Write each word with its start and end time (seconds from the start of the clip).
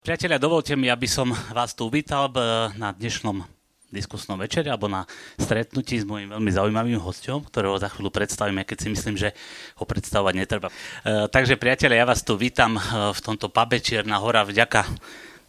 Priatelia, 0.00 0.40
dovolte 0.40 0.72
mi, 0.80 0.88
aby 0.88 1.04
som 1.04 1.28
vás 1.52 1.76
tu 1.76 1.84
uvítal 1.84 2.32
na 2.80 2.88
dnešnom 2.88 3.44
diskusnom 3.92 4.40
večeri 4.40 4.72
alebo 4.72 4.88
na 4.88 5.04
stretnutí 5.36 6.00
s 6.00 6.08
mojím 6.08 6.32
veľmi 6.32 6.48
zaujímavým 6.48 6.96
hostom, 6.96 7.44
ktorého 7.44 7.76
za 7.76 7.92
chvíľu 7.92 8.08
predstavím, 8.08 8.64
keď 8.64 8.78
si 8.80 8.88
myslím, 8.88 9.20
že 9.20 9.36
ho 9.76 9.84
predstavovať 9.84 10.34
netreba. 10.40 10.72
E, 10.72 11.28
takže 11.28 11.60
priatelia, 11.60 12.00
ja 12.00 12.08
vás 12.08 12.24
tu 12.24 12.32
vítam 12.40 12.80
e, 12.80 13.12
v 13.12 13.20
tomto 13.20 13.52
pube 13.52 13.76
Čierna 13.76 14.16
hora 14.24 14.40
vďaka 14.40 14.88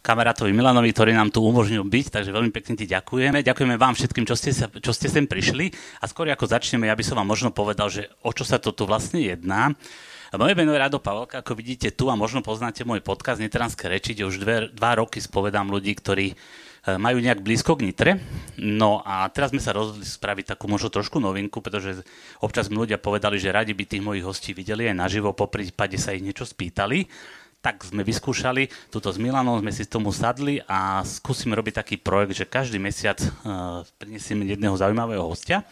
kamarátovi 0.04 0.52
Milanovi, 0.52 0.92
ktorý 0.92 1.16
nám 1.16 1.32
tu 1.32 1.40
umožnil 1.40 1.88
byť, 1.88 2.20
takže 2.20 2.28
veľmi 2.28 2.52
pekne 2.52 2.76
ti 2.76 2.84
ďakujeme. 2.84 3.40
Ďakujeme 3.40 3.80
vám 3.80 3.96
všetkým, 3.96 4.28
čo 4.28 4.36
ste, 4.36 4.52
sa, 4.52 4.68
čo 4.68 4.92
ste 4.92 5.08
sem 5.08 5.24
prišli. 5.24 5.72
A 6.02 6.10
skôr 6.12 6.28
ako 6.28 6.44
začneme, 6.44 6.92
ja 6.92 6.98
by 6.98 7.04
som 7.08 7.16
vám 7.16 7.30
možno 7.30 7.56
povedal, 7.56 7.88
že 7.88 8.12
o 8.20 8.36
čo 8.36 8.44
sa 8.44 8.60
to 8.60 8.68
tu 8.76 8.84
vlastne 8.84 9.16
jedná. 9.16 9.72
Moje 10.32 10.56
meno 10.56 10.72
je 10.72 10.80
Rado 10.80 10.96
Pavelka, 10.96 11.44
ako 11.44 11.52
vidíte 11.52 11.92
tu 11.92 12.08
a 12.08 12.16
možno 12.16 12.40
poznáte 12.40 12.88
môj 12.88 13.04
podcast 13.04 13.36
Nitranské 13.36 13.84
reči, 13.84 14.16
kde 14.16 14.24
už 14.24 14.40
dve, 14.40 14.56
dva 14.72 14.96
roky 14.96 15.20
spovedám 15.20 15.68
ľudí, 15.68 15.92
ktorí 15.92 16.32
e, 16.32 16.36
majú 16.96 17.20
nejak 17.20 17.44
blízko 17.44 17.76
k 17.76 17.84
Nitre. 17.84 18.10
No 18.56 19.04
a 19.04 19.28
teraz 19.28 19.52
sme 19.52 19.60
sa 19.60 19.76
rozhodli 19.76 20.08
spraviť 20.08 20.56
takú 20.56 20.72
možno 20.72 20.88
trošku 20.88 21.20
novinku, 21.20 21.60
pretože 21.60 22.00
občas 22.40 22.72
mi 22.72 22.80
ľudia 22.80 22.96
povedali, 22.96 23.36
že 23.36 23.52
radi 23.52 23.76
by 23.76 23.84
tých 23.84 24.00
mojich 24.00 24.24
hostí 24.24 24.56
videli 24.56 24.88
aj 24.88 25.04
naživo, 25.04 25.36
po 25.36 25.52
prípade 25.52 26.00
sa 26.00 26.16
ich 26.16 26.24
niečo 26.24 26.48
spýtali. 26.48 27.12
Tak 27.60 27.84
sme 27.92 28.00
vyskúšali, 28.00 28.88
tuto 28.88 29.12
s 29.12 29.20
Milanom 29.20 29.60
sme 29.60 29.68
si 29.68 29.84
tomu 29.84 30.16
sadli 30.16 30.64
a 30.64 31.04
skúsime 31.04 31.52
robiť 31.60 31.84
taký 31.84 32.00
projekt, 32.00 32.40
že 32.40 32.48
každý 32.48 32.80
mesiac 32.80 33.20
uh, 33.20 33.84
prinesieme 34.00 34.48
jedného 34.48 34.80
zaujímavého 34.80 35.28
hostia, 35.28 35.62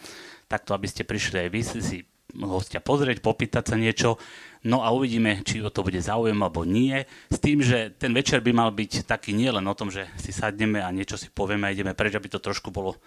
takto 0.53 0.77
aby 0.77 0.84
ste 0.84 1.09
prišli 1.09 1.42
aj 1.42 1.48
vy 1.48 1.61
si 1.65 2.05
hostia 2.47 2.79
pozrieť, 2.83 3.23
popýtať 3.23 3.65
sa 3.75 3.77
niečo. 3.77 4.20
No 4.61 4.84
a 4.84 4.93
uvidíme, 4.93 5.41
či 5.41 5.65
o 5.65 5.73
to 5.73 5.80
bude 5.80 5.98
záujem 5.98 6.37
alebo 6.37 6.69
nie. 6.69 7.01
S 7.33 7.39
tým, 7.41 7.65
že 7.65 7.97
ten 7.97 8.12
večer 8.12 8.45
by 8.45 8.53
mal 8.53 8.70
byť 8.70 9.09
taký 9.09 9.33
nielen 9.33 9.65
o 9.65 9.75
tom, 9.75 9.89
že 9.89 10.05
si 10.20 10.37
sadneme 10.37 10.84
a 10.84 10.93
niečo 10.93 11.16
si 11.16 11.33
povieme 11.33 11.69
a 11.69 11.73
ideme 11.73 11.97
preč, 11.97 12.12
aby 12.12 12.29
to 12.29 12.43
trošku 12.43 12.69
bolo 12.69 13.01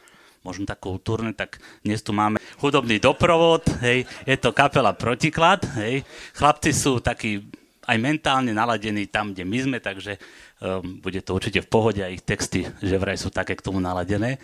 možno 0.43 0.67
tak 0.67 0.83
kultúrne, 0.83 1.31
tak 1.31 1.57
dnes 1.87 2.03
tu 2.03 2.11
máme 2.11 2.35
hudobný 2.59 2.99
doprovod, 2.99 3.63
hej, 3.79 4.03
je 4.27 4.35
to 4.35 4.51
kapela 4.51 4.91
Protiklad, 4.91 5.63
hej, 5.79 6.03
chlapci 6.35 6.75
sú 6.75 6.99
takí 6.99 7.47
aj 7.83 7.97
mentálne 7.99 8.51
naladení 8.55 9.07
tam, 9.07 9.31
kde 9.31 9.43
my 9.43 9.57
sme, 9.59 9.77
takže 9.79 10.19
um, 10.59 10.99
bude 11.03 11.19
to 11.23 11.35
určite 11.35 11.63
v 11.63 11.71
pohode 11.71 12.01
a 12.03 12.11
ich 12.11 12.23
texty, 12.23 12.63
že 12.63 12.95
vraj 12.99 13.19
sú 13.19 13.27
také 13.31 13.59
k 13.59 13.63
tomu 13.63 13.83
naladené. 13.83 14.39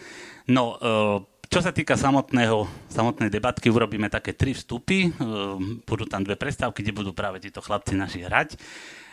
No, 0.47 0.75
uh, 0.75 1.23
čo 1.49 1.65
sa 1.65 1.73
týka 1.73 1.97
samotného, 1.97 2.69
samotnej 2.93 3.33
debatky, 3.33 3.73
urobíme 3.73 4.05
také 4.05 4.37
tri 4.37 4.53
vstupy. 4.53 5.09
Ehm, 5.09 5.81
budú 5.81 6.05
tam 6.05 6.21
dve 6.21 6.37
prestávky, 6.37 6.85
kde 6.85 6.93
budú 6.93 7.11
práve 7.11 7.41
títo 7.41 7.57
chlapci 7.57 7.97
naši 7.97 8.21
hrať. 8.21 8.53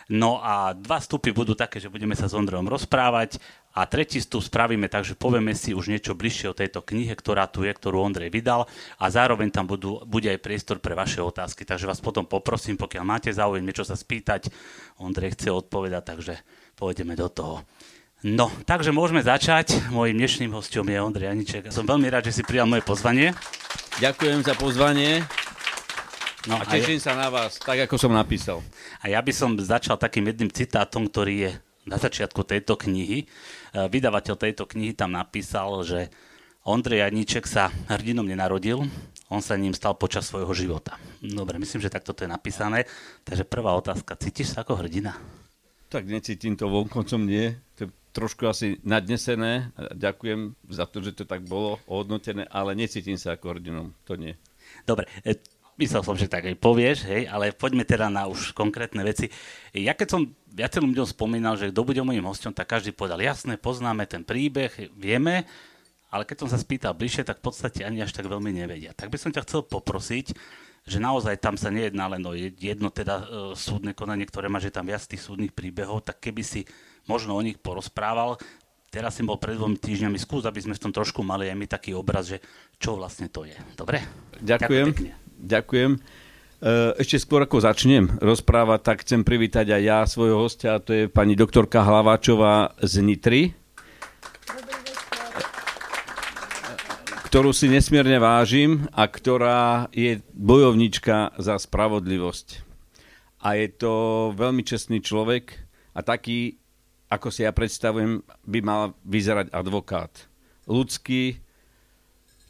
No 0.06 0.38
a 0.38 0.70
dva 0.70 1.02
vstupy 1.02 1.34
budú 1.34 1.58
také, 1.58 1.82
že 1.82 1.90
budeme 1.90 2.14
sa 2.14 2.30
s 2.30 2.36
Ondrejom 2.36 2.70
rozprávať 2.70 3.42
a 3.74 3.90
tretí 3.90 4.22
vstup 4.22 4.38
spravíme 4.38 4.86
tak, 4.86 5.02
že 5.02 5.18
povieme 5.18 5.50
si 5.50 5.74
už 5.74 5.90
niečo 5.90 6.14
bližšie 6.14 6.46
o 6.52 6.54
tejto 6.54 6.78
knihe, 6.78 7.10
ktorá 7.10 7.50
tu 7.50 7.66
je, 7.66 7.74
ktorú 7.74 8.06
Ondrej 8.06 8.30
vydal 8.30 8.70
a 9.02 9.04
zároveň 9.10 9.50
tam 9.50 9.66
budú, 9.66 9.98
bude 10.06 10.30
aj 10.30 10.38
priestor 10.38 10.78
pre 10.78 10.94
vaše 10.94 11.18
otázky. 11.18 11.66
Takže 11.66 11.90
vás 11.90 11.98
potom 11.98 12.22
poprosím, 12.22 12.78
pokiaľ 12.78 13.02
máte 13.02 13.34
záujem 13.34 13.66
niečo 13.66 13.82
sa 13.82 13.98
spýtať, 13.98 14.46
Ondrej 15.02 15.34
chce 15.34 15.50
odpovedať, 15.50 16.02
takže 16.06 16.38
pôjdeme 16.78 17.18
do 17.18 17.26
toho. 17.26 17.66
No, 18.24 18.48
takže 18.64 18.96
môžeme 18.96 19.20
začať. 19.20 19.92
Mojím 19.92 20.24
dnešným 20.24 20.48
hostom 20.56 20.88
je 20.88 20.96
Ondrej 20.96 21.28
Aniček. 21.36 21.68
Som 21.68 21.84
veľmi 21.84 22.08
rád, 22.08 22.32
že 22.32 22.40
si 22.40 22.42
prijal 22.48 22.64
moje 22.64 22.80
pozvanie. 22.80 23.36
Ďakujem 24.00 24.40
za 24.40 24.56
pozvanie. 24.56 25.20
No, 26.48 26.56
a 26.56 26.64
teším 26.64 26.96
ja... 26.96 27.04
sa 27.04 27.12
na 27.12 27.28
vás, 27.28 27.60
tak 27.60 27.84
ako 27.84 28.00
som 28.00 28.16
napísal. 28.16 28.64
A 29.04 29.12
ja 29.12 29.20
by 29.20 29.32
som 29.36 29.52
začal 29.60 30.00
takým 30.00 30.32
jedným 30.32 30.48
citátom, 30.48 31.12
ktorý 31.12 31.34
je 31.44 31.50
na 31.84 32.00
začiatku 32.00 32.40
tejto 32.40 32.80
knihy. 32.80 33.24
E, 33.24 33.26
vydavateľ 33.84 34.34
tejto 34.40 34.64
knihy 34.64 34.96
tam 34.96 35.12
napísal, 35.12 35.84
že 35.84 36.08
Ondrej 36.64 37.04
Janíček 37.04 37.44
sa 37.44 37.68
hrdinom 37.92 38.24
nenarodil, 38.24 38.80
on 39.28 39.44
sa 39.44 39.60
ním 39.60 39.76
stal 39.76 39.92
počas 39.92 40.24
svojho 40.24 40.56
života. 40.56 40.96
Dobre, 41.20 41.60
myslím, 41.60 41.84
že 41.84 41.92
takto 41.92 42.16
to 42.16 42.24
je 42.24 42.32
napísané. 42.32 42.88
Takže 43.28 43.44
prvá 43.44 43.76
otázka, 43.76 44.16
cítiš 44.16 44.56
sa 44.56 44.64
ako 44.64 44.80
hrdina? 44.80 45.20
Tak 45.92 46.08
necítim 46.08 46.56
to 46.56 46.66
vonkoncom 46.72 47.22
nie. 47.28 47.65
Trošku 48.16 48.48
asi 48.48 48.80
nadnesené. 48.80 49.68
Ďakujem 49.76 50.56
za 50.72 50.88
to, 50.88 51.04
že 51.04 51.12
to 51.12 51.28
tak 51.28 51.44
bolo 51.44 51.76
ohodnotené, 51.84 52.48
ale 52.48 52.72
necítim 52.72 53.20
sa 53.20 53.36
ako 53.36 53.60
hrdinom. 53.60 53.92
To 54.08 54.16
nie. 54.16 54.32
Dobre, 54.88 55.04
e, 55.20 55.36
myslel 55.76 56.00
som, 56.00 56.16
že 56.16 56.24
tak 56.24 56.48
aj 56.48 56.56
povieš, 56.56 57.04
hej, 57.04 57.28
ale 57.28 57.52
poďme 57.52 57.84
teda 57.84 58.08
na 58.08 58.24
už 58.24 58.56
konkrétne 58.56 59.04
veci. 59.04 59.28
Ja 59.76 59.92
keď 59.92 60.08
som 60.08 60.20
viacerým 60.48 60.96
ľuďom 60.96 61.12
spomínal, 61.12 61.60
že 61.60 61.68
kto 61.68 61.84
bude 61.84 62.00
môjim 62.00 62.24
hostom, 62.24 62.56
tak 62.56 62.72
každý 62.72 62.96
povedal, 62.96 63.20
jasné, 63.20 63.60
poznáme 63.60 64.08
ten 64.08 64.24
príbeh, 64.24 64.72
vieme, 64.96 65.44
ale 66.08 66.24
keď 66.24 66.46
som 66.46 66.48
sa 66.48 66.56
spýtal 66.56 66.96
bližšie, 66.96 67.28
tak 67.28 67.44
v 67.44 67.52
podstate 67.52 67.84
ani 67.84 68.00
až 68.00 68.16
tak 68.16 68.24
veľmi 68.24 68.48
nevedia. 68.48 68.96
Tak 68.96 69.12
by 69.12 69.20
som 69.20 69.28
ťa 69.28 69.44
chcel 69.44 69.60
poprosiť, 69.68 70.32
že 70.86 71.02
naozaj 71.02 71.42
tam 71.42 71.58
sa 71.58 71.68
nejedná 71.68 72.08
len 72.08 72.22
o 72.24 72.32
jedno 72.32 72.88
teda 72.94 73.14
e, 73.20 73.24
súdne 73.58 73.92
konanie, 73.92 74.24
ktoré 74.24 74.46
má, 74.46 74.62
že 74.62 74.72
tam 74.72 74.86
viac 74.86 75.02
tých 75.02 75.20
súdnych 75.20 75.50
príbehov, 75.50 76.06
tak 76.06 76.22
keby 76.22 76.46
si 76.46 76.62
možno 77.06 77.38
o 77.38 77.42
nich 77.42 77.58
porozprával. 77.58 78.38
Teraz 78.90 79.18
som 79.18 79.26
bol 79.26 79.36
pred 79.36 79.58
dvomi 79.58 79.76
týždňami, 79.76 80.16
skús, 80.16 80.46
aby 80.46 80.62
sme 80.62 80.74
v 80.78 80.82
tom 80.82 80.92
trošku 80.94 81.20
mali 81.26 81.50
aj 81.50 81.56
my 81.58 81.66
taký 81.66 81.90
obraz, 81.92 82.30
že 82.30 82.38
čo 82.78 82.94
vlastne 82.94 83.26
to 83.26 83.42
je. 83.42 83.56
Dobre? 83.74 84.02
Ďakujem. 84.40 84.94
Ďakujem. 85.36 85.90
E, 85.96 85.98
ešte 86.96 87.20
skôr 87.20 87.44
ako 87.44 87.60
začnem 87.60 88.08
rozprávať, 88.22 88.80
tak 88.80 89.04
chcem 89.04 89.20
privítať 89.20 89.68
aj 89.68 89.82
ja 89.84 90.00
svojho 90.08 90.40
hostia, 90.40 90.80
to 90.80 90.96
je 90.96 91.04
pani 91.12 91.36
doktorka 91.36 91.84
Hlaváčová 91.84 92.72
z 92.80 93.04
Nitry, 93.04 93.42
ktorú 97.28 97.52
si 97.52 97.68
nesmierne 97.68 98.16
vážim 98.16 98.88
a 98.96 99.04
ktorá 99.04 99.92
je 99.92 100.24
bojovnička 100.32 101.36
za 101.36 101.60
spravodlivosť. 101.60 102.64
A 103.44 103.60
je 103.60 103.68
to 103.76 103.92
veľmi 104.32 104.64
čestný 104.64 105.04
človek 105.04 105.52
a 105.92 106.00
taký 106.00 106.56
ako 107.06 107.28
si 107.30 107.46
ja 107.46 107.54
predstavujem, 107.54 108.22
by 108.46 108.58
mal 108.62 108.82
vyzerať 109.06 109.54
advokát. 109.54 110.10
Ľudský, 110.66 111.38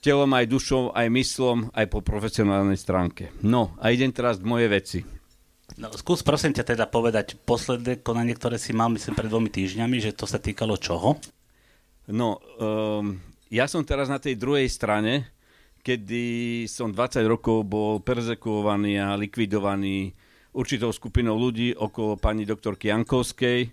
telom 0.01 0.33
aj 0.33 0.47
dušou, 0.49 0.83
aj 0.97 1.07
myslom, 1.13 1.69
aj 1.75 1.87
po 1.91 2.01
profesionálnej 2.01 2.79
stránke. 2.81 3.35
No 3.45 3.77
a 3.83 3.93
idem 3.93 4.15
teraz 4.15 4.41
k 4.41 4.49
moje 4.49 4.67
veci. 4.71 5.01
No, 5.77 5.91
skús 5.93 6.23
prosím 6.23 6.55
ťa 6.55 6.73
teda 6.73 6.87
povedať 6.87 7.37
posledné 7.43 8.01
konanie, 8.01 8.39
ktoré 8.39 8.57
si 8.57 8.71
mal, 8.71 8.87
myslím, 8.95 9.19
pred 9.19 9.29
dvomi 9.29 9.51
týždňami, 9.51 9.99
že 9.99 10.15
to 10.15 10.25
sa 10.25 10.39
týkalo 10.39 10.79
čoho? 10.79 11.19
No, 12.07 12.39
um, 12.63 13.19
ja 13.51 13.67
som 13.67 13.83
teraz 13.83 14.07
na 14.07 14.23
tej 14.23 14.39
druhej 14.39 14.71
strane, 14.71 15.27
kedy 15.83 16.65
som 16.71 16.95
20 16.95 17.27
rokov 17.27 17.67
bol 17.67 17.99
perzekuovaný 17.99 19.03
a 19.03 19.19
likvidovaný 19.19 20.15
určitou 20.55 20.95
skupinou 20.95 21.35
ľudí 21.35 21.75
okolo 21.75 22.15
pani 22.15 22.47
doktorky 22.47 22.89
Jankovskej, 22.89 23.71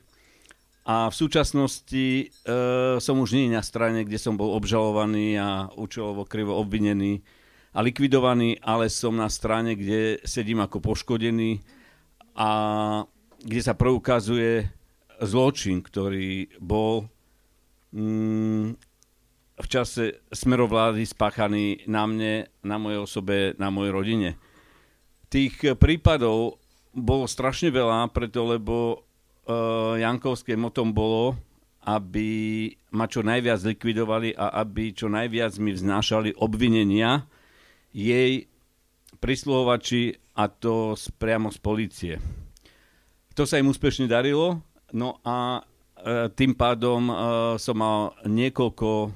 a 0.83 1.07
v 1.07 1.15
súčasnosti 1.15 2.05
e, 2.19 2.25
som 2.99 3.15
už 3.23 3.39
nie 3.39 3.47
na 3.47 3.63
strane, 3.63 4.03
kde 4.03 4.19
som 4.19 4.35
bol 4.35 4.51
obžalovaný 4.51 5.39
a 5.39 5.71
účelovo 5.79 6.27
krivo 6.27 6.59
obvinený 6.59 7.23
a 7.71 7.79
likvidovaný, 7.79 8.59
ale 8.59 8.91
som 8.91 9.15
na 9.15 9.31
strane, 9.31 9.79
kde 9.79 10.19
sedím 10.27 10.59
ako 10.59 10.83
poškodený 10.83 11.63
a 12.35 12.49
kde 13.39 13.61
sa 13.63 13.79
preukazuje 13.79 14.67
zločin, 15.23 15.79
ktorý 15.79 16.51
bol 16.59 17.07
mm, 17.95 18.75
v 19.55 19.67
čase 19.71 20.19
smerovlády 20.35 21.07
spáchaný 21.07 21.87
na 21.87 22.03
mne, 22.03 22.51
na 22.59 22.75
mojej 22.75 22.99
osobe, 22.99 23.55
na 23.55 23.71
mojej 23.71 23.91
rodine. 23.95 24.29
Tých 25.31 25.79
prípadov 25.79 26.59
bolo 26.91 27.25
strašne 27.25 27.71
veľa, 27.71 28.11
preto 28.11 28.43
lebo 28.43 29.07
uh, 29.47 29.95
Jankovským 29.99 30.59
motom 30.59 30.91
bolo, 30.91 31.35
aby 31.83 32.71
ma 32.95 33.11
čo 33.11 33.25
najviac 33.25 33.59
likvidovali 33.75 34.35
a 34.39 34.63
aby 34.63 34.95
čo 34.95 35.11
najviac 35.11 35.59
mi 35.59 35.75
vznášali 35.75 36.39
obvinenia 36.39 37.27
jej 37.91 38.47
prisluhovači 39.19 40.15
a 40.39 40.47
to 40.49 40.97
priamo 41.19 41.51
z 41.51 41.59
policie. 41.59 42.13
To 43.33 43.43
sa 43.43 43.59
im 43.59 43.69
úspešne 43.69 44.05
darilo, 44.05 44.61
no 44.93 45.17
a 45.25 45.59
e, 45.59 46.29
tým 46.33 46.53
pádom 46.53 47.09
e, 47.09 47.13
som 47.57 47.75
mal 47.77 48.13
niekoľko 48.25 48.89
e, 48.89 49.09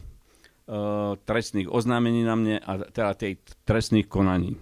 trestných 1.22 1.70
oznámení 1.70 2.26
na 2.26 2.36
mne 2.38 2.56
a 2.62 2.72
teda 2.90 3.14
tej 3.14 3.34
trestných 3.66 4.10
konaní. 4.10 4.58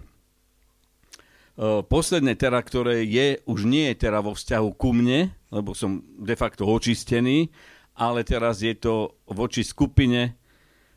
Eh, 1.56 1.80
posledné 1.88 2.36
teda, 2.36 2.60
ktoré 2.60 3.00
je, 3.08 3.40
už 3.48 3.64
nie 3.64 3.88
je 3.88 4.04
teda 4.04 4.20
vo 4.20 4.36
vzťahu 4.36 4.76
ku 4.76 4.92
mne, 4.92 5.32
lebo 5.48 5.72
som 5.72 6.04
de 6.04 6.36
facto 6.36 6.68
očistený, 6.68 7.48
ale 7.96 8.28
teraz 8.28 8.60
je 8.60 8.76
to 8.76 9.16
voči 9.24 9.64
skupine 9.64 10.36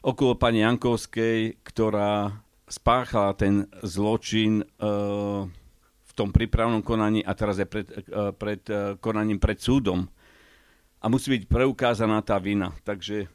okolo 0.04 0.36
pani 0.36 0.60
Jankovskej, 0.60 1.64
ktorá 1.64 2.44
spáchala 2.68 3.40
ten 3.40 3.72
zločin 3.88 4.60
uh, 4.84 5.48
v 6.04 6.12
tom 6.12 6.36
prípravnom 6.36 6.84
konaní 6.84 7.24
a 7.24 7.32
teraz 7.40 7.56
je 7.56 7.64
pred, 7.64 7.88
uh, 8.12 8.36
pred 8.36 8.60
konaním 9.00 9.40
pred 9.40 9.64
súdom. 9.64 10.12
a 11.00 11.08
musí 11.08 11.40
byť 11.40 11.48
preukázaná 11.48 12.20
tá 12.20 12.36
vina. 12.44 12.76
Takže 12.84 13.24
e, 13.24 13.28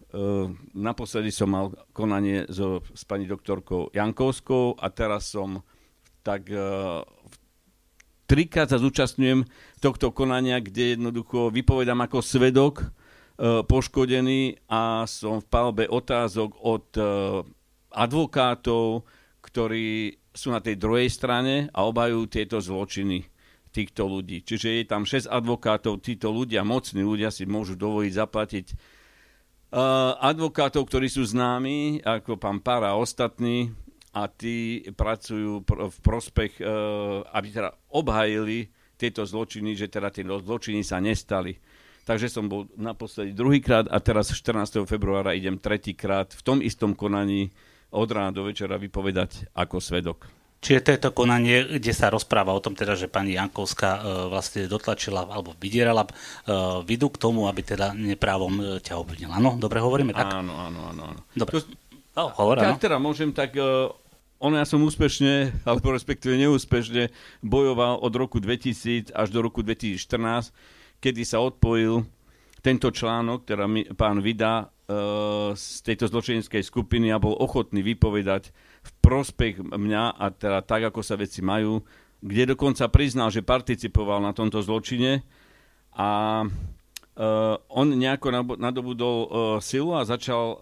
naposledy 0.77 1.33
som 1.33 1.49
mal 1.49 1.73
konanie 1.97 2.45
so, 2.53 2.85
s 2.93 3.09
pani 3.09 3.25
doktorkou 3.25 3.89
Jankovskou 3.89 4.77
a 4.77 4.93
teraz 4.93 5.33
som 5.33 5.65
tak 6.21 6.53
trikrát 8.25 8.69
sa 8.71 8.81
zúčastňujem 8.81 9.45
tohto 9.81 10.11
konania, 10.11 10.61
kde 10.61 10.97
jednoducho 10.99 11.53
vypovedám 11.53 12.05
ako 12.05 12.19
svedok 12.25 12.75
e, 12.83 12.87
poškodený 13.65 14.65
a 14.69 15.05
som 15.05 15.41
v 15.41 15.49
palbe 15.49 15.85
otázok 15.89 16.51
od 16.65 16.87
e, 16.97 17.03
advokátov, 17.95 19.07
ktorí 19.45 20.19
sú 20.35 20.51
na 20.51 20.59
tej 20.59 20.75
druhej 20.81 21.07
strane 21.13 21.71
a 21.71 21.87
obajú 21.87 22.27
tieto 22.27 22.59
zločiny 22.59 23.23
týchto 23.75 24.07
ľudí. 24.07 24.43
Čiže 24.43 24.83
je 24.83 24.85
tam 24.87 25.03
6 25.03 25.31
advokátov, 25.31 26.03
títo 26.03 26.31
ľudia, 26.31 26.67
mocní 26.67 27.03
ľudia 27.03 27.35
si 27.35 27.43
môžu 27.47 27.75
dovoliť 27.75 28.13
zaplatiť 28.15 28.67
uh, 28.71 30.15
advokátov, 30.23 30.87
ktorí 30.87 31.11
sú 31.11 31.27
známi, 31.27 32.07
ako 32.07 32.39
pán 32.39 32.63
Pára 32.63 32.95
a 32.95 33.01
ostatní, 33.03 33.75
a 34.15 34.31
tí 34.31 34.87
pracujú 34.95 35.67
pr- 35.67 35.91
v 35.91 35.99
prospech, 36.01 36.63
uh, 36.63 37.27
aby 37.35 37.47
teda 37.51 37.71
obhajili 37.91 38.71
tieto 38.95 39.27
zločiny, 39.27 39.75
že 39.75 39.91
teda 39.91 40.15
tie 40.15 40.23
zločiny 40.23 40.87
sa 40.87 41.03
nestali. 41.03 41.59
Takže 42.05 42.29
som 42.29 42.47
bol 42.47 42.69
naposledy 42.77 43.33
druhýkrát 43.33 43.89
a 43.89 43.99
teraz 43.99 44.31
14. 44.31 44.85
februára 44.85 45.33
idem 45.33 45.57
tretíkrát 45.57 46.31
v 46.37 46.43
tom 46.45 46.59
istom 46.61 46.93
konaní 46.93 47.49
od 47.91 48.09
rána 48.13 48.31
do 48.31 48.45
večera 48.45 48.77
vypovedať 48.77 49.51
ako 49.57 49.81
svedok. 49.81 50.29
Čiže 50.65 50.81
to 50.81 50.91
je 50.97 51.01
to 51.01 51.11
konanie, 51.13 51.77
kde 51.77 51.93
sa 51.93 52.09
rozpráva 52.09 52.57
o 52.57 52.61
tom 52.61 52.73
teda, 52.73 52.97
že 52.97 53.05
pani 53.05 53.37
Jankovská 53.37 54.01
e, 54.01 54.03
vlastne 54.33 54.65
dotlačila 54.65 55.29
alebo 55.29 55.53
vydierala 55.61 56.09
e, 56.09 56.13
vidu 56.89 57.13
k 57.13 57.21
tomu, 57.21 57.45
aby 57.53 57.61
teda 57.61 57.93
neprávom 57.93 58.55
e, 58.57 58.63
ťa 58.81 58.97
obvinila. 58.97 59.37
Áno, 59.37 59.61
dobre 59.61 59.85
hovoríme 59.85 60.17
tak? 60.17 60.25
Áno, 60.25 60.57
áno, 60.57 60.89
áno. 60.89 61.03
áno. 61.13 61.21
Dobre. 61.37 61.61
To, 61.61 61.69
oh, 62.17 62.33
hovor, 62.41 62.65
tak 62.65 62.81
teda 62.81 62.97
môžem, 62.97 63.37
tak 63.37 63.53
uh, 63.61 63.93
ono 64.45 64.61
ja 64.61 64.69
som 64.69 64.85
úspešne, 64.85 65.65
alebo 65.65 65.97
respektíve 65.97 66.37
neúspešne 66.37 67.09
bojoval 67.41 68.05
od 68.05 68.13
roku 68.13 68.45
2000 68.45 69.17
až 69.17 69.29
do 69.33 69.41
roku 69.41 69.65
2014, 69.65 70.53
kedy 71.01 71.25
sa 71.25 71.41
odpojil 71.41 72.05
tento 72.61 72.93
článok, 72.93 73.49
ktorá 73.49 73.65
mi 73.65 73.89
pán 73.89 74.21
Vida 74.21 74.69
uh, 74.69 75.53
z 75.57 75.81
tejto 75.85 76.13
zločineckej 76.13 76.61
skupiny 76.61 77.09
a 77.13 77.21
bol 77.21 77.37
ochotný 77.37 77.81
vypovedať 77.81 78.53
v 78.85 78.91
prospech 79.01 79.65
mňa 79.65 80.17
a 80.17 80.25
teda 80.33 80.61
tak, 80.65 80.93
ako 80.93 81.01
sa 81.01 81.17
veci 81.17 81.41
majú, 81.41 81.81
kde 82.21 82.57
dokonca 82.57 82.89
priznal, 82.93 83.29
že 83.33 83.45
participoval 83.45 84.21
na 84.21 84.33
tomto 84.33 84.61
zločine. 84.65 85.25
A 85.93 86.41
uh, 87.19 87.57
on 87.71 87.95
nejako 87.95 88.57
nadobudol 88.59 89.17
uh, 89.19 89.29
silu 89.63 89.95
a 89.95 90.07
začal 90.07 90.45
uh, 90.45 90.59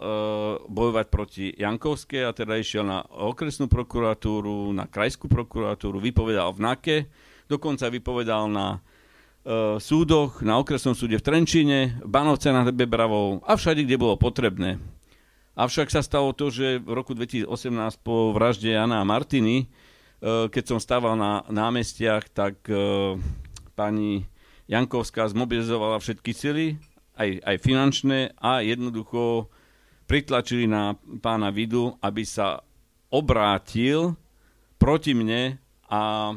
bojovať 0.69 1.07
proti 1.09 1.45
Jankovskej 1.53 2.29
a 2.29 2.37
teda 2.37 2.61
išiel 2.61 2.85
na 2.85 3.05
okresnú 3.09 3.69
prokuratúru, 3.69 4.73
na 4.77 4.85
krajskú 4.85 5.29
prokuratúru, 5.29 6.01
vypovedal 6.01 6.53
v 6.53 6.61
NAKE, 6.61 6.97
dokonca 7.49 7.89
vypovedal 7.89 8.49
na 8.53 8.79
uh, 8.79 9.77
súdoch, 9.81 10.45
na 10.45 10.61
okresnom 10.61 10.93
súde 10.93 11.17
v 11.17 11.25
Trenčine, 11.25 11.97
v 12.01 12.09
Banovce 12.09 12.53
nad 12.53 12.69
Bebravou 12.73 13.41
a 13.45 13.57
všade, 13.57 13.85
kde 13.85 14.01
bolo 14.01 14.21
potrebné. 14.21 14.81
Avšak 15.53 15.93
sa 15.93 16.01
stalo 16.01 16.33
to, 16.33 16.49
že 16.49 16.81
v 16.81 16.91
roku 16.97 17.13
2018 17.13 17.45
po 18.01 18.33
vražde 18.33 18.73
Jana 18.73 19.05
a 19.05 19.09
Martiny, 19.09 19.69
e, 19.69 20.49
keď 20.49 20.65
som 20.65 20.79
stával 20.81 21.13
na 21.13 21.45
námestiach, 21.45 22.25
tak 22.33 22.57
e, 22.73 23.21
pani 23.77 24.25
Jankovská 24.71 25.27
zmobilizovala 25.29 25.99
všetky 25.99 26.33
sily, 26.33 26.67
aj, 27.19 27.45
aj 27.45 27.57
finančné, 27.61 28.19
a 28.41 28.63
jednoducho 28.65 29.51
pritlačili 30.07 30.69
na 30.69 30.97
pána 31.21 31.53
Vidu, 31.53 31.97
aby 32.01 32.23
sa 32.23 32.63
obrátil 33.13 34.17
proti 34.81 35.13
mne 35.13 35.61
a 35.93 36.33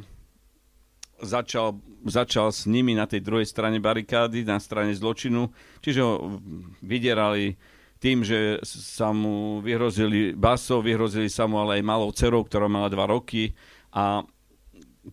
začal, 1.24 1.80
začal 2.04 2.52
s 2.52 2.68
nimi 2.68 2.92
na 2.94 3.08
tej 3.08 3.24
druhej 3.24 3.48
strane 3.48 3.80
barikády, 3.80 4.44
na 4.44 4.60
strane 4.60 4.92
zločinu. 4.92 5.50
Čiže 5.80 6.00
ho 6.04 6.42
vydierali 6.84 7.56
tým, 8.04 8.22
že 8.22 8.60
sa 8.68 9.16
mu 9.16 9.64
vyhrozili 9.64 10.36
basov, 10.36 10.84
vyhrozili 10.84 11.32
sa 11.32 11.48
mu 11.48 11.64
ale 11.64 11.80
aj 11.80 11.88
malou 11.88 12.12
dcerou, 12.12 12.44
ktorá 12.44 12.68
mala 12.68 12.92
dva 12.92 13.08
roky 13.08 13.56
a 13.96 14.22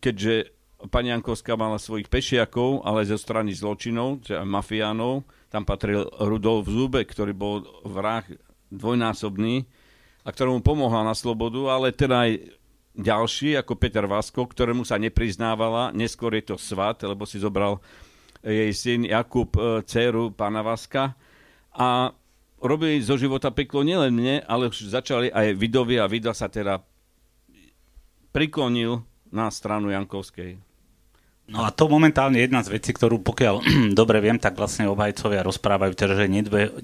keďže 0.02 0.52
pani 0.88 1.14
Jankovská 1.14 1.55
mala 1.55 1.79
svojich 1.79 2.08
pešiakov, 2.11 2.82
ale 2.82 3.06
zo 3.06 3.20
strany 3.20 3.55
zločinov, 3.55 4.25
mafiánov, 4.43 5.23
tam 5.52 5.69
patril 5.69 6.08
Rudolf 6.19 6.67
Zubek, 6.67 7.12
ktorý 7.12 7.37
bol 7.37 7.62
vrah 7.84 8.25
dvojnásobný 8.73 9.69
a 10.25 10.29
ktorému 10.32 10.64
pomohla 10.64 11.05
na 11.05 11.12
slobodu, 11.12 11.61
ale 11.69 11.93
teda 11.93 12.25
aj 12.25 12.32
ďalší, 12.96 13.61
ako 13.61 13.76
Peter 13.76 14.05
Vasko, 14.08 14.49
ktorému 14.49 14.84
sa 14.88 14.96
nepriznávala, 14.96 15.93
neskôr 15.93 16.32
je 16.40 16.55
to 16.55 16.56
svat, 16.56 17.05
lebo 17.05 17.29
si 17.29 17.37
zobral 17.37 17.81
jej 18.43 18.73
syn 18.75 19.06
Jakub 19.06 19.55
e, 19.55 19.87
dceru 19.87 20.34
pána 20.34 20.61
Vaska. 20.61 21.14
A 21.73 22.12
robili 22.61 23.00
zo 23.00 23.17
života 23.17 23.49
peklo 23.55 23.87
nielen 23.87 24.12
mne, 24.12 24.37
ale 24.44 24.69
už 24.69 24.93
začali 24.93 25.32
aj 25.32 25.56
Vidovi 25.56 25.96
a 25.96 26.11
Vida 26.11 26.37
sa 26.37 26.50
teda 26.50 26.82
priklonil 28.32 29.05
na 29.32 29.49
stranu 29.49 29.88
Jankovskej. 29.88 30.71
No 31.50 31.66
a 31.66 31.74
to 31.74 31.90
momentálne 31.90 32.38
jedna 32.38 32.62
z 32.62 32.78
vecí, 32.78 32.94
ktorú 32.94 33.18
pokiaľ 33.18 33.66
dobre 33.98 34.22
viem, 34.22 34.38
tak 34.38 34.54
vlastne 34.54 34.86
obhajcovia 34.86 35.42
rozprávajú 35.42 35.92
teda, 35.98 36.14
že 36.14 36.30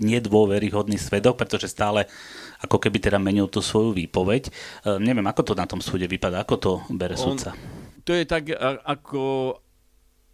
nedôveryhodný 0.03 0.99
svedok, 0.99 1.39
pretože 1.39 1.71
stále 1.71 2.11
ako 2.59 2.83
keby 2.83 2.99
teda 2.99 3.23
menil 3.23 3.47
tú 3.47 3.63
svoju 3.63 3.95
výpoveď. 3.95 4.51
E, 4.51 4.53
neviem, 4.99 5.25
ako 5.31 5.43
to 5.47 5.53
na 5.55 5.65
tom 5.71 5.79
súde 5.79 6.11
vypadá, 6.11 6.43
ako 6.43 6.55
to 6.59 6.73
bere 6.91 7.15
sudca? 7.15 7.55
To 8.03 8.11
je 8.11 8.25
tak, 8.27 8.51
ako 8.83 9.55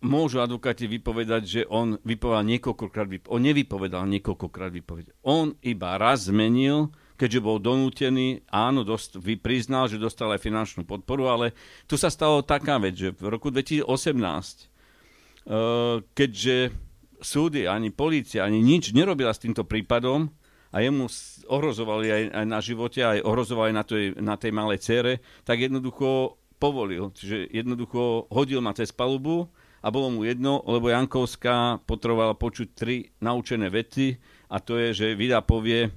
môžu 0.04 0.40
advokáti 0.40 0.88
vypovedať, 0.88 1.42
že 1.42 1.60
on 1.68 1.96
vypovedal 2.04 2.44
niekoľkokrát, 2.48 3.08
on 3.28 3.40
nevypovedal 3.40 4.04
niekoľkokrát 4.08 4.70
vypovedal. 4.70 5.16
On 5.24 5.52
iba 5.64 5.96
raz 5.96 6.28
zmenil, 6.28 6.92
keďže 7.14 7.40
bol 7.40 7.62
donútený, 7.62 8.42
áno, 8.50 8.82
dost, 8.82 9.14
priznal, 9.40 9.86
že 9.86 10.02
dostal 10.02 10.34
aj 10.34 10.42
finančnú 10.42 10.82
podporu, 10.82 11.30
ale 11.30 11.54
tu 11.86 11.94
sa 11.94 12.10
stalo 12.10 12.42
taká 12.42 12.82
vec, 12.82 12.98
že 12.98 13.14
v 13.14 13.30
roku 13.30 13.54
2018, 13.54 13.86
uh, 13.86 16.02
keďže 16.14 16.74
súdy, 17.22 17.70
ani 17.70 17.94
polícia, 17.94 18.42
ani 18.42 18.60
nič 18.60 18.92
nerobila 18.92 19.30
s 19.30 19.40
týmto 19.40 19.62
prípadom 19.64 20.28
a 20.74 20.82
jemu 20.82 21.06
ohrozovali 21.46 22.10
aj, 22.10 22.22
aj 22.34 22.46
na 22.50 22.58
živote, 22.58 23.00
aj 23.00 23.22
ohrozovali 23.22 23.70
na 23.70 23.86
tej, 23.86 24.18
na 24.18 24.34
tej 24.34 24.50
malej 24.50 24.82
cére, 24.82 25.22
tak 25.46 25.62
jednoducho 25.62 26.36
povolil. 26.58 27.14
Čiže 27.14 27.54
jednoducho 27.54 28.26
hodil 28.28 28.58
ma 28.58 28.74
cez 28.74 28.90
palubu, 28.90 29.46
a 29.84 29.92
bolo 29.92 30.08
mu 30.08 30.24
jedno, 30.24 30.64
lebo 30.64 30.88
Jankovská 30.88 31.84
potrebovala 31.84 32.32
počuť 32.32 32.68
tri 32.72 33.12
naučené 33.20 33.68
veci 33.68 34.16
a 34.48 34.56
to 34.56 34.80
je, 34.80 34.96
že 34.96 35.06
Vida 35.12 35.44
povie, 35.44 35.92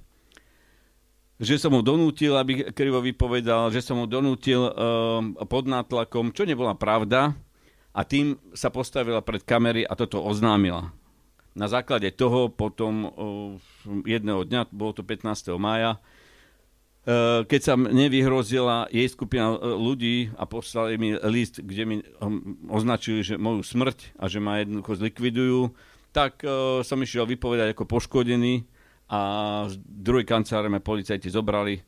že 1.38 1.62
som 1.62 1.74
ho 1.78 1.86
donútil, 1.86 2.34
aby 2.34 2.74
krivo 2.74 3.02
vypovedal, 3.02 3.70
že 3.70 3.86
som 3.86 4.02
ho 4.02 4.08
donútil 4.10 4.58
um, 4.58 5.38
pod 5.46 5.70
nátlakom, 5.70 6.34
čo 6.34 6.44
nebola 6.50 6.74
pravda 6.74 7.38
a 7.94 8.02
tým 8.02 8.42
sa 8.58 8.74
postavila 8.74 9.22
pred 9.22 9.46
kamery 9.46 9.86
a 9.86 9.94
toto 9.94 10.22
oznámila. 10.22 10.94
Na 11.58 11.66
základe 11.70 12.10
toho 12.14 12.50
potom 12.50 12.94
uh, 13.06 13.12
jedného 14.06 14.46
dňa, 14.46 14.74
bolo 14.74 14.98
to 14.98 15.06
15. 15.06 15.54
mája, 15.58 16.02
Eh, 17.08 17.42
keď 17.48 17.62
sa 17.64 17.80
mne 17.80 18.12
vyhrozila 18.12 18.92
jej 18.92 19.08
skupina 19.08 19.56
eh, 19.56 19.64
ľudí 19.64 20.28
a 20.36 20.44
poslali 20.44 21.00
mi 21.00 21.16
list, 21.32 21.64
kde 21.64 21.84
mi 21.88 21.96
hm, 22.04 22.68
označili, 22.68 23.24
že 23.24 23.40
moju 23.40 23.64
smrť 23.64 24.20
a 24.20 24.28
že 24.28 24.44
ma 24.44 24.60
jednoducho 24.60 25.00
zlikvidujú, 25.00 25.72
tak 26.12 26.42
uh, 26.42 26.82
som 26.82 26.98
išiel 26.98 27.30
vypovedať 27.30 27.78
ako 27.78 27.84
poškodený 27.86 28.66
a 29.08 29.20
z 29.72 29.80
druhej 29.84 30.28
kancelárie 30.28 30.68
ma 30.68 30.84
policajti 30.84 31.32
zobrali 31.32 31.80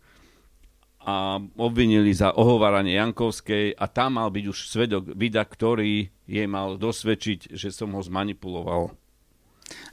a 0.99 1.39
obvinili 1.59 2.11
za 2.11 2.35
ohováranie 2.35 2.99
Jankovskej 2.99 3.75
a 3.75 3.85
tam 3.87 4.19
mal 4.19 4.29
byť 4.31 4.45
už 4.51 4.57
svedok 4.67 5.03
Vida, 5.15 5.43
ktorý 5.43 6.11
jej 6.27 6.47
mal 6.47 6.75
dosvedčiť, 6.75 7.55
že 7.55 7.71
som 7.71 7.95
ho 7.95 8.01
zmanipuloval. 8.03 8.91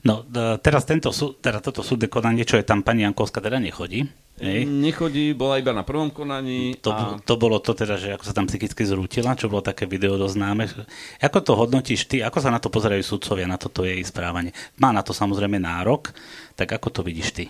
No, 0.03 0.13
teraz 0.59 0.83
tento, 0.83 1.13
teda 1.13 1.63
toto 1.63 1.81
súdne 1.85 2.11
konanie, 2.11 2.43
čo 2.43 2.59
je 2.59 2.65
tam 2.67 2.83
pani 2.83 3.07
Jankovská, 3.07 3.39
teda 3.39 3.57
nechodí. 3.61 4.03
Hej. 4.37 4.69
Nechodí, 4.69 5.33
bola 5.33 5.57
iba 5.57 5.73
na 5.73 5.81
prvom 5.81 6.13
konaní. 6.13 6.77
To, 6.85 6.93
a... 6.93 7.17
to 7.17 7.33
bolo 7.41 7.57
to 7.57 7.73
teda, 7.73 7.97
že 7.97 8.13
ako 8.13 8.23
sa 8.25 8.37
tam 8.37 8.45
psychicky 8.45 8.85
zrútila, 8.85 9.33
čo 9.33 9.49
bolo 9.49 9.65
také 9.65 9.89
video 9.89 10.13
dosť 10.13 10.35
známe. 10.37 10.63
Ako 11.17 11.41
to 11.41 11.57
hodnotíš 11.57 12.05
ty? 12.05 12.21
Ako 12.21 12.37
sa 12.37 12.53
na 12.53 12.61
to 12.61 12.69
pozerajú 12.69 13.01
sudcovia, 13.01 13.49
na 13.49 13.57
toto 13.57 13.81
jej 13.81 13.97
správanie? 14.05 14.53
Má 14.77 14.93
na 14.93 15.01
to 15.01 15.09
samozrejme 15.09 15.57
nárok, 15.57 16.13
tak 16.53 16.69
ako 16.69 17.01
to 17.01 17.01
vidíš 17.01 17.29
ty? 17.33 17.45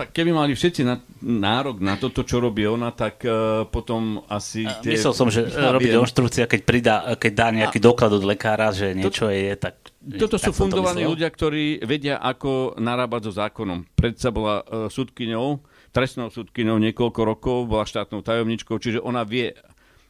tak 0.00 0.16
keby 0.16 0.32
mali 0.32 0.56
všetci 0.56 0.80
na, 0.80 0.96
nárok 1.20 1.76
na 1.84 2.00
toto, 2.00 2.24
čo 2.24 2.40
robí 2.40 2.64
ona, 2.64 2.88
tak 2.88 3.20
uh, 3.28 3.68
potom 3.68 4.24
asi... 4.32 4.64
Tie... 4.80 4.96
Myslel 4.96 5.12
som, 5.12 5.28
že 5.28 5.44
ja 5.44 5.76
robiť 5.76 5.92
obštrukcia, 5.92 6.48
keď, 6.48 6.60
pridá, 6.64 6.96
keď 7.20 7.32
dá 7.36 7.46
nejaký 7.52 7.76
a... 7.76 7.84
doklad 7.84 8.16
od 8.16 8.24
lekára, 8.24 8.72
že 8.72 8.96
niečo 8.96 9.28
to, 9.28 9.36
je, 9.36 9.52
tak... 9.60 9.76
Toto 10.16 10.40
tak 10.40 10.48
sú 10.48 10.56
fundovaní 10.56 11.04
ľudia, 11.04 11.28
ktorí 11.28 11.84
vedia, 11.84 12.16
ako 12.16 12.80
narábať 12.80 13.28
so 13.28 13.32
zákonom. 13.44 13.84
Predsa 13.92 14.32
bola 14.32 14.64
uh, 14.64 14.88
súdkyňou, 14.88 15.60
trestnou 15.90 16.30
súdkyňou 16.30 16.78
niekoľko 16.78 17.20
rokov, 17.26 17.58
bola 17.66 17.86
štátnou 17.86 18.22
tajomničkou, 18.22 18.78
čiže 18.78 19.02
ona 19.02 19.26
vie 19.26 19.54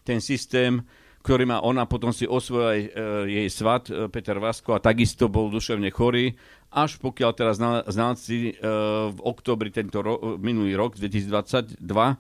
ten 0.05 0.21
systém, 0.21 0.85
ktorý 1.21 1.45
má 1.45 1.61
ona, 1.61 1.85
potom 1.85 2.13
si 2.17 2.25
osvojil 2.25 2.69
aj 2.69 2.81
e, 2.81 2.89
jej 3.29 3.49
svat, 3.53 3.85
e, 3.93 4.09
Peter 4.09 4.41
Vasko, 4.41 4.73
a 4.73 4.81
takisto 4.81 5.29
bol 5.29 5.53
duševne 5.53 5.93
chorý 5.93 6.33
až 6.71 7.03
pokiaľ 7.03 7.31
teraz 7.35 7.59
znalci 7.91 8.55
uh, 8.55 9.11
v 9.11 9.19
oktobri 9.27 9.75
tento 9.75 10.07
ro- 10.07 10.39
minulý 10.39 10.79
rok, 10.79 10.95
2022, 10.95 11.83
uh, 11.83 12.15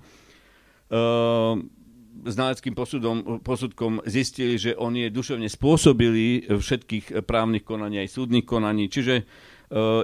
znaleckým 2.20 2.74
posudom, 2.74 3.40
posudkom 3.46 4.02
zistili, 4.10 4.58
že 4.58 4.74
on 4.74 4.98
je 4.98 5.06
duševne 5.08 5.46
spôsobili 5.46 6.50
všetkých 6.50 7.22
právnych 7.24 7.62
konaní, 7.62 8.02
aj 8.02 8.10
súdnych 8.10 8.44
konaní. 8.44 8.90
Čiže 8.90 9.24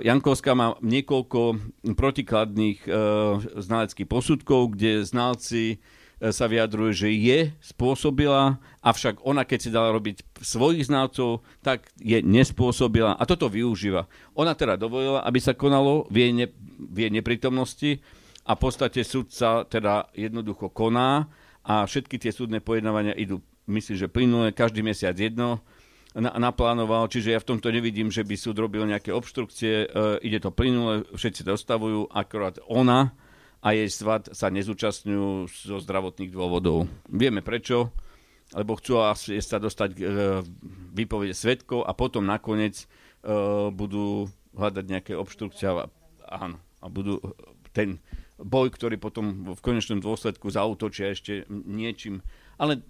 Jankovská 0.02 0.54
má 0.54 0.78
niekoľko 0.78 1.58
protikladných 1.98 2.86
uh, 2.86 3.42
znaleckých 3.58 4.06
posudkov, 4.06 4.78
kde 4.78 5.02
znalci 5.02 5.82
E, 6.16 6.32
sa 6.32 6.48
vyjadruje, 6.48 6.92
že 6.96 7.08
je 7.12 7.52
spôsobila, 7.60 8.56
avšak 8.80 9.20
ona, 9.20 9.44
keď 9.44 9.58
si 9.60 9.68
dala 9.68 9.92
robiť 9.92 10.24
svojich 10.40 10.88
znalcov, 10.88 11.44
tak 11.60 11.92
je 12.00 12.24
nespôsobila 12.24 13.20
a 13.20 13.22
toto 13.28 13.52
využíva. 13.52 14.08
Ona 14.32 14.56
teda 14.56 14.80
dovolila, 14.80 15.20
aby 15.28 15.36
sa 15.36 15.52
konalo 15.52 16.08
v 16.08 16.16
jej, 16.24 16.32
ne, 16.32 16.46
v 16.80 16.96
jej 17.04 17.12
neprítomnosti 17.12 17.90
a 18.48 18.56
v 18.56 18.60
podstate 18.64 19.04
súdca 19.04 19.68
teda 19.68 20.08
jednoducho 20.16 20.72
koná 20.72 21.28
a 21.60 21.84
všetky 21.84 22.16
tie 22.16 22.32
súdne 22.32 22.64
pojednávania 22.64 23.12
idú, 23.12 23.44
myslím, 23.68 24.00
že 24.00 24.08
plynulé, 24.08 24.56
každý 24.56 24.80
mesiac 24.80 25.12
jedno 25.12 25.60
na, 26.16 26.32
naplánoval, 26.40 27.12
čiže 27.12 27.36
ja 27.36 27.40
v 27.40 27.48
tomto 27.54 27.68
nevidím, 27.68 28.08
že 28.08 28.24
by 28.24 28.34
súd 28.34 28.56
robil 28.56 28.88
nejaké 28.88 29.12
obštrukcie, 29.12 29.84
e, 29.84 29.86
ide 30.24 30.40
to 30.40 30.48
plynule, 30.48 31.04
všetci 31.12 31.44
dostavujú, 31.44 32.08
akorát 32.08 32.56
ona 32.64 33.12
a 33.60 33.76
jej 33.76 33.88
svat 33.92 34.32
sa 34.32 34.48
nezúčastňujú 34.48 35.48
zo 35.48 35.76
zdravotných 35.76 36.32
dôvodov. 36.32 36.88
Vieme 37.12 37.44
prečo, 37.44 37.92
lebo 38.56 38.80
chcú 38.80 39.04
asi 39.04 39.36
sa 39.44 39.60
dostať 39.60 39.90
k 39.92 40.00
e, 40.00 40.08
výpovede 40.96 41.36
svetkov 41.36 41.84
a 41.84 41.92
potom 41.92 42.24
nakoniec 42.24 42.88
uh, 43.26 43.68
budú 43.68 44.32
hľadať 44.56 44.84
nejaké 44.88 45.12
obštrukcie 45.12 45.68
a, 45.68 45.84
áno, 46.24 46.56
a 46.80 46.86
budú 46.88 47.20
ten 47.76 48.00
boj, 48.40 48.72
ktorý 48.72 48.96
potom 48.96 49.52
v 49.52 49.60
konečnom 49.60 50.00
dôsledku 50.00 50.48
zautočia 50.48 51.12
ešte 51.12 51.44
niečím. 51.52 52.24
Ale 52.56 52.80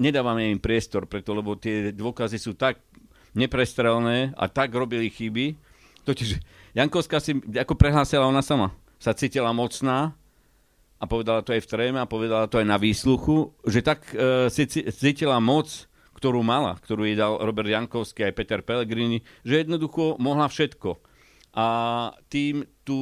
nedávame 0.00 0.50
im 0.50 0.60
priestor 0.60 1.06
preto, 1.08 1.34
lebo 1.34 1.58
tie 1.58 1.90
dôkazy 1.94 2.38
sú 2.38 2.54
tak 2.54 2.80
neprestrelné 3.34 4.32
a 4.38 4.44
tak 4.46 4.70
robili 4.70 5.10
chyby. 5.10 5.58
Totiž 6.06 6.38
Jankovská 6.74 7.18
si 7.18 7.38
ako 7.38 7.74
prehlásila 7.74 8.26
ona 8.26 8.42
sama. 8.42 8.74
Sa 8.98 9.14
cítila 9.14 9.50
mocná 9.50 10.14
a 10.98 11.04
povedala 11.04 11.42
to 11.42 11.52
aj 11.52 11.62
v 11.66 11.70
tréme 11.70 11.98
a 12.00 12.08
povedala 12.08 12.46
to 12.46 12.62
aj 12.62 12.66
na 12.66 12.78
výsluchu, 12.78 13.52
že 13.66 13.84
tak 13.84 14.06
e, 14.14 14.48
si 14.48 14.64
cítila 14.70 15.42
moc, 15.42 15.90
ktorú 16.16 16.40
mala, 16.40 16.78
ktorú 16.78 17.04
jej 17.04 17.18
dal 17.18 17.36
Robert 17.42 17.68
Jankovský 17.68 18.30
aj 18.30 18.36
Peter 18.38 18.60
Pellegrini, 18.62 19.20
že 19.42 19.66
jednoducho 19.66 20.16
mohla 20.22 20.48
všetko. 20.48 20.96
A 21.54 21.66
tým 22.26 22.66
tú 22.82 22.98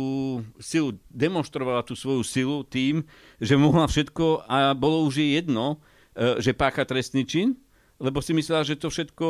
silu, 0.61 1.01
demonstrovala 1.09 1.81
tú 1.87 1.97
svoju 1.97 2.21
silu 2.21 2.61
tým, 2.67 3.07
že 3.41 3.57
mohla 3.57 3.89
všetko 3.89 4.45
a 4.45 4.77
bolo 4.77 5.09
už 5.09 5.25
jej 5.25 5.41
jedno, 5.41 5.81
že 6.15 6.53
pácha 6.53 6.85
trestný 6.85 7.25
čin, 7.25 7.57
lebo 8.03 8.19
si 8.19 8.35
myslela, 8.35 8.67
že 8.67 8.75
to 8.75 8.91
všetko 8.91 9.27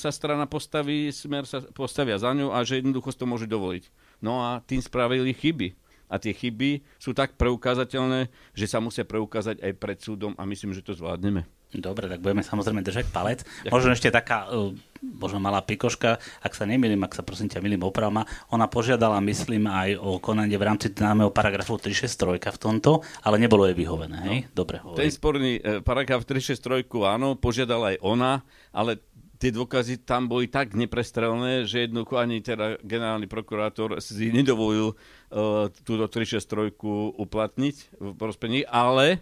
sa 0.00 0.08
strana 0.08 0.48
postaví, 0.48 1.12
smer 1.12 1.44
sa 1.44 1.60
postavia 1.76 2.16
za 2.16 2.32
ňu 2.32 2.50
a 2.50 2.64
že 2.64 2.80
jednoducho 2.80 3.12
to 3.12 3.28
môže 3.28 3.44
dovoliť. 3.44 3.84
No 4.24 4.40
a 4.40 4.64
tým 4.64 4.80
spravili 4.80 5.36
chyby 5.36 5.76
a 6.08 6.16
tie 6.16 6.32
chyby 6.32 6.84
sú 6.96 7.12
tak 7.12 7.36
preukázateľné, 7.36 8.32
že 8.56 8.66
sa 8.70 8.80
musia 8.80 9.04
preukázať 9.04 9.60
aj 9.60 9.72
pred 9.76 9.98
súdom 10.00 10.32
a 10.40 10.48
myslím, 10.48 10.72
že 10.72 10.84
to 10.84 10.96
zvládneme. 10.96 11.44
Dobre, 11.80 12.06
tak 12.06 12.22
budeme 12.22 12.46
samozrejme 12.46 12.82
držať 12.86 13.10
palec. 13.10 13.42
Ďakujem. 13.42 13.72
Možno 13.72 13.90
ešte 13.94 14.08
taká, 14.14 14.46
uh, 14.50 14.70
možno 15.02 15.42
malá 15.42 15.60
pikoška, 15.60 16.22
ak 16.40 16.52
sa 16.54 16.64
nemýlim, 16.64 17.02
ak 17.02 17.18
sa 17.18 17.22
prosím 17.26 17.50
ťa 17.50 17.60
milím 17.60 17.82
opravma, 17.82 18.24
ona 18.54 18.70
požiadala, 18.70 19.18
myslím, 19.24 19.66
aj 19.68 19.98
o 19.98 20.22
konanie 20.22 20.56
v 20.56 20.64
rámci 20.64 20.88
známeho 20.94 21.34
paragrafu 21.34 21.76
363 21.76 22.54
v 22.54 22.58
tomto, 22.58 23.04
ale 23.26 23.36
nebolo 23.36 23.66
jej 23.68 23.76
vyhovené, 23.76 24.18
hej? 24.30 24.38
No. 24.48 24.64
Dobre, 24.64 24.80
hovorím. 24.80 25.00
Ten 25.02 25.10
sporný 25.12 25.52
e, 25.58 25.82
paragraf 25.82 26.24
363, 26.24 26.88
áno, 27.04 27.36
požiadala 27.36 27.94
aj 27.94 27.98
ona, 28.00 28.32
ale 28.72 29.02
tie 29.44 29.52
dôkazy 29.52 30.08
tam 30.08 30.24
boli 30.30 30.48
tak 30.48 30.72
neprestrelné, 30.72 31.68
že 31.68 31.84
jednoducho 31.84 32.16
ani 32.16 32.40
teda 32.40 32.80
generálny 32.80 33.28
prokurátor 33.28 34.00
si 34.00 34.32
nedovolil 34.32 34.96
uh, 34.96 35.68
túto 35.84 36.08
363 36.08 36.72
uplatniť 37.18 37.76
v 37.98 38.08
prospení, 38.16 38.64
ale 38.64 39.20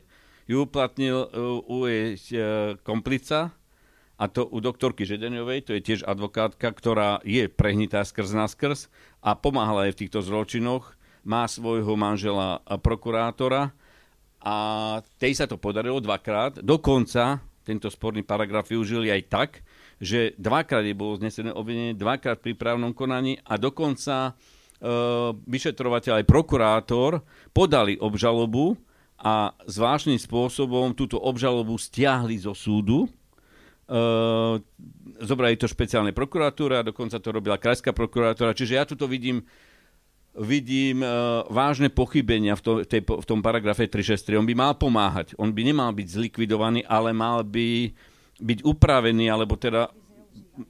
ju 0.53 0.69
uplatnil 0.69 1.17
uh, 1.25 1.65
u 1.65 1.89
jej 1.89 2.13
uh, 2.37 2.77
komplica, 2.85 3.57
a 4.21 4.31
to 4.31 4.47
u 4.47 4.63
doktorky 4.63 5.03
Žedeňovej, 5.03 5.67
to 5.67 5.75
je 5.75 5.83
tiež 5.83 6.07
advokátka, 6.07 6.71
ktorá 6.71 7.19
je 7.27 7.51
prehnitá 7.51 8.07
skrz 8.07 8.31
na 8.37 8.47
skrz 8.47 8.87
a 9.19 9.35
pomáhala 9.35 9.91
aj 9.91 9.99
v 9.99 10.01
týchto 10.07 10.23
zločinoch, 10.23 10.95
má 11.27 11.43
svojho 11.51 11.99
manžela 11.99 12.63
prokurátora 12.63 13.75
a 14.43 14.57
tej 15.19 15.39
sa 15.39 15.51
to 15.51 15.59
podarilo 15.59 15.99
dvakrát. 15.99 16.63
Dokonca 16.63 17.43
tento 17.63 17.91
sporný 17.91 18.27
paragraf 18.27 18.71
využili 18.71 19.11
aj 19.11 19.23
tak, 19.31 19.51
že 20.03 20.35
dvakrát 20.35 20.83
je 20.83 20.99
bolo 20.99 21.19
znesené 21.19 21.55
obvinenie, 21.55 21.95
dvakrát 21.95 22.43
pri 22.43 22.59
právnom 22.59 22.91
konaní 22.91 23.39
a 23.47 23.55
dokonca 23.55 24.15
e, 24.27 24.33
vyšetrovateľ 25.47 26.23
aj 26.23 26.27
prokurátor 26.27 27.23
podali 27.55 27.95
obžalobu 28.03 28.75
a 29.23 29.55
zvláštnym 29.71 30.19
spôsobom 30.19 30.99
túto 30.99 31.15
obžalobu 31.15 31.79
stiahli 31.79 32.43
zo 32.43 32.59
súdu. 32.59 33.07
E, 33.07 33.09
zobrali 35.23 35.55
to 35.55 35.71
špeciálne 35.71 36.11
prokuratúra, 36.11 36.83
dokonca 36.83 37.23
to 37.23 37.31
robila 37.31 37.55
krajská 37.55 37.95
prokurátora, 37.95 38.59
čiže 38.59 38.75
ja 38.75 38.83
tuto 38.83 39.07
vidím 39.07 39.47
vidím 40.33 41.05
uh, 41.05 41.45
vážne 41.53 41.93
pochybenia 41.93 42.57
v, 42.57 42.63
to, 42.65 42.73
tej, 42.89 43.05
v 43.05 43.27
tom 43.29 43.45
paragrafe 43.45 43.85
363. 43.85 44.41
On 44.41 44.49
by 44.49 44.57
mal 44.57 44.73
pomáhať, 44.81 45.37
on 45.37 45.53
by 45.53 45.61
nemal 45.61 45.93
byť 45.93 46.09
zlikvidovaný, 46.09 46.89
ale 46.89 47.13
mal 47.13 47.45
by 47.45 47.93
byť 48.41 48.59
upravený, 48.65 49.29
alebo 49.29 49.61
teda 49.61 49.93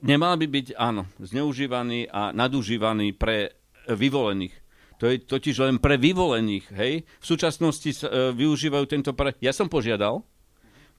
nemal 0.02 0.34
by 0.34 0.46
byť, 0.50 0.66
áno, 0.74 1.06
zneužívaný 1.22 2.10
a 2.10 2.34
nadužívaný 2.34 3.14
pre 3.14 3.54
vyvolených. 3.86 4.61
To 5.02 5.10
je 5.10 5.18
totiž 5.18 5.58
len 5.66 5.76
pre 5.82 5.98
vyvolených, 5.98 6.70
hej. 6.78 7.02
V 7.18 7.26
súčasnosti 7.26 7.90
uh, 8.06 8.30
využívajú 8.30 8.86
tento 8.86 9.10
pre... 9.10 9.34
Ja 9.42 9.50
som 9.50 9.66
požiadal, 9.66 10.22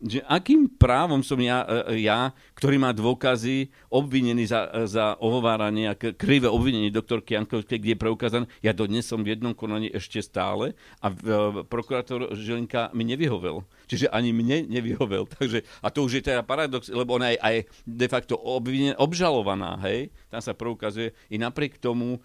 že 0.04 0.20
akým 0.28 0.68
právom 0.68 1.24
som 1.24 1.40
ja, 1.40 1.64
e, 1.64 2.04
ja 2.04 2.36
ktorý 2.60 2.76
má 2.76 2.92
dôkazy, 2.92 3.72
obvinený 3.88 4.52
za, 4.52 4.68
za 4.84 5.16
ohováranie 5.16 5.88
a 5.88 5.96
krivé 5.96 6.52
obvinenie 6.52 6.92
doktorky 6.92 7.40
Jankovskej, 7.40 7.80
kde 7.80 7.96
je 7.96 8.04
preukázané, 8.04 8.46
ja 8.60 8.76
dodnes 8.76 9.08
som 9.08 9.24
v 9.24 9.32
jednom 9.32 9.56
konaní 9.56 9.88
ešte 9.96 10.20
stále 10.20 10.76
a 11.00 11.08
e, 11.08 11.16
prokurátor 11.64 12.36
Žilinka 12.36 12.92
mi 12.92 13.08
nevyhovel. 13.08 13.64
Čiže 13.88 14.12
ani 14.12 14.36
mne 14.36 14.68
nevyhovel. 14.68 15.24
Takže, 15.40 15.64
a 15.80 15.88
to 15.88 16.04
už 16.04 16.20
je 16.20 16.24
teda 16.36 16.44
paradox, 16.44 16.92
lebo 16.92 17.16
ona 17.16 17.32
je 17.32 17.40
aj 17.40 17.56
de 17.88 18.08
facto 18.12 18.36
obvinená, 18.36 19.00
obžalovaná, 19.00 19.80
hej? 19.88 20.12
Tam 20.28 20.44
sa 20.44 20.52
preukazuje. 20.52 21.16
I 21.32 21.40
napriek 21.40 21.80
tomu 21.80 22.20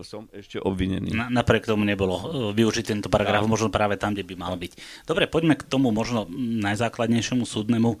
som 0.00 0.32
ešte 0.32 0.56
obvinený. 0.56 1.12
Na, 1.12 1.28
napriek 1.28 1.68
tomu 1.68 1.84
nebolo 1.84 2.16
uh, 2.16 2.22
využiť 2.56 2.84
tento 2.88 3.08
paragraf, 3.12 3.44
ja. 3.44 3.50
možno 3.50 3.68
práve 3.68 4.00
tam, 4.00 4.16
kde 4.16 4.24
by 4.24 4.34
mal 4.34 4.56
byť. 4.56 5.04
Dobre, 5.04 5.28
poďme 5.28 5.60
k 5.60 5.68
tomu 5.68 5.92
možno 5.92 6.24
najzákladnejšiemu 6.64 7.44
súdnemu 7.44 8.00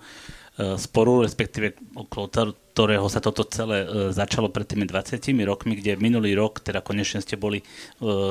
sporu, 0.80 1.28
respektíve 1.28 1.76
okolo 1.92 2.56
ktorého 2.78 3.10
sa 3.10 3.18
toto 3.18 3.42
celé 3.42 3.82
začalo 4.14 4.54
pred 4.54 4.62
tými 4.62 4.86
20 4.86 5.18
rokmi, 5.42 5.74
kde 5.82 5.98
minulý 5.98 6.38
rok 6.38 6.62
teda 6.62 6.78
konečne 6.78 7.18
ste 7.18 7.34
boli 7.34 7.66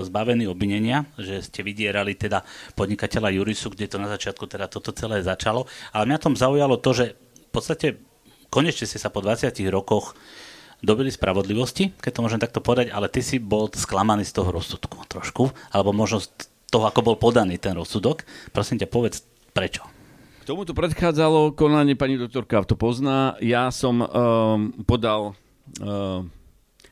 zbavení 0.07 0.47
obvinenia, 0.47 1.03
že 1.19 1.43
ste 1.43 1.67
vydierali 1.67 2.15
teda 2.15 2.47
podnikateľa 2.79 3.35
Jurisu, 3.35 3.75
kde 3.75 3.91
to 3.91 3.99
na 3.99 4.07
začiatku 4.07 4.47
teda 4.47 4.71
toto 4.71 4.95
celé 4.95 5.19
začalo. 5.19 5.67
Ale 5.91 6.07
mňa 6.07 6.23
tom 6.23 6.39
zaujalo 6.39 6.79
to, 6.79 6.95
že 6.95 7.05
v 7.19 7.51
podstate 7.51 7.87
konečne 8.47 8.87
ste 8.87 8.95
sa 8.95 9.11
po 9.11 9.19
20 9.19 9.51
rokoch 9.67 10.15
dobili 10.81 11.09
spravodlivosti, 11.09 11.93
keď 11.97 12.11
to 12.13 12.23
môžem 12.23 12.41
takto 12.41 12.61
povedať, 12.61 12.93
ale 12.93 13.09
ty 13.09 13.25
si 13.25 13.41
bol 13.41 13.69
sklamaný 13.71 14.23
z 14.25 14.35
toho 14.37 14.53
rozsudku 14.53 15.01
trošku, 15.09 15.49
alebo 15.73 15.93
možno 15.93 16.21
z 16.21 16.29
toho, 16.69 16.85
ako 16.85 17.01
bol 17.01 17.15
podaný 17.17 17.57
ten 17.57 17.73
rozsudok. 17.73 18.27
Prosím 18.51 18.77
ťa, 18.83 18.87
povedz 18.91 19.23
prečo. 19.55 19.85
K 20.43 20.55
tomuto 20.55 20.77
predchádzalo 20.77 21.57
konanie, 21.57 21.97
pani 21.97 22.15
doktorka 22.15 22.63
to 22.63 22.79
pozná. 22.79 23.35
Ja 23.43 23.67
som 23.73 23.99
um, 23.99 24.07
podal 24.87 25.35
um, 25.81 26.31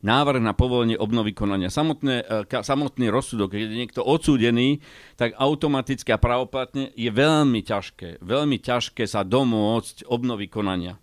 návrh 0.05 0.41
na 0.43 0.53
povolenie 0.53 0.97
obnovy 1.01 1.33
konania. 1.33 1.73
Samotné, 1.73 2.21
e, 2.21 2.45
samotný 2.45 3.09
rozsudok, 3.09 3.57
keď 3.57 3.59
je 3.65 3.81
niekto 3.81 4.01
odsúdený, 4.05 4.85
tak 5.17 5.33
automaticky 5.33 6.13
a 6.13 6.21
pravoplatne 6.21 6.93
je 6.93 7.09
veľmi 7.09 7.65
ťažké, 7.65 8.21
veľmi 8.21 8.61
ťažké 8.61 9.09
sa 9.09 9.25
domôcť 9.25 10.05
obnovy 10.05 10.45
konania. 10.45 11.01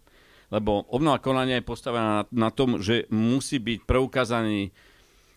Lebo 0.53 0.85
obnova 0.93 1.17
konania 1.17 1.57
je 1.59 1.65
postavená 1.65 2.05
na, 2.13 2.23
na 2.29 2.51
tom, 2.53 2.77
že 2.77 3.09
musí 3.09 3.57
byť 3.57 3.89
preukázaný 3.89 4.69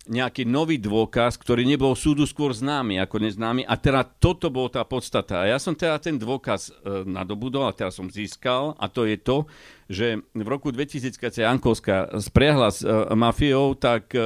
nejaký 0.06 0.46
nový 0.46 0.78
dôkaz, 0.78 1.38
ktorý 1.42 1.66
nebol 1.66 1.98
súdu 1.98 2.30
skôr 2.30 2.54
známy 2.54 3.02
ako 3.02 3.26
neznámy. 3.26 3.66
A 3.66 3.74
teda 3.74 4.06
toto 4.06 4.54
bolo 4.54 4.70
tá 4.70 4.86
podstata. 4.86 5.42
A 5.42 5.50
ja 5.50 5.58
som 5.58 5.74
teda 5.74 5.98
ten 5.98 6.22
dôkaz 6.22 6.70
e, 6.70 6.72
nadobudol 7.10 7.66
a 7.66 7.74
teraz 7.74 7.98
som 7.98 8.06
získal. 8.06 8.78
A 8.78 8.86
to 8.86 9.10
je 9.10 9.18
to, 9.18 9.50
že 9.90 10.22
v 10.22 10.48
roku 10.48 10.70
2000, 10.70 11.18
keď 11.18 11.32
sa 11.34 11.42
Jankovská 11.50 11.96
spriahla 12.22 12.70
s 12.70 12.86
e, 12.86 12.90
mafiou, 13.18 13.74
tak 13.74 14.14
e, 14.14 14.22
e, 14.22 14.26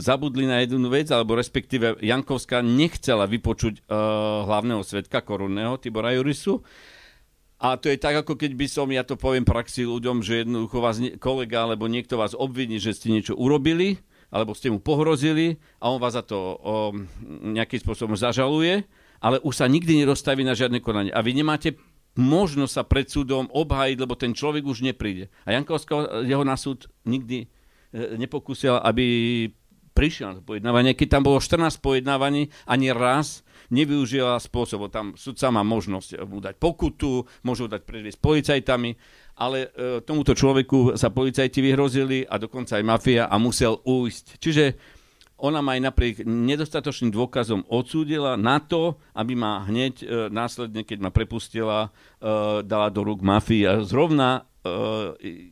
zabudli 0.00 0.48
na 0.48 0.64
jednu 0.64 0.88
vec, 0.88 1.12
alebo 1.12 1.36
respektíve 1.36 2.00
Jankovská 2.00 2.64
nechcela 2.64 3.28
vypočuť 3.28 3.74
e, 3.76 3.92
hlavného 4.48 4.80
svetka 4.88 5.20
korunného 5.20 5.76
Tibora 5.76 6.16
Jurisu 6.16 6.64
a 7.58 7.74
to 7.74 7.90
je 7.90 7.98
tak, 7.98 8.22
ako 8.22 8.38
keď 8.38 8.54
by 8.54 8.66
som, 8.70 8.86
ja 8.94 9.02
to 9.02 9.18
poviem 9.18 9.42
praxi 9.42 9.82
ľuďom, 9.82 10.22
že 10.22 10.46
jednoducho 10.46 10.78
vás 10.78 11.02
kolega 11.18 11.66
alebo 11.66 11.90
niekto 11.90 12.14
vás 12.14 12.30
obviní, 12.38 12.78
že 12.78 12.94
ste 12.94 13.10
niečo 13.10 13.34
urobili, 13.34 13.98
alebo 14.30 14.54
ste 14.54 14.70
mu 14.70 14.78
pohrozili 14.78 15.58
a 15.82 15.90
on 15.90 15.98
vás 15.98 16.14
za 16.14 16.22
to 16.22 16.38
o, 16.38 16.54
nejakým 17.50 17.82
spôsobom 17.82 18.14
zažaluje, 18.14 18.86
ale 19.18 19.42
už 19.42 19.58
sa 19.58 19.66
nikdy 19.66 20.06
nedostaví 20.06 20.46
na 20.46 20.54
žiadne 20.54 20.78
konanie. 20.78 21.10
A 21.10 21.18
vy 21.18 21.34
nemáte 21.34 21.74
možnosť 22.14 22.72
sa 22.72 22.86
pred 22.86 23.10
súdom 23.10 23.50
obhájiť, 23.50 23.96
lebo 23.98 24.14
ten 24.14 24.38
človek 24.38 24.62
už 24.62 24.86
nepríde. 24.86 25.26
A 25.42 25.58
Jankovská 25.58 26.22
jeho 26.22 26.46
na 26.46 26.54
súd 26.54 26.86
nikdy 27.02 27.46
e, 27.46 27.46
nepokúsil, 28.18 28.78
aby 28.78 29.06
prišiel 29.98 30.38
na 30.38 30.42
pojednávanie. 30.46 30.94
Keď 30.94 31.08
tam 31.18 31.26
bolo 31.26 31.42
14 31.42 31.82
pojednávaní, 31.82 32.54
ani 32.70 32.94
raz 32.94 33.42
nevyužila 33.70 34.40
spôsob. 34.40 34.88
Tam 34.92 35.14
sudca 35.14 35.52
má 35.52 35.62
možnosť 35.64 36.24
mu 36.24 36.40
dať 36.40 36.56
pokutu, 36.56 37.24
môžu 37.44 37.68
dať 37.68 37.84
predviesť 37.84 38.18
policajtami, 38.20 38.90
ale 39.38 39.68
e, 39.70 40.02
tomuto 40.02 40.34
človeku 40.34 40.98
sa 40.98 41.12
policajti 41.12 41.62
vyhrozili 41.62 42.26
a 42.26 42.36
dokonca 42.36 42.80
aj 42.80 42.84
mafia 42.84 43.22
a 43.28 43.36
musel 43.38 43.78
ujsť. 43.84 44.26
Čiže 44.40 44.64
ona 45.38 45.62
ma 45.62 45.78
aj 45.78 45.82
napriek 45.86 46.14
nedostatočným 46.26 47.14
dôkazom 47.14 47.62
odsúdila 47.70 48.34
na 48.34 48.58
to, 48.58 48.98
aby 49.14 49.38
ma 49.38 49.62
hneď 49.70 49.94
e, 50.02 50.06
následne, 50.34 50.82
keď 50.82 50.98
ma 50.98 51.10
prepustila, 51.14 51.78
e, 51.86 51.88
dala 52.66 52.90
do 52.90 53.06
rúk 53.06 53.22
mafii. 53.22 53.62
A 53.70 53.72
zrovna 53.86 54.50
e, 54.66 55.46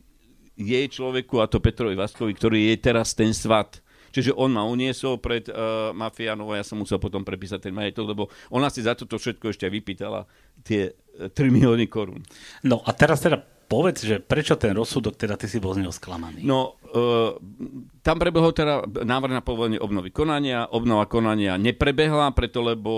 jej 0.59 0.85
človeku, 0.91 1.39
a 1.39 1.47
to 1.47 1.63
Petrovi 1.63 1.95
Vaskovi, 1.95 2.35
ktorý 2.35 2.67
je 2.73 2.75
teraz 2.83 3.15
ten 3.15 3.31
svat, 3.31 3.79
Čiže 4.17 4.33
on 4.33 4.49
ma 4.49 4.65
uniesol 4.65 5.21
pred 5.21 5.45
uh, 5.53 5.93
mafiánov 5.93 6.49
a 6.49 6.57
ja 6.57 6.65
som 6.65 6.81
musel 6.81 6.97
potom 6.97 7.21
prepísať 7.21 7.69
ten 7.69 7.73
majetok, 7.77 8.17
lebo 8.17 8.23
ona 8.49 8.73
si 8.73 8.81
za 8.81 8.97
toto 8.97 9.21
všetko 9.21 9.53
ešte 9.53 9.69
vypýtala 9.69 10.25
tie 10.65 10.97
3 11.21 11.29
e, 11.29 11.49
milióny 11.53 11.85
korún. 11.85 12.25
No 12.65 12.81
a 12.81 12.97
teraz 12.97 13.21
teda 13.21 13.37
povedz, 13.69 14.09
že 14.09 14.17
prečo 14.17 14.57
ten 14.57 14.73
rozsudok, 14.73 15.13
teda 15.13 15.37
ty 15.37 15.45
si 15.45 15.61
bol 15.61 15.77
z 15.77 15.85
neho 15.85 15.93
sklamaný? 15.93 16.41
No, 16.41 16.81
uh, 16.97 17.37
tam 18.01 18.17
prebehol 18.17 18.57
teda 18.57 18.89
návrh 18.89 19.37
na 19.37 19.45
povolenie 19.45 19.77
obnovy 19.77 20.09
konania. 20.09 20.65
Obnova 20.65 21.05
konania 21.05 21.61
neprebehla, 21.61 22.33
preto 22.33 22.65
lebo 22.65 22.91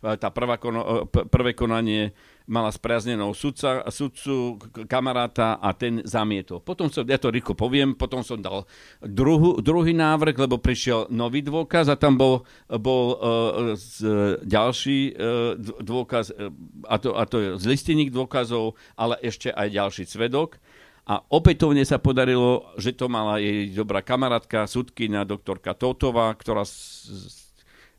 tá 0.00 0.32
prvá 0.32 0.56
kono, 0.56 1.04
prvé 1.12 1.52
konanie 1.52 2.16
mala 2.50 2.74
spriaznenou 2.74 3.30
sudca, 3.30 3.86
sudcu, 3.86 4.58
kamaráta 4.90 5.62
a 5.62 5.70
ten 5.70 6.02
zamietol. 6.02 6.58
Potom 6.58 6.90
som, 6.90 7.06
ja 7.06 7.14
to 7.14 7.30
rýchlo 7.30 7.54
poviem, 7.54 7.94
potom 7.94 8.26
som 8.26 8.42
dal 8.42 8.66
druhu, 8.98 9.62
druhý 9.62 9.94
návrh, 9.94 10.34
lebo 10.34 10.58
prišiel 10.58 11.06
nový 11.14 11.46
dôkaz 11.46 11.86
a 11.86 11.94
tam 11.94 12.18
bol, 12.18 12.42
bol 12.66 13.04
uh, 13.14 13.78
z, 13.78 14.02
ďalší 14.42 15.14
uh, 15.14 15.54
dôkaz, 15.78 16.34
uh, 16.34 16.50
a, 16.90 16.98
to, 16.98 17.14
a 17.14 17.22
to 17.30 17.36
je 17.38 17.48
z 17.62 17.64
listených 17.70 18.10
dôkazov, 18.10 18.74
ale 18.98 19.14
ešte 19.22 19.54
aj 19.54 19.70
ďalší 19.70 20.04
svedok. 20.10 20.58
A 21.06 21.22
opätovne 21.26 21.82
sa 21.82 21.98
podarilo, 21.98 22.70
že 22.78 22.94
to 22.94 23.10
mala 23.10 23.42
jej 23.42 23.72
dobrá 23.74 24.02
kamarátka, 24.02 24.68
sudkynia 24.70 25.26
doktorka 25.26 25.74
Totová, 25.74 26.30
ktorá 26.34 26.62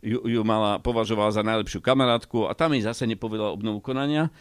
ju, 0.01 0.19
ju 0.25 0.41
mala, 0.41 0.81
považovala 0.81 1.31
za 1.31 1.45
najlepšiu 1.45 1.79
kamarátku 1.79 2.49
a 2.49 2.57
tam 2.57 2.73
jej 2.73 2.83
zase 2.83 3.05
nepovedala 3.05 3.53
obnovu 3.53 3.79
konania. 3.79 4.33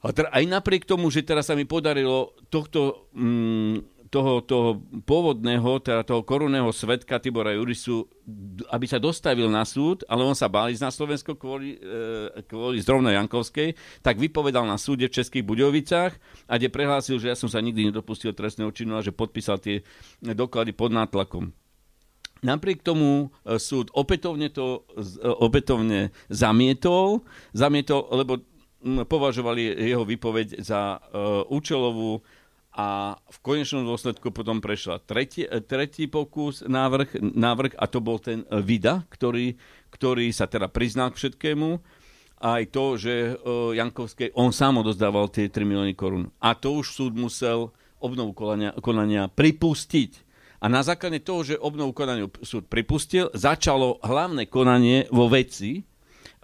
A 0.00 0.16
teda 0.16 0.32
aj 0.32 0.44
napriek 0.48 0.88
tomu, 0.88 1.12
že 1.12 1.26
teraz 1.26 1.52
sa 1.52 1.58
mi 1.58 1.68
podarilo 1.68 2.32
tohto, 2.48 3.10
mm, 3.12 4.08
toho, 4.10 4.42
toho 4.42 4.80
pôvodného, 5.06 5.78
teda 5.84 6.02
toho 6.02 6.26
korunného 6.26 6.72
svetka 6.74 7.22
Tibora 7.22 7.54
Jurisu, 7.54 8.08
aby 8.72 8.86
sa 8.88 8.98
dostavil 8.98 9.46
na 9.46 9.62
súd, 9.62 10.02
ale 10.10 10.26
on 10.26 10.34
sa 10.34 10.50
bál 10.50 10.72
ísť 10.72 10.82
na 10.82 10.90
Slovensko 10.90 11.38
kvôli, 11.38 11.78
e, 11.78 12.42
kvôli 12.48 12.82
zrovna 12.82 13.14
Jankovskej, 13.14 13.76
tak 14.02 14.18
vypovedal 14.18 14.66
na 14.66 14.80
súde 14.82 15.06
v 15.06 15.14
Českých 15.14 15.46
Budovicách 15.46 16.18
a 16.50 16.58
kde 16.58 16.72
prehlásil, 16.74 17.22
že 17.22 17.30
ja 17.30 17.36
som 17.38 17.46
sa 17.46 17.62
nikdy 17.62 17.94
nedopustil 17.94 18.34
trestného 18.34 18.74
činu 18.74 18.98
a 18.98 19.04
že 19.04 19.14
podpísal 19.14 19.62
tie 19.62 19.86
doklady 20.18 20.74
pod 20.74 20.90
nátlakom. 20.90 21.54
Napriek 22.40 22.80
tomu 22.80 23.28
e, 23.44 23.56
súd 23.60 23.92
opätovne 23.92 24.48
to 24.48 24.88
e, 24.96 25.24
opätovne 25.24 26.14
zamietol, 26.32 27.24
zamietol, 27.52 28.08
lebo 28.16 28.40
považovali 28.84 29.76
jeho 29.92 30.08
výpoveď 30.08 30.64
za 30.64 30.96
uh, 30.96 31.44
účelovú 31.52 32.24
a 32.72 33.18
v 33.28 33.38
konečnom 33.44 33.84
dôsledku 33.84 34.32
potom 34.32 34.64
prešla 34.64 35.04
tretí, 35.04 35.44
tretí 35.68 36.08
pokus, 36.08 36.64
návrh, 36.64 37.20
návrh 37.20 37.76
a 37.76 37.84
to 37.84 38.00
bol 38.00 38.16
ten 38.16 38.40
Vida, 38.64 39.04
ktorý, 39.12 39.60
ktorý 39.92 40.32
sa 40.32 40.48
teda 40.48 40.72
priznal 40.72 41.12
k 41.12 41.20
všetkému 41.20 41.76
aj 42.40 42.72
to, 42.72 42.96
že 42.96 43.36
Jankovskej 43.76 44.32
on 44.32 44.48
sám 44.48 44.80
odozdával 44.80 45.28
tie 45.28 45.52
3 45.52 45.60
milióny 45.60 45.92
korún. 45.92 46.32
A 46.40 46.56
to 46.56 46.80
už 46.80 46.96
súd 46.96 47.12
musel 47.12 47.68
obnovu 48.00 48.32
konania, 48.32 48.72
konania 48.80 49.28
pripustiť 49.28 50.29
a 50.60 50.68
na 50.68 50.84
základe 50.84 51.24
toho, 51.24 51.40
že 51.40 51.56
obnovu 51.56 51.96
konaniu 51.96 52.28
súd 52.44 52.68
pripustil, 52.68 53.32
začalo 53.32 53.96
hlavné 54.04 54.44
konanie 54.44 55.08
vo 55.08 55.24
veci 55.24 55.80
e, 55.80 55.82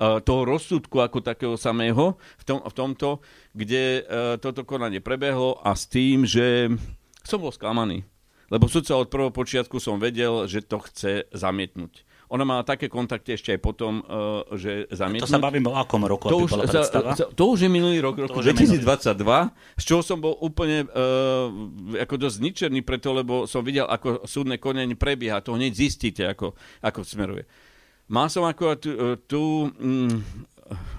toho 0.01 0.43
rozsudku 0.49 1.05
ako 1.05 1.21
takého 1.21 1.61
samého 1.61 2.17
v, 2.41 2.45
tom, 2.49 2.65
v 2.65 2.73
tomto, 2.73 3.21
kde 3.53 4.01
e, 4.01 4.03
toto 4.41 4.65
konanie 4.65 5.05
prebehlo 5.05 5.61
a 5.61 5.77
s 5.77 5.85
tým, 5.85 6.25
že 6.25 6.73
som 7.29 7.45
bol 7.45 7.53
sklamaný. 7.53 8.09
Lebo 8.49 8.73
sudca 8.73 8.97
od 8.97 9.13
prvého 9.13 9.35
počiatku 9.35 9.77
som 9.77 10.01
vedel, 10.01 10.49
že 10.49 10.65
to 10.65 10.81
chce 10.81 11.29
zamietnúť. 11.37 12.06
Ona 12.27 12.43
mala 12.43 12.67
také 12.67 12.91
kontakty 12.91 13.39
ešte 13.39 13.55
aj 13.55 13.61
potom, 13.63 14.03
uh, 14.03 14.43
že 14.59 14.91
zamietnúť. 14.91 15.31
To 15.31 15.35
sa 15.39 15.43
bavím 15.43 15.71
o 15.71 15.75
akom 15.79 16.03
roku, 16.03 16.27
to 16.27 16.43
už, 16.43 16.51
za, 16.67 16.83
to 17.15 17.45
už 17.55 17.67
je 17.67 17.71
minulý 17.71 18.03
rok, 18.03 18.19
roku 18.19 18.43
2022, 18.43 18.83
z 19.79 19.85
čoho 19.87 20.03
som 20.03 20.19
bol 20.19 20.35
úplne 20.43 20.87
uh, 20.91 21.47
ako 22.03 22.15
dosť 22.19 22.37
zničený 22.43 22.81
preto, 22.83 23.15
lebo 23.15 23.47
som 23.47 23.63
videl, 23.63 23.87
ako 23.87 24.27
súdne 24.27 24.59
konenie 24.59 24.99
prebieha. 24.99 25.39
To 25.47 25.55
hneď 25.55 25.73
zistíte, 25.73 26.27
ako, 26.27 26.59
ako 26.83 27.01
smeruje. 27.07 27.47
Mal 28.11 28.31
som 28.31 28.47
ako 28.47 28.79
tu, 28.79 28.91
tu 29.27 29.43
mm, 29.71 30.15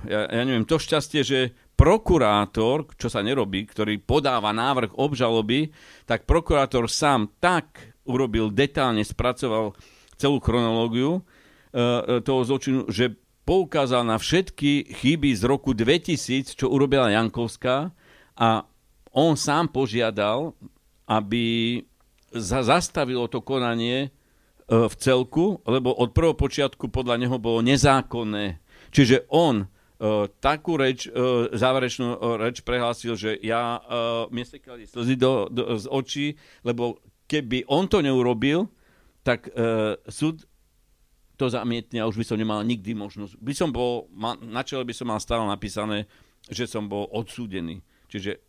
ja, 0.08 0.28
ja 0.32 0.42
neviem, 0.44 0.68
to 0.68 0.80
šťastie, 0.80 1.22
že 1.24 1.40
prokurátor, 1.78 2.90
čo 2.98 3.08
sa 3.12 3.22
nerobí, 3.22 3.70
ktorý 3.70 4.02
podáva 4.02 4.50
návrh 4.56 4.98
obžaloby, 4.98 5.70
tak 6.10 6.26
prokurátor 6.26 6.90
sám 6.90 7.30
tak 7.38 7.94
urobil, 8.08 8.50
detálne 8.50 9.04
spracoval 9.04 9.76
celú 10.18 10.42
chronológiu 10.42 11.22
uh, 11.22 12.20
toho 12.22 12.42
zločinu, 12.44 12.90
že 12.90 13.16
poukázal 13.48 14.04
na 14.04 14.20
všetky 14.20 14.92
chyby 14.92 15.32
z 15.38 15.44
roku 15.48 15.72
2000, 15.72 16.58
čo 16.58 16.68
urobila 16.68 17.14
Jankovská 17.14 17.96
a 18.36 18.50
on 19.16 19.34
sám 19.40 19.72
požiadal, 19.72 20.52
aby 21.08 21.80
za, 22.36 22.62
zastavilo 22.66 23.32
to 23.32 23.40
konanie 23.40 24.12
uh, 24.12 24.90
v 24.92 24.96
celku, 25.00 25.64
lebo 25.64 25.96
od 25.96 26.12
prvého 26.12 26.36
počiatku 26.36 26.92
podľa 26.92 27.16
neho 27.24 27.38
bolo 27.40 27.64
nezákonné. 27.64 28.60
Čiže 28.92 29.30
on 29.32 29.70
takú 30.38 30.78
reč, 30.78 31.10
záverečnú 31.58 32.38
reč 32.38 32.62
prehlásil, 32.62 33.18
že 33.18 33.34
ja, 33.42 33.82
mne 34.30 34.46
sekali 34.46 34.86
slzy 34.86 35.18
do, 35.18 35.50
do, 35.50 35.74
z 35.74 35.90
očí, 35.90 36.28
lebo 36.62 37.02
keby 37.26 37.66
on 37.66 37.90
to 37.90 38.06
neurobil, 38.06 38.70
tak 39.28 39.52
uh, 39.52 40.00
súd 40.08 40.48
to 41.36 41.52
zamietne 41.52 42.00
a 42.00 42.08
už 42.08 42.16
by 42.16 42.26
som 42.26 42.40
nemal 42.40 42.63
nikdy 42.63 42.96
možnosť. 42.96 43.36
By 43.44 43.54
som 43.54 43.70
bol, 43.76 44.08
na 44.42 44.63
čele 44.63 44.88
by 44.88 44.96
som 44.96 45.12
mal 45.12 45.20
stále 45.20 45.44
napísané, 45.44 46.08
že 46.48 46.66
som 46.66 46.88
bol 46.88 47.06
odsúdený. 47.12 47.84
Čiže 48.08 48.40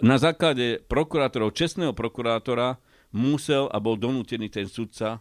na 0.00 0.16
základe 0.16 0.80
prokurátorov, 0.86 1.52
čestného 1.52 1.92
prokurátora 1.92 2.80
musel 3.12 3.68
a 3.68 3.76
bol 3.82 3.98
donútený 3.98 4.48
ten 4.48 4.70
sudca, 4.70 5.20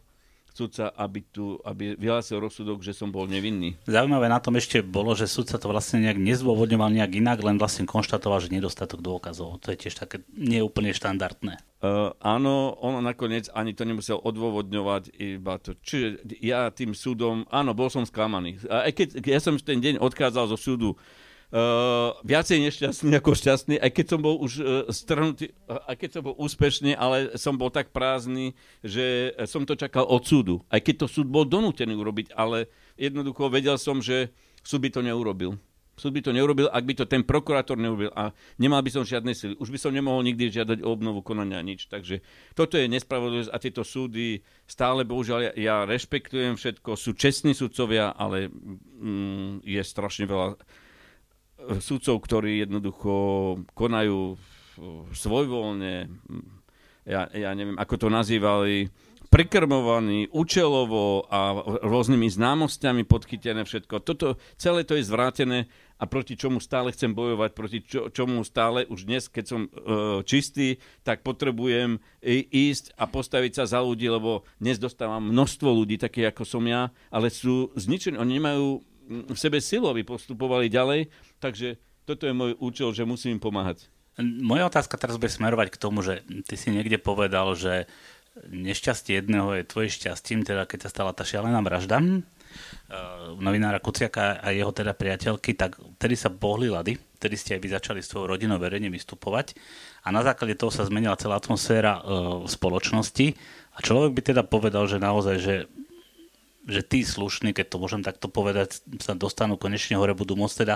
sudca, 0.60 0.91
aby, 0.91 1.24
tu, 1.24 1.56
aby 1.63 1.95
vyhlásil 1.95 2.43
rozsudok, 2.43 2.84
že 2.84 2.91
som 2.91 3.08
bol 3.08 3.24
nevinný. 3.32 3.80
Zaujímavé 3.88 4.28
na 4.28 4.43
tom 4.43 4.60
ešte 4.60 4.84
bolo, 4.84 5.15
že 5.15 5.32
sudca 5.32 5.56
to 5.56 5.72
vlastne 5.72 6.04
nejak 6.04 6.19
nezdôvodňoval 6.19 6.91
nejak 7.00 7.15
inak, 7.15 7.39
len 7.39 7.56
vlastne 7.56 7.88
konštatoval, 7.88 8.43
že 8.43 8.52
nedostatok 8.52 9.00
dôkazov. 9.00 9.63
To 9.63 9.72
je 9.72 9.88
tiež 9.88 9.95
také 9.95 10.28
neúplne 10.36 10.91
štandardné. 10.91 11.63
Uh, 11.80 12.12
áno, 12.19 12.76
on 12.84 13.00
nakoniec 13.00 13.48
ani 13.56 13.72
to 13.72 13.88
nemusel 13.88 14.19
odôvodňovať 14.19 15.15
iba 15.15 15.56
to. 15.63 15.80
Čiže 15.80 16.28
ja 16.43 16.67
tým 16.76 16.91
súdom, 16.91 17.48
áno, 17.48 17.72
bol 17.72 17.88
som 17.88 18.04
sklamaný. 18.04 18.60
A 18.67 18.91
keď 18.91 19.24
ja 19.24 19.39
som 19.39 19.56
ten 19.56 19.80
deň 19.80 20.04
odchádzal 20.04 20.52
zo 20.52 20.60
súdu 20.60 21.00
uh, 21.52 22.16
viacej 22.22 22.58
nešťastný 22.70 23.12
ako 23.18 23.32
šťastný, 23.34 23.76
aj 23.82 23.92
keď 23.94 24.06
som 24.16 24.20
bol 24.22 24.38
už 24.42 24.54
uh, 24.62 24.66
strhnutý, 24.90 25.52
uh, 25.70 25.82
aj 25.90 25.96
keď 25.98 26.10
som 26.18 26.22
bol 26.26 26.36
úspešný, 26.38 26.92
ale 26.94 27.34
som 27.38 27.58
bol 27.58 27.74
tak 27.74 27.90
prázdny, 27.90 28.54
že 28.86 29.34
som 29.50 29.66
to 29.66 29.74
čakal 29.74 30.06
od 30.06 30.24
súdu. 30.26 30.62
Aj 30.70 30.82
keď 30.82 31.06
to 31.06 31.08
súd 31.10 31.28
bol 31.30 31.46
donútený 31.46 31.98
urobiť, 31.98 32.34
ale 32.38 32.70
jednoducho 32.98 33.50
vedel 33.50 33.78
som, 33.82 34.02
že 34.02 34.30
súd 34.62 34.86
by 34.86 34.90
to 34.94 35.02
neurobil. 35.02 35.58
Súd 36.00 36.16
by 36.16 36.24
to 36.24 36.32
neurobil, 36.32 36.72
ak 36.72 36.88
by 36.88 36.96
to 36.96 37.04
ten 37.04 37.28
prokurátor 37.28 37.76
neurobil 37.76 38.08
a 38.16 38.32
nemal 38.56 38.80
by 38.80 38.88
som 38.88 39.04
žiadne 39.04 39.36
sily. 39.36 39.60
Už 39.60 39.68
by 39.68 39.76
som 39.76 39.92
nemohol 39.92 40.24
nikdy 40.24 40.48
žiadať 40.48 40.80
o 40.80 40.96
obnovu 40.96 41.20
konania 41.20 41.60
nič. 41.60 41.92
Takže 41.92 42.24
toto 42.56 42.80
je 42.80 42.88
nespravodlivosť 42.88 43.52
a 43.52 43.60
tieto 43.60 43.84
súdy 43.84 44.40
stále, 44.64 45.04
bohužiaľ, 45.04 45.52
ja, 45.52 45.54
ja 45.60 45.76
rešpektujem 45.84 46.56
všetko, 46.56 46.96
sú 46.96 47.12
čestní 47.20 47.52
sudcovia, 47.52 48.16
ale 48.16 48.48
mm, 48.48 49.68
je 49.68 49.82
strašne 49.84 50.24
veľa 50.24 50.56
sudcov, 51.80 52.24
ktorí 52.24 52.63
jednoducho 52.63 53.13
konajú 53.76 54.39
svojvoľne, 55.12 56.08
ja, 57.04 57.28
ja 57.32 57.52
neviem, 57.52 57.76
ako 57.76 57.95
to 57.95 58.08
nazývali, 58.08 58.88
prikrmovaní, 59.30 60.26
účelovo 60.34 61.30
a 61.30 61.54
rôznymi 61.86 62.34
známosťami 62.34 63.06
podchytené 63.06 63.62
všetko. 63.62 64.02
Toto, 64.02 64.41
celé 64.58 64.82
to 64.82 64.98
je 64.98 65.06
zvrátené 65.06 65.69
a 66.02 66.10
proti 66.10 66.34
čomu 66.34 66.58
stále 66.58 66.89
chcem 66.89 67.13
bojovať, 67.13 67.50
proti 67.54 67.80
čo, 67.86 68.10
čomu 68.10 68.41
stále 68.41 68.89
už 68.89 69.06
dnes, 69.06 69.30
keď 69.30 69.45
som 69.45 69.62
e, 69.67 69.69
čistý, 70.26 70.82
tak 71.06 71.22
potrebujem 71.22 72.02
ísť 72.50 72.98
a 72.98 73.06
postaviť 73.06 73.62
sa 73.62 73.63
za 73.69 73.80
ľudí, 73.86 74.10
lebo 74.10 74.50
dnes 74.58 74.82
dostávam 74.82 75.22
množstvo 75.22 75.69
ľudí, 75.78 76.02
také 76.02 76.26
ako 76.26 76.43
som 76.50 76.65
ja, 76.65 76.89
ale 77.13 77.30
sú 77.30 77.69
zničení, 77.78 78.17
oni 78.17 78.41
nemajú 78.41 78.82
v 79.10 79.38
sebe 79.38 79.58
silu, 79.58 79.89
aby 79.89 80.06
postupovali 80.06 80.69
ďalej. 80.69 81.10
Takže 81.41 81.82
toto 82.06 82.30
je 82.30 82.34
môj 82.34 82.54
účel, 82.62 82.93
že 82.93 83.10
musím 83.10 83.38
im 83.38 83.41
pomáhať. 83.41 83.89
Moja 84.22 84.67
otázka 84.69 85.00
teraz 85.00 85.17
bude 85.17 85.32
smerovať 85.32 85.74
k 85.74 85.82
tomu, 85.82 86.06
že 86.06 86.22
ty 86.45 86.60
si 86.60 86.69
niekde 86.69 87.00
povedal, 87.02 87.56
že 87.58 87.89
nešťastie 88.48 89.19
jedného 89.19 89.60
je 89.60 89.67
tvojim 89.67 89.91
šťastím, 89.91 90.39
teda 90.48 90.63
keď 90.63 90.88
sa 90.88 90.89
stala 90.93 91.12
tá 91.12 91.28
šialená 91.28 91.60
vražda 91.60 92.00
uh, 92.00 92.19
novinára 93.36 93.84
Kuciaka 93.84 94.39
a 94.39 94.52
jeho 94.56 94.72
teda 94.72 94.95
priateľky, 94.95 95.56
tak 95.56 95.76
tedy 96.00 96.15
sa 96.15 96.32
bohli 96.32 96.72
lady, 96.72 96.95
tedy 97.19 97.36
ste 97.36 97.58
aj 97.58 97.62
vy 97.63 97.69
začali 97.76 98.00
s 98.00 98.12
tvojou 98.12 98.32
rodinou 98.36 98.56
verejne 98.62 98.88
vystupovať 98.91 99.56
a 100.06 100.13
na 100.13 100.24
základe 100.24 100.56
toho 100.56 100.72
sa 100.72 100.88
zmenila 100.88 101.19
celá 101.19 101.36
atmosféra 101.36 102.00
uh, 102.00 102.43
spoločnosti 102.48 103.36
a 103.76 103.78
človek 103.84 104.12
by 104.15 104.22
teda 104.36 104.43
povedal, 104.48 104.88
že 104.88 105.04
naozaj, 105.04 105.36
že 105.39 105.56
že 106.69 106.86
tí 106.86 107.01
slušní, 107.01 107.51
keď 107.51 107.73
to 107.73 107.82
môžem 107.82 108.05
takto 108.05 108.29
povedať, 108.29 108.86
sa 109.01 109.17
dostanú 109.17 109.58
konečne 109.58 109.97
hore, 109.97 110.13
budú 110.13 110.38
môcť 110.38 110.58
teda 110.63 110.75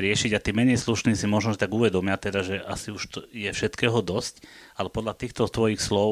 riešiť 0.00 0.32
a 0.32 0.42
tí 0.42 0.56
menej 0.56 0.80
slušní 0.80 1.12
si 1.12 1.28
možno 1.28 1.54
tak 1.54 1.70
uvedomia 1.70 2.16
teda, 2.16 2.40
že 2.40 2.56
asi 2.64 2.90
už 2.90 3.02
to 3.12 3.18
je 3.30 3.52
všetkého 3.52 4.00
dosť, 4.00 4.42
ale 4.74 4.88
podľa 4.88 5.14
týchto 5.14 5.44
tvojich 5.46 5.78
slov 5.78 6.10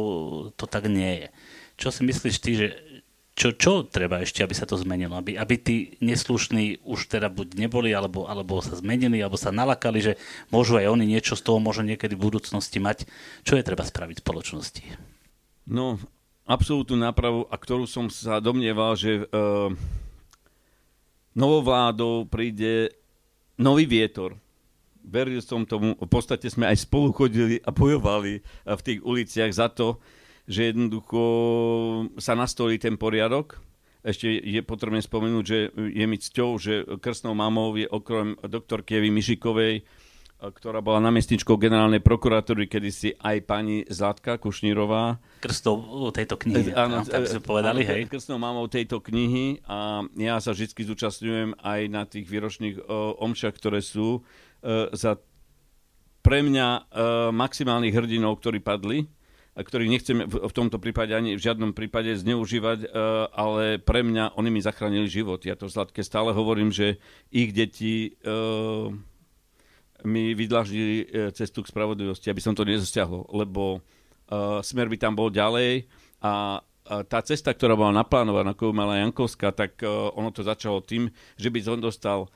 to 0.60 0.68
tak 0.68 0.86
nie 0.92 1.24
je. 1.24 1.28
Čo 1.80 1.88
si 1.90 2.06
myslíš 2.06 2.36
ty, 2.38 2.50
že 2.54 2.66
čo, 3.34 3.50
čo 3.50 3.82
treba 3.82 4.22
ešte, 4.22 4.46
aby 4.46 4.54
sa 4.54 4.62
to 4.62 4.78
zmenilo? 4.78 5.18
Aby, 5.18 5.34
aby 5.34 5.54
tí 5.58 5.76
neslušní 5.98 6.86
už 6.86 7.10
teda 7.10 7.26
buď 7.26 7.58
neboli, 7.58 7.90
alebo, 7.90 8.30
alebo 8.30 8.62
sa 8.62 8.78
zmenili, 8.78 9.18
alebo 9.18 9.34
sa 9.34 9.50
nalakali, 9.50 9.98
že 9.98 10.12
môžu 10.54 10.78
aj 10.78 10.86
oni 10.86 11.10
niečo 11.10 11.34
z 11.34 11.42
toho 11.42 11.58
možno 11.58 11.82
niekedy 11.82 12.14
v 12.14 12.30
budúcnosti 12.30 12.78
mať. 12.78 13.10
Čo 13.42 13.58
je 13.58 13.66
treba 13.66 13.82
spraviť 13.82 14.22
v 14.22 14.24
spoločnosti? 14.24 14.84
No, 15.66 15.98
absolútnu 16.44 17.00
nápravu 17.00 17.48
a 17.48 17.56
ktorú 17.56 17.88
som 17.88 18.12
sa 18.12 18.40
domnieval, 18.40 18.96
že 18.96 19.24
uh, 19.28 19.72
novou 21.32 21.60
vládou 21.64 22.28
príde 22.28 22.92
nový 23.56 23.88
vietor. 23.88 24.36
Veril 25.04 25.44
som 25.44 25.68
tomu, 25.68 25.92
v 26.00 26.08
podstate 26.08 26.48
sme 26.48 26.64
aj 26.68 26.88
spolu 26.88 27.12
chodili 27.12 27.60
a 27.60 27.68
bojovali 27.68 28.40
v 28.64 28.80
tých 28.80 29.04
uliciach 29.04 29.52
za 29.52 29.68
to, 29.68 30.00
že 30.48 30.72
jednoducho 30.72 31.22
sa 32.16 32.32
nastolí 32.32 32.80
ten 32.80 32.96
poriadok. 32.96 33.60
Ešte 34.04 34.28
je 34.28 34.60
potrebné 34.64 35.00
spomenúť, 35.00 35.44
že 35.44 35.58
je 35.76 36.04
mi 36.04 36.16
cťou, 36.20 36.50
že 36.60 36.84
krstnou 37.00 37.32
mamou 37.32 37.72
je 37.76 37.88
okrem 37.88 38.36
doktorky 38.44 39.00
Evy 39.00 39.08
Mišikovej 39.12 39.84
ktorá 40.50 40.84
bola 40.84 41.00
námestničkou 41.00 41.56
generálnej 41.56 42.04
prokuratúry, 42.04 42.68
kedysi 42.68 43.16
aj 43.20 43.36
pani 43.48 43.76
Zlatka 43.88 44.36
Kušnírová. 44.36 45.22
Krstou 45.40 46.10
tejto 46.12 46.36
knihy, 46.36 46.72
e, 46.72 46.76
áno, 46.76 47.04
tak 47.06 47.30
sme 47.30 47.40
povedali, 47.40 47.86
áno, 47.86 47.90
hej. 47.94 48.02
Krstou 48.10 48.36
mamou 48.36 48.66
tejto 48.68 49.00
knihy 49.00 49.64
a 49.64 50.04
ja 50.18 50.36
sa 50.42 50.52
vždy 50.52 50.72
zúčastňujem 50.74 51.56
aj 51.60 51.80
na 51.88 52.02
tých 52.04 52.28
výročných 52.28 52.82
uh, 52.82 53.16
omšach, 53.20 53.56
ktoré 53.56 53.80
sú 53.80 54.20
uh, 54.20 54.92
za 54.92 55.16
pre 56.24 56.40
mňa 56.40 56.68
uh, 56.68 56.82
maximálnych 57.36 57.92
hrdinov, 57.92 58.40
ktorí 58.40 58.64
padli 58.64 59.04
a 59.54 59.62
ktorých 59.62 59.92
nechcem 59.92 60.24
v, 60.24 60.50
v 60.50 60.52
tomto 60.56 60.80
prípade 60.82 61.14
ani 61.14 61.36
v 61.36 61.44
žiadnom 61.44 61.76
prípade 61.76 62.10
zneužívať, 62.16 62.88
uh, 62.88 63.28
ale 63.30 63.78
pre 63.78 64.00
mňa 64.02 64.34
oni 64.34 64.48
mi 64.50 64.64
zachránili 64.64 65.06
život. 65.06 65.44
Ja 65.44 65.54
to 65.54 65.68
Zlatke 65.68 66.00
stále 66.00 66.32
hovorím, 66.32 66.72
že 66.72 66.98
ich 67.28 67.52
deti 67.54 68.18
uh, 68.24 68.90
mi 70.04 70.36
vydlažili 70.36 70.96
e, 71.02 71.04
cestu 71.32 71.64
k 71.64 71.70
spravodlivosti, 71.72 72.28
aby 72.28 72.40
som 72.40 72.52
to 72.52 72.68
nezasťahol, 72.68 73.32
lebo 73.32 73.80
uh, 73.80 74.60
smer 74.60 74.92
by 74.92 74.96
tam 75.00 75.16
bol 75.16 75.32
ďalej 75.32 75.88
a 76.20 76.60
tá 76.84 77.24
cesta, 77.24 77.56
ktorá 77.56 77.72
bola 77.80 77.96
naplánovaná, 77.96 78.52
ako 78.52 78.76
mala 78.76 79.00
Jankovská, 79.00 79.56
tak 79.56 79.80
uh, 79.80 80.12
ono 80.12 80.28
to 80.28 80.44
začalo 80.44 80.84
tým, 80.84 81.08
že 81.40 81.48
by 81.48 81.60
som 81.64 81.80
dostal 81.80 82.28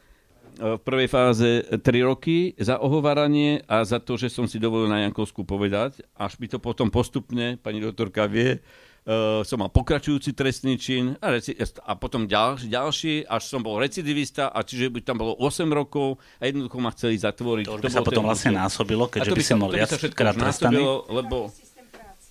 v 0.58 0.80
prvej 0.80 1.08
fáze 1.12 1.50
3 1.68 1.84
roky 2.08 2.56
za 2.58 2.80
ohováranie 2.80 3.62
a 3.68 3.84
za 3.84 4.00
to, 4.00 4.16
že 4.16 4.32
som 4.32 4.48
si 4.48 4.58
dovolil 4.58 4.90
na 4.90 5.06
Jankovsku 5.06 5.44
povedať, 5.44 6.02
až 6.16 6.34
by 6.40 6.46
to 6.50 6.58
potom 6.58 6.88
postupne, 6.90 7.60
pani 7.60 7.78
doktorka 7.78 8.26
vie, 8.26 8.58
uh, 9.08 9.40
som 9.42 9.56
mal 9.56 9.72
pokračujúci 9.72 10.36
trestný 10.36 10.76
čin 10.76 11.16
a, 11.18 11.32
reci- 11.32 11.56
a 11.58 11.92
potom 11.96 12.28
ďalší, 12.28 12.68
ďalší, 12.68 13.14
až 13.24 13.42
som 13.48 13.64
bol 13.64 13.80
recidivista 13.80 14.52
a 14.52 14.60
čiže 14.60 14.92
by 14.92 15.00
tam 15.00 15.16
bolo 15.16 15.32
8 15.40 15.64
rokov 15.72 16.20
a 16.38 16.46
jednoducho 16.46 16.76
ma 16.78 16.92
chceli 16.92 17.16
zatvoriť. 17.16 17.64
To, 17.64 17.80
to 17.80 17.88
by 17.88 17.92
sa 17.92 18.04
potom 18.04 18.28
vlastne 18.28 18.52
násobilo, 18.52 19.08
keďže 19.08 19.32
by, 19.32 19.38
by 19.40 19.44
si 19.44 19.52
bol 19.56 19.70
viackrát 19.72 20.34
trestaný. 20.36 20.84
Lebo 21.08 21.48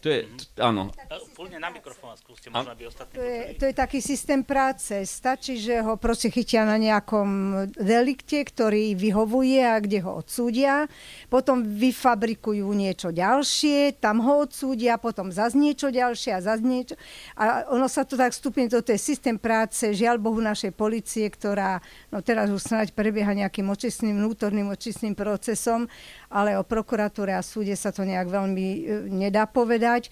to 0.08 0.14
je, 0.16 0.22
áno. 0.64 0.88
Púľne 1.36 1.60
na 1.60 1.68
mikrofón 1.68 2.16
skúste, 2.16 2.48
možno 2.48 2.72
aby 2.72 2.88
ostatní 2.88 3.20
to 3.20 3.22
je, 3.22 3.42
to 3.60 3.64
je 3.68 3.76
taký 3.76 4.00
systém 4.00 4.40
práce. 4.42 4.96
Stačí, 5.04 5.60
že 5.60 5.84
ho 5.84 6.00
proste 6.00 6.32
chytia 6.32 6.64
na 6.64 6.80
nejakom 6.80 7.28
delikte, 7.76 8.40
ktorý 8.42 8.96
vyhovuje 8.96 9.60
a 9.68 9.78
kde 9.84 10.00
ho 10.08 10.24
odsúdia. 10.24 10.88
Potom 11.28 11.62
vyfabrikujú 11.62 12.72
niečo 12.72 13.12
ďalšie, 13.12 14.00
tam 14.00 14.24
ho 14.24 14.48
odsúdia, 14.48 14.96
potom 14.96 15.30
zase 15.30 15.60
niečo 15.60 15.92
ďalšie 15.92 16.32
a 16.34 16.40
zase 16.40 16.64
niečo. 16.64 16.96
A 17.36 17.68
ono 17.68 17.92
sa 17.92 18.08
to 18.08 18.16
tak 18.16 18.32
stupne, 18.32 18.72
toto 18.72 18.96
je 18.96 18.98
systém 18.98 19.36
práce, 19.36 19.84
žiaľ 19.92 20.24
Bohu 20.24 20.40
našej 20.40 20.72
policie, 20.72 21.28
ktorá 21.28 21.84
no 22.10 22.24
teraz 22.24 22.48
už 22.48 22.64
snáď 22.64 22.96
prebieha 22.96 23.36
nejakým 23.36 23.68
očistným, 23.68 24.16
vnútorným 24.16 24.72
očistným 24.72 25.14
procesom, 25.14 25.92
ale 26.28 26.60
o 26.60 26.64
prokuratúre 26.64 27.32
a 27.32 27.46
súde 27.46 27.76
sa 27.76 27.92
to 27.92 28.04
nejak 28.04 28.28
veľmi 28.28 28.68
e, 28.68 28.82
nedá 29.08 29.48
povedať. 29.48 30.12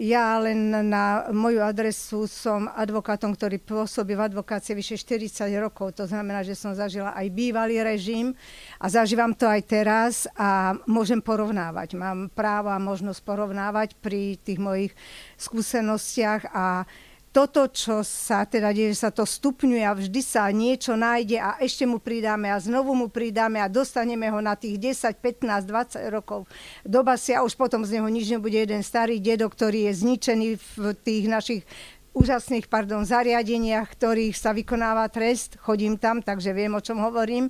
Ja 0.00 0.40
len 0.40 0.72
na 0.88 1.28
moju 1.36 1.60
adresu 1.60 2.24
som 2.24 2.64
advokátom, 2.64 3.36
ktorý 3.36 3.60
pôsobí 3.60 4.16
v 4.16 4.24
advokácii 4.24 4.72
vyše 4.72 4.96
40 4.96 5.52
rokov. 5.60 5.92
To 6.00 6.08
znamená, 6.08 6.40
že 6.40 6.56
som 6.56 6.72
zažila 6.72 7.12
aj 7.12 7.28
bývalý 7.28 7.84
režim 7.84 8.32
a 8.80 8.88
zažívam 8.88 9.36
to 9.36 9.44
aj 9.44 9.60
teraz 9.68 10.24
a 10.32 10.72
môžem 10.88 11.20
porovnávať. 11.20 11.92
Mám 12.00 12.32
právo 12.32 12.72
a 12.72 12.80
možnosť 12.80 13.20
porovnávať 13.20 13.92
pri 14.00 14.40
tých 14.40 14.56
mojich 14.56 14.92
skúsenostiach 15.36 16.48
a 16.56 16.88
toto, 17.32 17.64
čo 17.72 18.04
sa 18.04 18.44
teda 18.44 18.76
deje, 18.76 18.92
sa 18.92 19.08
to 19.08 19.24
stupňuje 19.24 19.82
a 19.82 19.96
vždy 19.96 20.20
sa 20.20 20.52
niečo 20.52 20.92
nájde 20.92 21.40
a 21.40 21.56
ešte 21.64 21.88
mu 21.88 21.96
pridáme 21.96 22.52
a 22.52 22.60
znovu 22.60 22.92
mu 22.92 23.08
pridáme 23.08 23.56
a 23.56 23.72
dostaneme 23.72 24.28
ho 24.28 24.36
na 24.44 24.52
tých 24.52 24.76
10, 24.76 25.16
15, 25.16 25.64
20 25.64 26.12
rokov 26.12 26.44
do 26.84 27.00
basy 27.00 27.32
a 27.32 27.40
už 27.40 27.56
potom 27.56 27.88
z 27.88 27.96
neho 27.96 28.08
nič 28.12 28.28
nebude 28.28 28.60
jeden 28.60 28.84
starý 28.84 29.16
dedo, 29.16 29.48
ktorý 29.48 29.88
je 29.88 29.92
zničený 30.04 30.48
v 30.60 30.92
tých 31.00 31.24
našich 31.26 31.62
úžasných 32.12 32.68
pardon, 32.68 33.08
zariadeniach, 33.08 33.88
ktorých 33.88 34.36
sa 34.36 34.52
vykonáva 34.52 35.08
trest. 35.08 35.56
Chodím 35.56 35.96
tam, 35.96 36.20
takže 36.20 36.52
viem, 36.52 36.76
o 36.76 36.84
čom 36.84 37.00
hovorím. 37.00 37.48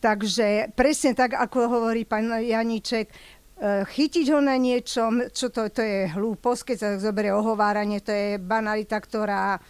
Takže 0.00 0.72
presne 0.76 1.12
tak, 1.12 1.36
ako 1.36 1.68
hovorí 1.68 2.08
pán 2.08 2.32
Janíček, 2.40 3.12
chytiť 3.60 4.26
ho 4.32 4.40
na 4.40 4.56
niečom, 4.56 5.28
čo 5.36 5.52
to, 5.52 5.68
to 5.68 5.84
je 5.84 6.08
hlúposť, 6.16 6.72
keď 6.72 6.76
sa 6.80 6.88
zoberie 6.96 7.28
ohováranie, 7.28 8.00
to 8.00 8.08
je 8.08 8.40
banalita, 8.40 8.96
ktorá 8.96 9.60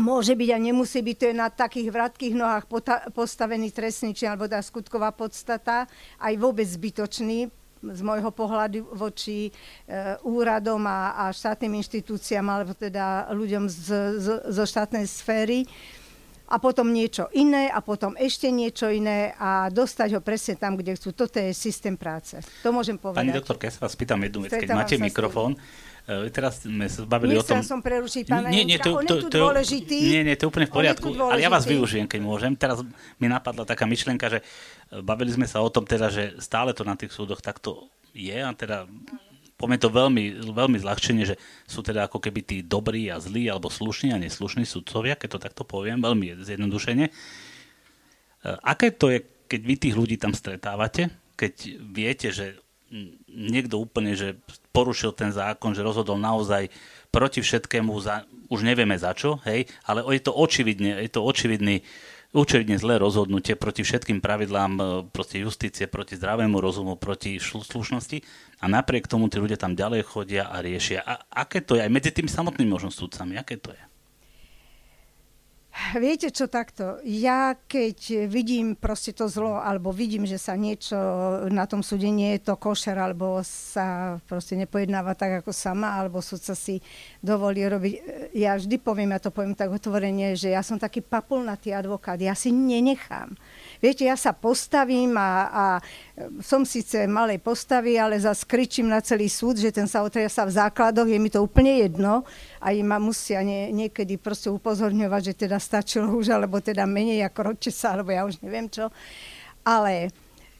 môže 0.00 0.32
byť 0.36 0.48
a 0.52 0.58
nemusí 0.60 1.00
byť, 1.00 1.16
to 1.16 1.26
je 1.28 1.36
na 1.36 1.48
takých 1.48 1.88
vratkých 1.92 2.34
nohách 2.36 2.64
postavený 3.12 3.72
trestný 3.72 4.12
čin 4.12 4.32
alebo 4.32 4.48
tá 4.48 4.60
skutková 4.60 5.12
podstata, 5.12 5.88
aj 6.20 6.34
vôbec 6.40 6.64
zbytočný 6.64 7.52
z 7.84 8.00
môjho 8.00 8.32
pohľadu 8.32 8.96
voči 8.96 9.48
e, 9.48 9.50
úradom 10.24 10.80
a, 10.88 11.28
a 11.28 11.30
štátnym 11.30 11.76
inštitúciám 11.84 12.46
alebo 12.48 12.72
teda 12.72 13.28
ľuďom 13.30 13.68
z, 13.68 13.76
z, 14.16 14.26
zo 14.48 14.64
štátnej 14.64 15.04
sféry 15.04 15.68
a 16.46 16.56
potom 16.62 16.94
niečo 16.94 17.26
iné 17.34 17.66
a 17.66 17.82
potom 17.82 18.14
ešte 18.14 18.48
niečo 18.54 18.86
iné 18.86 19.34
a 19.34 19.66
dostať 19.66 20.14
ho 20.14 20.20
presne 20.22 20.54
tam, 20.54 20.78
kde 20.78 20.94
chcú. 20.94 21.10
Toto 21.10 21.42
je 21.42 21.50
systém 21.50 21.98
práce. 21.98 22.38
To 22.62 22.70
môžem 22.70 22.94
povedať. 22.94 23.26
Pani 23.26 23.34
doktorka, 23.34 23.66
ja 23.66 23.72
sa 23.74 23.90
vás 23.90 23.98
pýtam 23.98 24.22
jednu 24.22 24.46
vec, 24.46 24.54
keď 24.54 24.70
máte 24.70 24.94
mikrofón. 24.96 25.58
Uh, 26.06 26.30
teraz 26.30 26.62
sme 26.62 26.86
sa 26.86 27.02
bavili 27.02 27.34
Nechcem 27.34 27.58
o 27.58 27.66
tom... 27.66 27.66
som 27.66 27.80
prerušiť 27.82 28.30
pána 28.30 28.46
nie, 28.46 28.62
nie, 28.62 28.78
to, 28.78 28.94
on 28.94 29.02
to, 29.02 29.18
je 29.18 29.22
tu 29.26 29.28
to, 29.34 29.42
dôležitý. 29.42 29.98
Nie, 30.06 30.22
nie, 30.22 30.38
to 30.38 30.46
je 30.46 30.50
úplne 30.54 30.70
v 30.70 30.74
poriadku. 30.78 31.10
Ale 31.18 31.42
ja 31.42 31.50
vás 31.50 31.66
využijem, 31.66 32.06
keď 32.06 32.20
môžem. 32.22 32.54
Teraz 32.54 32.86
mi 33.18 33.26
napadla 33.26 33.66
taká 33.66 33.90
myšlienka, 33.90 34.30
že 34.30 34.38
e, 34.38 35.02
bavili 35.02 35.34
sme 35.34 35.50
sa 35.50 35.58
o 35.58 35.66
tom 35.66 35.82
teda, 35.82 36.06
že 36.06 36.38
stále 36.38 36.70
to 36.78 36.86
na 36.86 36.94
tých 36.94 37.10
súdoch 37.10 37.42
takto 37.42 37.90
je 38.14 38.38
a 38.38 38.54
teda 38.54 38.86
poviem 39.56 39.80
to 39.80 39.88
veľmi, 39.88 40.52
veľmi 40.52 40.78
zľahčenie, 40.80 41.24
že 41.24 41.36
sú 41.64 41.80
teda 41.80 42.06
ako 42.06 42.20
keby 42.20 42.40
tí 42.44 42.56
dobrí 42.60 43.08
a 43.08 43.16
zlí, 43.16 43.48
alebo 43.48 43.72
slušní 43.72 44.12
a 44.12 44.20
neslušní 44.20 44.68
sudcovia, 44.68 45.16
keď 45.16 45.28
to 45.36 45.44
takto 45.48 45.62
poviem, 45.64 46.04
veľmi 46.04 46.44
zjednodušene. 46.44 47.04
E, 47.08 47.12
aké 48.44 48.92
to 48.92 49.08
je, 49.08 49.24
keď 49.48 49.60
vy 49.64 49.74
tých 49.80 49.96
ľudí 49.96 50.16
tam 50.20 50.36
stretávate, 50.36 51.08
keď 51.36 51.54
viete, 51.80 52.28
že 52.32 52.60
niekto 53.26 53.82
úplne, 53.82 54.14
že 54.14 54.38
porušil 54.70 55.10
ten 55.16 55.34
zákon, 55.34 55.74
že 55.74 55.82
rozhodol 55.82 56.20
naozaj 56.20 56.70
proti 57.10 57.42
všetkému, 57.42 57.90
za, 57.98 58.22
už 58.46 58.62
nevieme 58.62 58.94
za 58.94 59.16
čo, 59.16 59.42
hej, 59.42 59.66
ale 59.88 60.06
je 60.14 60.22
to 60.22 60.32
očividne, 60.36 61.02
je 61.02 61.10
to 61.10 61.24
očividný 61.24 61.82
očividne 62.36 62.76
zlé 62.76 63.00
rozhodnutie 63.00 63.56
proti 63.56 63.80
všetkým 63.80 64.20
pravidlám 64.20 64.72
e, 64.76 64.82
proti 65.08 65.40
justície, 65.40 65.88
proti 65.88 66.20
zdravému 66.20 66.60
rozumu, 66.60 67.00
proti 67.00 67.40
slušnosti 67.40 68.20
a 68.56 68.64
napriek 68.66 69.04
tomu 69.04 69.28
tí 69.28 69.36
ľudia 69.36 69.60
tam 69.60 69.76
ďalej 69.76 70.06
chodia 70.08 70.48
a 70.48 70.64
riešia. 70.64 71.04
A 71.04 71.44
aké 71.44 71.60
to 71.60 71.76
je 71.76 71.84
aj 71.84 71.92
medzi 71.92 72.10
tými 72.12 72.32
samotnými 72.32 72.72
možno 72.72 72.88
súdcami? 72.88 73.36
Aké 73.36 73.60
to 73.60 73.72
je? 73.72 73.82
Viete 75.92 76.32
čo 76.32 76.48
takto? 76.48 77.04
Ja 77.04 77.52
keď 77.52 78.24
vidím 78.32 78.80
proste 78.80 79.12
to 79.12 79.28
zlo, 79.28 79.60
alebo 79.60 79.92
vidím, 79.92 80.24
že 80.24 80.40
sa 80.40 80.56
niečo 80.56 80.96
na 81.52 81.68
tom 81.68 81.84
súde 81.84 82.08
nie 82.08 82.32
je 82.32 82.48
to 82.48 82.56
košer, 82.56 82.96
alebo 82.96 83.44
sa 83.44 84.16
proste 84.24 84.56
nepojednáva 84.56 85.12
tak, 85.12 85.44
ako 85.44 85.52
sama, 85.52 86.00
alebo 86.00 86.24
súdca 86.24 86.56
si 86.56 86.80
dovolí 87.20 87.60
robiť. 87.60 87.94
Ja 88.32 88.56
vždy 88.56 88.80
poviem, 88.80 89.12
ja 89.12 89.20
to 89.20 89.28
poviem 89.28 89.52
tak 89.52 89.68
otvorene, 89.68 90.32
že 90.32 90.56
ja 90.56 90.64
som 90.64 90.80
taký 90.80 91.04
papulnatý 91.04 91.76
advokát, 91.76 92.16
ja 92.16 92.32
si 92.32 92.56
nenechám. 92.56 93.36
Viete, 93.78 94.08
ja 94.08 94.16
sa 94.16 94.32
postavím 94.32 95.16
a, 95.20 95.30
a 95.48 95.64
som 96.40 96.64
síce 96.64 97.04
malej 97.04 97.44
postavy, 97.44 98.00
ale 98.00 98.16
za 98.16 98.32
kričím 98.32 98.88
na 98.88 99.04
celý 99.04 99.28
súd, 99.28 99.60
že 99.60 99.68
ten 99.68 99.84
sa 99.84 100.00
otria 100.00 100.32
sa 100.32 100.48
v 100.48 100.56
základoch, 100.56 101.04
je 101.04 101.20
mi 101.20 101.28
to 101.28 101.44
úplne 101.44 101.76
jedno. 101.84 102.24
A 102.60 102.72
ma 102.80 102.96
musia 102.96 103.44
nie, 103.44 103.68
niekedy 103.72 104.16
proste 104.16 104.48
upozorňovať, 104.48 105.22
že 105.32 105.48
teda 105.48 105.60
stačilo 105.60 106.16
už, 106.16 106.32
alebo 106.32 106.56
teda 106.60 106.88
menej 106.88 107.28
ako 107.28 107.52
ročte 107.52 107.68
sa, 107.68 107.92
alebo 107.92 108.16
ja 108.16 108.24
už 108.24 108.40
neviem 108.40 108.70
čo. 108.72 108.88
Ale 109.60 110.08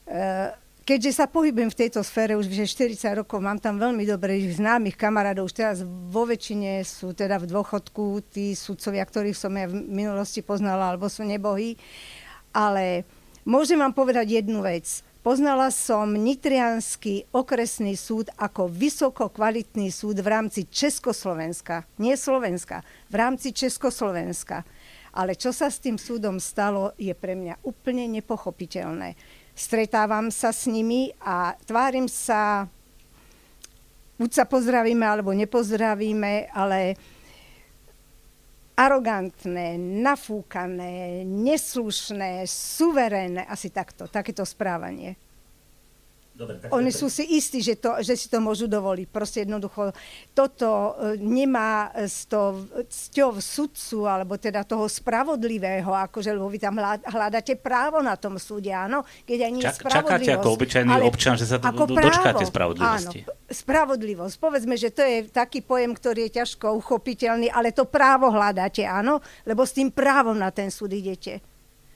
e, 0.05 0.52
keďže 0.87 1.18
sa 1.18 1.26
pohybujem 1.26 1.72
v 1.72 1.81
tejto 1.87 2.05
sfére 2.05 2.37
už 2.37 2.46
vyše 2.46 2.68
40 2.92 3.24
rokov, 3.24 3.40
mám 3.40 3.57
tam 3.57 3.81
veľmi 3.81 4.07
dobrých 4.07 4.61
známych 4.61 4.94
kamarádov, 4.94 5.48
už 5.48 5.55
teraz 5.57 5.76
vo 5.87 6.29
väčšine 6.29 6.85
sú 6.85 7.16
teda 7.16 7.40
v 7.42 7.48
dôchodku 7.48 8.22
tí 8.29 8.52
sudcovia, 8.52 9.02
ktorých 9.02 9.38
som 9.38 9.50
ja 9.57 9.66
v 9.66 9.83
minulosti 9.83 10.44
poznala, 10.44 10.92
alebo 10.92 11.09
sú 11.09 11.24
nebohy. 11.24 11.74
Ale 12.56 13.04
môžem 13.44 13.76
vám 13.76 13.92
povedať 13.92 14.40
jednu 14.40 14.64
vec. 14.64 15.04
Poznala 15.20 15.68
som 15.74 16.08
Nitrianský 16.08 17.28
okresný 17.34 17.98
súd 17.98 18.32
ako 18.38 18.70
vysoko 18.70 19.28
kvalitný 19.28 19.92
súd 19.92 20.22
v 20.24 20.30
rámci 20.30 20.70
Československa. 20.70 21.84
Nie 22.00 22.16
Slovenska, 22.16 22.80
v 23.12 23.14
rámci 23.20 23.52
Československa. 23.52 24.64
Ale 25.12 25.36
čo 25.36 25.52
sa 25.52 25.68
s 25.68 25.82
tým 25.82 26.00
súdom 26.00 26.40
stalo, 26.40 26.96
je 26.96 27.12
pre 27.12 27.36
mňa 27.36 27.60
úplne 27.66 28.08
nepochopiteľné. 28.08 29.18
Stretávam 29.52 30.30
sa 30.30 30.54
s 30.54 30.70
nimi 30.70 31.10
a 31.20 31.58
tvárim 31.66 32.06
sa, 32.06 32.70
buď 34.16 34.30
sa 34.30 34.44
pozdravíme, 34.46 35.02
alebo 35.02 35.34
nepozdravíme, 35.34 36.54
ale 36.54 36.94
arogantné, 38.76 39.80
nafúkané, 39.80 41.24
neslušné, 41.24 42.44
suverénne, 42.44 43.48
asi 43.48 43.72
takto, 43.72 44.04
takéto 44.06 44.44
správanie. 44.44 45.16
Dobre, 46.37 46.61
tak 46.61 46.68
Oni 46.68 46.92
sú 46.92 47.09
si 47.09 47.25
istí, 47.33 47.64
že, 47.64 47.81
to, 47.81 47.96
že 48.05 48.12
si 48.12 48.29
to 48.29 48.44
môžu 48.44 48.68
dovoliť. 48.68 49.09
Proste 49.09 49.49
jednoducho 49.49 49.96
toto 50.37 50.92
e, 51.01 51.16
nemá 51.16 51.88
s, 51.96 52.29
to, 52.29 52.68
s 52.92 53.09
ťou 53.09 53.40
sudcu, 53.40 54.05
alebo 54.05 54.37
teda 54.37 54.61
toho 54.68 54.85
spravodlivého, 54.85 55.88
akože 55.88 56.37
lebo 56.37 56.53
vy 56.53 56.61
tam 56.61 56.77
hľadáte 57.09 57.57
právo 57.57 58.05
na 58.05 58.20
tom 58.20 58.37
súde, 58.37 58.68
áno? 58.68 59.01
Keď 59.25 59.38
aj 59.49 59.53
nie 59.57 59.64
Čak, 59.64 59.88
Čakáte 59.88 60.31
ako 60.37 60.49
obyčajný 60.61 60.92
občan, 61.09 61.40
že 61.40 61.49
sa 61.49 61.57
do, 61.57 61.72
do, 61.72 61.96
dočkáte 61.96 62.44
spravodlivosti. 62.44 63.25
Áno, 63.25 63.33
spravodlivosť. 63.49 64.37
Povedzme, 64.37 64.77
že 64.77 64.92
to 64.92 65.01
je 65.01 65.33
taký 65.33 65.64
pojem, 65.64 65.96
ktorý 65.96 66.29
je 66.29 66.44
ťažko 66.44 66.77
uchopiteľný, 66.77 67.49
ale 67.49 67.72
to 67.72 67.88
právo 67.88 68.29
hľadáte, 68.29 68.85
áno? 68.85 69.25
Lebo 69.49 69.64
s 69.64 69.72
tým 69.72 69.88
právom 69.88 70.37
na 70.37 70.53
ten 70.53 70.68
súd 70.68 70.92
idete. 70.92 71.40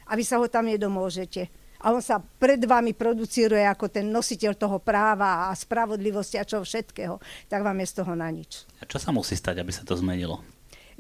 A 0.09 0.17
vy 0.17 0.25
sa 0.25 0.41
ho 0.41 0.49
tam 0.49 0.65
nedomôžete 0.65 1.60
a 1.81 1.97
on 1.97 2.05
sa 2.05 2.21
pred 2.21 2.61
vami 2.61 2.93
producíruje 2.93 3.65
ako 3.65 3.89
ten 3.89 4.13
nositeľ 4.13 4.53
toho 4.55 4.79
práva 4.79 5.49
a 5.49 5.57
spravodlivosti 5.57 6.37
a 6.37 6.45
čo 6.45 6.61
všetkého, 6.61 7.17
tak 7.49 7.65
vám 7.65 7.81
je 7.81 7.87
z 7.89 7.95
toho 8.05 8.13
na 8.13 8.29
nič. 8.29 8.69
A 8.81 8.85
čo 8.85 9.01
sa 9.01 9.11
musí 9.11 9.33
stať, 9.33 9.65
aby 9.65 9.73
sa 9.73 9.83
to 9.83 9.97
zmenilo? 9.97 10.45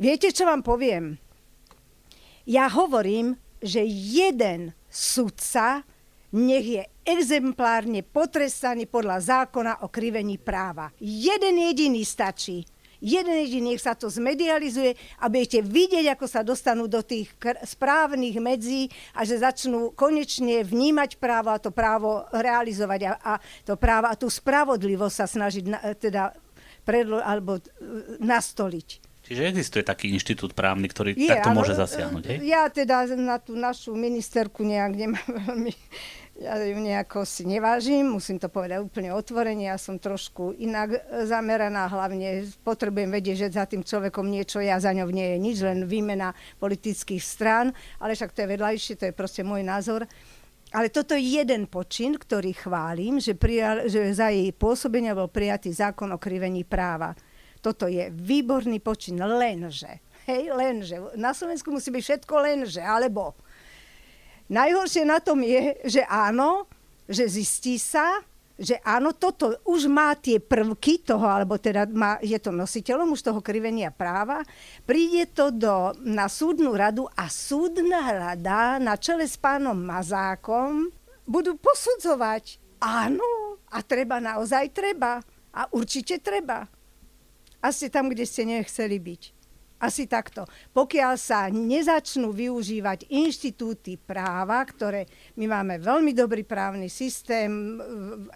Viete, 0.00 0.32
čo 0.32 0.48
vám 0.48 0.64
poviem? 0.64 1.20
Ja 2.48 2.72
hovorím, 2.72 3.36
že 3.60 3.84
jeden 3.86 4.72
sudca 4.88 5.84
nech 6.32 6.66
je 6.66 6.82
exemplárne 7.04 8.06
potrestaný 8.06 8.86
podľa 8.88 9.18
zákona 9.20 9.72
o 9.84 9.92
krivení 9.92 10.38
práva. 10.38 10.94
Jeden 11.02 11.58
jediný 11.58 12.06
stačí 12.06 12.64
jeden 13.00 13.36
jediný, 13.44 13.74
nech 13.74 13.82
sa 13.82 13.96
to 13.96 14.12
zmedializuje 14.12 14.94
a 15.20 15.32
budete 15.32 15.64
vidieť, 15.64 16.14
ako 16.14 16.26
sa 16.28 16.44
dostanú 16.44 16.86
do 16.86 17.00
tých 17.00 17.32
správnych 17.64 18.36
medzí 18.38 18.92
a 19.16 19.24
že 19.24 19.40
začnú 19.40 19.96
konečne 19.96 20.62
vnímať 20.62 21.16
právo 21.16 21.50
a 21.50 21.58
to 21.58 21.72
právo 21.72 22.28
realizovať 22.30 23.00
a, 23.08 23.12
a 23.16 23.32
to 23.64 23.74
právo 23.80 24.06
a 24.12 24.14
tú 24.14 24.28
spravodlivosť 24.28 25.16
sa 25.16 25.26
snažiť 25.26 25.64
na, 25.64 25.78
teda 25.96 26.36
predlo, 26.84 27.20
alebo 27.20 27.58
e, 27.58 27.62
nastoliť. 28.20 29.10
Čiže 29.20 29.46
existuje 29.46 29.82
taký 29.86 30.10
inštitút 30.10 30.58
právny, 30.58 30.90
ktorý 30.90 31.14
je, 31.14 31.30
takto 31.30 31.54
môže 31.54 31.78
zasiahnuť, 31.78 32.24
hej? 32.34 32.38
Ja 32.50 32.66
teda 32.66 33.06
na 33.14 33.38
tú 33.38 33.54
našu 33.54 33.94
ministerku 33.94 34.66
nejak 34.66 34.92
nemám 34.96 35.28
veľmi 35.46 35.70
ja 36.40 36.56
ju 36.56 36.80
nejako 36.80 37.28
si 37.28 37.44
nevážim, 37.44 38.16
musím 38.16 38.40
to 38.40 38.48
povedať 38.48 38.80
úplne 38.80 39.12
otvorene, 39.12 39.68
ja 39.68 39.76
som 39.76 40.00
trošku 40.00 40.56
inak 40.56 40.96
zameraná, 41.28 41.84
hlavne 41.92 42.48
potrebujem 42.64 43.12
vedieť, 43.12 43.36
že 43.36 43.60
za 43.60 43.68
tým 43.68 43.84
človekom 43.84 44.24
niečo 44.24 44.64
ja 44.64 44.80
za 44.80 44.96
ňou 44.96 45.12
nie 45.12 45.36
je 45.36 45.38
nič, 45.38 45.56
len 45.60 45.84
výmena 45.84 46.32
politických 46.56 47.20
strán, 47.20 47.76
ale 48.00 48.16
však 48.16 48.32
to 48.32 48.40
je 48.40 48.52
vedľajšie, 48.56 48.96
to 48.96 49.04
je 49.12 49.14
proste 49.14 49.44
môj 49.44 49.60
názor. 49.60 50.08
Ale 50.72 50.88
toto 50.88 51.12
je 51.12 51.42
jeden 51.42 51.68
počin, 51.68 52.16
ktorý 52.16 52.56
chválim, 52.56 53.20
že, 53.20 53.36
prijal, 53.36 53.90
že 53.90 54.14
za 54.14 54.32
jej 54.32 54.48
pôsobenia 54.54 55.12
bol 55.12 55.28
prijatý 55.28 55.74
zákon 55.74 56.08
o 56.14 56.18
krivení 56.22 56.64
práva. 56.64 57.12
Toto 57.60 57.84
je 57.84 58.08
výborný 58.08 58.80
počin, 58.80 59.20
lenže, 59.20 60.00
hej, 60.24 60.48
lenže, 60.56 60.96
na 61.20 61.36
Slovensku 61.36 61.68
musí 61.68 61.92
byť 61.92 62.02
všetko 62.06 62.34
lenže, 62.40 62.80
alebo 62.80 63.36
Najhoršie 64.50 65.06
na 65.06 65.22
tom 65.22 65.46
je, 65.46 65.78
že 65.86 66.02
áno, 66.10 66.66
že 67.06 67.30
zistí 67.30 67.78
sa, 67.78 68.18
že 68.60 68.76
áno, 68.84 69.16
toto 69.16 69.56
už 69.64 69.88
má 69.88 70.12
tie 70.18 70.36
prvky 70.36 71.00
toho, 71.00 71.24
alebo 71.24 71.56
teda 71.56 71.88
má, 71.88 72.20
je 72.20 72.36
to 72.36 72.52
nositeľom 72.52 73.16
už 73.16 73.24
toho 73.24 73.40
krivenia 73.40 73.88
práva, 73.88 74.44
príde 74.84 75.30
to 75.32 75.48
do, 75.48 75.96
na 76.04 76.28
súdnu 76.28 76.76
radu 76.76 77.08
a 77.16 77.30
súdna 77.32 78.12
rada 78.12 78.76
na 78.76 79.00
čele 79.00 79.24
s 79.24 79.40
pánom 79.40 79.78
Mazákom 79.78 80.92
budú 81.24 81.56
posudzovať, 81.56 82.60
áno, 82.84 83.56
a 83.70 83.80
treba, 83.86 84.18
naozaj 84.18 84.74
treba. 84.74 85.22
A 85.50 85.66
určite 85.70 86.18
treba. 86.18 86.66
A 87.62 87.66
ste 87.70 87.90
tam, 87.90 88.10
kde 88.10 88.26
ste 88.26 88.42
nechceli 88.42 88.98
byť. 88.98 89.22
Asi 89.80 90.04
takto. 90.04 90.44
Pokiaľ 90.76 91.16
sa 91.16 91.48
nezačnú 91.48 92.36
využívať 92.36 93.08
inštitúty 93.08 93.96
práva, 93.96 94.60
ktoré 94.68 95.08
my 95.40 95.48
máme 95.48 95.80
veľmi 95.80 96.12
dobrý 96.12 96.44
právny 96.44 96.92
systém, 96.92 97.80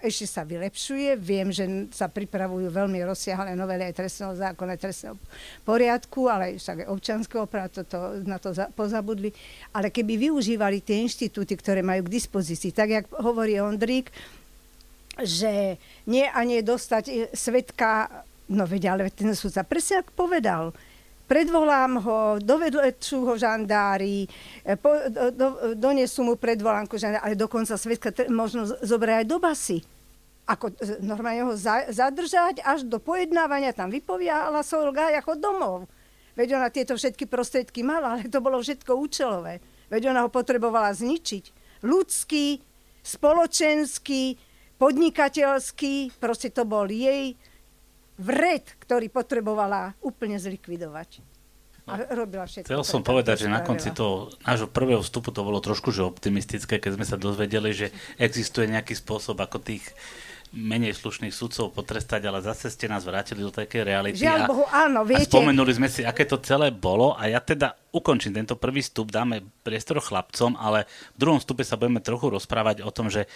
ešte 0.01 0.25
sa 0.25 0.41
vylepšuje. 0.49 1.21
Viem, 1.21 1.53
že 1.53 1.93
sa 1.93 2.09
pripravujú 2.09 2.73
veľmi 2.73 2.97
rozsiahle 3.05 3.53
novely 3.53 3.93
aj 3.93 3.99
trestného 4.01 4.33
zákona, 4.41 4.81
trestného 4.81 5.21
poriadku, 5.69 6.33
ale 6.33 6.57
však 6.57 6.89
aj 6.89 6.89
občanského 6.89 7.45
práva, 7.45 7.69
to, 7.69 8.25
na 8.25 8.41
to 8.41 8.57
pozabudli. 8.73 9.29
Ale 9.77 9.93
keby 9.93 10.33
využívali 10.33 10.81
tie 10.81 11.05
inštitúty, 11.05 11.61
ktoré 11.61 11.85
majú 11.85 12.09
k 12.09 12.15
dispozícii, 12.25 12.73
tak 12.73 12.89
jak 12.89 13.05
hovorí 13.21 13.61
Ondrík, 13.61 14.09
že 15.21 15.77
nie 16.09 16.25
a 16.25 16.41
nie 16.41 16.65
dostať 16.65 17.37
svetka, 17.37 18.25
no 18.49 18.65
veď, 18.65 18.97
ale 18.97 19.13
ten 19.13 19.37
súdca 19.37 19.61
presne 19.61 20.01
povedal, 20.17 20.73
predvolám 21.25 22.01
ho, 22.05 22.19
dovedlečú 22.41 23.25
ho 23.29 23.35
žandári, 23.35 24.29
e, 24.65 24.77
po, 24.77 24.93
do, 25.09 25.23
do, 25.33 25.47
donesú 25.75 26.25
mu 26.25 26.35
predvolánku 26.37 26.97
žandári, 27.01 27.25
ale 27.25 27.35
dokonca 27.37 27.75
svetka 27.77 28.13
t- 28.13 28.29
možno 28.29 28.69
zobrať 28.69 29.25
aj 29.25 29.27
do 29.27 29.37
basy. 29.41 29.79
Ako 30.45 30.77
e, 30.77 31.01
normálne 31.01 31.49
ho 31.49 31.53
za, 31.57 31.89
zadržať 31.89 32.61
až 32.61 32.85
do 32.85 33.01
pojednávania, 33.01 33.73
tam 33.73 33.89
vypoviala 33.89 34.61
Solga 34.61 35.13
ako 35.17 35.33
domov. 35.41 35.77
Veď 36.35 36.59
ona 36.59 36.69
tieto 36.69 36.99
všetky 36.99 37.31
prostriedky 37.31 37.87
mala, 37.87 38.19
ale 38.19 38.27
to 38.27 38.43
bolo 38.43 38.59
všetko 38.59 38.91
účelové. 38.99 39.63
Veď 39.89 40.11
ona 40.11 40.27
ho 40.27 40.31
potrebovala 40.33 40.91
zničiť. 40.91 41.55
Ľudský, 41.87 42.59
spoločenský, 43.05 44.35
podnikateľský, 44.81 46.19
proste 46.19 46.51
to 46.51 46.67
bol 46.67 46.89
jej 46.91 47.39
vred, 48.19 48.65
ktorý 48.79 49.11
potrebovala 49.11 49.95
úplne 50.03 50.39
zlikvidovať. 50.39 51.23
A 51.85 52.01
robila 52.17 52.49
všetko. 52.49 52.65
Chcel 52.65 52.85
som 52.85 53.05
povedať, 53.05 53.45
že 53.45 53.53
na 53.53 53.61
konci 53.61 53.93
toho 53.93 54.33
nášho 54.41 54.73
prvého 54.73 55.05
vstupu 55.05 55.29
to 55.29 55.45
bolo 55.45 55.61
trošku 55.61 55.93
že 55.93 56.01
optimistické, 56.01 56.81
keď 56.81 56.97
sme 56.97 57.05
sa 57.05 57.21
dozvedeli, 57.21 57.77
že 57.77 57.93
existuje 58.17 58.73
nejaký 58.73 58.97
spôsob, 58.97 59.37
ako 59.37 59.61
tých 59.61 59.85
menej 60.55 60.95
slušných 60.97 61.35
sudcov 61.35 61.75
potrestať, 61.75 62.25
ale 62.31 62.39
zase 62.41 62.71
ste 62.71 62.87
nás 62.87 63.03
vrátili 63.03 63.43
do 63.43 63.51
takej 63.51 63.83
reality. 63.85 64.23
Žiaľ 64.23 64.41
a, 64.41 64.49
Bohu, 64.49 64.65
áno, 64.71 65.03
viete. 65.03 65.29
A 65.29 65.33
spomenuli 65.35 65.73
sme 65.75 65.91
si, 65.91 66.07
aké 66.07 66.25
to 66.25 66.39
celé 66.41 66.71
bolo 66.71 67.13
a 67.19 67.27
ja 67.27 67.43
teda 67.43 67.75
ukončím 67.91 68.33
tento 68.33 68.55
prvý 68.55 68.81
vstup, 68.81 69.11
dáme 69.11 69.43
priestor 69.67 69.99
chlapcom, 69.99 70.55
ale 70.57 70.87
v 71.19 71.19
druhom 71.21 71.43
stupe 71.43 71.67
sa 71.67 71.75
budeme 71.75 71.99
trochu 72.01 72.31
rozprávať 72.31 72.87
o 72.87 72.91
tom, 72.95 73.11
že 73.11 73.27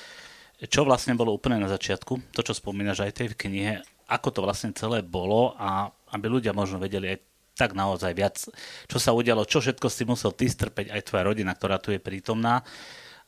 čo 0.71 0.87
vlastne 0.87 1.19
bolo 1.19 1.35
úplne 1.35 1.59
na 1.59 1.69
začiatku, 1.69 2.33
to, 2.33 2.41
čo 2.41 2.55
spomínaš 2.55 3.03
aj 3.03 3.13
tej 3.19 3.29
v 3.35 3.39
knihe, 3.39 3.75
ako 4.09 4.29
to 4.33 4.41
vlastne 4.41 4.73
celé 4.73 5.05
bolo 5.05 5.53
a 5.61 5.93
aby 6.17 6.27
ľudia 6.27 6.57
možno 6.57 6.81
vedeli 6.81 7.13
aj 7.13 7.19
tak 7.59 7.75
naozaj 7.75 8.15
viac, 8.15 8.39
čo 8.87 8.99
sa 9.03 9.11
udialo, 9.13 9.43
čo 9.45 9.59
všetko 9.59 9.91
si 9.91 10.07
musel 10.07 10.31
ty 10.33 10.47
strpeť, 10.47 10.95
aj 10.95 11.05
tvoja 11.11 11.27
rodina, 11.27 11.53
ktorá 11.53 11.77
tu 11.83 11.91
je 11.91 11.99
prítomná 11.99 12.63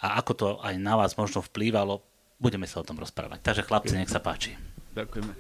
a 0.01 0.17
ako 0.23 0.33
to 0.33 0.47
aj 0.63 0.75
na 0.79 0.95
vás 0.97 1.19
možno 1.19 1.45
vplývalo, 1.45 2.01
budeme 2.41 2.65
sa 2.65 2.81
o 2.81 2.87
tom 2.87 2.97
rozprávať. 2.97 3.43
Takže 3.45 3.67
chlapci, 3.67 3.99
nech 3.99 4.09
sa 4.09 4.23
páči. 4.23 4.57
Ďakujeme. 4.95 5.35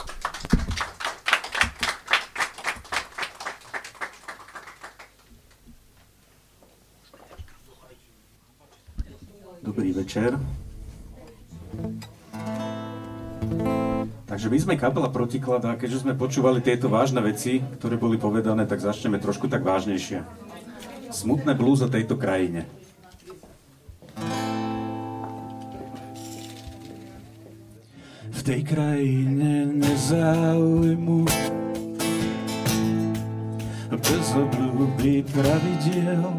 Dobrý 9.60 9.92
večer. 9.92 10.34
Takže 14.30 14.46
my 14.46 14.58
sme 14.62 14.74
kapela 14.78 15.10
Protiklad 15.10 15.66
a 15.66 15.74
keďže 15.74 16.06
sme 16.06 16.14
počúvali 16.14 16.62
tieto 16.62 16.86
vážne 16.86 17.18
veci, 17.18 17.58
ktoré 17.82 17.98
boli 17.98 18.14
povedané, 18.14 18.62
tak 18.62 18.78
začneme 18.78 19.18
trošku 19.18 19.50
tak 19.50 19.66
vážnejšie. 19.66 20.22
Smutné 21.10 21.58
blues 21.58 21.82
o 21.82 21.90
tejto 21.90 22.14
krajine. 22.14 22.70
V 28.30 28.40
tej 28.46 28.62
krajine 28.62 29.66
nezáujmu 29.66 31.26
bez 33.98 34.26
obľúby 34.38 35.26
pravidiel 35.26 36.30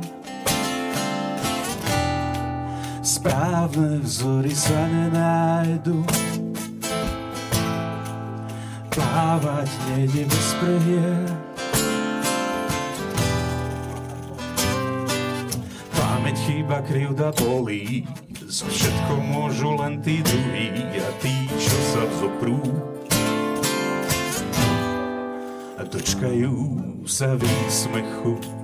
správne 3.04 4.00
vzory 4.00 4.56
sa 4.56 4.80
nenájdu 4.88 6.08
plávať 9.12 9.68
nejde 9.92 10.24
bez 10.24 10.48
prehier. 10.64 11.28
Pamäť 16.00 16.36
chýba, 16.48 16.80
krivda 16.88 17.36
bolí, 17.36 18.08
za 18.48 18.72
všetko 18.72 19.14
môžu 19.20 19.76
len 19.76 20.00
tí 20.00 20.24
druhí 20.24 20.96
a 20.96 21.10
tí, 21.20 21.36
čo 21.60 21.78
sa 21.92 22.04
vzoprú. 22.08 22.64
A 25.76 25.82
dočkajú 25.84 26.56
sa 27.04 27.36
výsmechu. 27.36 28.61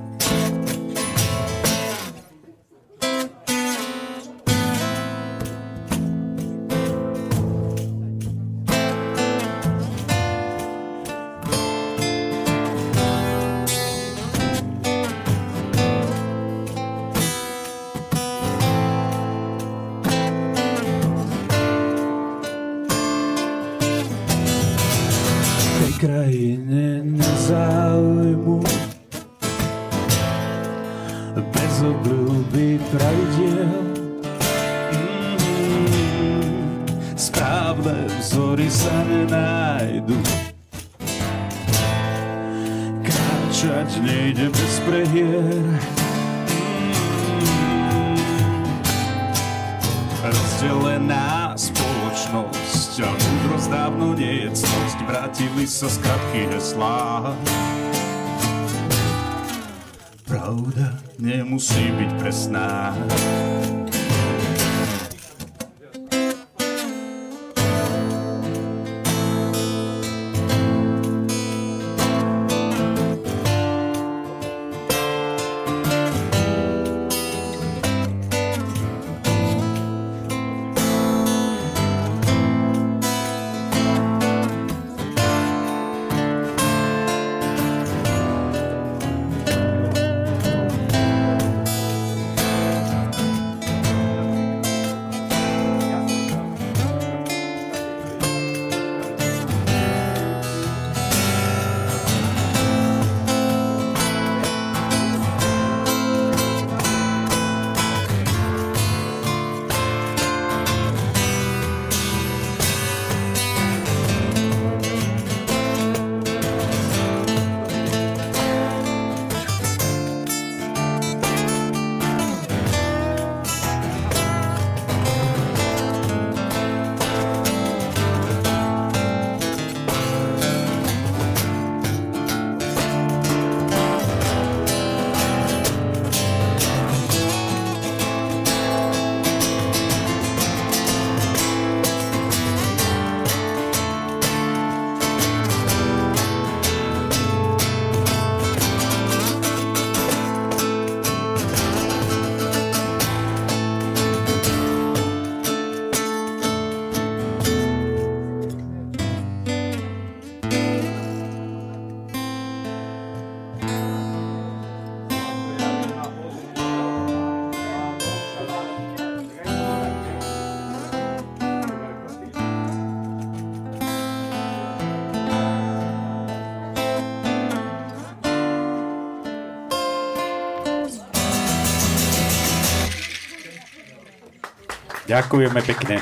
Ďakujeme 185.17 185.65
pekne. 185.65 185.97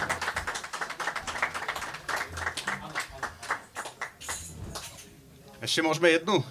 Ešte 5.63 5.79
môžeme 5.79 6.19
jednu? 6.19 6.43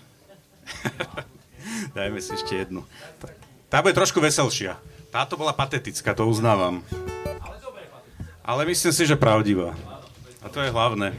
Dajme 1.97 2.25
si 2.25 2.33
ešte 2.33 2.57
jednu. 2.57 2.89
Tá 3.69 3.85
bude 3.85 3.93
trošku 3.93 4.17
veselšia. 4.17 4.81
Táto 5.13 5.37
bola 5.37 5.53
patetická, 5.53 6.17
to 6.17 6.25
uznávam. 6.25 6.81
Ale 8.41 8.65
myslím 8.65 8.97
si, 8.97 9.05
že 9.05 9.21
pravdivá. 9.21 9.77
A 10.41 10.49
to 10.49 10.65
je 10.65 10.73
hlavné. 10.73 11.13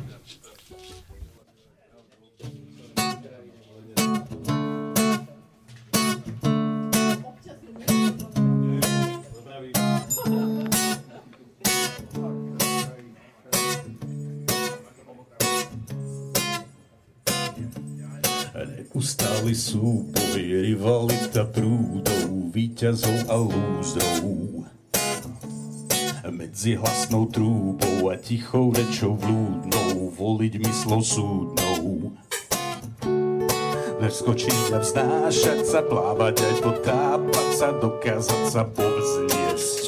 Súboj, 19.75 20.39
rivalita 20.39 21.43
prúdov, 21.51 22.31
víťazov 22.55 23.27
a 23.27 23.35
lúzrov. 23.35 24.63
Medzi 26.31 26.79
hlasnou 26.79 27.27
trúbou 27.27 28.07
a 28.07 28.15
tichou 28.15 28.71
rečou 28.71 29.19
vlúdnou, 29.19 30.15
voliť 30.15 30.53
myslou 30.63 31.03
súdnou. 31.03 32.15
Verskočiť 33.99 34.71
a 34.71 34.79
vznášať 34.79 35.67
sa, 35.67 35.83
plávať 35.83 36.39
aj 36.39 36.55
potápať 36.63 37.47
sa, 37.51 37.75
dokázať 37.75 38.43
sa 38.47 38.63
povzniesť. 38.63 39.83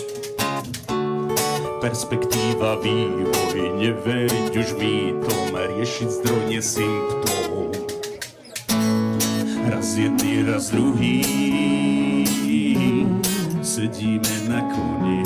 Perspektíva 1.80 2.76
vývoj, 2.84 3.56
neveriť 3.80 4.52
už 4.52 4.70
mýtom, 4.76 5.56
riešiť 5.56 6.10
zdroj 6.12 6.44
nesymptóm 6.52 7.08
raz 7.08 7.16
jedný, 9.98 10.45
raz 10.45 10.70
druhý. 10.70 11.26
Sedíme 13.66 14.36
na 14.50 14.62
koni, 14.70 15.22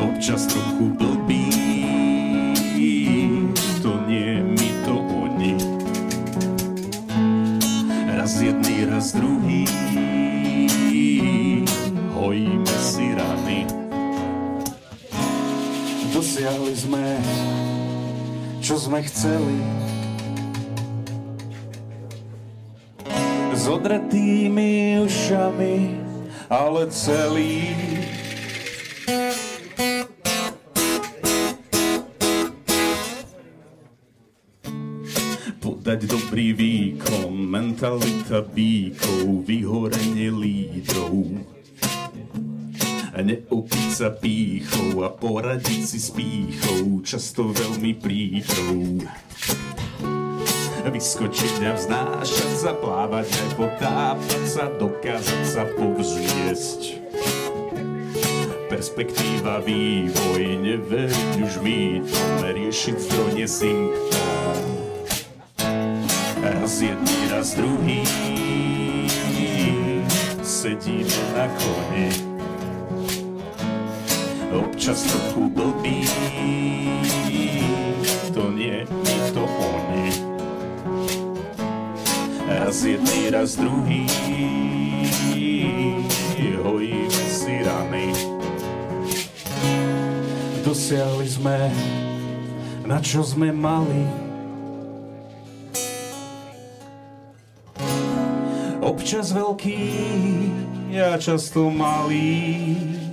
občas 0.00 0.46
trochu 0.46 0.92
blbý, 0.94 1.48
to 3.82 3.92
nie 4.06 4.44
my, 4.44 4.68
to 4.84 4.94
oni. 4.94 5.54
Raz 8.14 8.40
jedný, 8.40 8.84
raz 8.86 9.12
druhý, 9.12 9.64
hojíme 12.14 12.76
si 12.78 13.04
rany. 13.16 13.66
Dosiahli 16.12 16.74
sme, 16.76 17.04
čo 18.64 18.80
sme 18.80 19.02
chceli, 19.04 19.87
odretými 23.68 24.96
ušami, 25.04 25.76
ale 26.48 26.88
celý. 26.88 27.76
Podať 35.60 36.08
dobrý 36.08 36.56
výkon, 36.56 37.32
mentalita 37.36 38.40
bíkov, 38.40 39.44
vyhorenie 39.44 40.32
lídrov. 40.32 41.44
Neopiť 43.18 43.88
sa 43.92 44.08
pýchou 44.14 45.04
a 45.04 45.10
poradiť 45.12 45.82
si 45.84 45.98
s 46.00 46.08
pýchou, 46.14 47.02
často 47.04 47.50
veľmi 47.52 47.92
príchou 48.00 49.04
vyskočiť 50.86 51.66
a 51.66 51.72
vznášať 51.74 52.52
sa, 52.54 52.70
plávať 52.76 53.26
aj 53.26 53.50
potápať 53.58 54.42
sa, 54.46 54.64
dokázať 54.70 55.42
sa 55.42 55.62
povzniesť. 55.74 57.02
Perspektíva, 58.68 59.58
vývoj, 59.64 60.44
neveriť 60.62 61.34
už 61.40 61.54
mýtom, 61.64 62.46
riešiť 62.46 62.96
zdroj 63.00 63.30
nesymptóm. 63.34 64.66
Raz 66.38 66.74
jedný, 66.78 67.18
raz 67.32 67.48
druhý, 67.58 68.04
sedíme 70.44 71.20
na 71.34 71.46
kone. 71.58 72.08
Občas 74.52 75.04
trochu 75.04 75.42
blbý, 75.52 76.08
to 78.32 78.44
nie, 78.52 78.84
to 79.32 79.42
oni 79.44 80.27
raz 82.48 82.84
jedný, 82.84 83.30
raz 83.30 83.56
druhý. 83.56 84.08
Hojíme 86.64 87.24
si 87.28 87.54
rany. 87.60 88.08
Dosiahli 90.64 91.28
sme, 91.28 91.58
na 92.88 92.98
čo 93.04 93.20
sme 93.24 93.52
mali. 93.52 94.04
Občas 98.80 99.32
veľký 99.36 99.80
a 100.96 101.20
často 101.20 101.68
malý. 101.68 103.07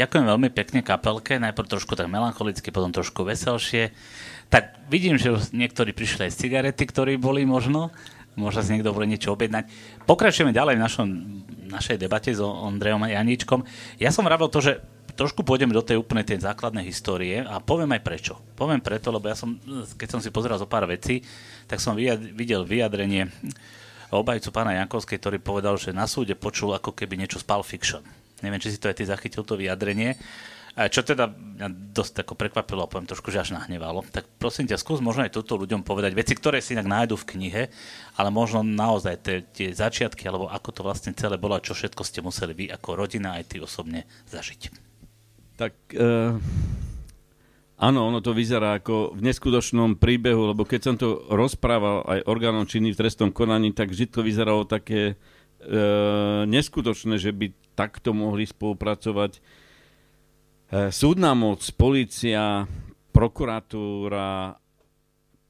Ďakujem 0.00 0.24
veľmi 0.24 0.48
pekne 0.48 0.80
kapelke, 0.80 1.36
najprv 1.36 1.76
trošku 1.76 1.92
tak 1.92 2.08
melancholicky, 2.08 2.72
potom 2.72 2.88
trošku 2.88 3.28
veselšie. 3.28 3.92
Tak 4.48 4.88
vidím, 4.88 5.20
že 5.20 5.36
niektorí 5.52 5.92
prišli 5.92 6.26
aj 6.26 6.32
z 6.32 6.40
cigarety, 6.48 6.88
ktorí 6.88 7.20
boli 7.20 7.44
možno, 7.44 7.92
možno 8.34 8.64
si 8.64 8.72
niekto 8.72 8.96
bude 8.96 9.06
niečo 9.06 9.36
objednať. 9.36 9.68
Pokračujeme 10.08 10.56
ďalej 10.56 10.74
v 10.80 10.82
našom, 10.82 11.06
našej 11.68 12.00
debate 12.00 12.32
s 12.32 12.40
Ondrejom 12.40 13.04
Janíčkom. 13.04 13.62
Ja 14.00 14.08
som 14.10 14.24
vravil 14.24 14.48
to, 14.48 14.64
že 14.64 14.80
trošku 15.14 15.44
pôjdeme 15.44 15.76
do 15.76 15.84
tej 15.84 16.00
úplnej 16.00 16.24
tej 16.24 16.40
základnej 16.42 16.88
histórie 16.88 17.44
a 17.44 17.60
poviem 17.60 17.92
aj 17.92 18.02
prečo. 18.02 18.40
Poviem 18.56 18.80
preto, 18.80 19.12
lebo 19.12 19.28
ja 19.28 19.36
som, 19.36 19.60
keď 20.00 20.08
som 20.16 20.20
si 20.24 20.32
pozeral 20.32 20.56
zo 20.56 20.64
pár 20.64 20.88
vecí, 20.88 21.20
tak 21.68 21.76
som 21.78 21.92
videl 21.94 22.64
vyjadrenie 22.64 23.28
obajcu 24.10 24.50
pána 24.50 24.74
Jankovskej, 24.82 25.22
ktorý 25.22 25.38
povedal, 25.38 25.78
že 25.78 25.94
na 25.94 26.10
súde 26.10 26.34
počul 26.34 26.74
ako 26.74 26.90
keby 26.90 27.14
niečo 27.14 27.38
z 27.38 27.46
Pulp 27.46 27.62
Fiction. 27.62 28.02
Neviem, 28.40 28.60
či 28.60 28.72
si 28.74 28.80
to 28.80 28.88
aj 28.88 28.96
ty 29.00 29.04
zachytil, 29.08 29.44
to 29.44 29.58
vyjadrenie. 29.58 30.16
A 30.78 30.86
čo 30.86 31.02
teda 31.02 31.26
mňa 31.26 31.66
dosť 31.90 32.22
ako 32.22 32.38
prekvapilo, 32.38 32.86
poviem 32.86 33.10
trošku, 33.10 33.34
že 33.34 33.42
až 33.42 33.50
nahnevalo. 33.58 34.06
Tak 34.06 34.38
prosím 34.38 34.70
ťa, 34.70 34.78
skús 34.78 35.02
možno 35.02 35.26
aj 35.26 35.34
toto 35.34 35.58
ľuďom 35.58 35.82
povedať. 35.82 36.14
Veci, 36.14 36.38
ktoré 36.38 36.62
si 36.62 36.78
inak 36.78 36.86
nájdu 36.86 37.18
v 37.18 37.28
knihe, 37.36 37.62
ale 38.14 38.28
možno 38.30 38.62
naozaj 38.62 39.18
tie, 39.18 39.42
tie 39.50 39.74
začiatky, 39.74 40.22
alebo 40.30 40.46
ako 40.46 40.70
to 40.70 40.80
vlastne 40.86 41.10
celé 41.12 41.42
bolo 41.42 41.58
a 41.58 41.64
čo 41.64 41.74
všetko 41.74 42.06
ste 42.06 42.22
museli 42.22 42.54
vy 42.54 42.64
ako 42.70 43.02
rodina 43.02 43.34
aj 43.36 43.50
ty 43.50 43.56
osobne 43.58 44.06
zažiť. 44.30 44.70
Tak 45.58 45.74
uh, 45.98 46.38
áno, 47.76 48.00
ono 48.06 48.22
to 48.22 48.30
vyzerá 48.30 48.78
ako 48.78 49.12
v 49.18 49.20
neskutočnom 49.26 49.98
príbehu, 49.98 50.54
lebo 50.54 50.62
keď 50.62 50.80
som 50.80 50.94
to 50.94 51.28
rozprával 51.34 52.06
aj 52.06 52.24
orgánom 52.30 52.64
činný 52.64 52.94
v 52.94 53.00
trestnom 53.04 53.34
konaní, 53.34 53.74
tak 53.74 53.90
vždy 53.90 54.06
to 54.06 54.22
vyzeralo 54.22 54.64
také 54.64 55.18
uh, 55.18 56.46
neskutočné, 56.46 57.18
že 57.18 57.34
by 57.34 57.59
takto 57.74 58.12
mohli 58.12 58.44
spolupracovať 58.46 59.42
súdna 60.70 61.34
moc, 61.34 61.66
policia, 61.74 62.62
prokuratúra, 63.10 64.54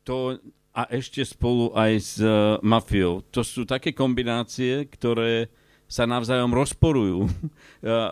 to 0.01 0.41
a 0.71 0.87
ešte 0.91 1.27
spolu 1.27 1.75
aj 1.75 1.93
s 1.99 2.15
uh, 2.23 2.57
mafiou. 2.63 3.27
To 3.35 3.43
sú 3.43 3.67
také 3.67 3.91
kombinácie, 3.91 4.87
ktoré 4.87 5.51
sa 5.91 6.07
navzájom 6.07 6.55
rozporujú, 6.55 7.27
uh, 7.27 7.31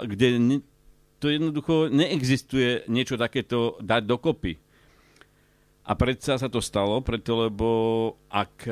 kde 0.11 0.59
to 1.19 1.31
jednoducho 1.31 1.91
neexistuje 1.91 2.87
niečo 2.91 3.19
takéto 3.19 3.79
dať 3.83 4.03
dokopy. 4.07 4.59
A 5.89 5.97
predsa 5.97 6.37
sa 6.37 6.53
to 6.53 6.61
stalo, 6.61 7.01
preto 7.01 7.49
lebo 7.49 7.69
ak 8.29 8.69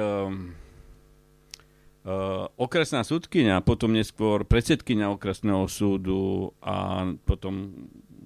okresná 2.55 3.03
súdkynia, 3.03 3.67
potom 3.67 3.91
neskôr 3.91 4.47
predsedkynia 4.47 5.11
okresného 5.11 5.67
súdu 5.67 6.55
a 6.63 7.03
potom 7.27 7.75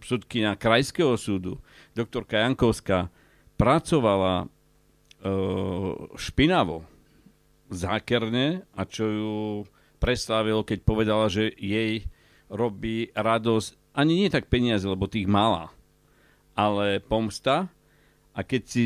súdkynia 0.04 0.56
krajského 0.60 1.16
súdu, 1.16 1.56
doktorka 1.96 2.44
Jankovská, 2.44 3.08
pracovala 3.56 4.52
špinavo, 6.16 6.84
zákerne 7.70 8.66
a 8.76 8.82
čo 8.84 9.04
ju 9.08 9.36
preslávilo, 10.00 10.64
keď 10.64 10.78
povedala, 10.84 11.28
že 11.32 11.52
jej 11.56 12.04
robí 12.50 13.12
radosť 13.14 13.80
ani 13.96 14.24
nie 14.24 14.28
tak 14.32 14.48
peniaze, 14.48 14.86
lebo 14.86 15.10
tých 15.10 15.28
mala, 15.28 15.70
ale 16.56 17.02
pomsta. 17.02 17.68
A 18.30 18.46
keď 18.46 18.62
si 18.64 18.84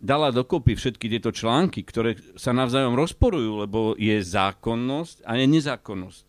dala 0.00 0.32
dokopy 0.32 0.74
všetky 0.74 1.06
tieto 1.06 1.30
články, 1.30 1.84
ktoré 1.84 2.16
sa 2.34 2.56
navzájom 2.56 2.96
rozporujú, 2.96 3.68
lebo 3.68 3.94
je 4.00 4.16
zákonnosť 4.18 5.22
a 5.28 5.36
je 5.36 5.46
nezákonnosť 5.46 6.26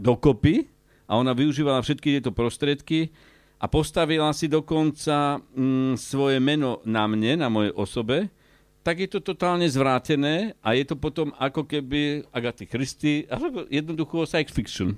dokopy 0.00 0.66
a 1.06 1.18
ona 1.18 1.36
využívala 1.36 1.82
všetky 1.84 2.18
tieto 2.18 2.32
prostriedky, 2.34 3.12
a 3.60 3.68
postavila 3.68 4.32
si 4.32 4.48
dokonca 4.48 5.36
mm, 5.36 6.00
svoje 6.00 6.40
meno 6.40 6.80
na 6.88 7.04
mne, 7.04 7.44
na 7.44 7.52
mojej 7.52 7.76
osobe, 7.76 8.32
tak 8.80 9.04
je 9.04 9.08
to 9.12 9.20
totálne 9.20 9.68
zvrátené 9.68 10.56
a 10.64 10.72
je 10.72 10.88
to 10.88 10.96
potom 10.96 11.36
ako 11.36 11.68
keby 11.68 12.24
Agaty 12.32 12.64
Christy, 12.64 13.28
alebo 13.28 13.68
jednoducho 13.68 14.24
science 14.24 14.56
fiction. 14.56 14.96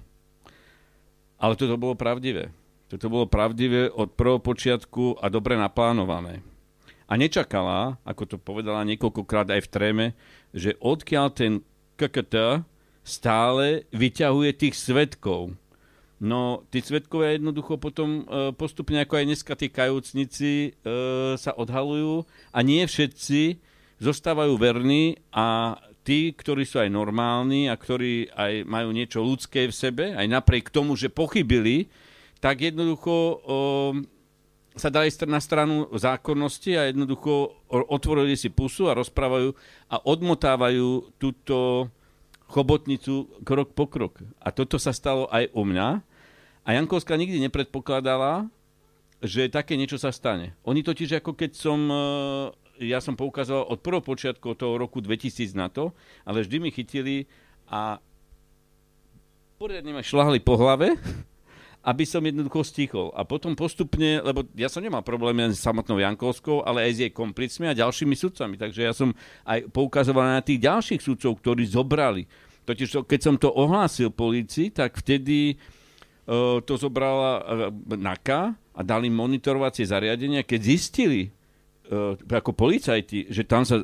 Ale 1.43 1.59
toto 1.59 1.75
bolo 1.75 1.99
pravdivé. 1.99 2.55
Toto 2.87 3.11
bolo 3.11 3.27
pravdivé 3.27 3.91
od 3.91 4.15
prvého 4.15 4.39
počiatku 4.39 5.19
a 5.19 5.27
dobre 5.27 5.59
naplánované. 5.59 6.52
A 7.13 7.21
nečakala, 7.21 8.01
ako 8.09 8.25
to 8.25 8.37
povedala 8.41 8.89
niekoľkokrát 8.89 9.45
aj 9.53 9.69
v 9.69 9.73
tréme, 9.73 10.07
že 10.57 10.81
odkiaľ 10.81 11.29
ten 11.37 11.53
KKT 12.01 12.65
stále 13.05 13.85
vyťahuje 13.93 14.51
tých 14.57 14.81
svetkov. 14.81 15.53
No, 16.17 16.65
tí 16.73 16.81
svetkovia 16.81 17.37
jednoducho 17.37 17.77
potom 17.77 18.25
e, 18.25 18.57
postupne, 18.57 19.05
ako 19.05 19.21
aj 19.21 19.29
dneska 19.29 19.53
tí 19.61 19.69
kajúcnici, 19.69 20.53
e, 20.73 20.91
sa 21.37 21.53
odhalujú 21.53 22.25
a 22.49 22.59
nie 22.65 22.81
všetci 22.81 23.61
zostávajú 24.01 24.57
verní 24.57 25.21
a 25.37 25.77
tí, 26.09 26.33
ktorí 26.33 26.65
sú 26.65 26.81
aj 26.81 26.95
normálni 26.95 27.69
a 27.69 27.77
ktorí 27.77 28.33
aj 28.33 28.65
majú 28.65 28.89
niečo 28.89 29.21
ľudské 29.21 29.69
v 29.69 29.75
sebe, 29.77 30.05
aj 30.17 30.31
napriek 30.33 30.73
tomu, 30.73 30.97
že 30.97 31.13
pochybili, 31.13 31.93
tak 32.41 32.65
jednoducho 32.65 33.13
e, 33.13 33.37
sa 34.73 34.89
dali 34.89 35.13
na 35.29 35.41
stranu 35.41 35.89
zákonnosti 35.93 36.73
a 36.77 36.89
jednoducho 36.89 37.53
otvorili 37.69 38.37
si 38.37 38.49
pusu 38.49 38.89
a 38.89 38.97
rozprávajú 38.97 39.53
a 39.93 39.97
odmotávajú 40.01 41.13
túto 41.21 41.89
chobotnicu 42.49 43.29
krok 43.45 43.73
po 43.73 43.89
krok. 43.89 44.21
A 44.41 44.53
toto 44.53 44.77
sa 44.77 44.93
stalo 44.93 45.29
aj 45.29 45.53
u 45.53 45.65
mňa 45.65 45.89
a 46.63 46.69
Jankovská 46.73 47.19
nikdy 47.19 47.43
nepredpokladala, 47.43 48.47
že 49.23 49.51
také 49.51 49.75
niečo 49.79 49.99
sa 49.99 50.11
stane. 50.11 50.55
Oni 50.67 50.83
totiž, 50.83 51.23
ako 51.23 51.35
keď 51.39 51.51
som, 51.55 51.81
e, 51.91 52.05
ja 52.91 52.99
som 52.99 53.15
poukazoval 53.15 53.71
od 53.71 53.79
prvého 53.79 54.03
počiatku 54.03 54.55
toho 54.59 54.79
roku 54.79 54.99
2000 54.99 55.55
na 55.55 55.71
to, 55.71 55.95
ale 56.27 56.43
vždy 56.43 56.57
mi 56.59 56.71
chytili 56.75 57.27
a 57.71 58.03
poriadne 59.59 59.95
ma 59.95 60.03
šlahli 60.03 60.43
po 60.43 60.59
hlave, 60.59 60.99
aby 61.83 62.07
som 62.07 62.23
jednoducho 62.23 62.63
stichol. 62.63 63.11
A 63.13 63.27
potom 63.27 63.59
postupne, 63.59 64.23
lebo 64.23 64.47
ja 64.55 64.71
som 64.71 64.83
nemal 64.83 65.03
problém 65.03 65.39
s 65.51 65.59
samotnou 65.63 65.99
Jankovskou, 65.99 66.63
ale 66.63 66.87
aj 66.87 66.93
s 66.95 67.03
jej 67.03 67.13
komplicmi 67.13 67.67
a 67.67 67.79
ďalšími 67.79 68.15
sudcami. 68.15 68.55
Takže 68.55 68.81
ja 68.87 68.95
som 68.95 69.11
aj 69.43 69.67
poukazoval 69.75 70.39
na 70.39 70.43
tých 70.43 70.63
ďalších 70.63 71.03
sudcov, 71.03 71.43
ktorí 71.43 71.67
zobrali. 71.67 72.31
Totiž 72.63 73.03
keď 73.05 73.21
som 73.21 73.35
to 73.35 73.51
ohlásil 73.51 74.15
policii, 74.15 74.71
tak 74.71 74.95
vtedy 75.03 75.59
E, 76.23 76.61
to 76.63 76.79
zobrala 76.79 77.43
e, 77.43 77.97
NAKA 77.99 78.55
a 78.55 78.81
dali 78.87 79.11
monitorovacie 79.11 79.83
zariadenia, 79.83 80.47
keď 80.47 80.61
zistili 80.63 81.23
e, 81.27 81.31
ako 82.31 82.55
policajti, 82.55 83.27
že 83.27 83.43
tam 83.43 83.67
sa 83.67 83.83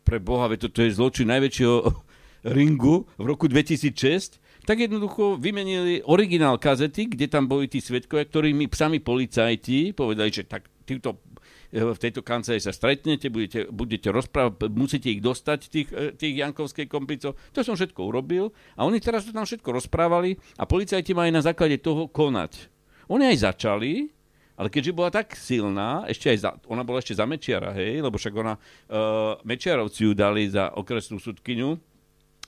pre 0.00 0.16
Boha, 0.16 0.48
to, 0.56 0.72
to 0.72 0.88
je 0.88 0.96
zločin 0.96 1.28
najväčšieho 1.28 1.76
ringu 2.56 3.04
v 3.20 3.24
roku 3.28 3.52
2006, 3.52 4.40
tak 4.68 4.84
jednoducho 4.84 5.40
vymenili 5.40 6.04
originál 6.04 6.60
kazety, 6.60 7.08
kde 7.08 7.32
tam 7.32 7.48
boli 7.48 7.72
tí 7.72 7.80
svetkovia, 7.80 8.28
ktorí 8.28 8.52
mi 8.52 8.68
sami 8.68 9.00
policajti 9.00 9.96
povedali, 9.96 10.28
že 10.28 10.44
tak 10.44 10.68
týmto 10.84 11.24
E, 11.68 11.84
v 11.84 12.00
tejto 12.00 12.24
kancelárii 12.24 12.64
sa 12.64 12.72
stretnete, 12.72 13.28
budete, 13.28 13.68
budete 13.68 14.08
rozprávať, 14.08 14.72
musíte 14.72 15.12
ich 15.12 15.20
dostať, 15.20 15.60
tých, 15.68 15.88
e, 15.92 16.16
tých 16.16 16.40
Jankovských 16.40 16.88
komplicov. 16.88 17.36
To 17.52 17.60
som 17.60 17.76
všetko 17.76 18.00
urobil 18.08 18.56
a 18.72 18.88
oni 18.88 18.96
teraz 18.96 19.28
to 19.28 19.36
tam 19.36 19.44
všetko 19.44 19.76
rozprávali 19.76 20.40
a 20.56 20.64
policajti 20.64 21.12
mali 21.12 21.28
na 21.28 21.44
základe 21.44 21.76
toho 21.84 22.08
konať. 22.08 22.72
Oni 23.12 23.28
aj 23.28 23.52
začali, 23.52 24.08
ale 24.56 24.68
keďže 24.72 24.96
bola 24.96 25.12
tak 25.12 25.36
silná, 25.36 26.08
ešte 26.08 26.32
aj 26.32 26.38
za, 26.40 26.50
ona 26.72 26.82
bola 26.88 27.04
ešte 27.04 27.16
za 27.16 27.28
Mečiara, 27.28 27.76
hej, 27.76 28.00
lebo 28.00 28.18
však 28.18 28.34
ona, 28.34 28.58
uh, 28.58 29.38
Mečiarovci 29.46 30.02
ju 30.02 30.12
dali 30.18 30.50
za 30.50 30.74
okresnú 30.74 31.22
sudkyňu, 31.22 31.78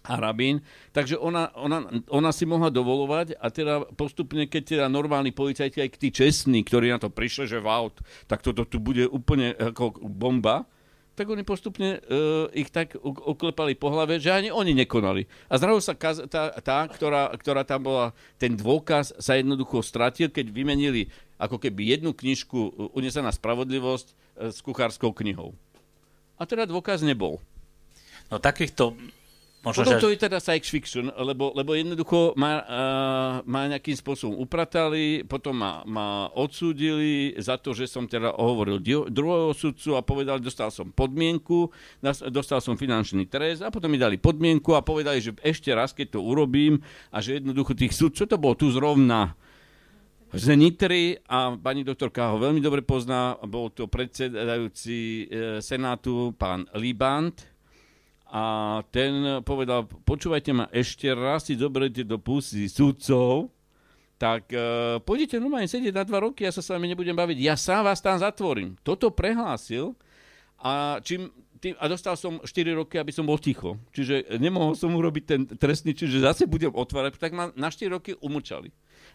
a 0.01 0.17
rabín, 0.17 0.65
takže 0.97 1.21
ona, 1.21 1.53
ona, 1.53 1.85
ona 2.09 2.31
si 2.33 2.49
mohla 2.49 2.73
dovolovať 2.73 3.37
a 3.37 3.53
teda 3.53 3.85
postupne, 3.93 4.49
keď 4.49 4.63
teda 4.65 4.87
normálni 4.89 5.29
policajti, 5.29 5.85
aj 5.85 6.01
tí 6.01 6.09
čestní, 6.09 6.65
ktorí 6.65 6.89
na 6.89 6.97
to 6.97 7.13
prišli, 7.13 7.45
že 7.45 7.61
wow, 7.61 7.93
tak 8.25 8.41
toto 8.41 8.65
tu 8.65 8.81
bude 8.81 9.05
úplne 9.05 9.53
ako 9.53 10.01
bomba, 10.09 10.65
tak 11.21 11.29
oni 11.29 11.45
postupne 11.45 12.01
uh, 12.01 12.49
ich 12.57 12.73
tak 12.73 12.97
oklepali 13.05 13.77
po 13.77 13.93
hlave, 13.93 14.17
že 14.17 14.33
ani 14.33 14.49
oni 14.49 14.73
nekonali. 14.73 15.29
A 15.53 15.61
zrazu 15.61 15.85
sa 15.85 15.93
kaz, 15.93 16.25
tá, 16.33 16.49
tá 16.65 16.89
ktorá, 16.89 17.29
ktorá 17.37 17.61
tam 17.61 17.93
bola, 17.93 18.17
ten 18.41 18.57
dôkaz 18.57 19.13
sa 19.21 19.37
jednoducho 19.37 19.85
stratil, 19.85 20.33
keď 20.33 20.49
vymenili 20.49 21.13
ako 21.37 21.61
keby 21.61 21.93
jednu 21.93 22.17
knižku 22.17 22.89
Unesená 22.97 23.29
spravodlivosť 23.37 24.07
uh, 24.09 24.49
s 24.49 24.65
kuchárskou 24.65 25.13
knihou. 25.13 25.53
A 26.41 26.49
teda 26.49 26.65
dôkaz 26.65 27.05
nebol. 27.05 27.37
No 28.33 28.41
takýchto 28.41 28.97
Možno, 29.61 29.85
Potom 29.85 30.01
že... 30.01 30.01
to 30.01 30.09
je 30.09 30.25
teda 30.25 30.41
science 30.41 30.73
fiction, 30.73 31.13
lebo, 31.21 31.53
lebo 31.53 31.77
jednoducho 31.77 32.33
ma, 32.41 32.65
uh, 32.65 33.35
ma 33.45 33.69
nejakým 33.69 33.93
spôsobom 33.93 34.41
upratali, 34.41 35.21
potom 35.29 35.53
ma, 35.53 35.85
ma 35.85 36.33
odsúdili 36.33 37.37
za 37.37 37.61
to, 37.61 37.77
že 37.77 37.85
som 37.85 38.09
teda 38.09 38.33
hovoril 38.41 38.81
druhého 39.13 39.53
sudcu 39.53 40.01
a 40.01 40.01
povedali, 40.01 40.41
dostal 40.41 40.73
som 40.73 40.89
podmienku, 40.89 41.69
dostal 42.33 42.65
som 42.65 42.81
finančný 42.81 43.29
trest 43.29 43.61
a 43.61 43.69
potom 43.69 43.93
mi 43.93 44.01
dali 44.01 44.17
podmienku 44.17 44.73
a 44.73 44.81
povedali, 44.81 45.21
že 45.21 45.37
ešte 45.45 45.77
raz, 45.77 45.93
keď 45.93 46.17
to 46.17 46.21
urobím 46.25 46.81
a 47.13 47.21
že 47.21 47.37
jednoducho 47.37 47.77
tých 47.77 47.93
sudcov, 47.93 48.33
to 48.33 48.41
bolo 48.41 48.57
tu 48.57 48.73
zrovna 48.73 49.37
z 50.33 50.57
Nitry 50.57 51.21
a 51.29 51.53
pani 51.61 51.85
doktorka 51.85 52.33
ho 52.33 52.41
veľmi 52.41 52.65
dobre 52.65 52.81
pozná, 52.81 53.37
bol 53.45 53.69
to 53.75 53.91
predsedajúci 53.91 54.99
e, 54.99 55.25
Senátu 55.61 56.33
pán 56.39 56.65
Libant, 56.79 57.35
a 58.31 58.43
ten 58.95 59.43
povedal, 59.43 59.91
počúvajte 60.07 60.51
ma, 60.55 60.71
ešte 60.71 61.11
raz 61.11 61.51
si 61.51 61.59
zoberete 61.59 62.07
do 62.07 62.15
pusy 62.15 62.71
sudcov, 62.71 63.51
tak 64.23 64.55
uh, 64.55 65.03
pôjdete 65.03 65.43
normálne 65.43 65.67
sedieť 65.67 65.91
na 65.91 66.07
dva 66.07 66.23
roky, 66.23 66.47
ja 66.47 66.55
sa 66.55 66.63
s 66.63 66.71
vami 66.71 66.95
nebudem 66.95 67.17
baviť, 67.17 67.39
ja 67.43 67.59
sám 67.59 67.91
vás 67.91 67.99
tam 67.99 68.23
zatvorím. 68.23 68.79
Toto 68.87 69.11
prehlásil 69.11 69.99
a, 70.63 71.03
čím, 71.03 71.27
tým, 71.59 71.75
a 71.75 71.85
dostal 71.91 72.15
som 72.15 72.39
4 72.39 72.47
roky, 72.73 73.03
aby 73.03 73.11
som 73.11 73.27
bol 73.27 73.41
ticho. 73.41 73.81
Čiže 73.93 74.39
nemohol 74.39 74.79
som 74.79 74.93
urobiť 74.93 75.25
ten 75.27 75.41
trestný, 75.45 75.93
čiže 75.93 76.23
zase 76.25 76.47
budem 76.47 76.71
otvárať, 76.71 77.19
tak 77.19 77.35
ma 77.35 77.51
na 77.59 77.69
4 77.73 77.91
roky 77.91 78.15
umlčali. 78.21 78.71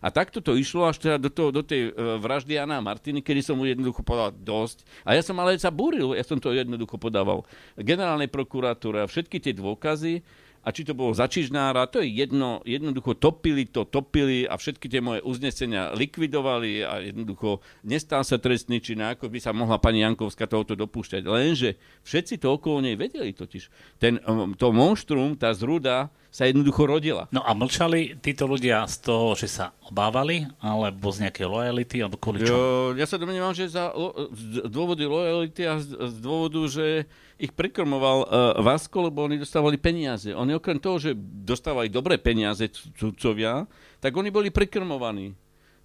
A 0.05 0.13
takto 0.13 0.37
to 0.37 0.53
išlo 0.53 0.85
až 0.85 1.01
teda 1.01 1.17
do, 1.17 1.33
toho, 1.33 1.49
do 1.49 1.65
tej 1.65 1.89
uh, 1.89 2.21
vraždy 2.21 2.61
Jana 2.61 2.77
Martiny, 2.77 3.25
kedy 3.25 3.41
som 3.41 3.57
mu 3.57 3.65
jednoducho 3.65 4.05
povedal 4.05 4.37
dosť. 4.37 4.85
A 5.01 5.17
ja 5.17 5.25
som 5.25 5.33
ale 5.41 5.57
sa 5.57 5.73
búril, 5.73 6.13
ja 6.13 6.21
som 6.21 6.37
to 6.37 6.53
jednoducho 6.53 7.01
podával 7.01 7.41
generálnej 7.73 8.29
prokuratúre 8.29 9.01
a 9.01 9.09
všetky 9.09 9.41
tie 9.41 9.57
dôkazy 9.57 10.21
a 10.65 10.73
či 10.73 10.81
to 10.81 10.97
bolo 10.97 11.13
za 11.13 11.29
Čižnára, 11.29 11.85
to 11.85 12.01
je 12.01 12.09
jedno, 12.09 12.65
jednoducho 12.65 13.13
topili 13.13 13.69
to, 13.69 13.85
topili 13.85 14.49
a 14.49 14.57
všetky 14.57 14.89
tie 14.89 14.97
moje 14.97 15.21
uznesenia 15.21 15.93
likvidovali 15.93 16.81
a 16.81 17.05
jednoducho 17.05 17.61
nestal 17.85 18.25
sa 18.25 18.41
trestný 18.41 18.81
čin, 18.81 19.05
ako 19.05 19.29
by 19.29 19.37
sa 19.37 19.53
mohla 19.53 19.77
pani 19.77 20.01
Jankovská 20.01 20.49
tohoto 20.49 20.73
dopúšťať. 20.73 21.21
Lenže 21.21 21.77
všetci 22.01 22.41
to 22.41 22.57
okolo 22.57 22.81
nej 22.81 22.97
vedeli 22.97 23.29
totiž. 23.29 23.69
Ten, 24.01 24.17
um, 24.25 24.57
to 24.57 24.73
monštrum, 24.73 25.37
tá 25.37 25.53
zrúda 25.53 26.09
sa 26.33 26.49
jednoducho 26.49 26.83
rodila. 26.83 27.29
No 27.31 27.45
a 27.45 27.55
mlčali 27.55 28.19
títo 28.19 28.43
ľudia 28.49 28.83
z 28.89 29.07
toho, 29.07 29.39
že 29.39 29.47
sa 29.47 29.71
obávali, 29.87 30.43
alebo 30.59 31.07
z 31.13 31.29
nejakej 31.29 31.47
lojality, 31.47 32.03
alebo 32.03 32.19
kvôli 32.19 32.43
čo? 32.43 32.51
Jo, 32.51 32.61
ja 32.97 33.07
sa 33.07 33.15
domnievam, 33.15 33.55
že 33.55 33.71
za 33.71 33.93
lo, 33.95 34.11
z 34.35 34.67
dôvody 34.67 35.07
lojality 35.07 35.63
a 35.63 35.79
z, 35.79 35.95
z 35.95 36.15
dôvodu, 36.19 36.59
že 36.67 37.07
ich 37.35 37.51
prikrmoval 37.51 38.17
uh, 38.25 38.27
Vasko, 38.63 39.11
lebo 39.11 39.27
oni 39.27 39.35
dostávali 39.35 39.75
peniaze. 39.75 40.31
Oni 40.31 40.55
okrem 40.55 40.79
toho, 40.79 40.99
že 40.99 41.11
dostávali 41.43 41.91
dobré 41.91 42.15
peniaze 42.15 42.67
cudcovia, 42.95 43.67
tak 43.99 44.15
oni 44.15 44.31
boli 44.31 44.47
prikrmovaní. 44.51 45.35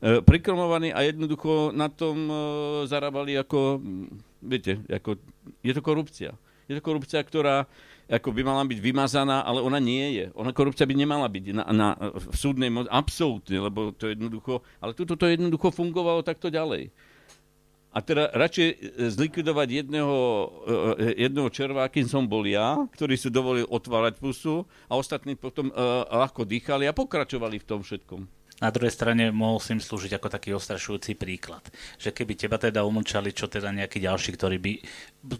Uh, 0.00 0.22
prikrmovaní 0.22 0.94
a 0.94 1.02
jednoducho 1.02 1.74
na 1.74 1.90
tom 1.90 2.16
uh, 2.30 2.36
zarábali 2.86 3.34
ako, 3.36 3.82
viete, 4.40 4.78
ako, 4.86 5.18
je 5.60 5.72
to 5.74 5.82
korupcia. 5.82 6.30
Je 6.70 6.78
to 6.78 6.82
korupcia, 6.86 7.18
ktorá 7.18 7.66
ako 8.10 8.34
by 8.34 8.42
mala 8.42 8.66
byť 8.66 8.78
vymazaná, 8.82 9.46
ale 9.46 9.62
ona 9.62 9.78
nie 9.78 10.18
je. 10.18 10.26
Ona 10.34 10.50
korupcia 10.50 10.82
by 10.82 10.98
nemala 10.98 11.30
byť 11.30 11.44
na, 11.54 11.64
na, 11.70 11.88
v 12.10 12.34
súdnej 12.34 12.66
moci, 12.66 12.90
absolútne, 12.90 13.62
lebo 13.62 13.94
to 13.94 14.10
jednoducho, 14.10 14.66
ale 14.82 14.98
tuto 14.98 15.14
to 15.14 15.30
jednoducho 15.30 15.70
fungovalo 15.70 16.26
takto 16.26 16.50
ďalej. 16.50 16.90
A 17.90 17.98
teda 17.98 18.30
radšej 18.30 18.68
zlikvidovať 19.18 19.82
jedného, 19.82 20.18
eh, 21.02 21.26
jedného 21.26 21.50
červa, 21.50 21.90
kým 21.90 22.06
som 22.06 22.22
bol 22.22 22.46
ja, 22.46 22.78
ktorý 22.94 23.18
si 23.18 23.28
dovolil 23.34 23.66
otvárať 23.66 24.22
pusu 24.22 24.62
a 24.86 24.94
ostatní 24.94 25.34
potom 25.34 25.74
uh, 25.74 26.06
ľahko 26.06 26.46
dýchali 26.46 26.86
a 26.86 26.94
pokračovali 26.94 27.58
v 27.58 27.66
tom 27.66 27.82
všetkom. 27.82 28.40
Na 28.60 28.68
druhej 28.68 28.92
strane 28.92 29.32
mohol 29.32 29.56
si 29.56 29.72
im 29.72 29.80
slúžiť 29.80 30.20
ako 30.20 30.28
taký 30.28 30.52
ostrašujúci 30.52 31.16
príklad. 31.16 31.64
Že 31.96 32.12
keby 32.12 32.32
teba 32.36 32.60
teda 32.60 32.84
umlčali, 32.84 33.32
čo 33.32 33.48
teda 33.48 33.72
nejakí 33.72 34.04
ďalší, 34.04 34.36
ktorí, 34.36 34.60
by, 34.60 34.72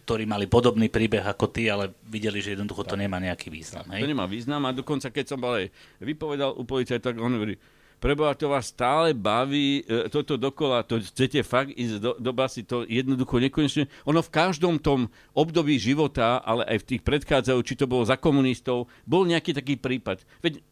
ktorí 0.09 0.25
mali 0.25 0.49
podobný 0.49 0.89
príbeh 0.89 1.21
ako 1.21 1.53
ty, 1.53 1.69
ale 1.69 1.93
videli, 2.09 2.41
že 2.41 2.57
jednoducho 2.57 2.89
to 2.89 2.97
nemá 2.97 3.21
nejaký 3.21 3.53
význam. 3.53 3.85
Hej? 3.93 4.09
To 4.09 4.13
nemá 4.17 4.25
význam 4.25 4.65
a 4.65 4.73
dokonca 4.73 5.13
keď 5.13 5.37
som 5.37 5.41
aj 5.45 5.69
vypovedal 6.01 6.57
u 6.57 6.65
policajta, 6.65 7.13
tak 7.13 7.21
on 7.21 7.37
hovorí, 7.37 7.61
preboha, 8.01 8.33
to 8.33 8.49
vás 8.49 8.73
stále 8.73 9.13
baví, 9.13 9.85
e, 9.85 10.09
toto 10.09 10.41
dokola, 10.41 10.81
to 10.83 10.99
chcete 11.05 11.45
fakt 11.45 11.77
ísť 11.77 11.97
do, 12.01 12.13
do 12.17 12.33
basy, 12.33 12.65
to 12.65 12.89
jednoducho 12.89 13.37
nekonečne. 13.37 13.87
Ono 14.09 14.25
v 14.25 14.33
každom 14.33 14.81
tom 14.81 15.13
období 15.37 15.77
života, 15.77 16.41
ale 16.41 16.65
aj 16.65 16.83
v 16.83 16.89
tých 16.97 17.03
predchádzajú, 17.05 17.61
či 17.61 17.77
to 17.77 17.85
bolo 17.85 18.09
za 18.09 18.17
komunistov, 18.17 18.89
bol 19.05 19.29
nejaký 19.29 19.53
taký 19.53 19.77
prípad. 19.77 20.25
Veď 20.41 20.65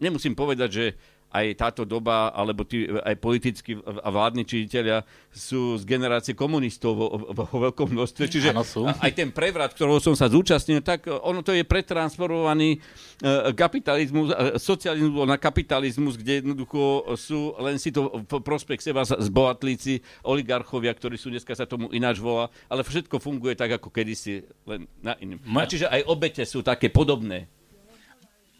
nemusím 0.00 0.32
povedať, 0.32 0.68
že 0.72 0.84
aj 1.32 1.46
táto 1.56 1.82
doba, 1.88 2.28
alebo 2.36 2.62
tí, 2.68 2.84
aj 2.84 3.16
politickí 3.16 3.80
a 3.80 4.08
vládni 4.12 4.44
činiteľia 4.44 5.00
sú 5.32 5.80
z 5.80 5.88
generácie 5.88 6.36
komunistov 6.36 6.92
vo, 6.92 7.06
vo, 7.16 7.44
vo 7.48 7.58
veľkom 7.68 7.88
množstve. 7.88 8.28
Čiže 8.28 8.52
ano, 8.52 8.62
sú. 8.62 8.84
aj 8.84 9.12
ten 9.16 9.32
prevrat, 9.32 9.72
ktorého 9.72 9.96
som 9.96 10.12
sa 10.12 10.28
zúčastnil, 10.28 10.84
tak 10.84 11.08
ono 11.08 11.40
to 11.40 11.56
je 11.56 11.64
pretransformovaný 11.64 12.76
uh, 12.76 13.50
kapitalizmus, 13.56 14.28
uh, 14.28 14.60
socializmus 14.60 15.24
na 15.24 15.40
kapitalizmus, 15.40 16.20
kde 16.20 16.44
jednoducho 16.44 17.16
sú 17.16 17.56
len 17.64 17.80
si 17.80 17.88
to 17.88 18.12
v 18.28 18.44
prospech 18.44 18.84
seba 18.84 19.08
zbohatlíci, 19.08 20.04
oligarchovia, 20.28 20.92
ktorí 20.92 21.16
sú 21.16 21.32
dneska 21.32 21.56
sa 21.56 21.64
tomu 21.64 21.88
ináč 21.96 22.20
volá, 22.20 22.52
ale 22.68 22.84
všetko 22.84 23.16
funguje 23.16 23.56
tak, 23.56 23.80
ako 23.80 23.88
kedysi, 23.88 24.44
len 24.68 24.84
na 25.00 25.16
iným. 25.16 25.40
A 25.56 25.64
čiže 25.64 25.88
aj 25.88 26.04
obete 26.04 26.44
sú 26.44 26.60
také 26.60 26.92
podobné. 26.92 27.48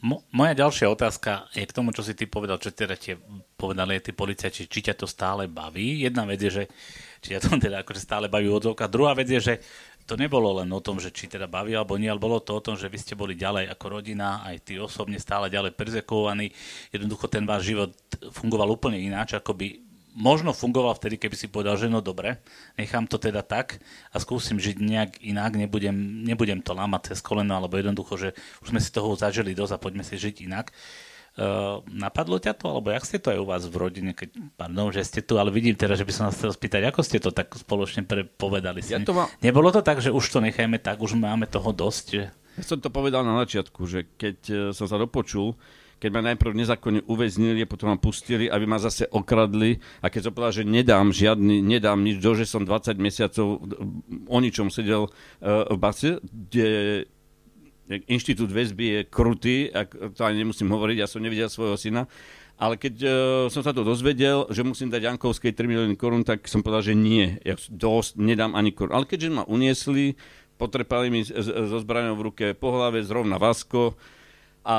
Mo, 0.02 0.26
moja 0.34 0.66
ďalšia 0.66 0.90
otázka 0.90 1.46
je 1.54 1.62
k 1.62 1.76
tomu, 1.78 1.94
čo 1.94 2.02
si 2.02 2.18
ty 2.18 2.26
povedal, 2.26 2.58
čo 2.58 2.74
teda 2.74 2.98
tie 2.98 3.14
povedali 3.54 4.02
tí 4.02 4.10
policajti, 4.10 4.66
či 4.66 4.80
ťa 4.82 4.98
to 4.98 5.06
stále 5.06 5.46
baví. 5.46 6.02
Jedna 6.02 6.26
vec 6.26 6.42
je, 6.42 6.50
že 6.50 6.64
či 7.22 7.38
ťa 7.38 7.40
to 7.46 7.48
teda 7.70 7.86
akože 7.86 8.02
stále 8.02 8.26
baví 8.26 8.50
odzovka. 8.50 8.90
Druhá 8.90 9.14
vec 9.14 9.30
je, 9.30 9.38
že 9.38 9.54
to 10.02 10.18
nebolo 10.18 10.58
len 10.58 10.66
o 10.74 10.82
tom, 10.82 10.98
že 10.98 11.14
či 11.14 11.30
teda 11.30 11.46
baví 11.46 11.78
alebo 11.78 11.94
nie, 11.94 12.10
ale 12.10 12.18
bolo 12.18 12.42
to 12.42 12.58
o 12.58 12.64
tom, 12.64 12.74
že 12.74 12.90
vy 12.90 12.98
ste 12.98 13.14
boli 13.14 13.38
ďalej 13.38 13.70
ako 13.70 14.02
rodina, 14.02 14.42
aj 14.42 14.66
ty 14.66 14.74
osobne 14.82 15.22
stále 15.22 15.46
ďalej 15.46 15.78
perzekovaní. 15.78 16.50
Jednoducho 16.90 17.30
ten 17.30 17.46
váš 17.46 17.70
život 17.70 17.94
fungoval 18.34 18.74
úplne 18.74 18.98
ináč, 18.98 19.38
ako 19.38 19.54
by 19.54 19.91
možno 20.12 20.52
fungoval 20.52 20.96
vtedy, 20.96 21.16
keby 21.16 21.36
si 21.36 21.48
povedal, 21.48 21.76
že 21.80 21.88
no 21.88 22.04
dobre, 22.04 22.40
nechám 22.76 23.08
to 23.08 23.16
teda 23.16 23.40
tak 23.40 23.80
a 24.12 24.16
skúsim 24.20 24.60
žiť 24.60 24.76
nejak 24.78 25.10
inak, 25.24 25.56
nebudem, 25.56 26.24
nebudem 26.24 26.60
to 26.60 26.76
lámať 26.76 27.12
cez 27.12 27.18
koleno, 27.24 27.56
alebo 27.56 27.80
jednoducho, 27.80 28.14
že 28.20 28.28
už 28.60 28.76
sme 28.76 28.80
si 28.80 28.92
toho 28.92 29.16
zažili 29.16 29.56
dosť 29.56 29.72
a 29.76 29.82
poďme 29.82 30.04
si 30.04 30.20
žiť 30.20 30.44
inak. 30.44 30.70
Uh, 31.32 31.80
napadlo 31.88 32.36
ťa 32.36 32.52
to, 32.52 32.68
alebo 32.68 32.92
jak 32.92 33.08
ste 33.08 33.16
to 33.16 33.32
aj 33.32 33.40
u 33.40 33.48
vás 33.48 33.64
v 33.64 33.80
rodine, 33.80 34.12
keď, 34.12 34.36
pardon, 34.52 34.92
že 34.92 35.00
ste 35.00 35.24
tu, 35.24 35.40
ale 35.40 35.48
vidím 35.48 35.72
teraz, 35.72 35.96
že 35.96 36.04
by 36.04 36.12
som 36.12 36.28
vás 36.28 36.36
chcel 36.36 36.52
spýtať, 36.52 36.92
ako 36.92 37.00
ste 37.00 37.24
to 37.24 37.32
tak 37.32 37.48
spoločne 37.56 38.04
prepovedali? 38.04 38.84
Ja 38.84 39.00
to 39.00 39.16
má... 39.16 39.32
Nebolo 39.40 39.72
to 39.72 39.80
tak, 39.80 40.04
že 40.04 40.12
už 40.12 40.28
to 40.28 40.44
nechajme 40.44 40.76
tak, 40.76 41.00
už 41.00 41.16
máme 41.16 41.48
toho 41.48 41.72
dosť? 41.72 42.04
Že... 42.12 42.24
Ja 42.60 42.64
som 42.68 42.84
to 42.84 42.92
povedal 42.92 43.24
na 43.24 43.40
začiatku, 43.48 43.80
že 43.88 44.04
keď 44.20 44.38
e, 44.44 44.54
som 44.76 44.84
sa 44.84 45.00
dopočul, 45.00 45.56
keď 46.02 46.10
ma 46.10 46.34
najprv 46.34 46.58
nezákonne 46.58 47.06
uväznili 47.06 47.62
a 47.62 47.70
potom 47.70 47.94
ma 47.94 47.98
pustili, 48.02 48.50
aby 48.50 48.66
ma 48.66 48.82
zase 48.82 49.06
okradli. 49.06 49.78
A 50.02 50.10
keď 50.10 50.26
som 50.26 50.32
povedal, 50.34 50.58
že 50.58 50.64
nedám 50.66 51.14
žiadny, 51.14 51.62
nedám 51.62 52.02
nič, 52.02 52.18
do, 52.18 52.34
že 52.34 52.42
som 52.42 52.66
20 52.66 52.98
mesiacov 52.98 53.62
o 54.26 54.38
ničom 54.42 54.66
sedel 54.66 55.06
uh, 55.06 55.70
v 55.70 55.78
base, 55.78 56.18
kde 56.26 57.06
inštitút 58.10 58.50
väzby 58.50 58.86
je 58.98 59.00
krutý, 59.06 59.56
ak, 59.70 60.18
to 60.18 60.26
ani 60.26 60.42
nemusím 60.42 60.74
hovoriť, 60.74 60.96
ja 60.98 61.06
som 61.06 61.22
nevidel 61.22 61.46
svojho 61.46 61.78
syna, 61.78 62.10
ale 62.58 62.74
keď 62.74 62.94
uh, 63.06 63.12
som 63.46 63.62
sa 63.62 63.70
to 63.70 63.86
dozvedel, 63.86 64.50
že 64.50 64.66
musím 64.66 64.90
dať 64.90 65.06
Jankovskej 65.06 65.54
3 65.54 65.70
milióny 65.70 65.94
korún, 65.94 66.26
tak 66.26 66.50
som 66.50 66.66
povedal, 66.66 66.90
že 66.90 66.98
nie, 66.98 67.38
ja 67.46 67.54
dosť, 67.54 68.18
nedám 68.18 68.58
ani 68.58 68.74
korún. 68.74 68.98
Ale 68.98 69.06
keďže 69.06 69.30
ma 69.30 69.46
uniesli, 69.46 70.18
potrepali 70.58 71.14
mi 71.14 71.22
so 71.26 71.78
zbraňou 71.78 72.18
v 72.18 72.26
ruke 72.26 72.46
po 72.58 72.74
hlave, 72.74 73.02
zrovna 73.02 73.38
Vasko, 73.38 73.94
a, 74.62 74.78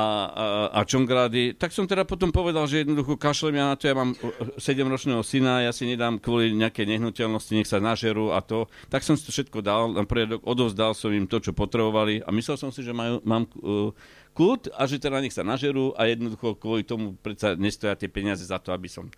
a 0.72 0.80
čongrády, 0.88 1.60
tak 1.60 1.68
som 1.68 1.84
teda 1.84 2.08
potom 2.08 2.32
povedal, 2.32 2.64
že 2.64 2.82
jednoducho 2.82 3.20
kašlem 3.20 3.60
ja 3.60 3.64
na 3.68 3.76
to, 3.76 3.84
ja 3.84 3.92
mám 3.92 4.16
7-ročného 4.56 5.20
syna, 5.20 5.60
ja 5.60 5.76
si 5.76 5.84
nedám 5.84 6.16
kvôli 6.16 6.56
nejaké 6.56 6.88
nehnuteľnosti, 6.88 7.52
nech 7.52 7.68
sa 7.68 7.84
nažerú 7.84 8.32
a 8.32 8.40
to. 8.40 8.64
Tak 8.88 9.04
som 9.04 9.12
si 9.12 9.28
to 9.28 9.30
všetko 9.36 9.60
dal 9.60 9.92
na 9.92 10.08
poriadok, 10.08 10.40
odovzdal 10.40 10.96
som 10.96 11.12
im 11.12 11.28
to, 11.28 11.36
čo 11.36 11.52
potrebovali 11.52 12.24
a 12.24 12.32
myslel 12.32 12.56
som 12.56 12.72
si, 12.72 12.80
že 12.80 12.96
majú, 12.96 13.20
mám 13.28 13.44
uh, 13.60 13.92
kľud 14.32 14.72
a 14.72 14.88
že 14.88 14.96
teda 14.96 15.20
nech 15.20 15.36
sa 15.36 15.44
nažerú 15.44 15.92
a 16.00 16.08
jednoducho 16.08 16.56
kvôli 16.56 16.88
tomu 16.88 17.20
predsa 17.20 17.52
nestoja 17.52 17.92
tie 17.92 18.08
peniaze 18.08 18.40
za 18.40 18.56
to, 18.56 18.72
aby 18.72 18.88
som... 18.88 19.12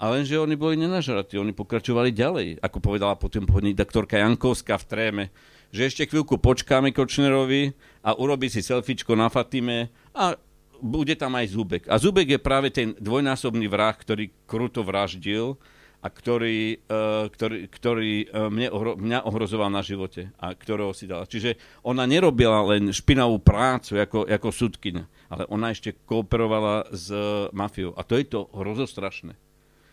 A 0.00 0.10
lenže 0.10 0.32
oni 0.40 0.56
boli 0.56 0.80
nenažratí, 0.80 1.36
oni 1.36 1.52
pokračovali 1.52 2.10
ďalej, 2.10 2.64
ako 2.64 2.78
povedala 2.80 3.20
potom 3.20 3.44
doktorka 3.76 4.16
Jankovská 4.16 4.80
v 4.80 4.88
tréme 4.88 5.24
že 5.70 5.86
ešte 5.86 6.06
chvíľku 6.06 6.38
počkáme 6.38 6.90
Kočnerovi 6.90 7.74
a 8.02 8.14
urobí 8.18 8.50
si 8.50 8.62
selfiečko 8.62 9.14
na 9.14 9.30
Fatime 9.30 9.90
a 10.14 10.34
bude 10.80 11.14
tam 11.14 11.36
aj 11.36 11.46
Zubek. 11.52 11.84
A 11.86 12.00
Zubek 12.00 12.26
je 12.26 12.40
práve 12.40 12.72
ten 12.72 12.96
dvojnásobný 12.98 13.68
vrah, 13.68 13.92
ktorý 13.94 14.32
kruto 14.48 14.82
vraždil 14.82 15.60
a 16.00 16.08
ktorý, 16.08 16.80
uh, 16.88 17.28
ktorý, 17.28 17.68
ktorý 17.68 18.12
uh, 18.32 18.48
mne 18.48 18.72
mňa 18.96 19.20
ohrozoval 19.28 19.68
na 19.68 19.84
živote 19.84 20.32
a 20.40 20.56
ktorého 20.56 20.96
si 20.96 21.04
dala. 21.04 21.28
Čiže 21.28 21.60
ona 21.84 22.08
nerobila 22.08 22.64
len 22.64 22.88
špinavú 22.88 23.36
prácu 23.36 24.00
ako, 24.00 24.24
ako 24.24 24.48
sudkyňa, 24.48 25.04
ale 25.28 25.44
ona 25.52 25.68
ešte 25.68 25.92
kooperovala 26.08 26.88
s 26.88 27.12
uh, 27.12 27.52
mafiou. 27.52 27.92
A 27.94 28.02
to 28.02 28.16
je 28.16 28.24
to 28.24 28.48
hrozostrašné. 28.56 29.36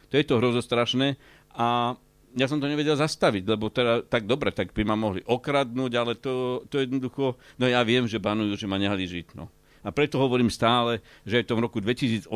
To 0.08 0.14
je 0.16 0.24
to 0.24 0.40
hrozostrašné 0.40 1.20
a 1.52 2.00
ja 2.36 2.46
som 2.50 2.60
to 2.60 2.68
nevedel 2.68 2.98
zastaviť, 3.00 3.44
lebo 3.48 3.72
teda 3.72 4.04
tak 4.04 4.28
dobre, 4.28 4.52
tak 4.52 4.76
by 4.76 4.84
ma 4.84 5.00
mohli 5.00 5.24
okradnúť, 5.24 5.92
ale 5.96 6.14
to, 6.20 6.66
to 6.68 6.84
jednoducho, 6.84 7.40
no 7.56 7.66
ja 7.70 7.80
viem, 7.88 8.04
že 8.10 8.20
banujú, 8.20 8.60
že 8.60 8.68
ma 8.68 8.76
nehali 8.76 9.08
žiť, 9.08 9.38
no. 9.38 9.48
A 9.86 9.94
preto 9.94 10.20
hovorím 10.20 10.52
stále, 10.52 11.00
že 11.24 11.40
aj 11.40 11.44
v 11.48 11.52
tom 11.56 11.64
roku 11.64 11.80
2018 11.80 12.28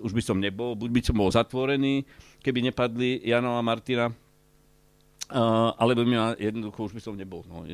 už 0.00 0.12
by 0.16 0.22
som 0.24 0.40
nebol, 0.40 0.72
buď 0.72 0.90
by 0.94 1.00
som 1.04 1.16
bol 1.18 1.28
zatvorený, 1.28 2.08
keby 2.40 2.72
nepadli 2.72 3.20
Jano 3.20 3.58
a 3.58 3.62
Martina, 3.62 4.08
Uh, 5.26 5.74
alebo 5.74 6.06
ma, 6.06 6.38
jednoducho 6.38 6.86
už 6.86 6.94
by 6.94 7.02
som 7.02 7.18
nebol. 7.18 7.42
No. 7.50 7.66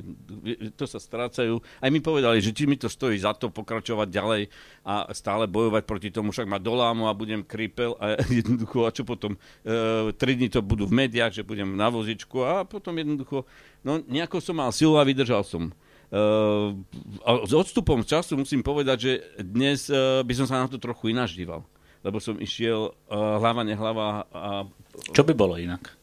To 0.72 0.84
sa 0.88 0.96
strácajú. 0.96 1.60
Aj 1.84 1.92
mi 1.92 2.00
povedali, 2.00 2.40
že 2.40 2.56
či 2.56 2.64
mi 2.64 2.80
to 2.80 2.88
stojí 2.88 3.20
za 3.20 3.36
to 3.36 3.52
pokračovať 3.52 4.08
ďalej 4.08 4.42
a 4.88 5.12
stále 5.12 5.44
bojovať 5.44 5.84
proti 5.84 6.08
tomu, 6.08 6.32
však 6.32 6.48
ma 6.48 6.56
dolámu 6.56 7.12
a 7.12 7.12
budem 7.12 7.44
krípel 7.44 7.92
a 8.00 8.16
jednoducho, 8.40 8.88
a 8.88 8.94
čo 8.96 9.04
potom? 9.04 9.36
Uh, 9.68 10.16
tri 10.16 10.32
dní 10.32 10.48
to 10.48 10.64
budú 10.64 10.88
v 10.88 11.04
médiách, 11.04 11.44
že 11.44 11.44
budem 11.44 11.76
na 11.76 11.92
vozičku 11.92 12.40
a 12.40 12.64
potom 12.64 12.96
jednoducho, 12.96 13.44
no 13.84 14.00
nejako 14.00 14.40
som 14.40 14.56
mal 14.56 14.72
silu 14.72 14.96
a 14.96 15.04
vydržal 15.04 15.44
som. 15.44 15.76
Uh, 16.08 16.72
a 17.20 17.44
s 17.44 17.52
odstupom 17.52 18.00
času 18.00 18.40
musím 18.40 18.64
povedať, 18.64 18.96
že 18.96 19.12
dnes 19.44 19.92
uh, 19.92 20.24
by 20.24 20.32
som 20.32 20.48
sa 20.48 20.64
na 20.64 20.72
to 20.72 20.80
trochu 20.80 21.12
ináč 21.12 21.36
díval. 21.36 21.68
Lebo 22.00 22.16
som 22.16 22.40
išiel 22.40 22.96
uh, 22.96 23.40
hlava, 23.40 23.60
nehlava. 23.60 24.24
A... 24.32 24.64
Čo 25.12 25.20
by 25.20 25.36
bolo 25.36 25.60
inak? 25.60 26.00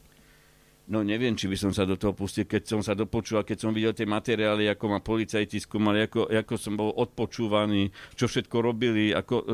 No 0.90 1.06
neviem, 1.06 1.38
či 1.38 1.46
by 1.46 1.54
som 1.54 1.70
sa 1.70 1.86
do 1.86 1.94
toho 1.94 2.10
pustil, 2.10 2.50
keď 2.50 2.66
som 2.66 2.80
sa 2.82 2.98
dopočúval, 2.98 3.46
keď 3.46 3.58
som 3.62 3.70
videl 3.70 3.94
tie 3.94 4.10
materiály, 4.10 4.66
ako 4.66 4.84
ma 4.90 4.98
policajti 4.98 5.62
skúmali, 5.62 6.02
ako, 6.02 6.26
ako 6.26 6.54
som 6.58 6.74
bol 6.74 6.90
odpočúvaný, 6.90 7.94
čo 8.18 8.26
všetko 8.26 8.56
robili, 8.58 9.14
ako 9.14 9.34
uh, 9.38 9.46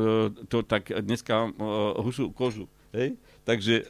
to 0.49 0.65
tak 0.65 0.89
dneska 0.89 1.53
uh, 1.53 1.93
husu 2.01 2.33
kožu. 2.33 2.65
Hej? 2.89 3.21
Takže 3.45 3.85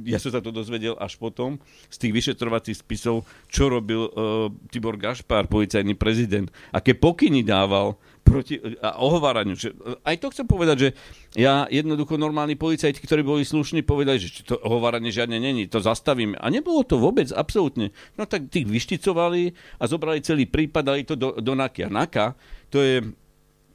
ja 0.00 0.16
som 0.16 0.32
sa 0.32 0.40
to 0.40 0.48
dozvedel 0.48 0.96
až 0.96 1.20
potom 1.20 1.60
z 1.92 1.96
tých 2.00 2.12
vyšetrovacích 2.16 2.80
spisov, 2.80 3.28
čo 3.52 3.68
robil 3.68 4.08
uh, 4.08 4.48
Tibor 4.72 4.96
Gašpár, 4.96 5.44
policajný 5.44 5.92
prezident, 5.92 6.48
aké 6.72 6.96
pokyny 6.96 7.44
dával 7.44 8.00
proti 8.28 8.54
a 8.84 9.00
ohováraniu. 9.00 9.56
Že, 9.56 9.74
aj 10.04 10.16
to 10.20 10.26
chcem 10.30 10.46
povedať, 10.46 10.76
že 10.78 10.88
ja 11.34 11.64
jednoducho 11.72 12.20
normálni 12.20 12.54
policajti, 12.54 13.00
ktorí 13.00 13.24
boli 13.24 13.48
slušní, 13.48 13.80
povedali, 13.82 14.20
že 14.20 14.44
to 14.44 14.60
ohováranie 14.60 15.08
žiadne 15.08 15.40
není, 15.40 15.64
to 15.66 15.80
zastavíme. 15.80 16.36
A 16.36 16.46
nebolo 16.52 16.84
to 16.84 17.00
vôbec, 17.00 17.32
absolútne. 17.32 17.90
No 18.20 18.28
tak 18.28 18.52
tých 18.52 18.68
vyšticovali 18.68 19.56
a 19.80 19.84
zobrali 19.88 20.20
celý 20.20 20.44
prípad, 20.44 20.82
dali 20.84 21.02
to 21.08 21.16
do, 21.16 21.40
do 21.40 21.52
NAKA. 21.56 21.88
NAKA, 21.88 22.26
to 22.68 22.78
je 22.84 23.00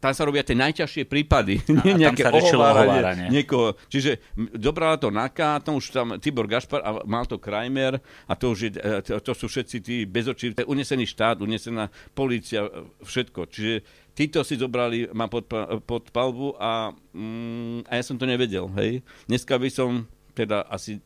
tam 0.04 0.12
sa 0.12 0.28
robia 0.28 0.44
tie 0.44 0.60
najťažšie 0.60 1.08
prípady. 1.08 1.64
A, 1.64 1.80
nie 1.88 1.96
nejaké 2.04 2.28
tam 2.28 2.36
sa 2.44 2.60
ohováranie. 2.60 3.32
Niekoho. 3.32 3.80
Čiže 3.88 4.36
dobrala 4.36 5.00
to 5.00 5.08
NAKA, 5.08 5.64
to 5.64 5.80
už 5.80 5.96
tam 5.96 6.20
Tibor 6.20 6.44
Gašpar 6.44 6.84
a 6.84 6.90
mal 7.08 7.24
to 7.24 7.40
Krajmer 7.40 8.04
a 8.28 8.34
to, 8.36 8.52
už 8.52 8.60
je, 8.68 8.72
e, 8.76 9.00
to, 9.00 9.24
to 9.24 9.32
sú 9.32 9.48
všetci 9.48 9.78
tí 9.80 10.04
bezočí, 10.04 10.52
unesený 10.68 11.08
štát, 11.08 11.40
unesená 11.40 11.88
policia, 12.12 12.68
všetko. 13.00 13.48
Čiže 13.48 13.74
títo 14.14 14.46
si 14.46 14.56
zobrali 14.58 15.10
ma 15.12 15.26
pod, 15.26 15.50
pod 15.84 16.04
palbu 16.14 16.58
a, 16.58 16.94
mm, 17.14 17.90
a 17.90 17.92
ja 17.98 18.04
som 18.06 18.18
to 18.18 18.30
nevedel. 18.30 18.70
Hej. 18.78 19.02
Dneska 19.26 19.58
by 19.58 19.70
som 19.70 20.06
teda 20.38 20.66
asi 20.70 21.02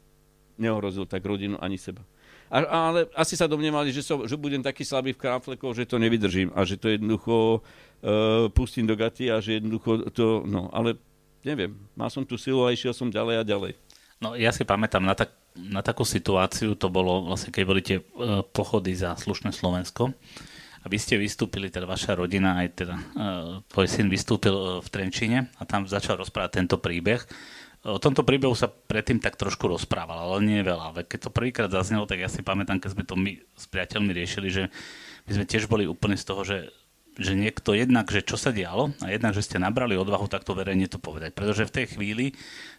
neohrozil 0.59 1.07
tak 1.07 1.23
rodinu 1.23 1.55
ani 1.59 1.79
seba. 1.79 2.03
A, 2.47 2.63
ale 2.63 3.11
asi 3.11 3.35
sa 3.35 3.47
domnievali, 3.47 3.91
že, 3.91 3.99
som, 3.99 4.23
že 4.23 4.39
budem 4.39 4.63
taký 4.63 4.87
slabý 4.87 5.11
v 5.11 5.19
kráflekoch, 5.19 5.75
že 5.75 5.83
to 5.83 5.99
nevydržím 5.99 6.51
a 6.55 6.63
že 6.63 6.79
to 6.79 6.87
jednoducho 6.95 7.59
uh, 7.59 8.47
pustím 8.55 8.87
do 8.87 8.95
gaty 8.95 9.27
a 9.27 9.43
že 9.43 9.59
jednoducho 9.59 10.07
to, 10.15 10.47
no, 10.47 10.71
ale 10.71 10.95
neviem, 11.43 11.75
mal 11.91 12.07
som 12.07 12.23
tú 12.23 12.39
silu 12.39 12.63
a 12.63 12.71
išiel 12.71 12.95
som 12.95 13.11
ďalej 13.11 13.43
a 13.43 13.43
ďalej. 13.43 13.73
No 14.23 14.33
ja 14.33 14.55
si 14.55 14.63
pamätám 14.63 15.03
na, 15.03 15.13
tak, 15.13 15.35
na 15.59 15.83
takú 15.83 16.07
situáciu, 16.07 16.73
to 16.79 16.87
bolo 16.87 17.27
vlastne, 17.27 17.51
keď 17.51 17.63
boli 17.67 17.81
tie 17.83 17.99
uh, 17.99 18.41
pochody 18.47 18.95
za 18.95 19.19
slušné 19.19 19.51
Slovensko 19.51 20.15
a 20.81 20.85
vy 20.85 20.97
ste 20.97 21.17
vystúpili, 21.17 21.71
teda 21.71 21.89
vaša 21.89 22.17
rodina, 22.17 22.61
aj 22.61 22.67
teda 22.77 22.95
uh, 22.95 23.01
tvoj 23.69 23.87
syn 23.89 24.07
vystúpil 24.07 24.53
uh, 24.53 24.67
v 24.83 24.87
Trenčine 24.89 25.49
a 25.57 25.63
tam 25.65 25.85
začal 25.85 26.17
rozprávať 26.21 26.63
tento 26.63 26.77
príbeh 26.77 27.23
O 27.87 28.01
tomto 28.03 28.27
príbehu 28.27 28.51
sa 28.51 28.67
predtým 28.67 29.23
tak 29.23 29.39
trošku 29.39 29.69
rozprával, 29.71 30.17
ale 30.17 30.43
nie 30.43 30.59
veľa. 30.59 31.07
Keď 31.07 31.29
to 31.29 31.31
prvýkrát 31.31 31.71
zaznelo, 31.71 32.03
tak 32.03 32.19
ja 32.19 32.27
si 32.27 32.43
pamätám, 32.43 32.83
keď 32.83 32.89
sme 32.91 33.03
to 33.07 33.15
my 33.15 33.39
s 33.55 33.65
priateľmi 33.71 34.11
riešili, 34.11 34.49
že 34.51 34.63
my 35.23 35.31
sme 35.39 35.45
tiež 35.47 35.71
boli 35.71 35.87
úplne 35.87 36.19
z 36.19 36.25
toho, 36.27 36.43
že 36.43 36.73
že 37.17 37.33
niekto 37.33 37.73
jednak, 37.73 38.05
že 38.13 38.21
čo 38.21 38.37
sa 38.37 38.53
dialo 38.53 38.93
a 39.01 39.09
jednak, 39.09 39.33
že 39.33 39.41
ste 39.41 39.57
nabrali 39.57 39.97
odvahu 39.97 40.29
takto 40.29 40.53
verejne 40.53 40.85
to 40.85 41.01
povedať. 41.01 41.33
Pretože 41.33 41.65
v 41.65 41.75
tej 41.81 41.85
chvíli 41.97 42.25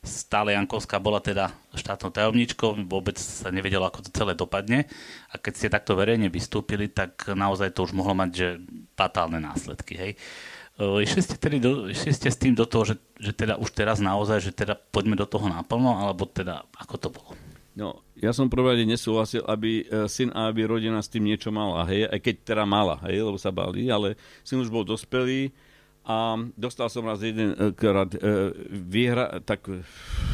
stále 0.07 0.55
Jankovská 0.55 1.03
bola 1.03 1.19
teda 1.19 1.51
štátnou 1.75 2.15
tajomničkou, 2.15 2.87
vôbec 2.87 3.19
sa 3.19 3.51
nevedelo, 3.51 3.91
ako 3.91 4.07
to 4.07 4.11
celé 4.15 4.39
dopadne 4.39 4.87
a 5.31 5.35
keď 5.37 5.53
ste 5.53 5.75
takto 5.75 5.99
verejne 5.99 6.31
vystúpili, 6.31 6.87
tak 6.87 7.27
naozaj 7.27 7.75
to 7.75 7.83
už 7.85 7.93
mohlo 7.93 8.15
mať 8.15 8.31
že 8.31 8.49
fatálne 8.95 9.43
následky. 9.43 9.99
Hej. 9.99 10.13
Išli 10.79 11.21
ste, 11.27 11.35
tedy 11.35 11.59
do, 11.59 11.91
išli 11.91 12.15
ste 12.15 12.31
s 12.31 12.39
tým 12.39 12.55
do 12.55 12.63
toho, 12.63 12.95
že, 12.95 13.03
že 13.19 13.35
teda 13.35 13.59
už 13.59 13.75
teraz 13.75 13.99
naozaj, 13.99 14.39
že 14.39 14.55
teda 14.55 14.79
poďme 14.79 15.19
do 15.19 15.27
toho 15.27 15.51
naplno, 15.51 16.07
alebo 16.07 16.23
teda 16.31 16.63
ako 16.79 16.95
to 16.95 17.09
bolo? 17.11 17.31
No, 17.79 18.03
ja 18.19 18.35
som 18.35 18.51
prvé 18.51 18.83
nesúhlasil, 18.83 19.47
aby 19.47 19.87
e, 19.87 20.11
syn 20.11 20.35
a 20.35 20.51
aby 20.51 20.67
rodina 20.67 20.99
s 20.99 21.07
tým 21.07 21.31
niečo 21.31 21.55
mala, 21.55 21.87
hej, 21.87 22.11
aj 22.11 22.19
keď 22.19 22.35
teda 22.43 22.65
mala, 22.67 22.99
hej, 23.07 23.23
lebo 23.23 23.39
sa 23.39 23.55
bali, 23.55 23.87
ale 23.87 24.19
syn 24.43 24.67
už 24.67 24.75
bol 24.75 24.83
dospelý 24.83 25.55
a 26.03 26.35
dostal 26.59 26.91
som 26.91 27.07
raz 27.07 27.23
jeden 27.23 27.55
e, 27.55 27.71
krát 27.71 28.11
e, 28.19 28.51
výhra, 28.67 29.39
tak 29.47 29.71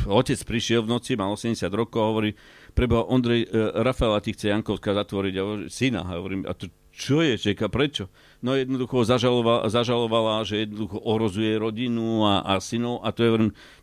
otec 0.09 0.40
prišiel 0.40 0.88
v 0.88 0.97
noci, 0.97 1.20
mal 1.20 1.36
80 1.36 1.68
rokov 1.68 2.01
a 2.01 2.11
hovorí, 2.16 2.30
preboha 2.72 3.12
Ondrej, 3.12 3.45
Rafaela 3.76 4.24
ti 4.24 4.32
chce 4.32 4.49
Jankovská 4.49 4.97
zatvoriť, 4.97 5.34
a 5.36 5.42
hovorí, 5.45 5.64
syna, 5.68 6.01
a 6.01 6.16
hovorím, 6.16 6.49
a 6.49 6.57
to 6.57 6.72
čo 6.95 7.20
je, 7.20 7.34
čeka, 7.34 7.66
prečo? 7.66 8.07
no 8.45 8.53
jednoducho 8.53 9.09
zažalovala, 9.09 9.72
zažalovala 9.72 10.45
že 10.45 10.68
jednoducho 10.68 11.01
ohrozuje 11.01 11.57
rodinu 11.57 12.28
a, 12.28 12.45
a 12.45 12.61
synov 12.61 13.01
a 13.01 13.09
to 13.09 13.24
je, 13.24 13.30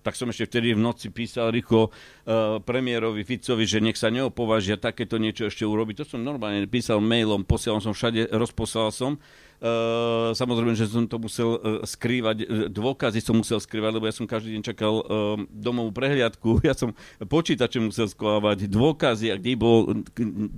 tak 0.05 0.14
som 0.14 0.30
ešte 0.30 0.53
vtedy 0.53 0.78
v 0.78 0.86
noci 0.86 1.09
písal 1.09 1.49
rýchlo 1.49 1.89
uh, 1.89 2.62
premiérovi 2.62 3.26
Ficovi, 3.26 3.66
že 3.66 3.82
nech 3.82 3.97
sa 3.97 4.14
neopovažia 4.14 4.78
takéto 4.78 5.18
niečo 5.18 5.49
ešte 5.49 5.66
urobiť. 5.66 6.05
To 6.05 6.14
som 6.14 6.22
normálne 6.22 6.70
písal 6.70 7.01
mailom, 7.01 7.41
posielal 7.41 7.82
som 7.82 7.97
všade, 7.97 8.30
rozposlal 8.30 8.93
som. 8.93 9.18
Samozrejme, 10.34 10.74
že 10.74 10.89
som 10.89 11.05
to 11.05 11.22
musel 11.22 11.62
uh, 11.62 11.86
skrývať, 11.86 12.70
dôkazy 12.74 13.22
som 13.22 13.38
musel 13.38 13.62
skrývať, 13.62 13.91
lebo 13.93 14.09
ja 14.09 14.14
som 14.16 14.26
každý 14.26 14.57
deň 14.57 14.64
čakal 14.74 14.93
domovú 15.53 15.93
prehliadku, 15.93 16.57
ja 16.68 16.74
som 16.74 16.97
počítače 17.22 17.78
musel 17.78 18.09
skovávať, 18.09 18.66
dôkazy 18.66 19.30
a 19.30 19.38
kde 19.38 19.53
bol 19.53 20.01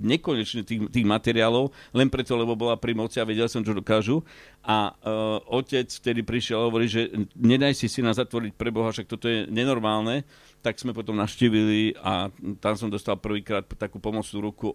nekonečne 0.00 0.64
tých, 0.64 0.88
tých 0.88 1.06
materiálov, 1.06 1.68
len 1.92 2.08
preto, 2.08 2.32
lebo 2.32 2.56
bola 2.56 2.80
pri 2.80 2.96
moci 2.96 3.20
a 3.20 3.28
vedel 3.28 3.46
som, 3.46 3.60
čo 3.60 3.76
dokážu. 3.76 4.24
A 4.64 4.96
otec 5.52 5.92
vtedy 5.92 6.24
prišiel 6.24 6.64
a 6.64 6.66
hovorí, 6.72 6.88
že 6.88 7.12
nedaj 7.36 7.76
si 7.76 7.84
syna 7.84 8.16
zatvoriť 8.16 8.56
pre 8.56 8.72
Boha, 8.72 8.88
však 8.88 9.04
toto 9.04 9.28
je 9.28 9.44
nenormálne. 9.52 10.24
Tak 10.64 10.80
sme 10.80 10.96
potom 10.96 11.20
naštívili 11.20 11.92
a 12.00 12.32
tam 12.64 12.74
som 12.80 12.88
dostal 12.88 13.20
prvýkrát 13.20 13.68
takú 13.76 14.00
pomocnú 14.00 14.40
ruku 14.40 14.72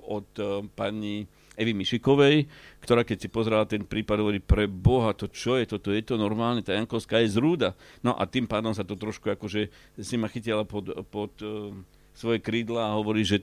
od 0.00 0.28
pani 0.72 1.28
Evy 1.58 1.74
Mišikovej, 1.74 2.46
ktorá 2.78 3.02
keď 3.02 3.26
si 3.26 3.28
pozrela 3.28 3.66
ten 3.66 3.82
prípad, 3.82 4.22
hovorí, 4.22 4.38
pre 4.38 4.70
Boha, 4.70 5.10
to 5.12 5.26
čo 5.26 5.58
je 5.58 5.66
toto, 5.66 5.90
je 5.90 6.00
to 6.06 6.14
normálne, 6.14 6.62
tá 6.62 6.78
Jankovská 6.78 7.18
je 7.26 7.34
zrúda. 7.34 7.74
No 8.00 8.14
a 8.14 8.22
tým 8.30 8.46
pádom 8.46 8.70
sa 8.70 8.86
to 8.86 8.94
trošku 8.94 9.34
akože 9.34 9.68
si 9.98 10.14
ma 10.14 10.30
chytila 10.30 10.62
pod, 10.62 10.94
pod 11.10 11.34
uh, 11.42 11.74
svoje 12.14 12.38
krídla 12.38 12.88
a 12.88 12.96
hovorí, 12.96 13.26
že 13.26 13.42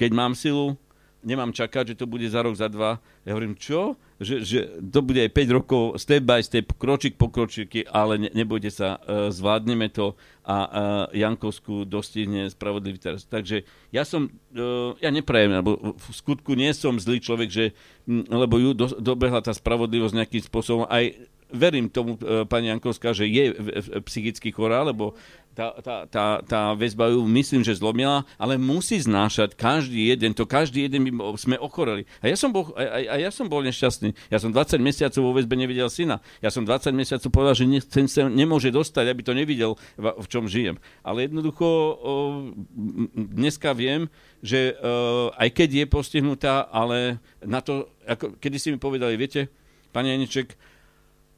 keď 0.00 0.10
mám 0.16 0.32
silu, 0.32 0.80
nemám 1.20 1.52
čakať, 1.52 1.92
že 1.92 1.98
to 2.00 2.08
bude 2.08 2.24
za 2.28 2.40
rok, 2.40 2.56
za 2.56 2.68
dva. 2.68 3.00
Ja 3.24 3.36
hovorím, 3.36 3.56
čo? 3.56 3.96
Že, 4.20 4.36
že 4.44 4.58
to 4.80 5.00
bude 5.00 5.20
aj 5.20 5.32
5 5.32 5.56
rokov, 5.56 5.82
step 5.96 6.24
by 6.24 6.40
step, 6.44 6.76
kročík 6.76 7.16
po 7.16 7.32
kročíky, 7.32 7.88
ale 7.88 8.20
ne, 8.20 8.28
nebojte 8.32 8.68
sa, 8.68 9.00
uh, 9.00 9.32
zvládneme 9.32 9.88
to 9.88 10.12
a 10.44 10.56
uh, 10.56 10.68
Jankovskú 11.16 11.88
dostihne 11.88 12.48
spravodlivý 12.52 13.00
teraz. 13.00 13.24
Takže 13.24 13.64
ja 13.92 14.04
som, 14.04 14.28
uh, 14.56 14.92
ja 15.00 15.08
neprajem, 15.08 15.56
lebo 15.56 15.96
v 15.96 16.06
skutku 16.12 16.52
nie 16.52 16.72
som 16.76 17.00
zlý 17.00 17.20
človek, 17.20 17.48
že, 17.48 17.64
lebo 18.28 18.60
ju 18.60 18.76
do, 18.76 18.92
dobehla 19.00 19.40
tá 19.40 19.56
spravodlivosť 19.56 20.16
nejakým 20.16 20.42
spôsobom. 20.44 20.84
Aj 20.88 21.04
verím 21.52 21.90
tomu, 21.90 22.16
uh, 22.20 22.46
pani 22.46 22.68
Jankovská, 22.68 23.12
že 23.12 23.26
je 23.26 23.54
psychicky 24.06 24.50
chorá, 24.50 24.82
lebo 24.82 25.14
tá, 25.50 25.74
tá, 25.82 25.96
tá, 26.06 26.24
tá 26.46 26.60
väzba 26.78 27.10
ju 27.10 27.26
myslím, 27.26 27.66
že 27.66 27.74
zlomila, 27.74 28.22
ale 28.38 28.54
musí 28.54 29.02
znášať 29.02 29.58
každý 29.58 30.08
jeden, 30.08 30.30
to 30.30 30.46
každý 30.46 30.86
jeden 30.86 31.02
by 31.04 31.10
sme 31.34 31.58
ochoreli. 31.58 32.06
A 32.22 32.30
ja 32.30 32.36
som 32.38 32.54
bol, 32.54 32.70
a, 32.78 33.02
a 33.02 33.14
ja 33.18 33.30
som 33.34 33.50
bol 33.50 33.60
nešťastný. 33.66 34.14
Ja 34.30 34.38
som 34.38 34.54
20 34.54 34.78
mesiacov 34.78 35.20
vo 35.20 35.34
väzbe 35.34 35.58
nevidel 35.58 35.90
syna. 35.90 36.22
Ja 36.38 36.54
som 36.54 36.62
20 36.62 36.94
mesiacov 36.94 37.28
povedal, 37.34 37.54
že 37.58 37.66
ten 37.90 38.06
sa 38.06 38.30
nemôže 38.30 38.70
dostať, 38.70 39.04
aby 39.10 39.22
to 39.26 39.34
nevidel, 39.34 39.74
v, 39.98 40.06
v 40.14 40.26
čom 40.30 40.46
žijem. 40.46 40.78
Ale 41.02 41.26
jednoducho 41.26 41.66
o, 41.66 42.12
dneska 43.14 43.74
viem, 43.74 44.06
že 44.40 44.78
o, 44.78 45.34
aj 45.34 45.50
keď 45.50 45.82
je 45.82 45.86
postihnutá, 45.90 46.70
ale 46.70 47.18
na 47.42 47.58
to, 47.58 47.90
ako, 48.06 48.38
kedy 48.38 48.56
si 48.56 48.68
mi 48.70 48.78
povedali, 48.78 49.18
viete, 49.18 49.50
pani 49.90 50.14
Aniček, 50.14 50.54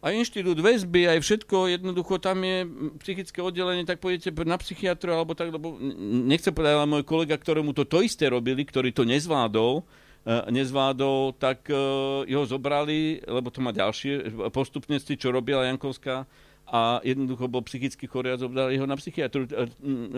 a 0.02 0.10
inštitút 0.10 0.58
väzby, 0.58 1.06
aj 1.06 1.22
všetko, 1.22 1.78
jednoducho 1.78 2.18
tam 2.18 2.42
je 2.42 2.66
psychické 3.06 3.38
oddelenie, 3.38 3.86
tak 3.86 4.02
pôjdete 4.02 4.34
na 4.42 4.58
psychiatru, 4.58 5.14
alebo 5.14 5.38
tak, 5.38 5.54
lebo 5.54 5.78
nechcem 6.26 6.50
povedať, 6.50 6.74
ale 6.74 6.90
môj 6.90 7.06
kolega, 7.06 7.38
ktorému 7.38 7.70
to 7.70 7.86
to 7.86 8.02
isté 8.02 8.26
robili, 8.26 8.66
ktorý 8.66 8.90
to 8.90 9.06
nezvládol, 9.06 9.86
e, 10.26 10.34
nezvládol, 10.50 11.38
tak 11.38 11.70
e, 11.70 11.78
ho 12.26 12.42
zobrali, 12.42 13.22
lebo 13.22 13.46
to 13.54 13.62
má 13.62 13.70
ďalšie 13.70 14.42
postupnosti, 14.50 15.14
čo 15.14 15.30
robila 15.30 15.70
Jankovská 15.70 16.26
a 16.72 17.04
jednoducho 17.04 17.52
bol 17.52 17.60
psychicky 17.68 18.08
chorý 18.08 18.32
a 18.32 18.40
zobrali 18.40 18.80
ho 18.80 18.88
na 18.88 18.96
psychiatru 18.96 19.44
e, 19.44 19.68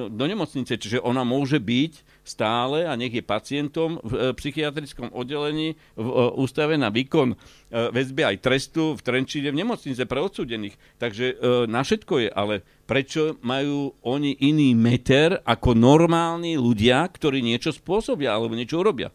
do 0.06 0.24
nemocnice. 0.24 0.78
Čiže 0.78 1.02
ona 1.02 1.26
môže 1.26 1.58
byť 1.58 2.22
stále 2.22 2.86
a 2.86 2.94
nech 2.94 3.10
je 3.10 3.26
pacientom 3.26 3.98
v 4.06 4.12
e, 4.14 4.18
psychiatrickom 4.38 5.10
oddelení 5.10 5.74
v 5.98 6.06
e, 6.06 6.14
ústave 6.38 6.78
na 6.78 6.94
výkon 6.94 7.34
väzby 7.74 8.22
aj 8.22 8.36
trestu 8.38 8.94
v 8.94 9.02
Trenčíne 9.02 9.50
v 9.50 9.66
nemocnice 9.66 10.06
pre 10.06 10.22
odsúdených. 10.22 10.78
Takže 11.02 11.42
na 11.66 11.82
všetko 11.82 12.22
je, 12.22 12.28
ale 12.30 12.62
prečo 12.86 13.34
majú 13.42 13.98
oni 14.06 14.38
iný 14.46 14.78
meter 14.78 15.42
ako 15.42 15.74
normálni 15.74 16.54
ľudia, 16.54 17.02
ktorí 17.02 17.42
niečo 17.42 17.74
spôsobia 17.74 18.30
alebo 18.30 18.54
niečo 18.54 18.78
urobia? 18.78 19.10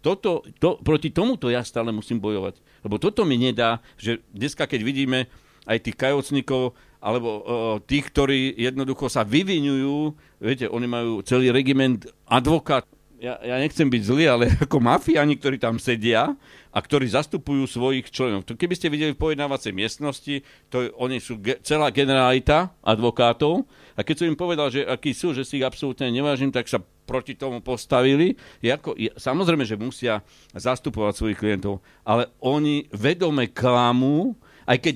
Toto, 0.00 0.40
to, 0.56 0.80
proti 0.80 1.12
tomuto 1.12 1.52
ja 1.52 1.60
stále 1.60 1.92
musím 1.92 2.24
bojovať. 2.24 2.56
Lebo 2.80 2.96
toto 2.96 3.28
mi 3.28 3.36
nedá, 3.36 3.84
že 4.00 4.24
dneska, 4.32 4.64
keď 4.64 4.80
vidíme, 4.80 5.28
aj 5.70 5.78
tých 5.86 5.96
kajocníkov, 5.96 6.74
alebo 6.98 7.28
uh, 7.30 7.42
tých, 7.86 8.10
ktorí 8.10 8.58
jednoducho 8.58 9.06
sa 9.06 9.22
vyvinujú, 9.22 10.18
viete, 10.42 10.66
oni 10.66 10.86
majú 10.90 11.12
celý 11.22 11.54
regiment 11.54 12.02
advokát, 12.26 12.84
ja, 13.20 13.36
ja 13.44 13.60
nechcem 13.60 13.84
byť 13.84 14.02
zlý, 14.02 14.24
ale 14.26 14.44
ako 14.64 14.80
mafiáni, 14.80 15.36
ktorí 15.36 15.60
tam 15.60 15.76
sedia 15.76 16.32
a 16.72 16.78
ktorí 16.80 17.04
zastupujú 17.12 17.68
svojich 17.68 18.08
členov. 18.08 18.48
To 18.48 18.56
keby 18.56 18.74
ste 18.74 18.88
videli 18.88 19.12
v 19.12 19.20
pojednávacej 19.20 19.76
miestnosti, 19.76 20.40
to 20.72 20.88
oni 20.96 21.20
sú 21.20 21.36
ge- 21.36 21.60
celá 21.60 21.92
generalita 21.92 22.72
advokátov 22.80 23.68
a 23.94 24.00
keď 24.00 24.24
som 24.24 24.30
im 24.32 24.40
povedal, 24.40 24.72
že 24.72 24.88
akí 24.88 25.12
sú, 25.12 25.36
že 25.36 25.44
si 25.44 25.60
ich 25.60 25.68
absolútne 25.68 26.08
nevážim, 26.08 26.48
tak 26.48 26.64
sa 26.66 26.80
proti 27.04 27.36
tomu 27.36 27.60
postavili. 27.60 28.40
Je 28.64 28.72
ako, 28.72 28.96
je, 28.96 29.12
samozrejme, 29.20 29.68
že 29.68 29.76
musia 29.76 30.24
zastupovať 30.56 31.12
svojich 31.12 31.38
klientov, 31.38 31.84
ale 32.08 32.32
oni 32.40 32.88
vedome 32.94 33.52
klamú, 33.52 34.32
aj 34.64 34.78
keď, 34.80 34.94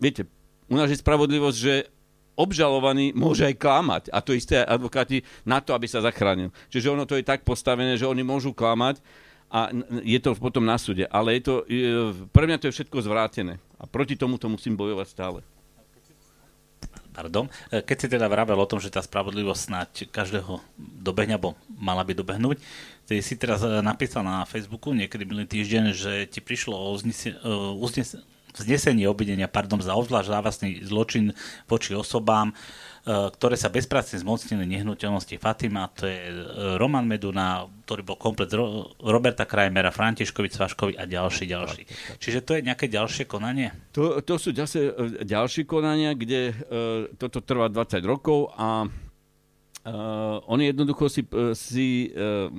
viete, 0.00 0.26
u 0.66 0.74
nás 0.74 0.88
je 0.88 0.98
spravodlivosť, 0.98 1.58
že 1.58 1.74
obžalovaný 2.40 3.12
môže 3.12 3.44
aj 3.44 3.60
klamať. 3.60 4.02
A 4.10 4.24
to 4.24 4.32
isté 4.32 4.64
advokáti 4.64 5.20
na 5.44 5.60
to, 5.60 5.76
aby 5.76 5.84
sa 5.84 6.00
zachránil. 6.00 6.48
Čiže 6.72 6.96
ono 6.96 7.04
to 7.04 7.20
je 7.20 7.26
tak 7.26 7.44
postavené, 7.44 8.00
že 8.00 8.08
oni 8.08 8.24
môžu 8.24 8.56
klamať 8.56 9.04
a 9.50 9.68
je 10.06 10.18
to 10.22 10.32
potom 10.38 10.64
na 10.64 10.80
súde. 10.80 11.04
Ale 11.10 11.36
je 11.36 11.42
to, 11.44 11.54
pre 12.32 12.48
mňa 12.48 12.56
to 12.62 12.72
je 12.72 12.76
všetko 12.80 13.04
zvrátené. 13.04 13.60
A 13.76 13.84
proti 13.84 14.16
tomu 14.16 14.40
to 14.40 14.48
musím 14.48 14.78
bojovať 14.78 15.06
stále. 15.10 15.40
Pardon. 17.10 17.50
E, 17.68 17.82
keď 17.82 17.96
si 17.98 18.06
teda 18.06 18.30
vravel 18.30 18.56
o 18.56 18.70
tom, 18.70 18.78
že 18.78 18.94
tá 18.94 19.02
spravodlivosť 19.02 19.60
snáď 19.60 19.90
každého 20.14 20.62
dobehne, 20.78 21.36
alebo 21.36 21.58
mala 21.68 22.06
by 22.06 22.14
dobehnúť, 22.14 22.62
ty 23.10 23.18
si 23.18 23.34
teraz 23.34 23.66
e, 23.66 23.82
napísal 23.82 24.22
na 24.22 24.46
Facebooku 24.46 24.94
niekedy 24.94 25.26
minulý 25.26 25.50
týždeň, 25.50 25.84
že 25.90 26.12
ti 26.30 26.38
prišlo 26.38 26.78
o 26.78 26.94
uznesenie, 26.94 28.22
vznesenie 28.54 29.06
obvinenia 29.06 29.46
pardon, 29.46 29.78
za 29.78 29.94
obzvlášť 29.94 30.28
závastný 30.30 30.70
zločin 30.82 31.32
voči 31.70 31.94
osobám, 31.94 32.50
e, 32.50 32.54
ktoré 33.06 33.54
sa 33.54 33.70
bezpracne 33.70 34.18
zmocnili 34.18 34.66
nehnuteľnosti 34.66 35.36
Fatima, 35.38 35.86
to 35.92 36.06
je 36.06 36.18
e, 36.18 36.34
Roman 36.76 37.06
Meduna, 37.06 37.66
ktorý 37.86 38.02
bol 38.06 38.18
komplet 38.18 38.50
Roberta 39.02 39.46
Krajmera, 39.46 39.94
Františkovi 39.94 40.48
Cvaškovi 40.50 40.94
a 40.98 41.06
ďalší, 41.06 41.44
ďalší. 41.46 41.82
Čiže 42.18 42.40
to 42.42 42.58
je 42.58 42.66
nejaké 42.66 42.90
ďalšie 42.90 43.24
konanie? 43.30 43.70
To, 43.94 44.22
to 44.22 44.38
sú 44.38 44.50
zase 44.54 44.90
e, 44.90 45.26
ďalšie 45.26 45.66
konania, 45.66 46.14
kde 46.14 46.50
uh, 46.50 46.54
toto 47.16 47.42
trvá 47.42 47.70
20 47.70 48.02
rokov 48.06 48.50
a 48.56 48.86
uh, 48.86 50.50
oni 50.50 50.70
jednoducho 50.74 51.06
si, 51.10 51.22
si 51.54 52.10
uh, 52.12 52.50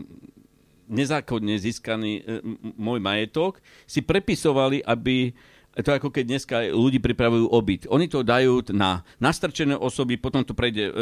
nezákonne 0.92 1.56
získaný 1.56 2.12
uh, 2.22 2.44
môj 2.76 3.00
majetok 3.00 3.64
si 3.88 4.04
prepisovali, 4.04 4.84
aby 4.84 5.32
to 5.80 5.90
ako 5.96 6.12
keď 6.12 6.24
dneska 6.28 6.56
ľudí 6.68 7.00
pripravujú 7.00 7.48
obyt. 7.48 7.88
Oni 7.88 8.12
to 8.12 8.28
dajú 8.28 8.60
na 8.76 9.08
nastrčené 9.24 9.80
osoby, 9.80 10.20
potom 10.20 10.44
to 10.44 10.52
prejde 10.52 10.92
e, 10.92 10.94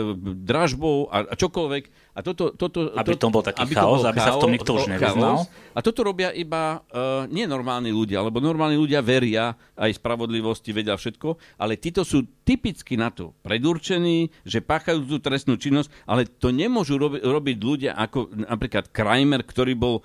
dražbou 0.45 1.09
a, 1.09 1.25
a 1.25 1.33
čokoľvek. 1.33 1.83
A 2.13 2.19
toto, 2.21 2.53
toto, 2.53 2.93
aby 2.93 3.17
to 3.17 3.33
bol 3.33 3.41
taký 3.41 3.65
aby 3.65 3.73
chaos, 3.73 4.05
bol 4.05 4.13
aby 4.13 4.19
chaos, 4.21 4.27
sa 4.29 4.37
v 4.37 4.43
tom 4.45 4.53
nikto 4.53 4.71
už 4.77 4.85
nevyznal. 4.93 5.49
A 5.73 5.79
toto 5.81 6.05
robia 6.05 6.29
iba 6.35 6.83
uh, 6.91 7.23
nie 7.31 7.47
normálni 7.47 7.95
ľudia, 7.95 8.19
lebo 8.19 8.43
normálni 8.43 8.75
ľudia 8.75 8.99
veria 8.99 9.55
aj 9.79 9.95
spravodlivosti, 9.95 10.75
vedia 10.75 10.99
všetko, 10.99 11.39
ale 11.63 11.79
títo 11.79 12.03
sú 12.03 12.27
typicky 12.43 12.99
na 12.99 13.07
to 13.07 13.31
predurčení, 13.39 14.27
že 14.43 14.59
páchajú 14.59 15.07
tú 15.07 15.17
trestnú 15.23 15.55
činnosť, 15.55 15.87
ale 16.03 16.27
to 16.27 16.51
nemôžu 16.51 16.99
robi, 16.99 17.23
robiť 17.23 17.57
ľudia 17.63 17.91
ako 17.95 18.35
napríklad 18.35 18.91
Kramer, 18.91 19.47
ktorý 19.47 19.79
bol 19.79 20.03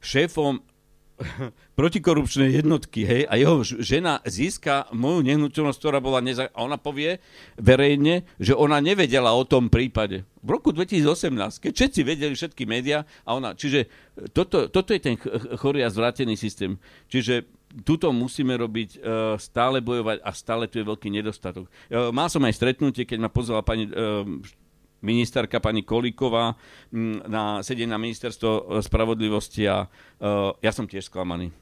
šéfom 0.00 0.64
protikorupčnej 1.78 2.60
jednotky, 2.60 3.04
hej, 3.04 3.22
a 3.28 3.36
jeho 3.36 3.62
žena 3.62 4.24
získa 4.24 4.88
moju 4.92 5.24
nehnuteľnosť, 5.24 5.78
ktorá 5.78 5.98
bola 6.00 6.24
neza... 6.24 6.48
A 6.52 6.64
ona 6.64 6.80
povie 6.80 7.20
verejne, 7.60 8.24
že 8.40 8.56
ona 8.56 8.80
nevedela 8.80 9.32
o 9.36 9.44
tom 9.44 9.68
prípade. 9.68 10.24
V 10.40 10.48
roku 10.48 10.72
2018, 10.72 11.60
keď 11.60 11.72
všetci 11.76 12.00
vedeli 12.04 12.34
všetky 12.34 12.64
médiá, 12.64 13.04
a 13.24 13.36
ona... 13.36 13.52
Čiže 13.52 13.86
toto, 14.32 14.72
toto 14.72 14.90
je 14.96 15.00
ten 15.00 15.16
chorý 15.60 15.84
a 15.84 15.92
zvrátený 15.92 16.36
systém. 16.36 16.80
Čiže 17.12 17.44
tuto 17.86 18.10
musíme 18.10 18.56
robiť, 18.58 18.90
uh, 18.98 19.00
stále 19.38 19.78
bojovať 19.78 20.24
a 20.24 20.30
stále 20.34 20.66
tu 20.66 20.82
je 20.82 20.88
veľký 20.88 21.08
nedostatok. 21.12 21.70
Uh, 21.86 22.10
mal 22.10 22.26
som 22.26 22.42
aj 22.42 22.56
stretnutie, 22.56 23.06
keď 23.06 23.18
ma 23.22 23.30
pozvala 23.30 23.62
pani 23.62 23.86
ministerka 25.02 25.60
pani 25.60 25.82
Kolíková 25.82 26.56
na 27.26 27.64
sedie 27.64 27.88
na 27.88 27.96
ministerstvo 27.96 28.80
spravodlivosti 28.84 29.64
a 29.68 29.88
uh, 29.88 30.52
ja 30.60 30.72
som 30.72 30.84
tiež 30.84 31.08
sklamaný. 31.08 31.52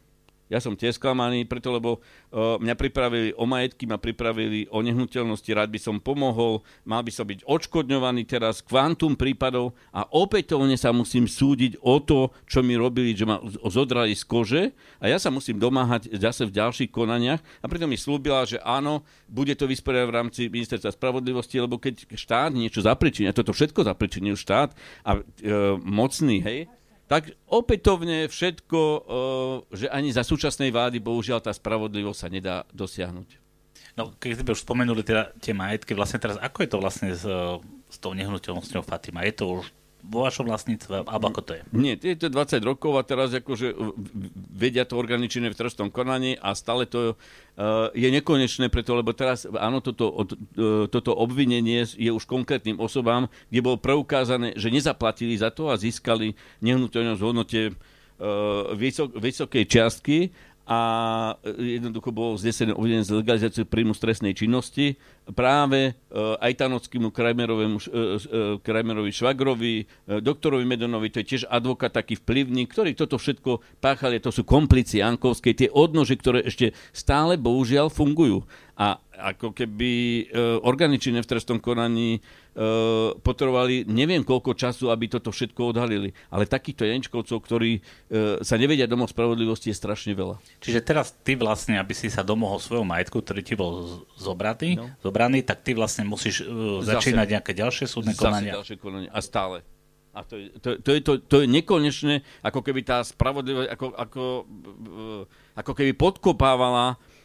Ja 0.48 0.64
som 0.64 0.72
tiež 0.72 0.96
sklamaný, 0.96 1.44
preto 1.44 1.68
lebo 1.68 2.00
uh, 2.00 2.56
mňa 2.60 2.74
pripravili 2.74 3.36
o 3.36 3.44
majetky, 3.44 3.84
ma 3.84 4.00
pripravili 4.00 4.64
o 4.72 4.80
nehnuteľnosti, 4.80 5.48
rád 5.52 5.68
by 5.68 5.80
som 5.80 6.00
pomohol, 6.00 6.64
mal 6.88 7.04
by 7.04 7.12
som 7.12 7.28
byť 7.28 7.44
odškodňovaný 7.44 8.24
teraz, 8.24 8.64
kvantum 8.64 9.12
prípadov 9.12 9.76
a 9.92 10.08
opätovne 10.08 10.74
sa 10.80 10.88
musím 10.92 11.28
súdiť 11.28 11.84
o 11.84 12.00
to, 12.00 12.32
čo 12.48 12.64
mi 12.64 12.80
robili, 12.80 13.12
že 13.12 13.28
ma 13.28 13.40
zodrali 13.68 14.16
z 14.16 14.24
kože 14.24 14.62
a 15.00 15.12
ja 15.12 15.20
sa 15.20 15.28
musím 15.28 15.60
domáhať 15.60 16.08
zase 16.16 16.48
v 16.48 16.56
ďalších 16.56 16.88
konaniach 16.88 17.44
a 17.60 17.66
preto 17.68 17.84
mi 17.84 18.00
slúbila, 18.00 18.48
že 18.48 18.56
áno, 18.64 19.04
bude 19.28 19.52
to 19.52 19.68
vysporiadať 19.68 20.08
v 20.08 20.16
rámci 20.16 20.42
ministerstva 20.48 20.96
spravodlivosti, 20.96 21.60
lebo 21.60 21.76
keď 21.76 22.08
štát 22.08 22.50
niečo 22.56 22.80
zapričinia, 22.80 23.36
toto 23.36 23.52
všetko 23.52 23.84
zapričinil 23.84 24.34
štát 24.34 24.72
a 25.04 25.20
e, 25.20 25.20
mocný, 25.84 26.40
hej, 26.40 26.58
tak 27.08 27.32
opätovne 27.48 28.28
všetko, 28.28 28.80
eh, 28.84 29.02
že 29.74 29.86
ani 29.88 30.12
za 30.12 30.22
súčasnej 30.22 30.68
vlády 30.68 31.00
bohužiaľ 31.00 31.40
tá 31.40 31.50
spravodlivosť 31.50 32.20
sa 32.20 32.28
nedá 32.28 32.56
dosiahnuť. 32.70 33.48
No, 33.98 34.14
keď 34.14 34.46
sme 34.46 34.54
už 34.54 34.62
spomenuli 34.62 35.02
teda 35.02 35.34
tie 35.42 35.50
majetky, 35.50 35.90
vlastne 35.96 36.22
teraz 36.22 36.38
ako 36.38 36.62
je 36.62 36.70
to 36.70 36.78
vlastne 36.78 37.10
s, 37.10 37.26
s 37.90 37.96
tou 37.98 38.14
nehnuteľnosťou 38.14 38.86
Fatima? 38.86 39.26
Je 39.26 39.34
to 39.34 39.58
už 39.58 39.74
vo 40.04 40.24
vašom 40.24 40.46
vlastníctve, 40.46 41.04
alebo 41.04 41.26
ako 41.28 41.40
to 41.42 41.52
je? 41.58 41.62
Nie, 41.74 41.94
je 41.98 42.16
to 42.16 42.30
20 42.30 42.62
rokov 42.62 42.96
a 42.96 43.02
teraz 43.02 43.34
akože 43.34 43.74
vedia 44.54 44.86
to 44.86 44.96
organičné 44.96 45.50
v 45.50 45.58
trestnom 45.58 45.90
konaní 45.90 46.38
a 46.38 46.54
stále 46.54 46.86
to 46.86 47.14
uh, 47.14 47.90
je 47.92 48.08
nekonečné 48.08 48.70
preto, 48.70 48.94
lebo 48.94 49.10
teraz 49.12 49.44
áno, 49.44 49.82
toto, 49.82 50.14
uh, 50.14 50.86
toto 50.88 51.12
obvinenie 51.12 51.84
je 51.84 52.10
už 52.14 52.24
konkrétnym 52.24 52.78
osobám, 52.78 53.26
kde 53.50 53.60
bolo 53.60 53.76
preukázané, 53.76 54.54
že 54.54 54.72
nezaplatili 54.72 55.34
za 55.34 55.50
to 55.50 55.68
a 55.68 55.76
získali 55.76 56.38
nehnuteľnosť 56.62 57.20
v 57.20 57.26
hodnote 57.26 57.60
uh, 57.68 57.74
vysok, 58.78 59.18
vysokej 59.18 59.64
čiastky 59.66 60.18
a 60.68 60.78
jednoducho 61.56 62.12
bolo 62.12 62.36
znesené 62.36 62.76
obvinenie 62.76 63.00
z 63.00 63.16
legalizácie 63.16 63.64
príjmu 63.64 63.96
stresnej 63.96 64.36
činnosti 64.36 65.00
práve 65.32 65.96
uh, 66.12 66.36
aj 66.44 66.60
Tanockému 66.60 67.08
Kramerovému, 67.08 67.80
uh, 67.80 67.88
uh, 67.88 68.08
Kramerovi 68.60 69.08
Švagrovi, 69.08 69.88
doktorovi 70.20 70.68
Medonovi, 70.68 71.08
to 71.08 71.24
je 71.24 71.30
tiež 71.36 71.42
advokát 71.48 71.88
taký 71.88 72.20
vplyvný, 72.20 72.68
ktorí 72.68 72.92
toto 72.92 73.16
všetko 73.16 73.80
páchali, 73.80 74.20
to 74.20 74.28
sú 74.28 74.44
komplici 74.44 75.00
Jankovskej, 75.00 75.56
tie 75.56 75.68
odnože, 75.72 76.20
ktoré 76.20 76.44
ešte 76.44 76.76
stále 76.92 77.40
bohužiaľ 77.40 77.88
fungujú. 77.88 78.44
A 78.78 78.94
ako 79.34 79.50
keby 79.50 79.90
e, 80.30 80.54
orgány 80.62 81.02
činné 81.02 81.18
v 81.18 81.26
trestnom 81.26 81.58
konaní 81.58 82.14
e, 82.14 82.20
potrebovali 83.18 83.82
neviem 83.90 84.22
koľko 84.22 84.54
času, 84.54 84.94
aby 84.94 85.10
toto 85.10 85.34
všetko 85.34 85.74
odhalili. 85.74 86.14
Ale 86.30 86.46
takýchto 86.46 86.86
Jančkovcov, 86.86 87.42
ktorí 87.42 87.82
e, 87.82 88.38
sa 88.38 88.54
nevedia 88.54 88.86
domov 88.86 89.10
spravodlivosti, 89.10 89.74
je 89.74 89.76
strašne 89.82 90.14
veľa. 90.14 90.38
Čiže 90.62 90.78
teraz 90.86 91.10
ty 91.10 91.34
vlastne, 91.34 91.74
aby 91.74 91.90
si 91.90 92.06
sa 92.06 92.22
domohol 92.22 92.62
svojho 92.62 92.86
majetku, 92.86 93.18
ktorý 93.18 93.42
ti 93.42 93.58
bol 93.58 94.06
zobratý, 94.14 94.78
no. 94.78 94.94
zobraný, 95.02 95.42
tak 95.42 95.66
ty 95.66 95.74
vlastne 95.74 96.06
musíš 96.06 96.46
uh, 96.46 96.78
začínať 96.78 97.26
zase, 97.26 97.34
nejaké 97.34 97.52
ďalšie 97.58 97.86
súdne 97.90 98.14
konania. 98.14 98.54
Zase 98.54 98.58
ďalšie 98.62 98.76
konania. 98.78 99.10
A 99.10 99.18
stále. 99.18 99.66
A 100.14 100.22
to, 100.22 100.38
to, 100.62 100.78
to, 100.78 100.90
je, 100.94 101.00
to, 101.02 101.12
to 101.26 101.36
je 101.42 101.46
nekonečné, 101.50 102.22
ako 102.46 102.62
keby 102.62 102.86
tá 102.86 103.02
spravodlivosť, 103.02 103.68
ako, 103.74 103.86
ako, 103.98 104.22
ako 105.58 105.72
keby 105.74 105.92
podkopávala 105.98 106.94
Eh, 106.94 107.17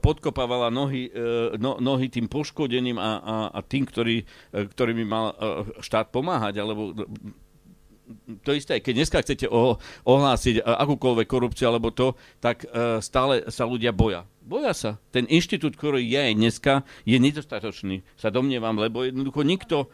podkopávala 0.00 0.72
nohy, 0.72 1.12
eh, 1.12 1.56
no, 1.60 1.76
nohy 1.76 2.08
tým 2.08 2.28
poškodeným 2.28 2.96
a, 2.96 3.10
a, 3.20 3.36
a 3.52 3.58
tým, 3.60 3.84
ktorý, 3.84 4.24
eh, 4.24 4.64
ktorým 4.64 5.04
by 5.04 5.06
mal 5.06 5.26
štát 5.84 6.08
pomáhať, 6.08 6.60
alebo 6.60 6.96
to 8.44 8.52
isté, 8.52 8.80
keď 8.80 8.92
dneska 8.92 9.18
chcete 9.24 9.46
ohlásiť 10.04 10.60
akúkoľvek 10.60 11.28
korupciu 11.28 11.72
alebo 11.72 11.88
to, 11.96 12.12
tak 12.44 12.66
stále 13.00 13.48
sa 13.48 13.64
ľudia 13.64 13.88
boja. 13.88 14.28
Boja 14.42 14.74
sa. 14.76 15.00
Ten 15.14 15.24
inštitút, 15.30 15.78
ktorý 15.78 16.02
je 16.02 16.20
aj 16.20 16.34
dneska, 16.36 16.72
je 17.08 17.16
nedostatočný, 17.16 18.04
sa 18.18 18.28
domnievam, 18.28 18.76
lebo 18.76 19.06
jednoducho 19.06 19.46
nikto, 19.46 19.88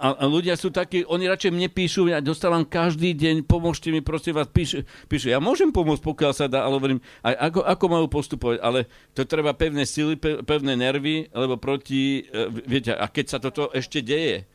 a, 0.00 0.08
a 0.16 0.24
ľudia 0.24 0.56
sú 0.56 0.72
takí, 0.72 1.04
oni 1.04 1.28
radšej 1.28 1.52
mne 1.52 1.68
píšu, 1.68 2.08
ja 2.08 2.24
dostávam 2.24 2.64
každý 2.64 3.12
deň, 3.12 3.44
pomôžte 3.44 3.92
mi, 3.92 4.00
prosím 4.00 4.40
vás, 4.40 4.48
píšu, 4.48 4.88
píšu. 5.08 5.28
Ja 5.28 5.40
môžem 5.40 5.68
pomôcť, 5.68 6.00
pokiaľ 6.00 6.32
sa 6.32 6.48
dá, 6.48 6.64
ale 6.64 6.80
hovorím, 6.80 7.00
aj 7.20 7.34
ako, 7.52 7.60
ako 7.60 7.84
majú 7.92 8.06
postupovať, 8.08 8.58
ale 8.64 8.88
to 9.12 9.28
treba 9.28 9.52
pevné 9.52 9.84
sily, 9.84 10.16
pevné 10.20 10.80
nervy, 10.80 11.28
lebo 11.28 11.60
proti, 11.60 12.24
e, 12.24 12.48
viete, 12.64 12.96
a 12.96 13.04
keď 13.08 13.24
sa 13.28 13.38
toto 13.40 13.68
ešte 13.76 14.00
deje 14.00 14.48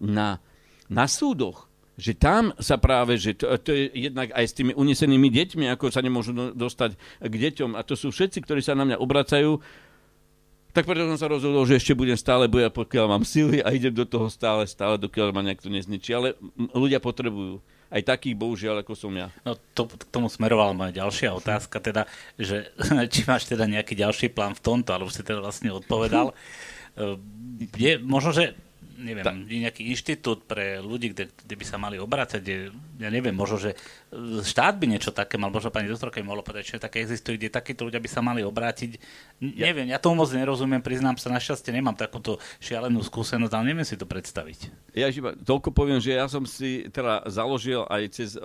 na, 0.00 0.40
na 0.88 1.04
súdoch, 1.04 1.68
že 2.00 2.16
tam 2.16 2.56
sa 2.56 2.80
práve, 2.80 3.20
že 3.20 3.36
to, 3.36 3.52
to 3.60 3.76
je 3.76 4.08
jednak 4.08 4.32
aj 4.32 4.44
s 4.48 4.56
tými 4.56 4.72
unesenými 4.72 5.28
deťmi, 5.28 5.68
ako 5.68 5.92
sa 5.92 6.00
nemôžu 6.00 6.32
dostať 6.56 6.96
k 7.20 7.34
deťom, 7.36 7.76
a 7.76 7.84
to 7.84 7.92
sú 7.92 8.08
všetci, 8.08 8.40
ktorí 8.40 8.64
sa 8.64 8.72
na 8.72 8.88
mňa 8.88 8.96
obracajú, 8.96 9.60
Tak 10.72 10.88
preto 10.88 11.04
som 11.04 11.20
sa 11.20 11.28
rozhodol, 11.28 11.68
že 11.68 11.76
ešte 11.76 11.92
budem 11.92 12.16
stále 12.16 12.48
bojať, 12.48 12.72
pokiaľ 12.72 13.04
mám 13.04 13.24
sily 13.28 13.60
a 13.60 13.68
idem 13.76 13.92
do 13.92 14.08
toho 14.08 14.32
stále, 14.32 14.64
stále, 14.64 14.96
dokiaľ 14.96 15.28
ma 15.36 15.44
nejak 15.44 15.60
to 15.60 15.68
nezničí. 15.68 16.16
Ale 16.16 16.32
ľudia 16.72 16.96
potrebujú 16.96 17.60
aj 17.92 18.00
takých, 18.08 18.40
bohužiaľ, 18.40 18.80
ako 18.80 18.96
som 18.96 19.12
ja. 19.12 19.28
No 19.44 19.52
to, 19.76 19.84
k 19.84 20.08
tomu 20.08 20.32
smerovala 20.32 20.72
moja 20.72 21.04
ďalšia 21.04 21.36
otázka, 21.36 21.76
teda, 21.76 22.08
že 22.40 22.72
či 23.12 23.28
máš 23.28 23.52
teda 23.52 23.68
nejaký 23.68 23.92
ďalší 23.92 24.32
plán 24.32 24.56
v 24.56 24.64
tomto, 24.64 24.96
ale 24.96 25.04
už 25.04 25.20
si 25.20 25.22
teda 25.22 25.44
vlastne 25.44 25.70
odpovedal. 25.70 26.32
Eh, 26.92 27.16
Je 27.80 27.96
možno, 27.96 28.36
že 28.36 28.52
neviem, 29.02 29.20
Tak. 29.20 29.34
nejaký 29.42 29.82
inštitút 29.84 30.44
pre 30.44 30.78
ľudí, 30.78 31.10
kde, 31.10 31.28
kde 31.28 31.54
by 31.54 31.64
sa 31.64 31.76
mali 31.76 31.96
obracať, 31.96 32.38
kde, 32.38 32.56
ja 32.96 33.08
neviem, 33.08 33.30
možno, 33.30 33.58
že 33.58 33.74
e, 33.74 33.76
štát 34.40 34.74
by 34.74 34.86
niečo 34.86 35.10
také 35.10 35.34
mal, 35.34 35.48
možno 35.48 35.68
pani 35.68 35.86
doktorka 35.86 36.16
by 36.16 36.24
mohla 36.24 36.40
povedať, 36.40 36.64
že 36.70 36.80
také 36.80 37.02
existujú, 37.02 37.34
kde 37.34 37.50
takíto 37.50 37.82
ľudia 37.82 37.98
by 37.98 38.06
sa 38.06 38.20
mali 38.20 38.40
obrátiť. 38.40 38.90
N- 39.38 39.52
Ja- 39.52 39.68
Neviem, 39.68 39.88
ja 39.88 39.98
tomu 39.98 40.16
moc 40.16 40.30
nerozumiem, 40.30 40.78
priznám 40.78 41.14
sa, 41.14 41.28
našťastie 41.28 41.70
nemám 41.70 41.92
takúto 41.92 42.38
šialenú 42.58 43.02
skúsenosť, 43.02 43.52
ale 43.52 43.64
neviem 43.66 43.82
si 43.82 43.94
to 43.94 44.06
predstaviť. 44.06 44.70
Ja 44.92 45.08
iba 45.08 45.34
toľko 45.34 45.68
poviem, 45.70 45.98
že 45.98 46.14
ja 46.14 46.24
som 46.26 46.44
si 46.44 46.86
teda 46.88 47.26
založil 47.26 47.82
aj 47.86 48.02
cez 48.08 48.38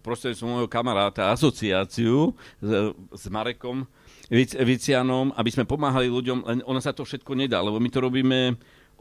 prostredníctvom 0.00 0.48
môjho 0.50 0.68
kamaráta 0.68 1.32
asociáciu 1.32 2.34
s, 2.58 2.70
s 3.10 3.24
Marekom 3.26 3.88
Vic, 4.28 4.52
Vicianom, 4.54 5.30
aby 5.32 5.50
sme 5.50 5.64
pomáhali 5.64 6.08
ľuďom, 6.08 6.38
len 6.42 6.58
ono 6.62 6.78
sa 6.78 6.90
to 6.90 7.02
všetko 7.02 7.32
nedá, 7.32 7.58
lebo 7.58 7.76
my 7.76 7.88
to 7.88 8.00
robíme 8.00 8.38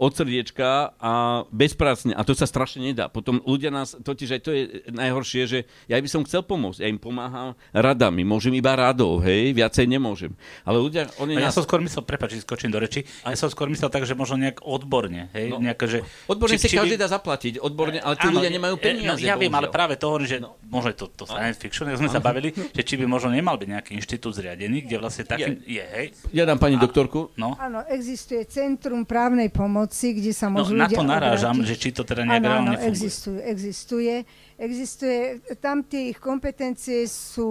od 0.01 0.11
srdiečka 0.17 0.97
a 0.97 1.11
bezpracne. 1.53 2.17
A 2.17 2.25
to 2.25 2.33
sa 2.33 2.49
strašne 2.49 2.81
nedá. 2.81 3.05
Potom 3.05 3.37
ľudia 3.45 3.69
nás, 3.69 3.93
totiž 3.93 4.29
aj 4.33 4.41
to 4.41 4.49
je 4.49 4.63
najhoršie, 4.89 5.41
že 5.45 5.59
ja 5.85 6.01
by 6.01 6.09
som 6.09 6.25
chcel 6.25 6.41
pomôcť. 6.41 6.81
Ja 6.81 6.89
im 6.89 6.97
pomáham 6.97 7.53
radami. 7.69 8.25
Môžem 8.25 8.57
iba 8.57 8.73
radou, 8.73 9.21
hej, 9.21 9.53
viacej 9.53 9.85
nemôžem. 9.85 10.33
Ale 10.65 10.81
ľudia, 10.81 11.05
oni 11.21 11.37
A 11.37 11.45
ja 11.45 11.53
nás... 11.53 11.55
som 11.55 11.61
skôr 11.61 11.77
myslel, 11.85 12.01
prepáč, 12.01 12.41
skočím 12.41 12.73
do 12.73 12.81
reči, 12.81 13.05
ja 13.21 13.37
som 13.37 13.53
skôr 13.53 13.69
myslel 13.69 13.93
tak, 13.93 14.09
že 14.09 14.17
možno 14.17 14.41
nejak 14.41 14.65
odborne, 14.65 15.29
hej, 15.37 15.53
No, 15.53 15.61
nejaké, 15.61 15.85
že... 15.85 15.99
Odborne 16.25 16.57
si 16.57 16.65
by- 16.65 16.77
každý 16.81 16.95
dá 16.97 17.05
zaplatiť, 17.05 17.59
odborne, 17.61 18.01
ale 18.01 18.15
tí 18.17 18.25
Áno, 18.25 18.41
ľudia 18.41 18.49
nemajú 18.49 18.75
e, 18.77 18.81
peniaze. 18.81 19.21
No, 19.21 19.27
ja 19.27 19.35
viem, 19.37 19.53
ale 19.53 19.67
bohužiaľ. 19.69 19.75
práve 19.75 19.93
to 19.99 20.05
hovorím, 20.09 20.29
že 20.31 20.37
no. 20.41 20.55
možno 20.65 20.89
je 20.89 20.97
to, 20.97 21.05
to 21.13 21.23
science 21.29 21.59
fiction, 21.61 21.85
ako 21.91 21.99
sme 22.01 22.09
sa 22.09 22.23
bavili, 22.23 22.49
že 22.55 22.81
či 22.81 22.95
by 22.97 23.05
možno 23.05 23.29
nemal 23.29 23.59
byť 23.59 23.69
nejaký 23.69 23.91
inštitút 23.99 24.33
zriadený, 24.33 24.87
kde 24.87 24.95
vlastne 24.97 25.27
taký 25.27 25.59
je, 25.67 25.83
hej. 25.83 26.07
Ja 26.31 26.47
dám 26.47 26.57
pani 26.57 26.79
doktorku. 26.79 27.35
No, 27.35 27.53
Áno, 27.59 27.83
existuje 27.85 28.47
Centrum 28.47 29.03
právnej 29.03 29.51
pomoci, 29.51 29.90
kde 29.91 30.31
sa 30.31 30.47
no 30.47 30.63
môžu 30.63 30.73
na 30.73 30.87
ľudia 30.87 30.97
to 30.97 31.03
narážam, 31.03 31.59
obrátiť. 31.59 31.69
že 31.69 31.75
či 31.75 31.89
to 31.91 32.01
teda 32.07 32.23
nejak 32.23 32.43
reálne 32.47 32.75
funguje. 32.79 32.89
existuje, 32.89 33.39
existuje. 33.43 34.15
Existuje, 34.61 35.17
tam 35.59 35.83
tie 35.83 36.15
ich 36.15 36.19
kompetencie 36.21 37.03
sú 37.09 37.49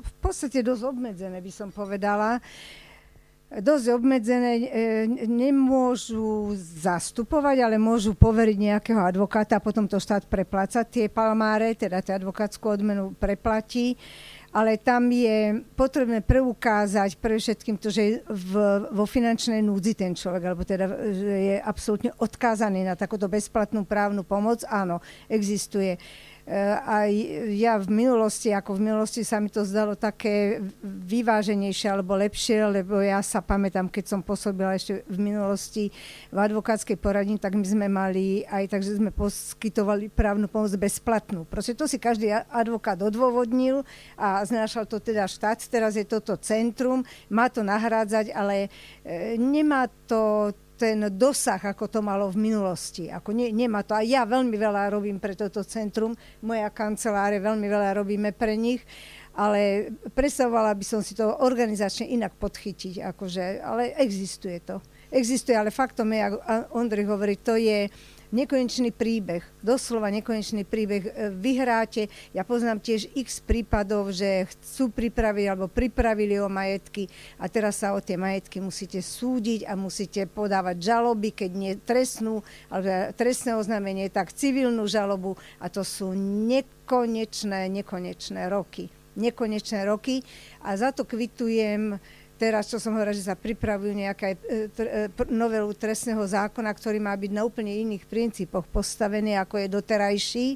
v 0.00 0.12
podstate 0.22 0.64
dosť 0.64 0.82
obmedzené, 0.88 1.38
by 1.44 1.52
som 1.52 1.68
povedala. 1.68 2.40
Dosť 3.54 3.86
obmedzené, 3.94 4.52
e, 4.58 4.68
nemôžu 5.28 6.56
zastupovať, 6.58 7.62
ale 7.62 7.76
môžu 7.78 8.16
poveriť 8.16 8.56
nejakého 8.58 8.98
advokáta 8.98 9.60
a 9.60 9.62
potom 9.62 9.86
to 9.86 10.00
štát 10.00 10.26
prepláca. 10.26 10.82
Tie 10.82 11.06
palmáre, 11.06 11.76
teda 11.78 12.02
tie 12.02 12.18
advokátsku 12.18 12.64
odmenu 12.66 13.14
preplatí 13.14 13.94
ale 14.54 14.78
tam 14.78 15.10
je 15.10 15.66
potrebné 15.74 16.22
preukázať 16.22 17.18
pre 17.18 17.42
všetkým 17.42 17.74
to, 17.74 17.90
že 17.90 18.02
je 18.06 18.14
v, 18.22 18.52
vo 18.94 19.02
finančnej 19.02 19.58
núdzi 19.58 19.98
ten 19.98 20.14
človek, 20.14 20.42
alebo 20.46 20.62
teda 20.62 20.86
že 21.10 21.34
je 21.50 21.56
absolútne 21.58 22.14
odkázaný 22.22 22.86
na 22.86 22.94
takúto 22.94 23.26
bezplatnú 23.26 23.82
právnu 23.82 24.22
pomoc. 24.22 24.62
Áno, 24.70 25.02
existuje. 25.26 25.98
E, 25.98 25.98
Aj 26.44 27.08
ja 27.56 27.80
v 27.80 27.88
minulosti, 27.88 28.52
ako 28.52 28.76
v 28.76 28.92
minulosti 28.92 29.24
sa 29.24 29.40
mi 29.40 29.48
to 29.48 29.64
zdalo 29.64 29.96
také 29.96 30.60
vyváženejšie 30.84 31.88
alebo 31.88 32.20
lepšie, 32.20 32.68
lebo 32.68 33.00
ja 33.00 33.24
sa 33.24 33.40
pamätám, 33.40 33.88
keď 33.88 34.04
som 34.12 34.20
pôsobila 34.20 34.76
ešte 34.76 35.08
v 35.08 35.18
minulosti 35.24 35.88
v 36.28 36.36
advokátskej 36.36 37.00
poradni, 37.00 37.40
tak 37.40 37.56
my 37.56 37.64
sme 37.64 37.88
mali 37.88 38.44
aj 38.44 38.76
tak, 38.76 38.84
že 38.84 39.00
sme 39.00 39.08
poskytovali 39.08 40.12
právnu 40.12 40.44
pomoc 40.44 40.68
bezplatnú. 40.76 41.48
Proste 41.48 41.72
to 41.72 41.88
si 41.88 41.96
každý 41.96 42.28
advokát 42.52 43.00
odôvodnil 43.00 43.80
a 44.20 44.44
znášal 44.44 44.84
to 44.84 45.00
teda 45.00 45.24
štát. 45.24 45.64
Teraz 45.64 45.96
je 45.96 46.04
toto 46.04 46.36
centrum, 46.36 47.08
má 47.32 47.48
to 47.48 47.64
nahrádzať, 47.64 48.36
ale 48.36 48.68
e, 49.00 49.40
nemá 49.40 49.88
to 50.04 50.52
ten 50.74 51.06
dosah, 51.14 51.62
ako 51.62 51.86
to 51.86 52.00
malo 52.02 52.28
v 52.30 52.50
minulosti. 52.50 53.08
Ako 53.08 53.30
ne, 53.30 53.50
nemá 53.54 53.86
to. 53.86 53.94
A 53.94 54.02
ja 54.02 54.26
veľmi 54.26 54.54
veľa 54.58 54.90
robím 54.90 55.22
pre 55.22 55.38
toto 55.38 55.62
centrum, 55.62 56.14
moja 56.42 56.68
kanceláre, 56.70 57.38
veľmi 57.38 57.66
veľa 57.66 58.02
robíme 58.02 58.34
pre 58.34 58.58
nich, 58.58 58.82
ale 59.34 59.90
predstavovala 60.14 60.74
by 60.74 60.84
som 60.86 61.00
si 61.02 61.14
to 61.14 61.26
organizačne 61.42 62.10
inak 62.10 62.38
podchytiť, 62.38 63.02
akože, 63.14 63.62
ale 63.62 63.94
existuje 63.98 64.62
to. 64.62 64.78
Existuje, 65.14 65.54
ale 65.54 65.70
faktom 65.70 66.10
je, 66.10 66.20
ako 66.26 66.38
Ondrej 66.74 67.06
hovorí, 67.06 67.38
to 67.38 67.54
je 67.54 67.86
nekonečný 68.34 68.90
príbeh, 68.90 69.46
doslova 69.62 70.10
nekonečný 70.10 70.66
príbeh. 70.66 71.02
E, 71.06 71.10
Vyhráte, 71.30 72.10
ja 72.34 72.42
poznám 72.42 72.82
tiež 72.82 73.06
x 73.14 73.38
prípadov, 73.38 74.10
že 74.10 74.50
chcú 74.50 74.90
pripraviť 74.90 75.46
alebo 75.46 75.70
pripravili 75.70 76.42
o 76.42 76.50
majetky 76.50 77.06
a 77.38 77.46
teraz 77.46 77.78
sa 77.78 77.94
o 77.94 78.02
tie 78.02 78.18
majetky 78.18 78.58
musíte 78.58 78.98
súdiť 78.98 79.70
a 79.70 79.78
musíte 79.78 80.26
podávať 80.26 80.82
žaloby, 80.82 81.30
keď 81.30 81.50
nie 81.54 81.72
trestnú, 81.78 82.42
ale 82.66 83.14
trestné 83.14 83.54
oznámenie, 83.54 84.10
tak 84.10 84.34
civilnú 84.34 84.90
žalobu 84.90 85.38
a 85.62 85.70
to 85.70 85.86
sú 85.86 86.10
nekonečné, 86.18 87.70
nekonečné 87.70 88.50
roky. 88.50 88.90
Nekonečné 89.14 89.86
roky 89.86 90.26
a 90.58 90.74
za 90.74 90.90
to 90.90 91.06
kvitujem 91.06 92.02
teraz, 92.44 92.68
čo 92.68 92.76
som 92.76 92.92
hovorila, 92.92 93.16
že 93.16 93.24
sa 93.24 93.32
pripravujú 93.32 93.96
nejaké 93.96 94.36
e, 94.36 94.68
e, 94.68 95.08
novelu 95.32 95.72
trestného 95.72 96.20
zákona, 96.20 96.68
ktorý 96.76 97.00
má 97.00 97.16
byť 97.16 97.32
na 97.32 97.48
úplne 97.48 97.72
iných 97.72 98.04
princípoch 98.04 98.68
postavený, 98.68 99.40
ako 99.40 99.64
je 99.64 99.72
doterajší 99.72 100.46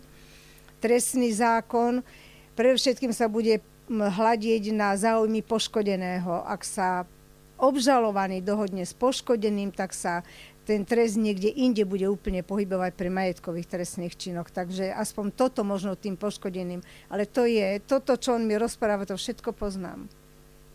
trestný 0.85 1.33
zákon. 1.33 2.05
Predovšetkým 2.53 3.17
sa 3.17 3.25
bude 3.33 3.65
hľadieť 3.89 4.77
na 4.77 4.93
záujmy 5.01 5.41
poškodeného. 5.41 6.45
Ak 6.45 6.61
sa 6.61 7.09
obžalovaný 7.57 8.45
dohodne 8.45 8.85
s 8.85 8.93
poškodeným, 8.93 9.73
tak 9.73 9.97
sa 9.97 10.21
ten 10.69 10.85
trest 10.85 11.17
niekde 11.17 11.49
inde 11.49 11.89
bude 11.89 12.05
úplne 12.05 12.45
pohybovať 12.45 12.93
pri 12.93 13.09
majetkových 13.09 13.73
trestných 13.73 14.13
činoch. 14.21 14.53
Takže 14.53 14.93
aspoň 14.93 15.33
toto 15.33 15.65
možno 15.65 15.97
tým 15.97 16.21
poškodeným. 16.21 16.85
Ale 17.09 17.25
to 17.25 17.49
je, 17.49 17.81
toto, 17.81 18.21
čo 18.21 18.37
on 18.37 18.45
mi 18.45 18.61
rozpráva, 18.61 19.09
to 19.09 19.17
všetko 19.17 19.57
poznám. 19.57 20.13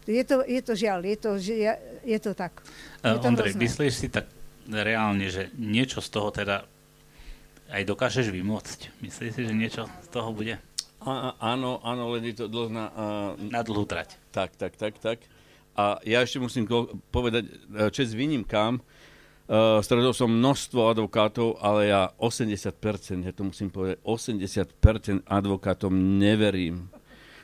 Je 0.08 0.24
to, 0.28 0.44
je 0.44 0.62
to 0.62 0.74
žiaľ, 0.76 1.00
je 1.08 1.18
to, 1.18 1.32
žia- 1.40 1.82
je 2.04 2.18
to 2.20 2.32
tak. 2.36 2.60
Je 3.04 3.18
to 3.20 3.28
Ondrej, 3.28 3.56
hrozné. 3.56 3.64
myslíš 3.64 3.94
si 3.96 4.08
tak 4.12 4.28
reálne, 4.68 5.28
že 5.32 5.52
niečo 5.56 6.04
z 6.04 6.10
toho 6.12 6.30
teda 6.32 6.68
aj 7.72 7.84
dokážeš 7.88 8.30
vymôcť? 8.30 9.02
Myslíš 9.02 9.32
si, 9.34 9.42
že 9.48 9.54
niečo 9.56 9.88
z 10.04 10.10
toho 10.12 10.30
bude 10.36 10.60
A, 11.04 11.36
áno, 11.40 11.84
áno, 11.84 12.16
len 12.16 12.32
je 12.32 12.44
to 12.44 12.46
dlho 12.48 12.72
na... 12.72 12.86
A, 12.92 13.06
na 13.36 13.60
dlhú 13.64 13.84
trať? 13.84 14.16
tak, 14.32 14.56
tak, 14.56 14.76
tak, 14.80 14.96
tak. 15.00 15.20
A 15.74 15.98
ja 16.06 16.22
ešte 16.22 16.38
musím 16.38 16.70
povedať, 17.10 17.50
e, 17.50 17.90
čes 17.90 18.14
výnimkám, 18.14 18.78
uh, 18.78 19.82
stretol 19.82 20.14
som 20.14 20.30
množstvo 20.30 20.80
advokátov, 20.86 21.58
ale 21.58 21.90
ja 21.90 22.14
80%, 22.22 23.26
ja 23.26 23.34
to 23.34 23.50
musím 23.50 23.74
povedať, 23.74 23.98
80% 24.06 25.26
advokátom 25.26 25.92
neverím. 26.22 26.94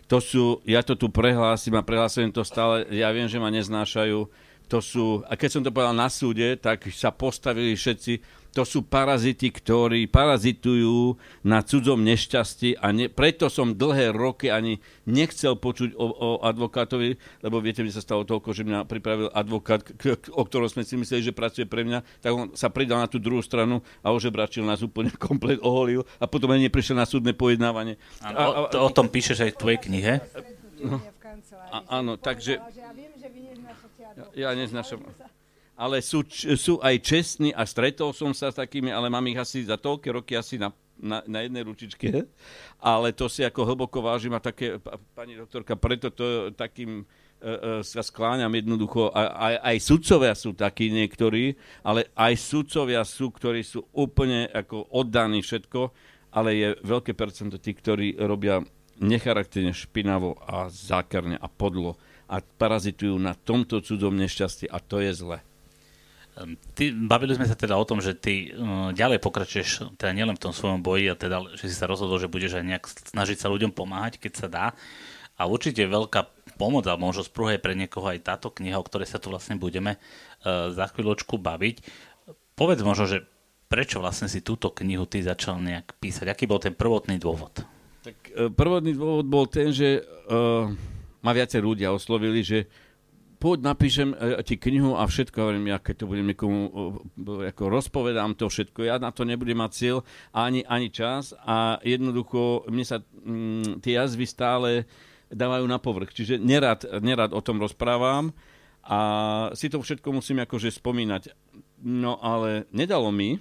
To 0.10 0.18
sú, 0.18 0.66
ja 0.66 0.82
to 0.82 0.98
tu 0.98 1.08
prehlásim 1.14 1.74
a 1.78 1.86
prehlásujem 1.86 2.34
to 2.34 2.42
stále, 2.42 2.82
ja 2.90 3.14
viem, 3.14 3.30
že 3.30 3.38
ma 3.38 3.54
neznášajú, 3.54 4.26
to 4.70 4.80
sú, 4.86 5.26
a 5.26 5.34
keď 5.34 5.50
som 5.50 5.62
to 5.66 5.74
povedal 5.74 5.98
na 5.98 6.08
súde, 6.14 6.54
tak 6.62 6.86
sa 6.94 7.10
postavili 7.10 7.74
všetci, 7.74 8.40
to 8.50 8.66
sú 8.66 8.82
parazity, 8.86 9.54
ktorí 9.54 10.10
parazitujú 10.10 11.18
na 11.46 11.62
cudzom 11.62 12.02
nešťastí 12.02 12.82
a 12.82 12.90
ne, 12.90 13.06
preto 13.06 13.46
som 13.46 13.78
dlhé 13.78 14.10
roky 14.10 14.50
ani 14.50 14.82
nechcel 15.06 15.54
počuť 15.54 15.94
o, 15.94 16.06
o 16.10 16.30
advokátovi, 16.42 17.18
lebo 17.46 17.62
viete, 17.62 17.86
mi 17.86 17.94
sa 17.94 18.02
stalo 18.02 18.26
toľko, 18.26 18.50
že 18.54 18.66
mňa 18.66 18.90
pripravil 18.90 19.30
advokát, 19.34 19.86
k, 19.86 20.18
k, 20.18 20.34
o 20.34 20.42
ktorom 20.42 20.66
sme 20.66 20.82
si 20.82 20.98
mysleli, 20.98 21.30
že 21.30 21.34
pracuje 21.34 21.70
pre 21.70 21.86
mňa, 21.86 22.02
tak 22.22 22.32
on 22.34 22.54
sa 22.58 22.74
pridal 22.74 23.02
na 23.02 23.10
tú 23.10 23.22
druhú 23.22 23.46
stranu 23.46 23.86
a 24.02 24.10
ožebračil 24.14 24.66
nás 24.66 24.82
úplne 24.82 25.14
komplet, 25.22 25.62
oholil 25.62 26.06
a 26.18 26.26
potom 26.26 26.50
ani 26.50 26.70
neprišiel 26.70 26.98
na 26.98 27.06
súdne 27.06 27.38
pojednávanie. 27.38 28.02
Áno, 28.26 28.38
o, 28.38 28.70
to, 28.70 28.78
o 28.82 28.90
tom 28.90 29.14
píšeš 29.14 29.46
aj 29.46 29.52
v 29.54 29.60
tvojej 29.62 29.80
knihe. 29.86 30.14
A, 31.70 32.02
áno, 32.02 32.18
takže... 32.18 32.58
Ja 32.58 32.90
neznášate 34.20 34.40
Ja 34.40 34.50
neznášam. 34.56 35.00
Ale 35.80 36.04
sú, 36.04 36.28
sú 36.60 36.76
aj 36.84 36.96
čestní 37.00 37.56
a 37.56 37.64
stretol 37.64 38.12
som 38.12 38.36
sa 38.36 38.52
s 38.52 38.60
takými, 38.60 38.92
ale 38.92 39.08
mám 39.08 39.24
ich 39.32 39.40
asi 39.40 39.64
za 39.64 39.80
toľké 39.80 40.12
roky 40.12 40.36
asi 40.36 40.60
na, 40.60 40.76
na, 41.00 41.24
na 41.24 41.40
jednej 41.48 41.64
ručičke. 41.64 42.28
Ale 42.84 43.16
to 43.16 43.32
si 43.32 43.48
ako 43.48 43.64
hlboko 43.64 44.04
vážim 44.04 44.36
a 44.36 44.44
také, 44.44 44.76
pa- 44.76 45.00
pani 45.16 45.40
doktorka, 45.40 45.80
preto 45.80 46.12
to 46.12 46.52
takým 46.52 47.00
e, 47.00 47.04
e, 47.48 47.58
sa 47.80 48.04
skláňam 48.04 48.52
jednoducho. 48.52 49.08
Aj, 49.16 49.56
aj 49.64 49.78
sudcovia 49.80 50.36
sú 50.36 50.52
takí 50.52 50.92
niektorí, 50.92 51.56
ale 51.80 52.12
aj 52.12 52.36
sudcovia 52.36 53.08
sú, 53.08 53.32
ktorí 53.32 53.64
sú 53.64 53.88
úplne 53.96 54.52
ako 54.52 54.92
oddaní 54.92 55.40
všetko, 55.40 55.96
ale 56.36 56.50
je 56.60 56.70
veľké 56.84 57.16
percento 57.16 57.56
tých, 57.56 57.80
ktorí 57.80 58.20
robia 58.20 58.60
necharakterne 59.00 59.72
špinavo 59.72 60.36
a 60.44 60.68
zákerne 60.68 61.40
a 61.40 61.48
podlo 61.48 61.96
a 62.30 62.46
parazitujú 62.46 63.18
na 63.18 63.34
tomto 63.34 63.82
cudzom 63.82 64.14
nešťastí 64.14 64.70
a 64.70 64.78
to 64.78 65.02
je 65.02 65.12
zle. 65.18 65.38
Ehm, 66.38 66.56
Ty, 66.78 66.94
bavili 66.94 67.34
sme 67.34 67.50
sa 67.50 67.58
teda 67.58 67.76
o 67.76 67.84
tom, 67.84 68.00
že 68.00 68.14
ty 68.14 68.54
uh, 68.54 68.94
ďalej 68.94 69.20
pokračuješ, 69.20 69.98
teda 69.98 70.14
nielen 70.14 70.38
v 70.38 70.44
tom 70.46 70.54
svojom 70.54 70.86
boji, 70.86 71.10
a 71.10 71.18
teda, 71.18 71.42
že 71.58 71.68
si 71.68 71.76
sa 71.76 71.90
rozhodol, 71.90 72.22
že 72.22 72.32
budeš 72.32 72.62
aj 72.62 72.66
nejak 72.66 72.86
snažiť 72.86 73.38
sa 73.42 73.52
ľuďom 73.52 73.74
pomáhať, 73.74 74.22
keď 74.22 74.34
sa 74.38 74.48
dá. 74.48 74.66
A 75.40 75.48
určite 75.48 75.88
veľká 75.88 76.28
pomoc, 76.60 76.84
alebo 76.86 77.08
možno 77.08 77.24
sprúha 77.24 77.56
je 77.56 77.64
pre 77.64 77.74
niekoho 77.74 78.12
aj 78.12 78.28
táto 78.28 78.52
kniha, 78.52 78.76
o 78.76 78.86
ktorej 78.86 79.08
sa 79.08 79.18
tu 79.18 79.34
vlastne 79.34 79.58
budeme 79.58 79.98
uh, 79.98 80.70
za 80.70 80.86
chvíľočku 80.94 81.42
baviť. 81.42 81.82
Povedz 82.54 82.84
možno, 82.84 83.08
že 83.08 83.26
prečo 83.72 84.04
vlastne 84.04 84.28
si 84.28 84.44
túto 84.44 84.70
knihu 84.74 85.08
ty 85.08 85.24
začal 85.24 85.58
nejak 85.64 85.96
písať? 85.98 86.28
Aký 86.28 86.44
bol 86.50 86.60
ten 86.60 86.76
prvotný 86.76 87.22
dôvod? 87.22 87.64
Tak 88.04 88.18
e, 88.34 88.50
prvotný 88.52 88.98
dôvod 88.98 89.30
bol 89.30 89.46
ten, 89.48 89.72
že 89.72 90.04
uh, 90.04 90.68
ma 91.24 91.32
viacej 91.36 91.62
ľudia 91.64 91.92
oslovili, 91.92 92.44
že 92.44 92.68
poď 93.40 93.72
napíšem 93.72 94.12
e, 94.12 94.44
ti 94.44 94.60
knihu 94.60 95.00
a 95.00 95.08
všetko, 95.08 95.38
hovorím, 95.40 95.72
ja 95.72 95.80
keď 95.80 96.04
to 96.04 96.10
budem 96.12 96.28
niekomu, 96.32 96.60
e, 97.18 97.52
ako 97.56 97.64
rozpovedám 97.72 98.36
to 98.36 98.52
všetko, 98.52 98.84
ja 98.84 99.00
na 99.00 99.16
to 99.16 99.24
nebudem 99.24 99.64
mať 99.64 99.72
cieľ 99.72 99.98
ani, 100.36 100.68
ani 100.68 100.92
čas 100.92 101.32
a 101.48 101.80
jednoducho 101.82 102.68
mne 102.68 102.86
sa 102.86 103.00
mm, 103.00 103.80
tie 103.80 103.96
jazvy 103.96 104.26
stále 104.28 104.70
dávajú 105.32 105.66
na 105.66 105.80
povrch, 105.80 106.12
čiže 106.12 106.36
nerad, 106.38 106.84
nerad 107.00 107.32
o 107.32 107.40
tom 107.40 107.64
rozprávam 107.64 108.36
a 108.84 109.00
si 109.56 109.72
to 109.72 109.80
všetko 109.80 110.10
musím 110.12 110.44
akože 110.44 110.74
spomínať. 110.74 111.32
No 111.86 112.20
ale 112.20 112.68
nedalo 112.76 113.14
mi 113.14 113.40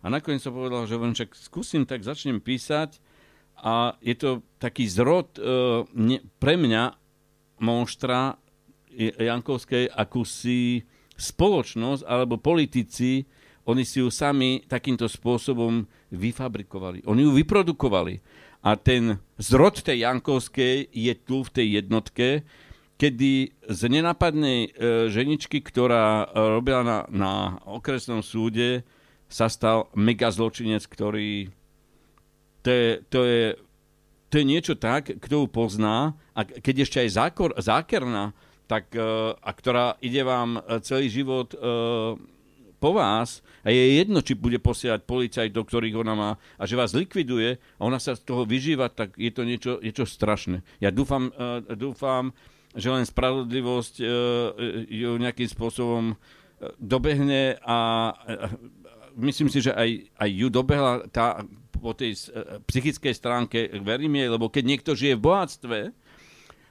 a 0.00 0.06
nakoniec 0.06 0.44
som 0.44 0.54
povedal, 0.54 0.86
že 0.86 0.96
skúsim, 1.34 1.82
tak 1.82 2.06
začnem 2.06 2.38
písať 2.38 3.00
a 3.60 3.94
je 4.00 4.16
to 4.16 4.30
taký 4.56 4.88
zrod 4.88 5.36
uh, 5.36 5.84
ne, 5.92 6.24
pre 6.40 6.56
mňa 6.56 6.96
monštra 7.60 8.40
Jankovskej, 8.98 9.86
akúsi 9.92 10.82
spoločnosť 11.14 12.02
alebo 12.08 12.40
politici, 12.40 13.22
oni 13.68 13.84
si 13.84 14.00
ju 14.00 14.08
sami 14.08 14.64
takýmto 14.64 15.06
spôsobom 15.06 15.84
vyfabrikovali. 16.10 17.04
Oni 17.06 17.22
ju 17.22 17.30
vyprodukovali. 17.36 18.18
A 18.66 18.76
ten 18.76 19.20
zrod 19.38 19.80
tej 19.80 20.04
Jankovskej 20.04 20.90
je 20.90 21.14
tu 21.22 21.44
v 21.44 21.52
tej 21.52 21.66
jednotke, 21.80 22.42
kedy 23.00 23.56
z 23.64 23.80
nenapadnej 23.88 24.68
e, 24.68 24.70
ženičky, 25.08 25.64
ktorá 25.64 26.28
robila 26.36 26.84
na, 26.84 26.98
na 27.08 27.32
okresnom 27.64 28.20
súde, 28.20 28.84
sa 29.30 29.48
stal 29.48 29.88
mega 29.96 30.28
zločinec, 30.28 30.84
ktorý 30.84 31.48
to 32.62 32.68
je, 32.70 32.88
to 33.08 33.20
je, 33.24 33.44
to 34.30 34.34
je 34.38 34.44
niečo 34.44 34.74
tak, 34.78 35.10
kto 35.18 35.44
ju 35.44 35.46
pozná 35.50 36.14
a 36.36 36.40
keď 36.46 36.86
ešte 36.86 36.98
aj 37.02 37.10
zákor, 37.10 37.50
zákerná, 37.58 38.32
tak, 38.70 38.94
e, 38.94 39.02
a 39.34 39.50
ktorá 39.50 39.98
ide 39.98 40.22
vám 40.22 40.62
e, 40.62 40.78
celý 40.86 41.10
život 41.10 41.50
e, 41.50 41.58
po 42.78 42.90
vás 42.94 43.42
a 43.66 43.74
je 43.74 43.98
jedno, 43.98 44.22
či 44.22 44.38
bude 44.38 44.62
posielať 44.62 45.02
policajt, 45.04 45.50
do 45.50 45.66
ktorých 45.66 45.98
ona 45.98 46.14
má 46.14 46.30
a 46.54 46.62
že 46.70 46.78
vás 46.78 46.94
likviduje 46.94 47.58
a 47.58 47.80
ona 47.82 47.98
sa 47.98 48.14
z 48.14 48.22
toho 48.22 48.46
vyžíva, 48.46 48.88
tak 48.88 49.18
je 49.18 49.34
to 49.34 49.42
niečo, 49.42 49.72
niečo 49.82 50.06
strašné. 50.06 50.62
Ja 50.78 50.94
dúfam, 50.94 51.28
dúfam, 51.76 52.32
že 52.72 52.88
len 52.88 53.04
spravodlivosť 53.04 54.00
ju 54.88 55.10
nejakým 55.18 55.50
spôsobom 55.50 56.16
dobehne 56.80 57.60
a 57.60 58.16
myslím 59.20 59.52
si, 59.52 59.60
že 59.60 59.76
aj, 59.76 60.08
aj 60.16 60.30
ju 60.32 60.48
dobehla 60.48 61.04
tá, 61.12 61.44
po 61.80 61.96
tej 61.96 62.14
psychickej 62.68 63.14
stránke, 63.16 63.72
verím 63.80 64.20
jej, 64.20 64.28
lebo 64.28 64.52
keď 64.52 64.64
niekto 64.68 64.90
žije 64.92 65.16
v 65.16 65.24
bohatstve, 65.24 65.78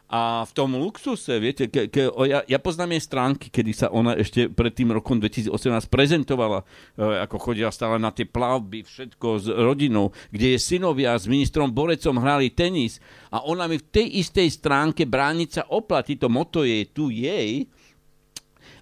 a 0.10 0.41
v 0.41 0.51
tom 0.57 0.74
luxuse, 0.74 1.38
viete, 1.38 1.70
ke, 1.70 1.86
ke, 1.86 2.10
o, 2.10 2.26
ja, 2.26 2.41
ja 2.49 2.57
poznám 2.57 2.97
jej 2.97 3.03
stránky, 3.05 3.53
kedy 3.53 3.72
sa 3.78 3.88
ona 3.93 4.18
ešte 4.18 4.49
pred 4.49 4.74
tým 4.74 4.89
rokom 4.89 5.22
2018 5.22 5.53
prezentovala, 5.86 6.66
e, 6.97 7.30
ako 7.30 7.38
chodila 7.38 7.70
stále 7.70 8.01
na 8.01 8.10
tie 8.10 8.26
plavby, 8.26 8.82
všetko 8.82 9.28
s 9.38 9.45
rodinou, 9.53 10.10
kde 10.34 10.57
je 10.57 10.60
synovia 10.66 11.14
s 11.14 11.30
ministrom 11.30 11.70
Borecom 11.70 12.18
hrali 12.18 12.49
tenis 12.49 12.97
a 13.30 13.45
ona 13.45 13.70
mi 13.70 13.78
v 13.78 13.86
tej 13.86 14.26
istej 14.26 14.49
stránke 14.49 15.05
brániť 15.05 15.49
sa 15.62 15.64
oplatí, 15.70 16.18
to 16.18 16.26
moto 16.26 16.66
je 16.66 16.89
tu 16.89 17.14
jej, 17.14 17.70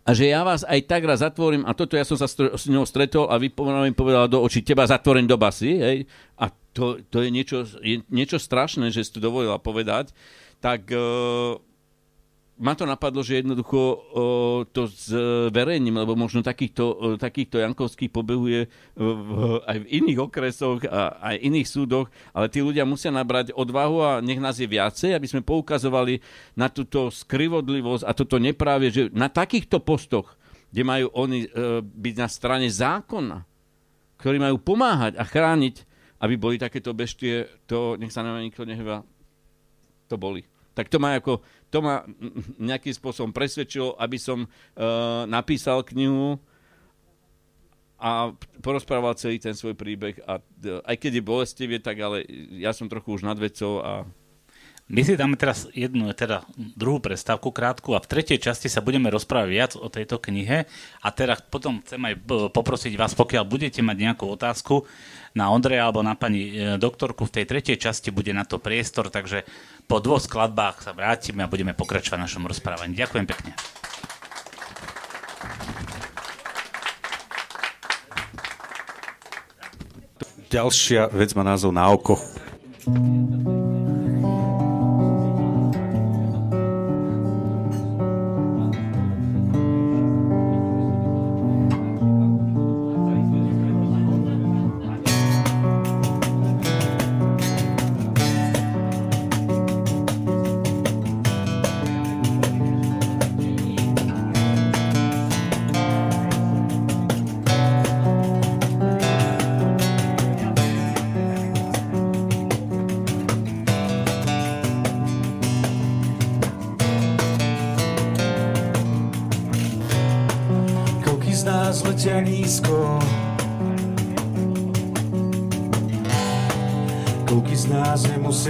a 0.08 0.16
že 0.16 0.32
ja 0.32 0.40
vás 0.48 0.64
aj 0.64 0.88
tak 0.88 1.04
raz 1.04 1.20
zatvorím, 1.20 1.68
a 1.68 1.76
toto 1.76 2.00
ja 2.00 2.08
som 2.08 2.16
sa 2.16 2.32
s 2.32 2.64
ňou 2.72 2.88
stretol 2.88 3.28
a 3.28 3.36
vy 3.36 3.52
mi 3.52 3.92
povedala 3.92 4.32
do 4.32 4.40
očí, 4.40 4.64
teba 4.64 4.88
zatvorím 4.88 5.28
do 5.28 5.36
basy, 5.36 5.76
hej, 5.76 5.98
a 6.40 6.48
to, 6.72 7.04
to 7.12 7.28
je, 7.28 7.30
niečo, 7.30 7.68
je 7.84 8.00
niečo 8.08 8.40
strašné, 8.40 8.88
že 8.88 9.04
si 9.04 9.12
to 9.12 9.20
dovolila 9.20 9.60
povedať. 9.60 10.16
Tak 10.64 10.88
uh, 10.96 11.60
ma 12.58 12.74
to 12.74 12.90
napadlo, 12.90 13.22
že 13.22 13.40
jednoducho 13.42 13.80
uh, 13.80 13.98
to 14.74 14.90
zverejním, 14.90 16.02
lebo 16.02 16.18
možno 16.18 16.42
takýchto, 16.42 16.84
uh, 16.90 17.16
takýchto 17.16 17.62
Jankovských 17.62 18.10
pobehuje 18.10 18.66
uh, 18.66 19.62
aj 19.62 19.78
v 19.86 19.90
iných 20.02 20.20
okresoch 20.26 20.82
a 20.90 21.22
aj 21.34 21.36
iných 21.38 21.68
súdoch, 21.70 22.10
ale 22.34 22.50
tí 22.50 22.66
ľudia 22.66 22.84
musia 22.84 23.14
nabrať 23.14 23.54
odvahu 23.54 23.98
a 24.02 24.12
nech 24.26 24.42
nás 24.42 24.58
je 24.58 24.66
viacej, 24.66 25.14
aby 25.14 25.28
sme 25.30 25.46
poukazovali 25.46 26.18
na 26.58 26.68
túto 26.74 27.14
skrivodlivosť 27.14 28.04
a 28.04 28.12
toto 28.18 28.42
neprávie, 28.42 28.90
že 28.90 29.04
na 29.14 29.30
takýchto 29.30 29.78
postoch, 29.78 30.34
kde 30.74 30.82
majú 30.82 31.08
oni 31.14 31.46
uh, 31.46 31.80
byť 31.86 32.16
na 32.18 32.28
strane 32.28 32.68
zákona, 32.74 33.46
ktorí 34.18 34.42
majú 34.42 34.58
pomáhať 34.58 35.14
a 35.22 35.24
chrániť, 35.24 35.86
aby 36.26 36.34
boli 36.34 36.58
takéto 36.58 36.98
beštie, 36.98 37.46
to 37.70 37.94
nech 38.02 38.10
sa 38.10 38.26
na 38.26 38.42
nikto 38.42 38.66
nehvá, 38.66 39.06
to 40.10 40.18
boli. 40.18 40.57
Tak 40.78 40.94
to 40.94 41.02
ma, 41.02 41.18
ako, 41.18 41.42
to 41.74 41.82
ma 41.82 42.06
nejakým 42.62 42.94
spôsobom 42.94 43.34
presvedčilo, 43.34 43.98
aby 43.98 44.22
som 44.22 44.46
uh, 44.46 45.26
napísal 45.26 45.82
knihu 45.82 46.38
a 47.98 48.30
porozprával 48.62 49.18
celý 49.18 49.42
ten 49.42 49.58
svoj 49.58 49.74
príbeh. 49.74 50.22
A 50.30 50.38
uh, 50.38 50.86
aj 50.86 50.96
keď 51.02 51.18
je 51.18 51.24
bolestivý, 51.26 51.82
tak 51.82 51.98
ale 51.98 52.30
ja 52.62 52.78
som 52.78 52.86
trochu 52.86 53.18
už 53.18 53.26
nad 53.26 53.42
vecou 53.42 53.82
a 53.82 54.06
my 54.88 55.04
si 55.04 55.20
dáme 55.20 55.36
teraz 55.36 55.68
jednu, 55.76 56.08
teda 56.16 56.48
druhú 56.56 57.04
prestávku 57.04 57.52
krátku 57.52 57.92
a 57.92 58.00
v 58.00 58.08
tretej 58.08 58.40
časti 58.40 58.72
sa 58.72 58.80
budeme 58.80 59.12
rozprávať 59.12 59.50
viac 59.52 59.72
o 59.76 59.92
tejto 59.92 60.16
knihe 60.16 60.64
a 61.04 61.08
teraz 61.12 61.44
potom 61.44 61.84
chcem 61.84 62.00
aj 62.00 62.16
poprosiť 62.56 62.96
vás, 62.96 63.12
pokiaľ 63.12 63.44
budete 63.44 63.84
mať 63.84 63.98
nejakú 64.00 64.24
otázku 64.32 64.88
na 65.36 65.52
Ondreja 65.52 65.92
alebo 65.92 66.00
na 66.08 66.16
pani 66.16 66.56
e, 66.56 66.80
doktorku, 66.80 67.28
v 67.28 67.36
tej 67.36 67.46
tretej 67.52 67.76
časti 67.84 68.16
bude 68.16 68.32
na 68.32 68.48
to 68.48 68.64
priestor, 68.64 69.12
takže 69.12 69.44
po 69.92 70.00
dvoch 70.00 70.24
skladbách 70.24 70.80
sa 70.80 70.96
vrátime 70.96 71.44
a 71.44 71.52
budeme 71.52 71.76
pokračovať 71.76 72.24
našom 72.24 72.48
rozprávaní. 72.48 72.96
Ďakujem 72.96 73.28
pekne. 73.28 73.52
Ďalšia 80.48 81.12
vec 81.12 81.36
má 81.36 81.44
názov 81.44 81.76
Na 81.76 81.92
oko. 81.92 82.16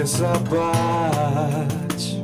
Sa 0.06 0.38
báť. 0.52 2.19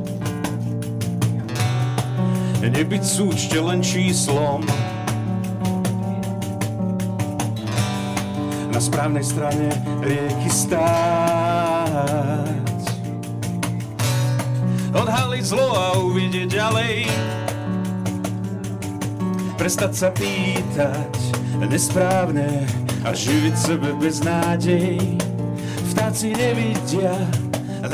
Nebyť 2.60 3.02
súčte 3.02 3.58
len 3.58 3.82
číslom. 3.82 4.62
Na 8.70 8.80
správnej 8.82 9.22
strane 9.26 9.70
rieky 10.02 10.50
stáť. 10.50 10.84
Odhaliť 14.94 15.44
zlo 15.46 15.68
a 15.74 15.86
uvidieť 16.02 16.48
ďalej. 16.50 16.96
Prestať 19.58 19.92
sa 19.94 20.08
pýtať 20.10 21.14
nesprávne 21.66 22.66
a 23.06 23.14
živiť 23.14 23.54
sebe 23.54 23.94
bez 23.98 24.20
nádej. 24.22 24.98
Vtáci 25.94 26.34
nevidia, 26.34 27.14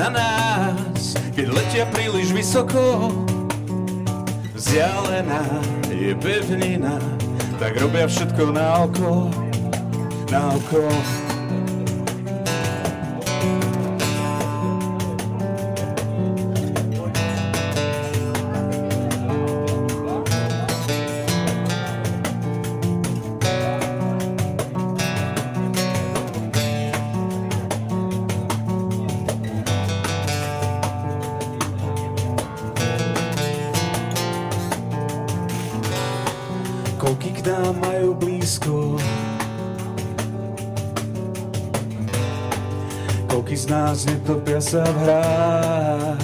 na 0.00 0.08
nás, 0.08 1.12
keď 1.36 1.46
letia 1.52 1.84
príliš 1.92 2.32
vysoko. 2.32 3.12
Vzdialená 4.56 5.44
je 5.92 6.16
pevnina, 6.16 6.96
tak 7.60 7.76
robia 7.76 8.08
všetko 8.08 8.48
na 8.48 8.88
oko, 8.88 9.28
na 10.32 10.56
oko. 10.56 10.88
Sa 44.70 44.86
v 44.86 44.98
hrách. 45.02 46.22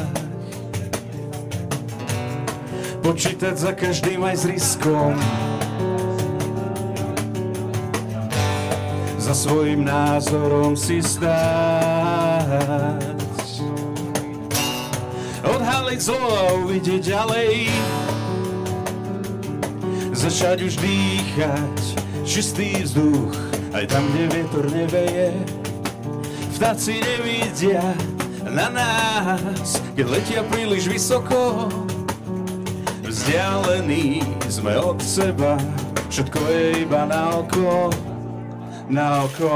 Počítať 3.03 3.55
za 3.59 3.75
každým 3.75 4.23
aj 4.23 4.37
s 4.39 4.45
riskom, 4.47 5.19
za 9.19 9.35
svojim 9.35 9.83
názorom 9.83 10.79
si 10.79 11.03
stáť. 11.03 11.27
Odhaliť 15.43 15.99
zlo 15.99 16.31
a 16.31 16.43
uvidieť 16.63 17.03
ďalej, 17.03 17.67
začať 20.15 20.71
už 20.71 20.79
dýchať 20.79 21.79
čistý 22.23 22.79
vzduch, 22.87 23.35
aj 23.75 23.91
tam, 23.91 24.07
kde 24.15 24.25
vietor 24.39 24.71
neveje. 24.71 25.35
Vtáci 26.55 27.03
nevidia 27.03 27.83
na 28.57 28.73
nás, 28.73 29.77
keď 29.93 30.07
letia 30.09 30.41
príliš 30.49 30.89
vysoko. 30.89 31.69
Vzdialení 33.05 34.25
sme 34.49 34.81
od 34.81 34.97
seba, 35.05 35.61
všetko 36.09 36.41
je 36.49 36.89
iba 36.89 37.05
na 37.05 37.37
oko, 37.37 37.93
na 38.89 39.29
oko. 39.29 39.53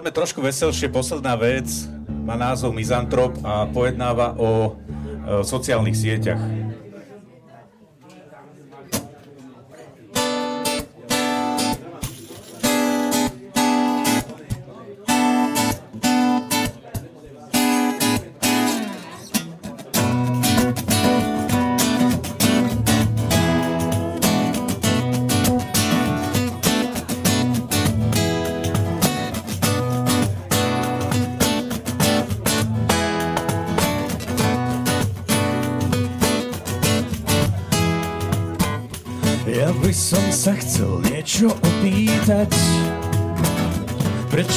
Poďme 0.00 0.16
trošku 0.16 0.40
veselšie. 0.40 0.88
Posledná 0.88 1.36
vec 1.36 1.68
má 2.08 2.32
názov 2.32 2.72
Mizantrop 2.72 3.36
a 3.44 3.68
pojednáva 3.68 4.32
o 4.40 4.72
e, 4.72 5.44
sociálnych 5.44 5.92
sieťach. 5.92 6.40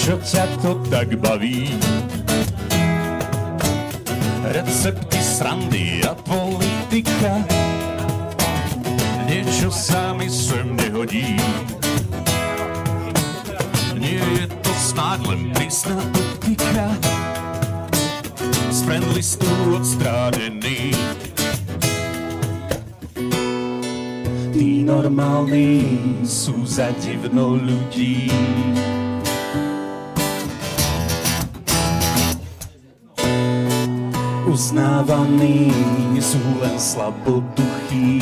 Prečo 0.03 0.19
ťa 0.35 0.45
to 0.59 0.71
tak 0.91 1.15
baví? 1.15 1.79
Recepty, 4.51 5.15
srandy 5.23 6.03
a 6.03 6.11
politika, 6.11 7.39
niečo 9.23 9.71
sa 9.71 10.11
mi 10.11 10.27
sem 10.27 10.75
nehodí. 10.75 11.39
Nie 13.95 14.19
je 14.43 14.45
to 14.59 14.71
snáď 14.75 15.19
len 15.23 15.55
prísna 15.55 15.95
optika, 15.95 16.99
z 18.75 18.83
friendlistu 18.83 19.47
odstránený. 19.71 20.91
Tí 24.51 24.83
normálni 24.83 25.95
sú 26.27 26.67
za 26.67 26.91
divno 26.99 27.55
ľudí. 27.55 28.27
Uznávaní 34.53 35.73
sú 36.21 36.37
len 36.61 36.77
slaboduchí. 36.77 38.21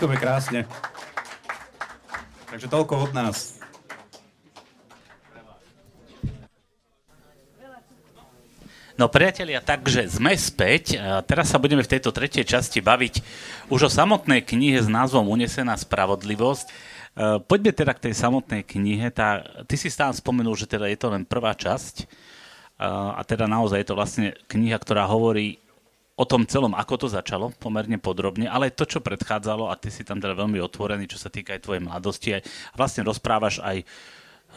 Ďakujeme 0.00 0.16
krásne. 0.16 0.60
Takže 2.48 2.72
toľko 2.72 3.04
od 3.04 3.12
nás. 3.12 3.60
No 8.96 9.12
priatelia, 9.12 9.60
takže 9.60 10.08
sme 10.08 10.32
späť. 10.40 10.96
A 10.96 11.20
teraz 11.20 11.52
sa 11.52 11.60
budeme 11.60 11.84
v 11.84 11.92
tejto 11.92 12.16
tretej 12.16 12.48
časti 12.48 12.80
baviť 12.80 13.20
už 13.68 13.80
o 13.84 13.90
samotnej 13.92 14.40
knihe 14.40 14.80
s 14.80 14.88
názvom 14.88 15.28
Unesená 15.28 15.76
spravodlivosť. 15.76 16.64
E, 16.64 16.72
Poďme 17.44 17.76
teda 17.76 17.92
k 17.92 18.08
tej 18.08 18.24
samotnej 18.24 18.64
knihe. 18.64 19.12
Tá, 19.12 19.44
ty 19.68 19.76
si 19.76 19.92
stále 19.92 20.16
spomenul, 20.16 20.56
že 20.56 20.64
teda 20.64 20.88
je 20.88 20.96
to 20.96 21.12
len 21.12 21.28
prvá 21.28 21.52
časť. 21.52 21.94
E, 22.00 22.04
A 22.88 23.20
teda 23.28 23.44
naozaj 23.44 23.84
je 23.84 23.88
to 23.92 24.00
vlastne 24.00 24.32
kniha, 24.48 24.80
ktorá 24.80 25.04
hovorí 25.04 25.60
o 26.20 26.24
tom 26.28 26.44
celom, 26.44 26.76
ako 26.76 26.94
to 27.00 27.08
začalo, 27.08 27.48
pomerne 27.56 27.96
podrobne, 27.96 28.44
ale 28.44 28.68
aj 28.68 28.76
to, 28.76 28.84
čo 28.84 29.00
predchádzalo, 29.00 29.72
a 29.72 29.74
ty 29.80 29.88
si 29.88 30.04
tam 30.04 30.20
teda 30.20 30.36
veľmi 30.36 30.60
otvorený, 30.60 31.08
čo 31.08 31.16
sa 31.16 31.32
týka 31.32 31.56
aj 31.56 31.64
tvojej 31.64 31.80
mladosti, 31.80 32.36
aj 32.36 32.44
vlastne 32.76 33.08
rozprávaš 33.08 33.64
aj 33.64 33.80
e, 33.80 33.84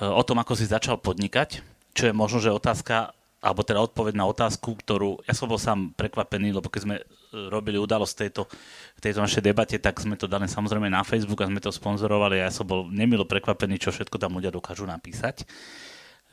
o 0.03 0.19
tom, 0.27 0.43
ako 0.43 0.59
si 0.59 0.67
začal 0.67 0.99
podnikať, 0.99 1.63
čo 1.95 2.11
je 2.11 2.13
možno, 2.13 2.43
že 2.43 2.51
otázka, 2.51 3.15
alebo 3.39 3.63
teda 3.63 3.79
odpoveď 3.79 4.19
na 4.19 4.27
otázku, 4.27 4.75
ktorú 4.75 5.23
ja 5.23 5.31
som 5.31 5.47
bol 5.47 5.55
sám 5.55 5.95
prekvapený, 5.95 6.51
lebo 6.51 6.67
keď 6.67 6.81
sme 6.83 6.95
e, 6.99 7.03
robili 7.47 7.79
udalosť 7.79 8.27
tejto, 8.27 8.43
tejto 8.99 9.23
našej 9.23 9.39
debate, 9.39 9.79
tak 9.79 10.03
sme 10.03 10.19
to 10.19 10.27
dali 10.27 10.51
samozrejme 10.51 10.91
na 10.91 11.07
Facebook 11.07 11.39
a 11.39 11.47
sme 11.47 11.63
to 11.63 11.71
sponzorovali 11.71 12.43
a 12.43 12.47
ja 12.47 12.51
som 12.51 12.67
bol 12.67 12.91
nemilo 12.91 13.23
prekvapený, 13.23 13.79
čo 13.79 13.95
všetko 13.95 14.19
tam 14.19 14.35
ľudia 14.35 14.51
dokážu 14.51 14.83
napísať 14.83 15.47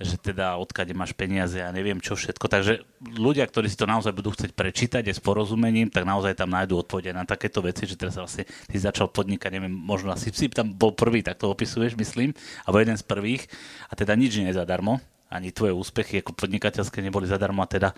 že 0.01 0.16
teda 0.16 0.56
odkade 0.56 0.97
máš 0.97 1.12
peniaze 1.12 1.60
a 1.60 1.68
neviem 1.68 2.01
čo 2.01 2.16
všetko. 2.16 2.48
Takže 2.48 2.81
ľudia, 3.20 3.44
ktorí 3.44 3.68
si 3.68 3.77
to 3.77 3.85
naozaj 3.85 4.16
budú 4.16 4.32
chcieť 4.32 4.56
prečítať 4.56 5.05
aj 5.05 5.14
s 5.14 5.20
porozumením, 5.20 5.93
tak 5.93 6.09
naozaj 6.09 6.40
tam 6.40 6.56
nájdú 6.56 6.81
odpovede 6.81 7.12
na 7.12 7.28
takéto 7.28 7.60
veci, 7.60 7.85
že 7.85 8.01
teraz 8.01 8.16
vlastne 8.16 8.48
ty 8.48 8.77
začal 8.81 9.12
podnikať, 9.12 9.60
neviem, 9.60 9.70
možno 9.70 10.09
asi 10.09 10.32
si 10.32 10.48
tam 10.48 10.72
bol 10.72 10.97
prvý, 10.97 11.20
tak 11.20 11.36
to 11.36 11.52
opisuješ, 11.52 12.01
myslím, 12.01 12.32
alebo 12.64 12.81
jeden 12.81 12.97
z 12.97 13.05
prvých 13.05 13.44
a 13.86 13.94
teda 13.94 14.16
nič 14.16 14.40
nie 14.40 14.48
je 14.48 14.56
zadarmo, 14.56 15.05
ani 15.28 15.52
tvoje 15.52 15.77
úspechy 15.77 16.24
ako 16.24 16.32
podnikateľské 16.32 17.05
neboli 17.05 17.28
zadarmo 17.28 17.60
a 17.60 17.68
teda 17.68 17.93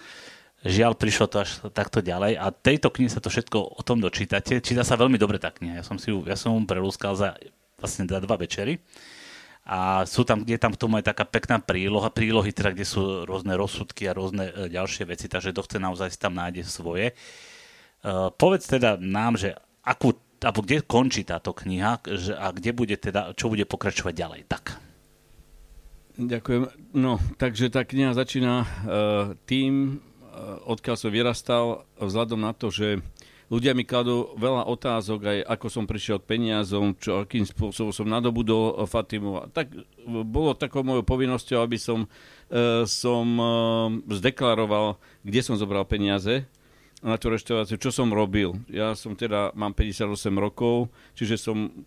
Žiaľ, 0.62 0.94
prišlo 0.94 1.26
to 1.26 1.42
až 1.42 1.58
takto 1.74 1.98
ďalej 1.98 2.38
a 2.38 2.54
tejto 2.54 2.94
knihe 2.94 3.10
sa 3.10 3.18
to 3.18 3.34
všetko 3.34 3.58
o 3.58 3.82
tom 3.82 3.98
dočítate. 3.98 4.62
Číta 4.62 4.86
sa 4.86 4.94
veľmi 4.94 5.18
dobre 5.18 5.42
tá 5.42 5.50
kniha. 5.50 5.82
Ja 5.82 5.84
som 5.84 5.98
si 5.98 6.14
ju, 6.14 6.22
ja 6.22 6.38
som 6.38 6.54
ju 6.54 6.62
prelúskal 6.70 7.18
za 7.18 7.34
vlastne 7.82 8.06
za 8.06 8.22
dva 8.22 8.38
večery 8.38 8.78
a 9.62 10.02
sú 10.10 10.26
tam, 10.26 10.42
je 10.42 10.58
tam 10.58 10.74
k 10.74 10.80
tomu 10.80 10.98
aj 10.98 11.14
taká 11.14 11.22
pekná 11.22 11.62
príloha, 11.62 12.10
prílohy 12.10 12.50
teda, 12.50 12.74
kde 12.74 12.82
sú 12.82 13.22
rôzne 13.22 13.54
rozsudky 13.54 14.10
a 14.10 14.16
rôzne 14.18 14.50
e, 14.50 14.74
ďalšie 14.74 15.06
veci, 15.06 15.30
takže 15.30 15.54
kto 15.54 15.62
chce 15.62 15.78
naozaj 15.78 16.08
si 16.10 16.18
tam 16.18 16.34
nájde 16.34 16.66
svoje. 16.66 17.14
Uh, 18.02 18.34
povedz 18.34 18.66
teda 18.66 18.98
nám, 18.98 19.38
že 19.38 19.54
akú, 19.86 20.18
alebo 20.42 20.66
kde 20.66 20.82
končí 20.82 21.22
táto 21.22 21.54
kniha 21.54 22.02
že, 22.10 22.34
a 22.34 22.50
kde 22.50 22.74
bude 22.74 22.98
teda, 22.98 23.30
čo 23.38 23.46
bude 23.46 23.62
pokračovať 23.62 24.10
ďalej. 24.10 24.40
Tak. 24.50 24.64
Ďakujem. 26.18 26.62
No, 26.98 27.22
takže 27.38 27.70
tá 27.70 27.86
kniha 27.86 28.18
začína 28.18 28.66
uh, 28.66 28.66
tým, 29.46 30.02
uh, 30.02 30.58
odkiaľ 30.66 30.96
som 30.98 31.14
vyrastal, 31.14 31.86
vzhľadom 32.02 32.42
na 32.42 32.50
to, 32.50 32.74
že 32.74 32.98
ľudia 33.52 33.76
mi 33.76 33.84
kladú 33.84 34.32
veľa 34.40 34.64
otázok, 34.64 35.20
aj 35.28 35.38
ako 35.44 35.66
som 35.68 35.84
prišiel 35.84 36.24
k 36.24 36.40
peniazom, 36.40 36.96
čo, 36.96 37.28
akým 37.28 37.44
spôsobom 37.44 37.92
som 37.92 38.08
nadobudol 38.08 38.80
Fatimu. 38.88 39.52
Tak 39.52 39.68
bolo 40.24 40.56
takou 40.56 40.80
mojou 40.80 41.04
povinnosťou, 41.04 41.60
aby 41.60 41.76
som, 41.76 42.08
uh, 42.48 42.88
som 42.88 43.26
uh, 43.36 43.92
zdeklaroval, 44.08 44.96
kde 45.20 45.40
som 45.44 45.60
zobral 45.60 45.84
peniaze 45.84 46.48
na 47.04 47.20
tú 47.20 47.28
reštauráciu, 47.28 47.76
čo 47.76 47.92
som 47.92 48.08
robil. 48.08 48.56
Ja 48.72 48.96
som 48.96 49.12
teda, 49.12 49.52
mám 49.52 49.76
58 49.76 50.32
rokov, 50.40 50.88
čiže 51.12 51.36
som 51.36 51.84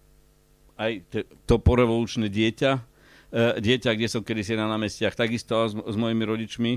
aj 0.78 1.02
te, 1.10 1.20
to 1.50 1.58
porevolučné 1.58 2.30
dieťa, 2.30 2.72
uh, 2.78 3.58
dieťa, 3.58 3.90
kde 3.98 4.08
som 4.12 4.22
kedysi 4.22 4.54
na 4.54 4.70
námestiach 4.70 5.18
takisto 5.18 5.66
s, 5.66 5.74
s 5.74 5.96
mojimi 5.98 6.24
rodičmi 6.30 6.74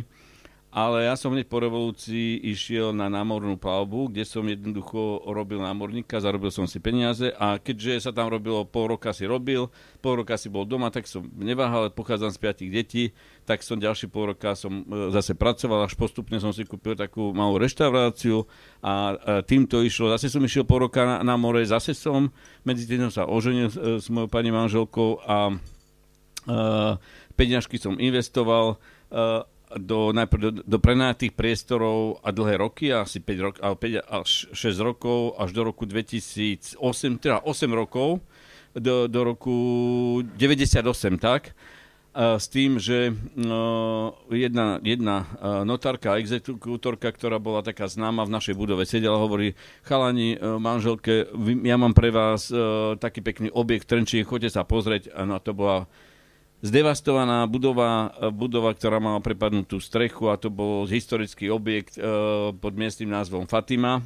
ale 0.69 1.09
ja 1.09 1.16
som 1.16 1.32
hneď 1.32 1.49
po 1.49 1.65
revolúcii 1.65 2.45
išiel 2.53 2.93
na 2.93 3.09
námornú 3.09 3.57
plavbu, 3.57 4.12
kde 4.12 4.28
som 4.28 4.45
jednoducho 4.45 5.24
robil 5.24 5.65
námorníka, 5.65 6.20
zarobil 6.20 6.53
som 6.53 6.69
si 6.69 6.77
peniaze 6.77 7.32
a 7.40 7.57
keďže 7.57 8.05
sa 8.05 8.12
tam 8.12 8.28
robilo, 8.28 8.69
pol 8.69 8.93
roka 8.93 9.16
si 9.16 9.24
robil, 9.24 9.73
pol 10.05 10.20
roka 10.20 10.36
si 10.36 10.53
bol 10.53 10.69
doma, 10.69 10.93
tak 10.93 11.09
som 11.09 11.24
neváhal, 11.40 11.89
pochádzam 11.89 12.28
z 12.28 12.39
piatich 12.39 12.70
detí, 12.70 13.05
tak 13.49 13.65
som 13.65 13.81
ďalší 13.81 14.12
pol 14.12 14.36
roka 14.36 14.53
som 14.53 14.85
e, 14.85 15.09
zase 15.09 15.32
pracoval, 15.32 15.89
až 15.89 15.97
postupne 15.97 16.36
som 16.36 16.53
si 16.53 16.69
kúpil 16.69 17.01
takú 17.01 17.32
malú 17.32 17.57
reštauráciu 17.57 18.45
a 18.85 19.16
týmto 19.49 19.81
išlo, 19.81 20.12
zase 20.12 20.28
som 20.28 20.45
išiel 20.45 20.69
pol 20.69 20.85
roka 20.85 21.01
na, 21.01 21.24
na 21.24 21.40
more, 21.40 21.65
zase 21.65 21.97
som, 21.97 22.28
medzi 22.61 22.85
tým 22.85 23.09
sa 23.09 23.24
oženil 23.24 23.73
s, 23.73 24.05
s 24.05 24.07
mojou 24.12 24.28
pani 24.28 24.53
manželkou 24.53 25.24
a 25.24 25.49
uh, 25.49 26.93
peňažky 27.40 27.81
som 27.81 27.97
investoval 27.97 28.77
uh, 28.77 29.49
do, 29.77 30.16
najprv 30.16 30.40
do, 30.40 30.51
do 30.65 30.78
prenajatých 30.81 31.36
priestorov 31.36 32.24
a 32.24 32.32
dlhé 32.32 32.57
roky, 32.57 32.89
asi 32.89 33.20
5, 33.20 33.45
rok, 33.45 33.57
5 33.61 34.01
až 34.01 34.31
6 34.53 34.81
rokov, 34.81 35.36
až 35.36 35.53
do 35.53 35.62
roku 35.69 35.85
2008, 35.85 36.81
teda 37.20 37.45
8 37.45 37.69
rokov, 37.73 38.24
do, 38.73 39.11
do 39.11 39.20
roku 39.24 39.57
98, 40.24 41.19
tak? 41.19 41.53
s 42.19 42.51
tým, 42.51 42.82
že 42.82 43.15
no, 43.39 44.16
jedna, 44.32 44.82
jedna 44.82 45.28
notárka, 45.62 46.19
exekútorka, 46.19 47.15
ktorá 47.15 47.39
bola 47.39 47.62
taká 47.62 47.86
známa 47.86 48.27
v 48.27 48.35
našej 48.35 48.59
budove, 48.59 48.82
sedela 48.89 49.20
a 49.20 49.23
hovorí, 49.23 49.55
chalani, 49.86 50.35
e, 50.35 50.39
manželke, 50.59 51.31
ja 51.62 51.77
mám 51.78 51.95
pre 51.95 52.11
vás 52.11 52.51
e, 52.51 52.59
taký 52.99 53.23
pekný 53.23 53.55
objekt 53.55 53.86
v 53.86 53.90
Trenčíne, 53.95 54.27
choďte 54.27 54.59
sa 54.59 54.66
pozrieť. 54.66 55.15
No 55.15 55.39
to 55.39 55.55
bola 55.55 55.86
zdevastovaná 56.59 57.47
budova, 57.47 58.11
budova, 58.35 58.75
ktorá 58.75 58.99
mala 58.99 59.23
prepadnutú 59.23 59.79
strechu 59.79 60.27
a 60.31 60.41
to 60.41 60.51
bol 60.51 60.85
historický 60.91 61.55
objekt 61.55 61.95
e, 61.95 62.03
pod 62.51 62.75
miestnym 62.75 63.15
názvom 63.15 63.47
Fatima, 63.47 64.03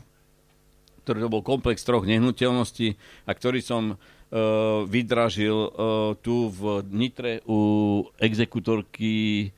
ktorý 1.02 1.26
to 1.26 1.32
bol 1.32 1.42
komplex 1.42 1.82
troch 1.82 2.04
nehnuteľností 2.04 2.94
a 3.24 3.30
ktorý 3.32 3.64
som 3.64 3.82
e, 3.92 3.96
vydražil 4.84 5.56
tu 6.20 6.52
v 6.52 6.84
Nitre 6.92 7.40
u 7.48 7.58
exekutorky 8.20 9.48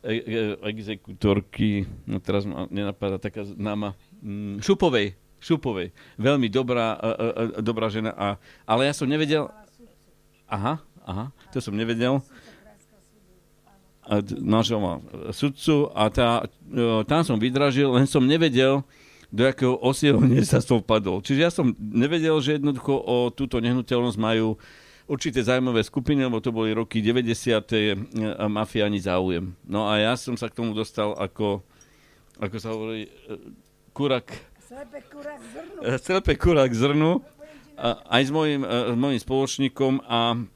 e, 0.00 0.12
e, 0.14 0.40
exekutorky, 0.62 1.84
no 2.06 2.22
teraz 2.22 2.46
ma 2.46 2.70
nenapadá 2.70 3.18
taká 3.18 3.42
známa, 3.42 3.98
mm, 4.22 4.62
Šupovej, 4.62 5.18
Šupovej. 5.42 5.92
Veľmi 6.16 6.48
dobrá, 6.48 6.96
e 6.96 7.60
dobrá 7.60 7.92
žena. 7.92 8.16
A, 8.16 8.28
ale 8.64 8.88
ja 8.88 8.94
som 8.96 9.04
nevedel... 9.04 9.50
Aha, 10.48 10.80
aha, 11.04 11.32
to 11.52 11.60
som 11.60 11.76
nevedel 11.76 12.24
mal 14.78 15.00
sudcu 15.32 15.88
a 15.96 16.12
tá, 16.12 16.44
e, 16.68 17.04
tam 17.08 17.24
som 17.24 17.40
vydražil, 17.40 17.88
len 17.92 18.04
som 18.04 18.24
nevedel, 18.24 18.84
do 19.34 19.42
akého 19.42 19.74
osieho 19.82 20.22
sa 20.46 20.62
vpadol. 20.62 21.18
Čiže 21.18 21.40
ja 21.40 21.50
som 21.50 21.74
nevedel, 21.74 22.38
že 22.38 22.60
jednoducho 22.60 22.94
o 22.94 23.34
túto 23.34 23.58
nehnuteľnosť 23.58 24.18
majú 24.20 24.54
určité 25.10 25.42
zájmové 25.42 25.82
skupiny, 25.82 26.22
lebo 26.22 26.38
to 26.38 26.54
boli 26.54 26.70
roky 26.70 27.02
90. 27.02 27.26
E, 27.26 27.98
mafiáni 28.46 29.02
záujem. 29.02 29.50
No 29.66 29.90
a 29.90 29.98
ja 29.98 30.14
som 30.14 30.38
sa 30.38 30.46
k 30.46 30.56
tomu 30.62 30.70
dostal 30.70 31.18
ako, 31.18 31.66
ako 32.38 32.56
sa 32.62 32.68
hovorí, 32.70 33.10
e, 33.10 33.10
kurak... 33.90 34.30
Slepe 34.64 35.02
kurak 35.10 35.40
zrnu. 35.50 35.78
Slepe 35.98 36.32
kurak 36.38 36.72
zrnu. 36.72 37.12
A, 37.74 37.98
aj 38.06 38.22
s 38.22 38.30
mojim, 38.30 38.62
s 38.62 38.94
mojim 38.94 39.18
spoločníkom 39.18 40.06
a 40.06 40.46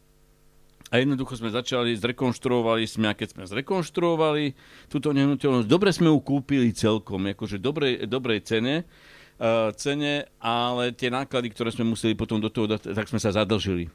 A 0.89 1.05
jednoducho 1.05 1.37
sme 1.37 1.53
začali, 1.53 1.93
zrekonštruovali 1.93 2.89
sme 2.89 3.13
a 3.13 3.17
keď 3.17 3.37
sme 3.37 3.45
zrekonštruovali 3.45 4.57
túto 4.89 5.13
nehnuteľnosť, 5.13 5.69
dobre 5.69 5.93
sme 5.93 6.09
ju 6.09 6.19
kúpili 6.25 6.73
celkom, 6.73 7.29
akože 7.29 7.61
dobrej, 7.61 8.09
dobrej 8.09 8.41
cene, 8.49 8.89
uh, 9.37 9.69
cene, 9.77 10.25
ale 10.41 10.97
tie 10.97 11.13
náklady, 11.13 11.53
ktoré 11.53 11.69
sme 11.77 11.93
museli 11.93 12.17
potom 12.17 12.41
do 12.41 12.49
toho 12.49 12.65
dať, 12.65 12.97
tak 12.97 13.05
sme 13.13 13.21
sa 13.21 13.37
zadlžili. 13.37 13.93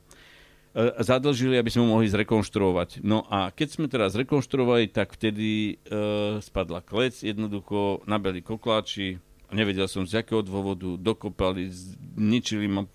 Uh, 0.78 0.94
zadlžili, 1.02 1.58
aby 1.58 1.74
sme 1.74 1.90
mohli 1.90 2.06
zrekonštruovať. 2.14 3.02
No 3.02 3.26
a 3.26 3.50
keď 3.50 3.68
sme 3.74 3.90
teraz 3.90 4.14
zrekonštruovali, 4.14 4.94
tak 4.94 5.18
vtedy 5.18 5.82
uh, 5.90 6.38
spadla 6.46 6.86
klec, 6.86 7.26
jednoducho 7.26 8.06
nabeli 8.06 8.46
kokláči, 8.46 9.18
nevedel 9.50 9.90
som 9.90 10.06
z 10.06 10.22
jakého 10.22 10.46
dôvodu, 10.46 10.94
dokopali, 10.98 11.70
zničili 11.74 12.70
ma 12.70 12.86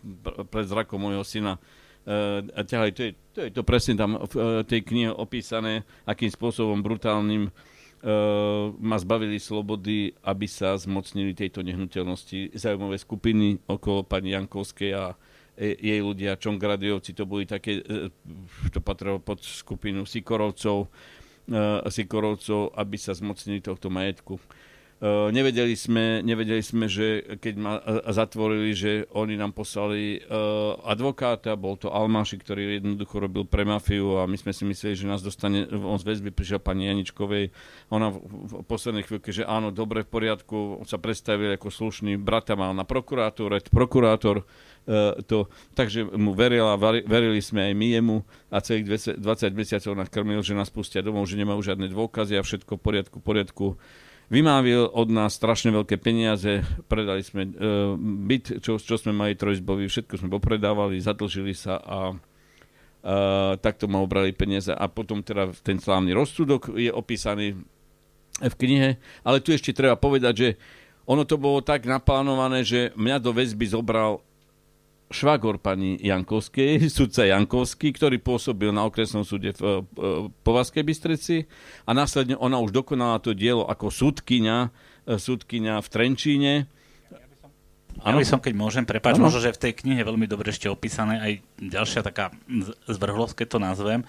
pred 0.50 0.66
zrakom 0.70 1.02
môjho 1.02 1.26
syna 1.26 1.58
a 2.56 2.60
ťahali. 2.64 2.96
To 2.96 3.02
je, 3.04 3.10
to 3.36 3.38
je 3.44 3.50
to 3.52 3.62
presne 3.68 4.00
tam 4.00 4.16
v 4.16 4.64
tej 4.64 4.80
knihe 4.80 5.12
opísané, 5.12 5.84
akým 6.08 6.32
spôsobom 6.32 6.80
brutálnym 6.80 7.52
Uh, 7.98 8.70
ma 8.78 8.94
zbavili 8.94 9.42
slobody, 9.42 10.14
aby 10.22 10.46
sa 10.46 10.78
zmocnili 10.78 11.34
tejto 11.34 11.66
nehnuteľnosti. 11.66 12.54
Zaujímavé 12.54 12.94
skupiny 12.94 13.58
okolo 13.66 14.06
pani 14.06 14.38
Jankovskej 14.38 14.94
a 14.94 15.18
jej 15.58 15.98
ľudia, 15.98 16.38
Čongradiovci, 16.38 17.10
to 17.10 17.26
boli 17.26 17.42
také, 17.42 17.82
to 18.70 18.78
patrilo 18.78 19.18
pod 19.18 19.42
skupinu 19.42 20.06
Sikorovcov, 20.06 20.86
Sikorovcov, 21.90 22.78
aby 22.78 22.96
sa 23.02 23.18
zmocnili 23.18 23.58
tohto 23.58 23.90
majetku. 23.90 24.38
Uh, 24.98 25.30
nevedeli, 25.30 25.78
sme, 25.78 26.26
nevedeli 26.26 26.58
sme, 26.58 26.90
že 26.90 27.22
keď 27.38 27.54
ma 27.54 27.78
uh, 27.78 28.02
zatvorili, 28.10 28.74
že 28.74 29.06
oni 29.14 29.38
nám 29.38 29.54
poslali 29.54 30.18
uh, 30.26 30.74
advokáta, 30.82 31.54
bol 31.54 31.78
to 31.78 31.86
Almáši, 31.86 32.34
ktorý 32.34 32.82
jednoducho 32.82 33.22
robil 33.22 33.46
pre 33.46 33.62
mafiu 33.62 34.18
a 34.18 34.26
my 34.26 34.34
sme 34.34 34.50
si 34.50 34.66
mysleli, 34.66 34.98
že 34.98 35.06
nás 35.06 35.22
dostane, 35.22 35.70
on 35.70 36.02
z 36.02 36.08
väzby 36.08 36.34
prišiel 36.34 36.58
pani 36.58 36.90
Janičkovej, 36.90 37.54
ona 37.94 38.10
v, 38.10 38.66
poslednej 38.66 39.06
chvíľke, 39.06 39.30
že 39.30 39.46
áno, 39.46 39.70
dobre, 39.70 40.02
v 40.02 40.10
poriadku, 40.10 40.82
sa 40.82 40.98
predstavil 40.98 41.54
ako 41.54 41.70
slušný, 41.70 42.18
brata 42.18 42.58
mal 42.58 42.74
na 42.74 42.82
prokurátor, 42.82 43.54
prokurátor 43.70 44.42
to, 45.28 45.52
takže 45.76 46.00
mu 46.16 46.32
verila, 46.32 46.72
verili 47.04 47.44
sme 47.44 47.68
aj 47.68 47.72
my 47.76 47.86
jemu 47.92 48.16
a 48.48 48.56
celých 48.64 49.20
20, 49.20 49.20
20 49.20 49.52
mesiacov 49.52 49.92
nás 49.92 50.08
krmil, 50.08 50.40
že 50.40 50.56
nás 50.56 50.72
pustia 50.72 51.04
domov, 51.04 51.28
že 51.28 51.36
nemajú 51.36 51.60
žiadne 51.60 51.92
dôkazy 51.92 52.40
a 52.40 52.42
všetko 52.42 52.80
v 52.80 52.82
poriadku, 52.82 53.16
v 53.20 53.24
poriadku 53.24 53.66
vymávil 54.28 54.88
od 54.92 55.08
nás 55.08 55.36
strašne 55.36 55.72
veľké 55.72 55.96
peniaze, 56.00 56.64
predali 56.88 57.24
sme 57.24 57.48
uh, 57.48 57.96
byt, 57.98 58.60
čo, 58.60 58.76
čo 58.76 58.96
sme 58.96 59.12
mali 59.12 59.36
trojzbový, 59.36 59.88
všetko 59.88 60.20
sme 60.20 60.28
popredávali, 60.32 61.00
zadlžili 61.00 61.52
sa 61.56 61.80
a 61.80 61.98
uh, 62.12 63.52
takto 63.60 63.88
ma 63.88 64.00
obrali 64.00 64.36
peniaze. 64.36 64.72
A 64.72 64.86
potom 64.88 65.24
teda 65.24 65.52
ten 65.64 65.80
slávny 65.80 66.12
rozsudok 66.12 66.76
je 66.76 66.92
opísaný 66.92 67.56
v 68.38 68.54
knihe, 68.54 68.90
ale 69.26 69.42
tu 69.42 69.50
ešte 69.50 69.74
treba 69.74 69.98
povedať, 69.98 70.34
že 70.36 70.48
ono 71.08 71.24
to 71.24 71.40
bolo 71.40 71.64
tak 71.64 71.88
naplánované, 71.88 72.62
že 72.62 72.92
mňa 72.94 73.16
do 73.18 73.32
väzby 73.32 73.66
zobral 73.72 74.20
švagor 75.08 75.58
pani 75.58 75.96
Jankovskej, 76.00 76.84
sudca 76.96 77.24
Jankovský, 77.24 77.92
ktorý 77.96 78.20
pôsobil 78.20 78.70
na 78.72 78.84
okresnom 78.84 79.24
súde 79.24 79.56
v, 79.56 79.82
v 79.84 80.28
Povazkej 80.44 80.84
Bystrici 80.84 81.36
a 81.88 81.96
následne 81.96 82.36
ona 82.36 82.60
už 82.60 82.72
dokonala 82.72 83.20
to 83.20 83.32
dielo 83.32 83.64
ako 83.66 83.88
súdkyňa, 83.88 84.58
e, 85.08 85.16
súdkyňa 85.16 85.74
v 85.80 85.88
Trenčíne 85.88 86.54
by 87.98 88.26
som, 88.26 88.38
keď 88.38 88.54
môžem, 88.54 88.86
prepáč, 88.86 89.18
možno, 89.18 89.42
že 89.42 89.50
v 89.50 89.62
tej 89.68 89.72
knihe 89.82 90.00
je 90.02 90.08
veľmi 90.08 90.26
dobre 90.30 90.54
ešte 90.54 90.70
opísané 90.70 91.18
aj 91.18 91.32
ďalšia 91.58 92.00
taká 92.06 92.30
zvrhlosť, 92.86 93.42
keď 93.42 93.46
to 93.50 93.58
nazvem, 93.58 94.00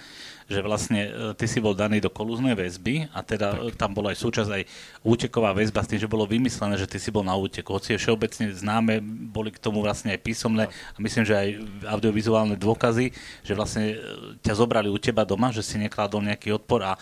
že 0.45 0.61
vlastne 0.61 1.01
e, 1.09 1.11
ty 1.33 1.49
si 1.49 1.57
bol 1.57 1.73
daný 1.73 1.97
do 1.97 2.09
kolúznej 2.09 2.53
väzby 2.53 3.09
a 3.09 3.25
teda 3.25 3.73
tak. 3.73 3.81
tam 3.81 3.91
bola 3.97 4.13
aj 4.13 4.21
súčasť 4.21 4.51
aj 4.53 4.63
úteková 5.01 5.57
väzba 5.57 5.81
s 5.81 5.89
tým, 5.89 6.01
že 6.01 6.09
bolo 6.09 6.29
vymyslené, 6.29 6.77
že 6.77 6.89
ty 6.89 7.01
si 7.01 7.09
bol 7.09 7.25
na 7.25 7.33
úteku. 7.33 7.73
Hoci 7.73 7.97
je 7.97 8.01
všeobecne 8.01 8.53
známe, 8.53 9.01
boli 9.29 9.49
k 9.49 9.61
tomu 9.61 9.81
vlastne 9.81 10.13
aj 10.13 10.21
písomné 10.21 10.69
a 10.69 10.97
myslím, 11.01 11.25
že 11.25 11.33
aj 11.33 11.47
audiovizuálne 11.89 12.57
dôkazy, 12.61 13.13
že 13.41 13.53
vlastne 13.57 13.93
e, 13.93 13.95
ťa 14.45 14.53
zobrali 14.53 14.89
u 14.89 15.01
teba 15.01 15.25
doma, 15.25 15.49
že 15.49 15.65
si 15.65 15.81
nekladol 15.81 16.21
nejaký 16.25 16.53
odpor 16.53 16.85
a 16.85 16.93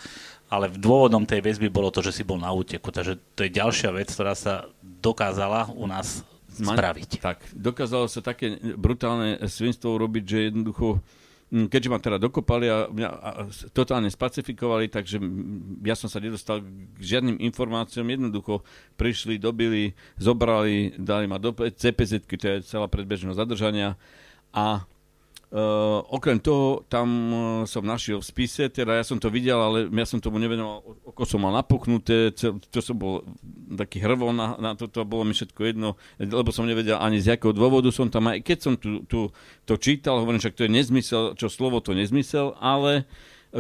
ale 0.47 0.71
v 0.71 0.79
dôvodom 0.79 1.27
tej 1.27 1.43
väzby 1.43 1.67
bolo 1.67 1.91
to, 1.91 1.99
že 1.99 2.15
si 2.15 2.23
bol 2.23 2.39
na 2.39 2.47
úteku. 2.47 2.87
Takže 2.87 3.19
to 3.35 3.43
je 3.43 3.51
ďalšia 3.51 3.91
vec, 3.91 4.07
ktorá 4.07 4.31
sa 4.31 4.71
dokázala 4.79 5.67
u 5.75 5.83
nás 5.83 6.23
spraviť. 6.65 7.09
Tak, 7.21 7.53
dokázalo 7.53 8.09
sa 8.09 8.25
také 8.25 8.57
brutálne 8.77 9.37
svinstvo 9.45 9.93
urobiť, 9.99 10.23
že 10.25 10.39
jednoducho 10.49 11.03
keďže 11.47 11.87
ma 11.87 11.95
teda 11.95 12.19
dokopali 12.19 12.67
a 12.67 12.91
mňa 12.91 13.09
totálne 13.71 14.11
spacifikovali, 14.11 14.91
takže 14.91 15.15
ja 15.79 15.95
som 15.95 16.11
sa 16.11 16.19
nedostal 16.19 16.59
k 16.59 16.99
žiadnym 16.99 17.39
informáciám. 17.39 18.03
Jednoducho 18.03 18.67
prišli, 18.99 19.39
dobili, 19.39 19.95
zobrali, 20.19 20.99
dali 20.99 21.23
ma 21.23 21.39
do 21.39 21.55
CPZ, 21.55 22.27
to 22.27 22.47
je 22.51 22.67
celá 22.67 22.91
predbežnosť 22.91 23.39
zadržania 23.39 23.95
a 24.51 24.83
Uh, 25.47 26.03
okrem 26.11 26.43
toho, 26.43 26.83
tam 26.91 27.07
uh, 27.07 27.39
som 27.63 27.79
našiel 27.79 28.19
v 28.19 28.27
spise, 28.27 28.67
teda 28.67 28.99
ja 28.99 29.03
som 29.07 29.15
to 29.15 29.31
videl, 29.31 29.55
ale 29.55 29.87
ja 29.87 30.03
som 30.03 30.19
tomu 30.19 30.43
nevenoval, 30.43 30.83
oko 31.07 31.23
som 31.23 31.39
mal 31.39 31.55
napuchnuté, 31.55 32.35
čo 32.35 32.79
som 32.83 32.99
bol 32.99 33.23
taký 33.71 34.03
hrvol 34.03 34.35
na, 34.35 34.59
na 34.59 34.75
toto, 34.75 35.07
bolo 35.07 35.23
mi 35.23 35.31
všetko 35.31 35.61
jedno, 35.63 35.95
lebo 36.19 36.51
som 36.51 36.67
nevedel 36.67 36.99
ani 36.99 37.23
z 37.23 37.39
jakého 37.39 37.55
dôvodu 37.55 37.87
som 37.95 38.11
tam, 38.11 38.27
aj 38.27 38.43
keď 38.43 38.57
som 38.59 38.73
tu, 38.75 39.07
tu 39.07 39.31
to 39.63 39.79
čítal, 39.79 40.19
hovorím, 40.19 40.43
však 40.43 40.59
to 40.59 40.67
je 40.67 40.75
nezmysel, 40.83 41.23
čo 41.39 41.47
slovo 41.47 41.79
to 41.79 41.95
nezmysel, 41.95 42.51
ale 42.59 43.07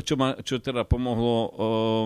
čo, 0.03 0.19
ma, 0.19 0.35
čo 0.43 0.59
teda 0.59 0.83
pomohlo 0.83 1.35
uh, 1.39 2.05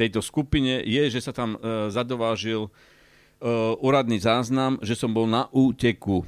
tejto 0.00 0.24
skupine 0.24 0.80
je, 0.80 1.12
že 1.12 1.20
sa 1.20 1.36
tam 1.36 1.60
uh, 1.60 1.92
zadovážil 1.92 2.72
uh, 2.72 3.76
úradný 3.84 4.16
záznam, 4.16 4.80
že 4.80 4.96
som 4.96 5.12
bol 5.12 5.28
na 5.28 5.44
úteku. 5.52 6.24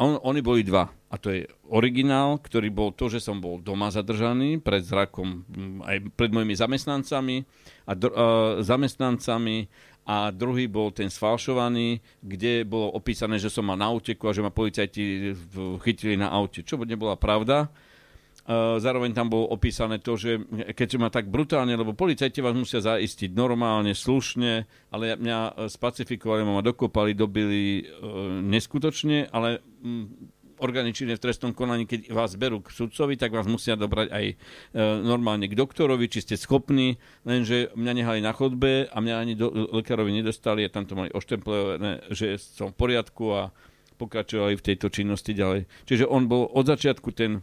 On, 0.00 0.16
oni 0.16 0.40
boli 0.40 0.64
dva. 0.64 0.88
A 1.12 1.20
to 1.20 1.28
je 1.28 1.44
originál, 1.68 2.40
ktorý 2.40 2.72
bol 2.72 2.90
to, 2.96 3.12
že 3.12 3.20
som 3.20 3.36
bol 3.36 3.60
doma 3.60 3.92
zadržaný 3.92 4.56
pred 4.64 4.80
zrakom 4.80 5.44
mm, 5.44 5.84
aj 5.84 5.96
pred 6.16 6.30
mojimi 6.32 6.56
zamestnancami 6.56 7.44
a 7.84 7.92
dr- 7.92 8.14
uh, 8.16 8.64
zamestnancami. 8.64 9.68
A 10.10 10.32
druhý 10.32 10.66
bol 10.66 10.90
ten 10.90 11.06
sfalšovaný, 11.06 12.00
kde 12.24 12.64
bolo 12.66 12.90
opísané, 12.96 13.36
že 13.36 13.52
som 13.52 13.62
mal 13.62 13.78
na 13.78 13.92
úteku 13.92 14.26
a 14.26 14.34
že 14.34 14.42
ma 14.42 14.50
policajti 14.50 15.36
chytili 15.84 16.16
na 16.18 16.32
aute, 16.32 16.64
čo 16.64 16.80
nebola 16.80 17.14
pravda. 17.14 17.70
Uh, 18.50 18.82
zároveň 18.82 19.14
tam 19.14 19.30
bolo 19.30 19.46
opísané 19.54 20.02
to, 20.02 20.18
že 20.18 20.42
keďže 20.74 20.98
ma 20.98 21.06
tak 21.06 21.30
brutálne, 21.30 21.70
lebo 21.78 21.94
policajti 21.94 22.42
vás 22.42 22.58
musia 22.58 22.82
zaistiť 22.82 23.30
normálne, 23.30 23.94
slušne, 23.94 24.66
ale 24.90 25.14
mňa 25.14 25.70
spacifikovali, 25.70 26.42
ma 26.42 26.58
dokopali, 26.58 27.14
dobili 27.14 27.86
uh, 27.86 28.42
neskutočne, 28.42 29.30
ale 29.30 29.62
mm, 29.62 30.40
orgány 30.60 30.92
v 30.92 31.16
trestnom 31.16 31.56
konaní, 31.56 31.88
keď 31.88 32.12
vás 32.12 32.36
berú 32.36 32.60
k 32.60 32.70
sudcovi, 32.70 33.16
tak 33.16 33.32
vás 33.32 33.48
musia 33.48 33.74
dobrať 33.74 34.12
aj 34.12 34.24
e, 34.28 34.34
normálne 35.00 35.48
k 35.48 35.56
doktorovi, 35.56 36.06
či 36.06 36.20
ste 36.20 36.36
schopní, 36.36 37.00
lenže 37.24 37.72
mňa 37.74 37.92
nehali 37.96 38.20
na 38.20 38.36
chodbe 38.36 38.86
a 38.86 38.96
mňa 39.00 39.14
ani 39.16 39.34
do, 39.34 39.48
lekárovi 39.50 40.12
nedostali 40.12 40.62
a 40.62 40.72
tam 40.72 40.84
to 40.84 40.94
mali 40.94 41.08
oštemplené, 41.10 42.12
že 42.12 42.36
som 42.36 42.70
v 42.70 42.76
poriadku 42.76 43.24
a 43.32 43.42
pokračovali 43.96 44.56
v 44.56 44.64
tejto 44.64 44.92
činnosti 44.92 45.32
ďalej. 45.32 45.64
Čiže 45.88 46.04
on 46.08 46.28
bol 46.28 46.48
od 46.48 46.64
začiatku 46.68 47.08
ten, 47.16 47.40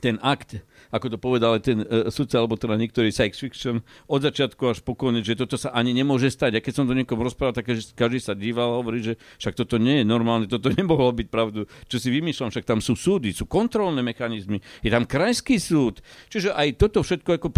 ten 0.00 0.18
akt 0.22 0.54
ako 0.90 1.06
to 1.14 1.18
povedal 1.20 1.56
ten 1.60 1.82
uh, 1.82 2.08
sudca, 2.08 2.40
alebo 2.40 2.56
teda 2.56 2.78
niektorý 2.78 3.10
science 3.10 3.38
fiction, 3.38 3.82
od 4.06 4.20
začiatku 4.22 4.62
až 4.68 4.78
po 4.80 4.94
koniec, 4.94 5.26
že 5.26 5.38
toto 5.38 5.58
sa 5.58 5.74
ani 5.74 5.92
nemôže 5.92 6.30
stať. 6.30 6.58
A 6.58 6.64
keď 6.64 6.72
som 6.82 6.84
to 6.86 6.94
niekomu 6.96 7.26
rozprával, 7.26 7.56
tak 7.56 7.68
každý 7.72 8.18
sa 8.18 8.34
díval 8.34 8.74
a 8.74 8.78
hovorí, 8.80 9.02
že 9.02 9.14
však 9.42 9.54
toto 9.58 9.76
nie 9.76 10.02
je 10.02 10.04
normálne, 10.04 10.50
toto 10.50 10.72
nemohlo 10.78 11.12
byť 11.14 11.28
pravdu. 11.28 11.68
Čo 11.86 11.96
si 11.98 12.08
vymýšľam, 12.10 12.50
však 12.50 12.66
tam 12.66 12.80
sú 12.82 12.98
súdy, 12.98 13.34
sú 13.34 13.46
kontrolné 13.46 14.00
mechanizmy, 14.00 14.62
je 14.80 14.90
tam 14.90 15.04
krajský 15.06 15.58
súd. 15.58 16.00
Čiže 16.30 16.54
aj 16.54 16.80
toto 16.80 17.02
všetko, 17.02 17.30
ako 17.38 17.48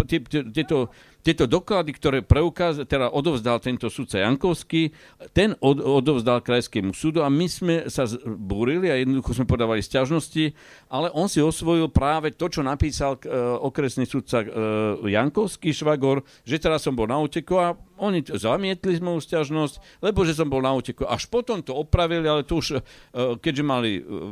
tieto 0.51 0.91
tieto 1.21 1.45
doklady, 1.45 1.93
ktoré 1.93 2.19
preukaz, 2.25 2.81
teda 2.89 3.13
odovzdal 3.13 3.61
tento 3.61 3.87
sudca 3.93 4.17
Jankovský, 4.17 4.89
ten 5.37 5.53
od, 5.61 5.77
odovzdal 5.77 6.41
krajskému 6.41 6.97
súdu 6.97 7.21
a 7.21 7.29
my 7.29 7.45
sme 7.45 7.75
sa 7.87 8.09
búrili 8.25 8.89
a 8.89 8.97
jednoducho 8.97 9.37
sme 9.37 9.45
podávali 9.45 9.85
stiažnosti, 9.85 10.57
ale 10.89 11.13
on 11.13 11.29
si 11.29 11.37
osvojil 11.37 11.93
práve 11.93 12.33
to, 12.33 12.49
čo 12.49 12.65
napísal 12.65 13.10
uh, 13.19 13.57
okresný 13.61 14.05
sudca 14.07 14.43
uh, 14.43 14.47
Jankovský 15.03 15.71
švagor, 15.75 16.23
že 16.47 16.61
teraz 16.61 16.85
som 16.85 16.95
bol 16.95 17.07
na 17.09 17.19
úteku 17.19 17.57
a 17.59 17.75
oni 17.99 18.23
zamietli 18.25 18.97
moju 19.01 19.21
stiažnosť, 19.21 20.03
lebo 20.05 20.23
že 20.23 20.37
som 20.37 20.47
bol 20.47 20.63
na 20.63 20.71
úteku. 20.73 21.03
Až 21.05 21.27
potom 21.27 21.61
to 21.61 21.75
opravili, 21.75 22.25
ale 22.25 22.47
to 22.47 22.59
už, 22.59 22.79
uh, 22.79 22.81
keďže 23.37 23.63
mali 23.63 24.01
uh, 24.01 24.31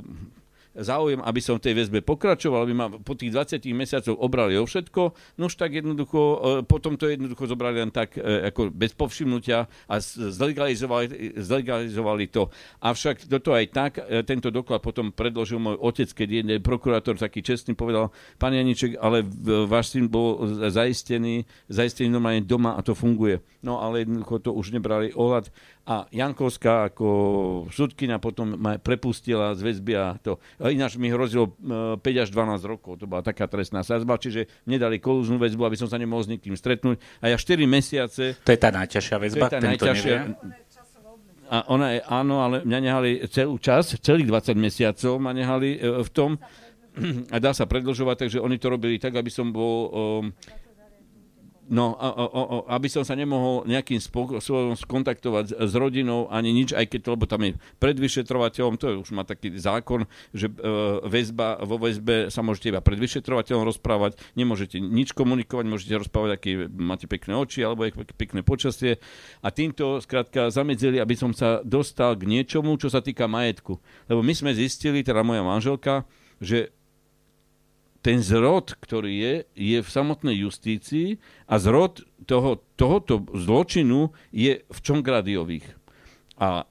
záujem, 0.78 1.20
aby 1.26 1.40
som 1.42 1.58
v 1.58 1.66
tej 1.70 1.74
väzbe 1.74 2.00
pokračoval, 2.06 2.66
aby 2.66 2.74
ma 2.76 2.88
po 2.90 3.18
tých 3.18 3.34
20 3.34 3.66
mesiacoch 3.74 4.18
obrali 4.18 4.56
o 4.56 4.66
všetko, 4.66 5.02
no 5.42 5.50
už 5.50 5.56
tak 5.58 5.74
jednoducho, 5.74 6.20
e, 6.20 6.38
potom 6.66 6.94
to 6.96 7.10
jednoducho 7.10 7.50
zobrali 7.50 7.82
len 7.82 7.90
tak 7.90 8.18
e, 8.18 8.50
ako 8.54 8.70
bez 8.70 8.94
povšimnutia 8.94 9.66
a 9.66 9.96
zlegalizovali, 10.02 11.38
zlegalizovali 11.40 12.26
to. 12.30 12.54
Avšak 12.86 13.26
toto 13.26 13.58
aj 13.58 13.66
tak, 13.74 13.92
e, 13.98 14.22
tento 14.22 14.54
doklad 14.54 14.82
potom 14.86 15.10
predložil 15.10 15.58
môj 15.58 15.78
otec, 15.82 16.10
keď 16.14 16.28
jeden 16.30 16.58
prokurátor 16.62 17.18
taký 17.18 17.42
čestný 17.42 17.74
povedal, 17.74 18.14
pán 18.38 18.54
Janiček, 18.54 19.02
ale 19.02 19.26
váš 19.66 19.98
syn 19.98 20.06
bol 20.06 20.46
zaistený, 20.70 21.44
zaistený 21.68 22.14
normálne 22.14 22.46
doma 22.46 22.78
a 22.78 22.86
to 22.86 22.94
funguje. 22.94 23.42
No 23.66 23.82
ale 23.82 24.06
jednoducho 24.06 24.40
to 24.40 24.52
už 24.56 24.72
nebrali 24.72 25.12
ohľad 25.14 25.50
a 25.90 26.06
Jankovská 26.14 26.94
ako 26.94 27.08
sudkina 27.74 28.22
potom 28.22 28.54
ma 28.54 28.78
prepustila 28.78 29.58
z 29.58 29.66
väzby 29.66 29.94
a 29.98 30.22
to. 30.22 30.38
Ináč 30.62 31.02
mi 31.02 31.10
hrozilo 31.10 31.58
5 31.58 31.98
e, 32.06 32.18
až 32.22 32.30
12 32.30 32.62
rokov, 32.70 33.02
to 33.02 33.10
bola 33.10 33.26
taká 33.26 33.50
trestná 33.50 33.82
sazba, 33.82 34.22
čiže 34.22 34.46
nedali 34.70 35.02
kolúznú 35.02 35.42
väzbu, 35.42 35.66
aby 35.66 35.78
som 35.82 35.90
sa 35.90 35.98
nemohol 35.98 36.22
s 36.22 36.30
nikým 36.30 36.54
stretnúť. 36.54 37.02
A 37.26 37.34
ja 37.34 37.42
4 37.42 37.66
mesiace... 37.66 38.38
To 38.46 38.54
je 38.54 38.60
tá 38.62 38.70
najťažšia 38.70 39.18
väzba, 39.18 39.50
to 39.50 39.50
je 39.50 39.54
tá 39.58 39.60
najťažšia, 39.66 40.18
a 41.50 41.66
ona 41.66 41.98
je, 41.98 42.00
áno, 42.06 42.46
ale 42.46 42.62
mňa 42.62 42.80
nehali 42.80 43.12
celú 43.26 43.58
čas, 43.58 43.98
celých 44.06 44.30
20 44.30 44.54
mesiacov 44.54 45.18
ma 45.18 45.34
nehali 45.34 45.82
e, 45.82 46.06
v 46.06 46.10
tom 46.14 46.38
a 47.34 47.36
dá 47.42 47.58
sa 47.58 47.66
predlžovať, 47.66 48.30
takže 48.30 48.38
oni 48.38 48.62
to 48.62 48.70
robili 48.70 49.02
tak, 49.02 49.18
aby 49.18 49.34
som 49.34 49.50
bol 49.50 49.90
um, 49.90 50.30
No, 51.70 51.94
a, 52.02 52.10
a, 52.10 52.24
a, 52.26 52.44
aby 52.82 52.90
som 52.90 53.06
sa 53.06 53.14
nemohol 53.14 53.62
nejakým 53.70 54.02
spôsobom 54.02 54.74
skontaktovať 54.74 55.54
s 55.54 55.74
rodinou, 55.78 56.26
ani 56.34 56.50
nič, 56.50 56.74
aj 56.74 56.90
keď 56.90 57.14
lebo 57.14 57.30
tam 57.30 57.46
je 57.46 57.54
pred 57.78 57.94
vyšetrovateľom, 57.94 58.82
to 58.82 58.86
je, 58.90 58.96
už 58.98 59.14
má 59.14 59.22
taký 59.22 59.54
zákon, 59.54 60.10
že 60.34 60.50
e, 60.50 60.54
väzba, 61.06 61.62
vo 61.62 61.78
väzbe 61.78 62.34
sa 62.34 62.42
môžete 62.42 62.74
iba 62.74 62.82
pred 62.82 62.98
vyšetrovateľom 62.98 63.70
rozprávať, 63.70 64.18
nemôžete 64.34 64.82
nič 64.82 65.14
komunikovať, 65.14 65.66
môžete 65.70 66.02
rozprávať, 66.02 66.32
aký 66.34 66.52
máte 66.74 67.06
pekné 67.06 67.38
oči, 67.38 67.62
alebo 67.62 67.86
aké 67.86 68.02
pekné 68.18 68.42
počasie. 68.42 68.98
A 69.46 69.54
týmto, 69.54 70.02
skrátka, 70.02 70.50
zamedzili, 70.50 70.98
aby 70.98 71.14
som 71.14 71.38
sa 71.38 71.62
dostal 71.62 72.18
k 72.18 72.26
niečomu, 72.26 72.82
čo 72.82 72.90
sa 72.90 73.06
týka 73.06 73.30
majetku. 73.30 73.78
Lebo 74.10 74.26
my 74.26 74.34
sme 74.34 74.58
zistili, 74.58 75.06
teda 75.06 75.22
moja 75.22 75.46
manželka, 75.46 76.10
že 76.42 76.74
ten 78.00 78.24
zrod, 78.24 78.80
ktorý 78.80 79.12
je, 79.12 79.34
je 79.56 79.78
v 79.84 79.90
samotnej 79.90 80.48
justícii 80.48 81.20
a 81.52 81.60
zrod 81.60 82.08
toho, 82.24 82.64
tohoto 82.80 83.28
zločinu 83.36 84.16
je 84.32 84.64
v 84.64 84.80
Čongradiových. 84.80 85.68
A 86.40 86.64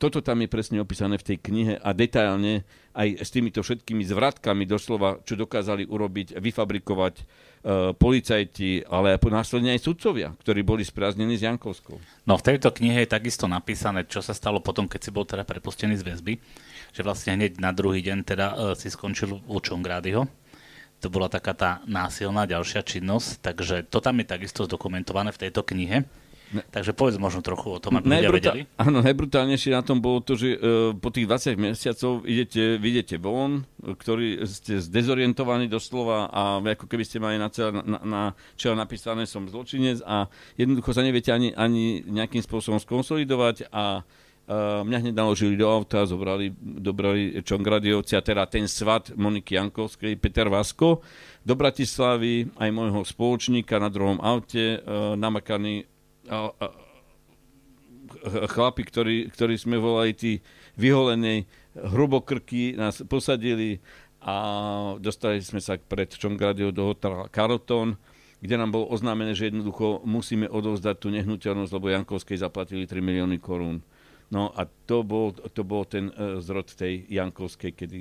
toto 0.00 0.20
tam 0.20 0.42
je 0.44 0.52
presne 0.52 0.82
opísané 0.84 1.16
v 1.16 1.26
tej 1.32 1.36
knihe 1.40 1.74
a 1.80 1.96
detailne 1.96 2.66
aj 2.92 3.24
s 3.24 3.30
týmito 3.32 3.64
všetkými 3.64 4.04
zvratkami 4.04 4.68
doslova, 4.68 5.22
čo 5.24 5.38
dokázali 5.38 5.88
urobiť, 5.88 6.36
vyfabrikovať 6.36 7.14
e, 7.16 7.24
policajti, 7.96 8.84
ale 8.84 9.16
následne 9.16 9.72
aj 9.72 9.80
sudcovia, 9.80 10.36
ktorí 10.44 10.60
boli 10.60 10.84
sprázdnení 10.84 11.40
s 11.40 11.46
Jankovskou. 11.46 11.96
No 12.28 12.36
v 12.36 12.46
tejto 12.52 12.74
knihe 12.74 13.06
je 13.06 13.14
takisto 13.16 13.48
napísané, 13.48 14.04
čo 14.04 14.20
sa 14.20 14.36
stalo 14.36 14.60
potom, 14.60 14.90
keď 14.90 15.00
si 15.00 15.10
bol 15.14 15.24
teda 15.24 15.46
prepustený 15.46 15.96
z 15.96 16.04
väzby, 16.04 16.34
že 16.92 17.00
vlastne 17.00 17.40
hneď 17.40 17.62
na 17.62 17.72
druhý 17.72 18.04
deň 18.04 18.18
teda 18.28 18.46
e, 18.52 18.54
si 18.76 18.92
skončil 18.92 19.40
u 19.40 19.56
Čongradyho 19.56 20.43
to 21.04 21.12
bola 21.12 21.28
taká 21.28 21.52
tá 21.52 21.70
násilná 21.84 22.48
ďalšia 22.48 22.80
činnosť, 22.80 23.44
takže 23.44 23.84
to 23.92 24.00
tam 24.00 24.24
je 24.24 24.26
takisto 24.32 24.64
zdokumentované 24.64 25.36
v 25.36 25.40
tejto 25.44 25.60
knihe. 25.60 26.08
Ne. 26.54 26.62
Takže 26.70 26.94
povedz 26.94 27.18
možno 27.18 27.42
trochu 27.42 27.66
o 27.76 27.82
tom, 27.82 27.98
aby 27.98 28.06
ľudia 28.06 28.30
vedeli. 28.30 28.60
Áno, 28.78 29.02
najbrutálnejšie 29.02 29.74
na 29.74 29.82
tom 29.82 29.98
bolo 29.98 30.22
to, 30.22 30.38
že 30.38 30.54
uh, 30.54 30.94
po 30.94 31.10
tých 31.10 31.26
20 31.26 31.58
mesiacov 31.58 32.22
idete, 32.24 32.78
vidíte 32.78 33.18
von, 33.18 33.66
ktorý 33.82 34.46
ste 34.46 34.78
zdezorientovaní 34.78 35.66
doslova 35.66 36.30
a 36.30 36.62
ako 36.62 36.86
keby 36.86 37.04
ste 37.04 37.18
mali 37.18 37.42
na, 37.42 37.50
celé, 37.50 37.74
na, 37.82 37.98
na 38.06 38.22
čele 38.54 38.78
napísané 38.78 39.26
som 39.26 39.44
zločinec 39.50 39.98
a 40.06 40.30
jednoducho 40.54 40.94
sa 40.94 41.02
neviete 41.02 41.34
ani, 41.34 41.50
ani 41.58 42.06
nejakým 42.06 42.40
spôsobom 42.40 42.78
skonsolidovať 42.78 43.68
a 43.74 44.06
mňa 44.84 44.98
hneď 45.00 45.14
naložili 45.16 45.56
do 45.56 45.64
auta, 45.64 46.04
zobrali, 46.04 46.52
dobrali 46.60 47.40
Čongradiovci 47.40 48.12
a 48.12 48.20
teda 48.20 48.44
ten 48.44 48.68
svat 48.68 49.08
Moniky 49.16 49.56
Jankovskej, 49.56 50.20
Peter 50.20 50.52
Vasko, 50.52 51.00
do 51.40 51.54
Bratislavy, 51.56 52.52
aj 52.60 52.68
môjho 52.68 53.00
spoločníka 53.08 53.80
na 53.80 53.88
druhom 53.88 54.20
aute, 54.20 54.84
namakaní 55.16 55.88
uh, 56.28 56.52
uh, 56.52 56.84
chlapi, 58.52 58.84
ktorí, 58.84 59.16
ktorí 59.32 59.56
sme 59.56 59.80
volali 59.80 60.12
tí 60.12 60.32
vyholenej 60.76 61.48
hrubokrky, 61.74 62.76
nás 62.76 63.00
posadili 63.04 63.80
a 64.24 64.36
dostali 65.00 65.40
sme 65.44 65.60
sa 65.60 65.76
pred 65.76 66.08
Čongradio 66.08 66.72
do 66.72 66.92
hotela 66.92 67.28
Carlton, 67.28 67.96
kde 68.40 68.60
nám 68.60 68.76
bolo 68.76 68.92
oznámené, 68.92 69.32
že 69.32 69.48
jednoducho 69.48 70.04
musíme 70.04 70.48
odovzdať 70.48 70.96
tú 71.00 71.08
nehnuteľnosť, 71.12 71.72
lebo 71.72 71.92
Jankovskej 71.92 72.44
zaplatili 72.44 72.84
3 72.84 73.00
milióny 73.00 73.40
korún. 73.40 73.80
No 74.32 74.52
a 74.52 74.64
to 74.88 75.04
bol, 75.04 75.32
to 75.32 75.62
bol 75.64 75.84
ten 75.84 76.12
uh, 76.12 76.40
zrod 76.40 76.72
tej 76.72 77.04
Jankovskej, 77.08 77.72
kedy 77.76 78.00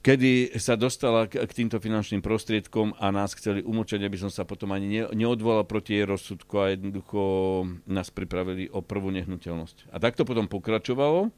kedy 0.00 0.56
sa 0.56 0.80
dostala 0.80 1.28
k, 1.28 1.44
k 1.44 1.52
týmto 1.52 1.76
finančným 1.76 2.24
prostriedkom 2.24 2.96
a 2.96 3.12
nás 3.12 3.36
chceli 3.36 3.60
umlčať, 3.60 4.00
aby 4.00 4.16
som 4.16 4.32
sa 4.32 4.48
potom 4.48 4.72
ani 4.72 4.88
ne, 4.88 5.02
neodvolal 5.12 5.68
proti 5.68 6.00
jej 6.00 6.08
rozsudku 6.08 6.56
a 6.56 6.72
jednoducho 6.72 7.20
nás 7.84 8.08
pripravili 8.08 8.72
o 8.72 8.80
prvú 8.80 9.12
nehnuteľnosť. 9.12 9.92
A 9.92 10.00
takto 10.00 10.24
potom 10.24 10.48
pokračovalo, 10.48 11.28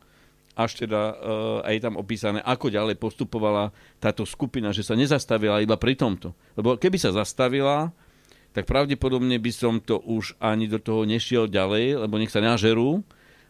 až 0.55 0.85
teda 0.85 1.01
uh, 1.11 1.15
aj 1.67 1.77
tam 1.81 1.95
opísané, 1.99 2.39
ako 2.45 2.71
ďalej 2.71 3.01
postupovala 3.01 3.75
táto 3.99 4.23
skupina, 4.23 4.71
že 4.71 4.87
sa 4.87 4.95
nezastavila 4.95 5.65
iba 5.65 5.75
pri 5.75 5.99
tomto. 5.99 6.37
Lebo 6.55 6.79
keby 6.79 7.01
sa 7.01 7.11
zastavila, 7.11 7.91
tak 8.53 8.69
pravdepodobne 8.69 9.41
by 9.41 9.53
som 9.53 9.81
to 9.81 9.97
už 9.97 10.37
ani 10.37 10.69
do 10.69 10.77
toho 10.77 11.09
nešiel 11.09 11.49
ďalej, 11.49 12.05
lebo 12.05 12.21
nech 12.21 12.33
sa 12.33 12.45
nažerú, 12.45 13.01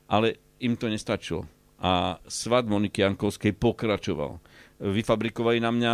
ale 0.07 0.39
im 0.63 0.79
to 0.79 0.87
nestačilo. 0.87 1.47
A 1.83 2.23
svat 2.31 2.71
Moniky 2.71 3.03
Jankovskej 3.03 3.59
pokračoval. 3.59 4.39
Vyfabrikovali 4.79 5.59
na 5.59 5.75
mňa 5.75 5.93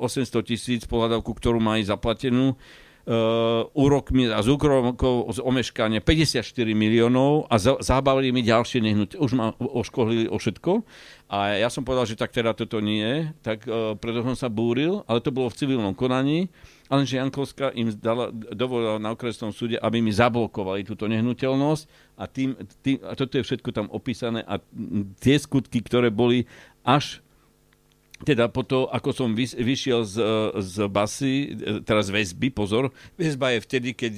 mm, 0.00 0.24
e, 0.24 0.42
tisíc 0.44 0.82
pohľadavku, 0.88 1.28
ktorú 1.36 1.60
majú 1.60 1.84
zaplatenú 1.84 2.56
uh, 3.06 4.34
a 4.34 4.40
z 4.42 4.48
úkrokov 4.50 5.30
z 5.30 5.38
omeškania 5.40 6.02
54 6.02 6.42
miliónov 6.74 7.46
a 7.46 7.54
za, 7.56 7.78
zabavili 7.78 8.34
mi 8.34 8.42
ďalšie 8.42 8.82
nehnutie. 8.82 9.16
Už 9.16 9.32
ma 9.38 9.54
oškohlili 9.56 10.26
o 10.26 10.36
všetko. 10.36 10.82
A 11.30 11.56
ja 11.56 11.70
som 11.70 11.86
povedal, 11.86 12.06
že 12.10 12.18
tak 12.18 12.34
teda 12.34 12.52
toto 12.52 12.82
nie, 12.82 13.30
tak 13.40 13.64
uh, 13.70 13.94
preto 13.96 14.26
som 14.26 14.36
sa 14.36 14.48
búril, 14.50 15.06
ale 15.06 15.22
to 15.22 15.30
bolo 15.30 15.48
v 15.48 15.58
civilnom 15.58 15.94
konaní. 15.94 16.50
Ale 16.86 17.02
že 17.02 17.18
Jankovská 17.18 17.74
im 17.74 17.90
dala, 17.98 18.30
dovolila 18.32 19.02
na 19.02 19.10
okresnom 19.10 19.50
súde, 19.50 19.74
aby 19.74 19.98
mi 19.98 20.14
zablokovali 20.14 20.86
túto 20.86 21.10
nehnuteľnosť 21.10 21.82
a, 22.14 22.24
tým, 22.30 22.54
tým, 22.82 23.02
a 23.02 23.18
toto 23.18 23.38
je 23.38 23.46
všetko 23.46 23.70
tam 23.74 23.86
opísané 23.90 24.46
a 24.46 24.62
tie 25.18 25.34
skutky, 25.34 25.82
ktoré 25.82 26.14
boli 26.14 26.46
až 26.86 27.26
teda 28.24 28.48
po 28.48 28.64
to, 28.64 28.88
ako 28.88 29.10
som 29.12 29.36
vyšiel 29.36 30.00
z, 30.08 30.16
z 30.64 30.74
basy, 30.88 31.52
teraz 31.84 32.08
väzby, 32.08 32.48
pozor, 32.48 32.88
väzba 33.20 33.52
je 33.52 33.60
vtedy, 33.60 33.90
keď 33.92 34.14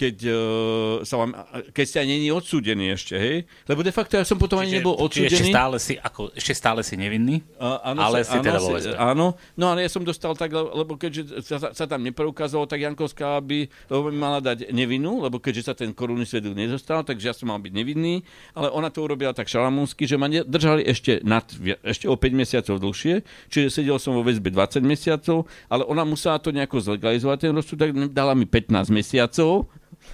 keď, 0.00 0.16
uh, 0.32 1.04
sa 1.04 1.20
vám, 1.20 1.36
keď 1.76 1.84
ste 1.84 1.98
ani 2.00 2.12
není 2.16 2.32
odsúdený 2.32 2.96
ešte, 2.96 3.20
hej? 3.20 3.44
Lebo 3.68 3.84
de 3.84 3.92
facto 3.92 4.16
ja 4.16 4.24
som 4.24 4.40
potom 4.40 4.56
čiže, 4.56 4.64
ani 4.64 4.72
nebol 4.80 4.96
odsúdený. 4.96 5.28
Ešte 5.28 5.52
stále 5.52 5.76
si, 5.76 5.94
ako, 6.00 6.32
ešte 6.32 6.52
stále 6.56 6.80
si 6.80 6.96
nevinný, 6.96 7.44
uh, 7.60 7.84
áno, 7.84 8.08
ale 8.08 8.24
si 8.24 8.32
teda 8.40 8.56
vo 8.56 8.80
Áno, 8.96 9.36
no 9.60 9.64
ale 9.68 9.84
ja 9.84 9.90
som 9.92 10.00
dostal 10.00 10.32
tak, 10.32 10.56
lebo 10.56 10.96
keďže 10.96 11.44
sa, 11.44 11.76
sa 11.76 11.84
tam 11.84 12.00
nepreukázalo, 12.00 12.64
tak 12.64 12.80
Jankovská 12.80 13.44
by, 13.44 13.68
lebo 13.92 14.00
by 14.08 14.12
mala 14.16 14.40
dať 14.40 14.72
nevinu, 14.72 15.20
lebo 15.20 15.36
keďže 15.36 15.68
sa 15.68 15.74
ten 15.76 15.92
korunný 15.92 16.24
svedok 16.24 16.56
nedostal, 16.56 17.04
takže 17.04 17.28
ja 17.28 17.34
som 17.36 17.52
mal 17.52 17.60
byť 17.60 17.72
nevinný, 17.76 18.24
ale 18.56 18.72
ona 18.72 18.88
to 18.88 19.04
urobila 19.04 19.36
tak 19.36 19.52
šalamúnsky, 19.52 20.08
že 20.08 20.16
ma 20.16 20.32
držali 20.32 20.80
ešte, 20.88 21.20
nad, 21.20 21.44
ešte 21.84 22.08
o 22.08 22.16
5 22.16 22.32
mesiacov 22.32 22.80
dlhšie, 22.80 23.20
čiže 23.52 23.68
sedel 23.68 24.00
som 24.00 24.16
vo 24.16 24.24
väzbe 24.24 24.48
20 24.48 24.80
mesiacov, 24.80 25.44
ale 25.68 25.84
ona 25.84 26.08
musela 26.08 26.40
to 26.40 26.56
nejako 26.56 26.80
zlegalizovať, 26.80 27.36
ten 27.44 27.52
rozsudok 27.52 28.08
dala 28.08 28.32
mi 28.32 28.48
15 28.48 28.88
mesiacov, 28.88 29.68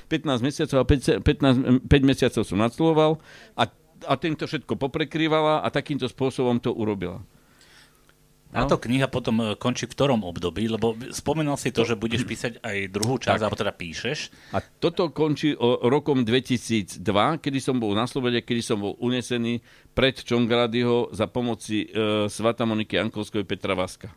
15 0.09 0.43
mesiacov 0.43 0.79
a 0.83 0.85
5, 0.85 1.23
15, 1.23 1.89
5 1.89 2.11
mesiacov 2.11 2.43
som 2.43 2.59
nadsloval 2.59 3.13
a, 3.55 3.63
a 4.07 4.15
týmto 4.19 4.45
všetko 4.47 4.77
poprekrývala 4.77 5.65
a 5.65 5.69
takýmto 5.73 6.07
spôsobom 6.11 6.59
to 6.61 6.75
urobila. 6.75 7.25
No. 8.55 8.63
Táto 8.63 8.79
kniha 8.79 9.11
potom 9.11 9.43
e, 9.43 9.45
končí 9.59 9.91
v 9.91 9.93
ktorom 9.93 10.23
období? 10.23 10.71
Lebo 10.71 10.95
spomenul 11.11 11.59
si 11.59 11.75
to, 11.75 11.83
že 11.83 11.99
budeš 11.99 12.23
písať 12.23 12.63
aj 12.63 12.77
druhú 12.95 13.19
časť, 13.19 13.43
alebo 13.43 13.59
teda 13.59 13.75
píšeš. 13.75 14.31
A 14.55 14.63
toto 14.63 15.11
končí 15.11 15.53
o, 15.53 15.83
rokom 15.91 16.23
2002, 16.23 17.03
kedy 17.43 17.59
som 17.59 17.83
bol 17.83 17.91
na 17.93 18.07
Slobode, 18.07 18.47
kedy 18.47 18.63
som 18.63 18.79
bol 18.79 18.95
unesený 19.03 19.61
pred 19.93 20.15
Čongradyho 20.15 21.11
za 21.11 21.27
pomoci 21.27 21.91
e, 21.91 22.31
Svata 22.31 22.63
Moniky 22.63 22.97
Ankovskej 23.03 23.43
Petra 23.43 23.75
Vaska. 23.75 24.15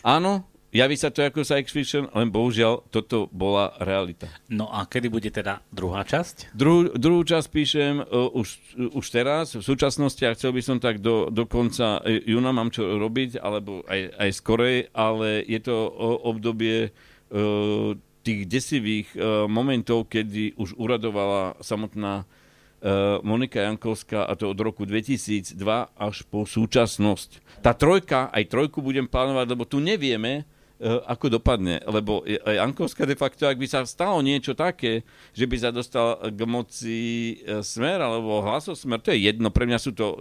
Áno, 0.00 0.48
javí 0.70 0.94
sa 0.94 1.10
to 1.10 1.26
ako 1.26 1.42
science 1.42 1.74
fiction, 1.74 2.06
len 2.14 2.30
bohužiaľ 2.30 2.86
toto 2.90 3.26
bola 3.34 3.74
realita. 3.82 4.30
No 4.46 4.70
a 4.70 4.86
kedy 4.86 5.10
bude 5.10 5.30
teda 5.30 5.62
druhá 5.74 6.06
časť? 6.06 6.54
Druhú, 6.54 6.94
druhú 6.94 7.22
časť 7.26 7.46
píšem 7.50 7.94
uh, 8.02 8.30
už, 8.34 8.48
už 8.94 9.06
teraz, 9.10 9.58
v 9.58 9.62
súčasnosti 9.62 10.22
a 10.22 10.34
chcel 10.34 10.54
by 10.54 10.62
som 10.62 10.76
tak 10.78 11.02
do, 11.02 11.28
do 11.28 11.44
konca 11.44 11.98
e, 12.06 12.22
júna 12.30 12.54
mám 12.54 12.70
čo 12.70 12.86
robiť, 12.98 13.42
alebo 13.42 13.82
aj, 13.90 14.00
aj 14.14 14.30
skorej, 14.30 14.78
ale 14.94 15.42
je 15.44 15.60
to 15.60 15.76
uh, 15.90 15.90
obdobie 16.30 16.90
uh, 16.90 17.94
tých 18.20 18.46
desivých 18.46 19.08
uh, 19.16 19.48
momentov, 19.50 20.06
kedy 20.06 20.54
už 20.60 20.76
uradovala 20.76 21.56
samotná 21.64 22.22
uh, 22.22 23.18
Monika 23.24 23.64
Jankovská 23.64 24.28
a 24.28 24.32
to 24.36 24.52
od 24.52 24.58
roku 24.60 24.84
2002 24.84 25.56
až 25.96 26.16
po 26.28 26.44
súčasnosť. 26.44 27.60
Tá 27.64 27.72
trojka, 27.72 28.28
aj 28.28 28.44
trojku 28.48 28.84
budem 28.84 29.08
plánovať, 29.08 29.46
lebo 29.56 29.64
tu 29.64 29.80
nevieme, 29.80 30.44
ako 30.80 31.40
dopadne. 31.40 31.84
Lebo 31.84 32.24
Jankovská 32.26 33.04
de 33.04 33.16
facto, 33.16 33.44
ak 33.44 33.60
by 33.60 33.68
sa 33.68 33.84
stalo 33.84 34.24
niečo 34.24 34.56
také, 34.56 35.04
že 35.36 35.44
by 35.44 35.56
sa 35.60 35.70
dostal 35.70 36.16
k 36.32 36.40
moci 36.48 37.00
eh, 37.44 37.60
smer 37.60 38.00
alebo 38.00 38.40
hlasosmer, 38.40 38.98
to 39.04 39.12
je 39.12 39.28
jedno, 39.28 39.52
pre 39.52 39.68
mňa 39.68 39.78
sú 39.78 39.92
to, 39.92 40.16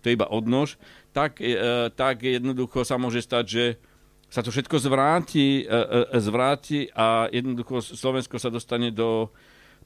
to 0.00 0.04
je 0.08 0.16
iba 0.16 0.28
odnož, 0.28 0.80
tak, 1.12 1.44
eh, 1.44 1.92
tak 1.92 2.24
jednoducho 2.24 2.82
sa 2.88 2.96
môže 2.96 3.20
stať, 3.20 3.44
že 3.46 3.64
sa 4.28 4.44
to 4.44 4.52
všetko 4.52 4.76
zvráti, 4.76 5.64
zvráti 6.20 6.92
a 6.92 7.32
jednoducho 7.32 7.80
Slovensko 7.80 8.36
sa 8.36 8.52
dostane 8.52 8.92
do 8.92 9.32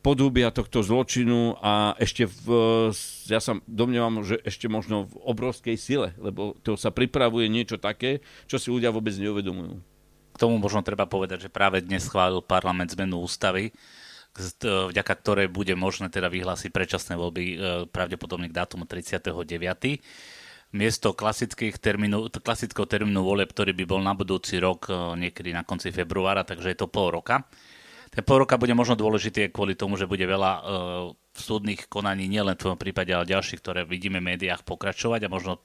podhubia 0.03 0.51
tohto 0.51 0.83
zločinu 0.83 1.55
a 1.63 1.95
ešte 1.95 2.27
v, 2.27 2.47
ja 3.31 3.39
sa 3.39 3.63
domnievam, 3.71 4.27
že 4.27 4.43
ešte 4.43 4.67
možno 4.67 5.07
v 5.07 5.15
obrovskej 5.31 5.79
sile, 5.79 6.11
lebo 6.19 6.59
to 6.67 6.75
sa 6.75 6.91
pripravuje 6.91 7.47
niečo 7.47 7.79
také, 7.79 8.19
čo 8.51 8.59
si 8.59 8.75
ľudia 8.75 8.91
vôbec 8.91 9.15
neuvedomujú. 9.15 9.92
K 10.33 10.41
tomu 10.41 10.57
možno 10.57 10.81
treba 10.81 11.05
povedať, 11.05 11.47
že 11.47 11.51
práve 11.53 11.85
dnes 11.85 12.09
schválil 12.09 12.41
parlament 12.41 12.89
zmenu 12.97 13.21
ústavy, 13.21 13.71
vďaka 14.63 15.15
ktorej 15.21 15.53
bude 15.53 15.77
možné 15.77 16.09
teda 16.09 16.33
vyhlásiť 16.33 16.73
predčasné 16.73 17.21
voľby 17.21 17.45
e, 17.53 17.57
pravdepodobne 17.93 18.49
k 18.49 18.57
dátumu 18.57 18.89
39. 18.89 19.29
Miesto 20.73 21.13
klasických 21.13 21.77
termínu, 21.77 22.33
klasického 22.41 22.89
termínu 22.89 23.21
volieb, 23.21 23.53
ktorý 23.53 23.77
by 23.77 23.85
bol 23.85 24.01
na 24.01 24.17
budúci 24.17 24.57
rok 24.57 24.89
e, 24.89 25.21
niekedy 25.21 25.53
na 25.53 25.69
konci 25.69 25.93
februára, 25.93 26.49
takže 26.49 26.73
je 26.73 26.79
to 26.81 26.89
pol 26.89 27.13
roka. 27.13 27.45
Ten 28.09 28.25
pol 28.25 28.45
roka 28.45 28.57
bude 28.57 28.73
možno 28.73 28.97
dôležitý 28.97 29.53
kvôli 29.53 29.77
tomu, 29.77 29.97
že 29.97 30.05
bude 30.05 30.29
veľa 30.29 30.53
uh, 30.61 30.65
súdnych 31.33 31.89
konaní, 31.89 32.29
nielen 32.29 32.61
v 32.61 32.61
tvojom 32.61 32.77
prípade, 32.77 33.09
ale 33.09 33.25
ďalších, 33.25 33.65
ktoré 33.65 33.89
vidíme 33.89 34.21
v 34.21 34.37
médiách 34.37 34.69
pokračovať 34.69 35.25
a 35.25 35.33
možno 35.33 35.65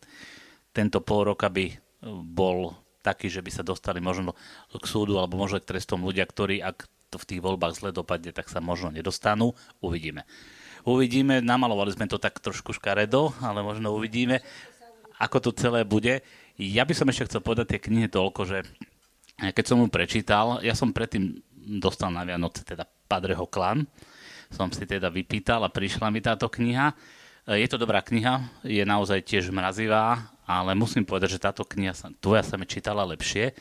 tento 0.71 1.03
pol 1.03 1.27
roka 1.27 1.51
by 1.51 1.75
bol 2.23 2.71
taký, 3.07 3.31
že 3.31 3.39
by 3.39 3.51
sa 3.55 3.63
dostali 3.63 4.03
možno 4.03 4.35
k 4.75 4.83
súdu 4.83 5.15
alebo 5.15 5.39
možno 5.39 5.63
k 5.63 5.71
trestom 5.71 6.03
ľudia, 6.03 6.27
ktorí 6.27 6.59
ak 6.59 6.83
to 7.07 7.15
v 7.15 7.27
tých 7.31 7.41
voľbách 7.41 7.79
zle 7.79 7.95
dopadne, 7.95 8.35
tak 8.35 8.51
sa 8.51 8.59
možno 8.59 8.91
nedostanú. 8.91 9.55
Uvidíme. 9.79 10.27
Uvidíme, 10.83 11.39
namalovali 11.39 11.95
sme 11.95 12.11
to 12.11 12.19
tak 12.19 12.39
trošku 12.43 12.75
škaredo, 12.75 13.31
ale 13.39 13.63
možno 13.63 13.95
uvidíme, 13.95 14.43
ako 15.19 15.39
to 15.39 15.51
celé 15.55 15.87
bude. 15.87 16.19
Ja 16.59 16.83
by 16.83 16.93
som 16.95 17.07
ešte 17.07 17.31
chcel 17.31 17.41
povedať 17.43 17.75
tie 17.75 17.83
knihy 17.87 18.11
toľko, 18.11 18.41
že 18.43 18.67
keď 19.39 19.65
som 19.67 19.79
mu 19.79 19.87
prečítal, 19.87 20.59
ja 20.65 20.75
som 20.75 20.91
predtým 20.91 21.39
dostal 21.79 22.11
na 22.11 22.27
Vianoce 22.27 22.63
teda 22.63 22.87
Padreho 22.87 23.47
klan, 23.47 23.87
som 24.47 24.71
si 24.71 24.87
teda 24.87 25.11
vypýtal 25.11 25.63
a 25.63 25.71
prišla 25.71 26.07
mi 26.07 26.23
táto 26.23 26.47
kniha. 26.47 26.95
Je 27.47 27.67
to 27.71 27.79
dobrá 27.79 28.03
kniha, 28.03 28.43
je 28.67 28.83
naozaj 28.83 29.23
tiež 29.23 29.55
mrazivá, 29.55 30.35
ale 30.43 30.75
musím 30.75 31.07
povedať, 31.07 31.39
že 31.39 31.43
táto 31.47 31.63
kniha, 31.63 31.95
sa, 31.95 32.11
tvoja 32.19 32.43
sa 32.43 32.59
mi 32.59 32.67
čítala 32.67 33.07
lepšie. 33.07 33.55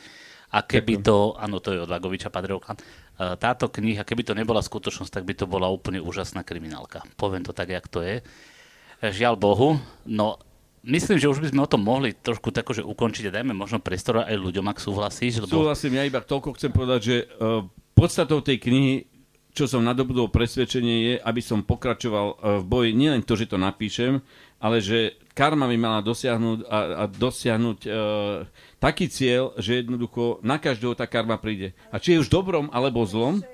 A 0.50 0.62
keby 0.62 1.02
to, 1.02 1.38
áno, 1.38 1.62
to 1.62 1.70
je 1.70 1.82
od 1.82 1.90
Vagoviča 1.90 2.30
Padreoklan, 2.30 2.78
táto 3.18 3.70
kniha, 3.70 4.02
keby 4.02 4.26
to 4.26 4.34
nebola 4.34 4.58
skutočnosť, 4.58 5.10
tak 5.10 5.24
by 5.26 5.34
to 5.38 5.46
bola 5.46 5.70
úplne 5.70 6.02
úžasná 6.02 6.42
kriminálka. 6.42 7.06
Poviem 7.14 7.46
to 7.46 7.54
tak, 7.54 7.70
jak 7.70 7.86
to 7.86 8.02
je. 8.02 8.26
Žiaľ 9.06 9.34
Bohu, 9.38 9.78
no 10.06 10.38
myslím, 10.86 11.18
že 11.18 11.30
už 11.30 11.42
by 11.42 11.50
sme 11.50 11.62
o 11.62 11.70
tom 11.70 11.82
mohli 11.82 12.14
trošku 12.14 12.54
tako, 12.54 12.74
že 12.74 12.86
ukončiť 12.86 13.30
a 13.30 13.34
dajme 13.38 13.54
možno 13.54 13.82
priestor 13.82 14.22
aj 14.22 14.34
ľuďom, 14.34 14.66
ak 14.70 14.78
súhlasíš. 14.82 15.46
Lebo... 15.46 15.62
Súhlasím, 15.62 15.98
ja 15.98 16.06
iba 16.06 16.22
toľko 16.22 16.54
chcem 16.58 16.70
povedať, 16.70 17.00
že 17.02 17.16
uh, 17.38 17.66
podstatou 17.94 18.42
tej 18.42 18.62
knihy 18.62 18.94
čo 19.56 19.64
som 19.64 19.80
nadobudol 19.80 20.28
presvedčenie 20.28 20.96
je, 21.00 21.14
aby 21.24 21.40
som 21.40 21.64
pokračoval 21.64 22.26
uh, 22.28 22.36
v 22.60 22.64
boji, 22.68 22.90
nielen 22.92 23.24
to, 23.24 23.40
že 23.40 23.48
to 23.48 23.56
napíšem, 23.56 24.20
ale 24.60 24.84
že 24.84 25.16
karma 25.36 25.68
by 25.68 25.76
mala 25.76 26.00
dosiahnuť, 26.00 26.58
a, 26.64 26.78
a 26.96 27.12
dosiahnuť 27.12 27.78
e, 27.84 27.88
taký 28.80 29.12
cieľ, 29.12 29.52
že 29.60 29.84
jednoducho 29.84 30.40
na 30.40 30.56
každého 30.56 30.96
tá 30.96 31.04
karma 31.04 31.36
príde. 31.36 31.76
A 31.92 32.00
či 32.00 32.16
je 32.16 32.24
už 32.24 32.32
dobrom 32.32 32.72
alebo 32.72 33.04
zlom, 33.04 33.44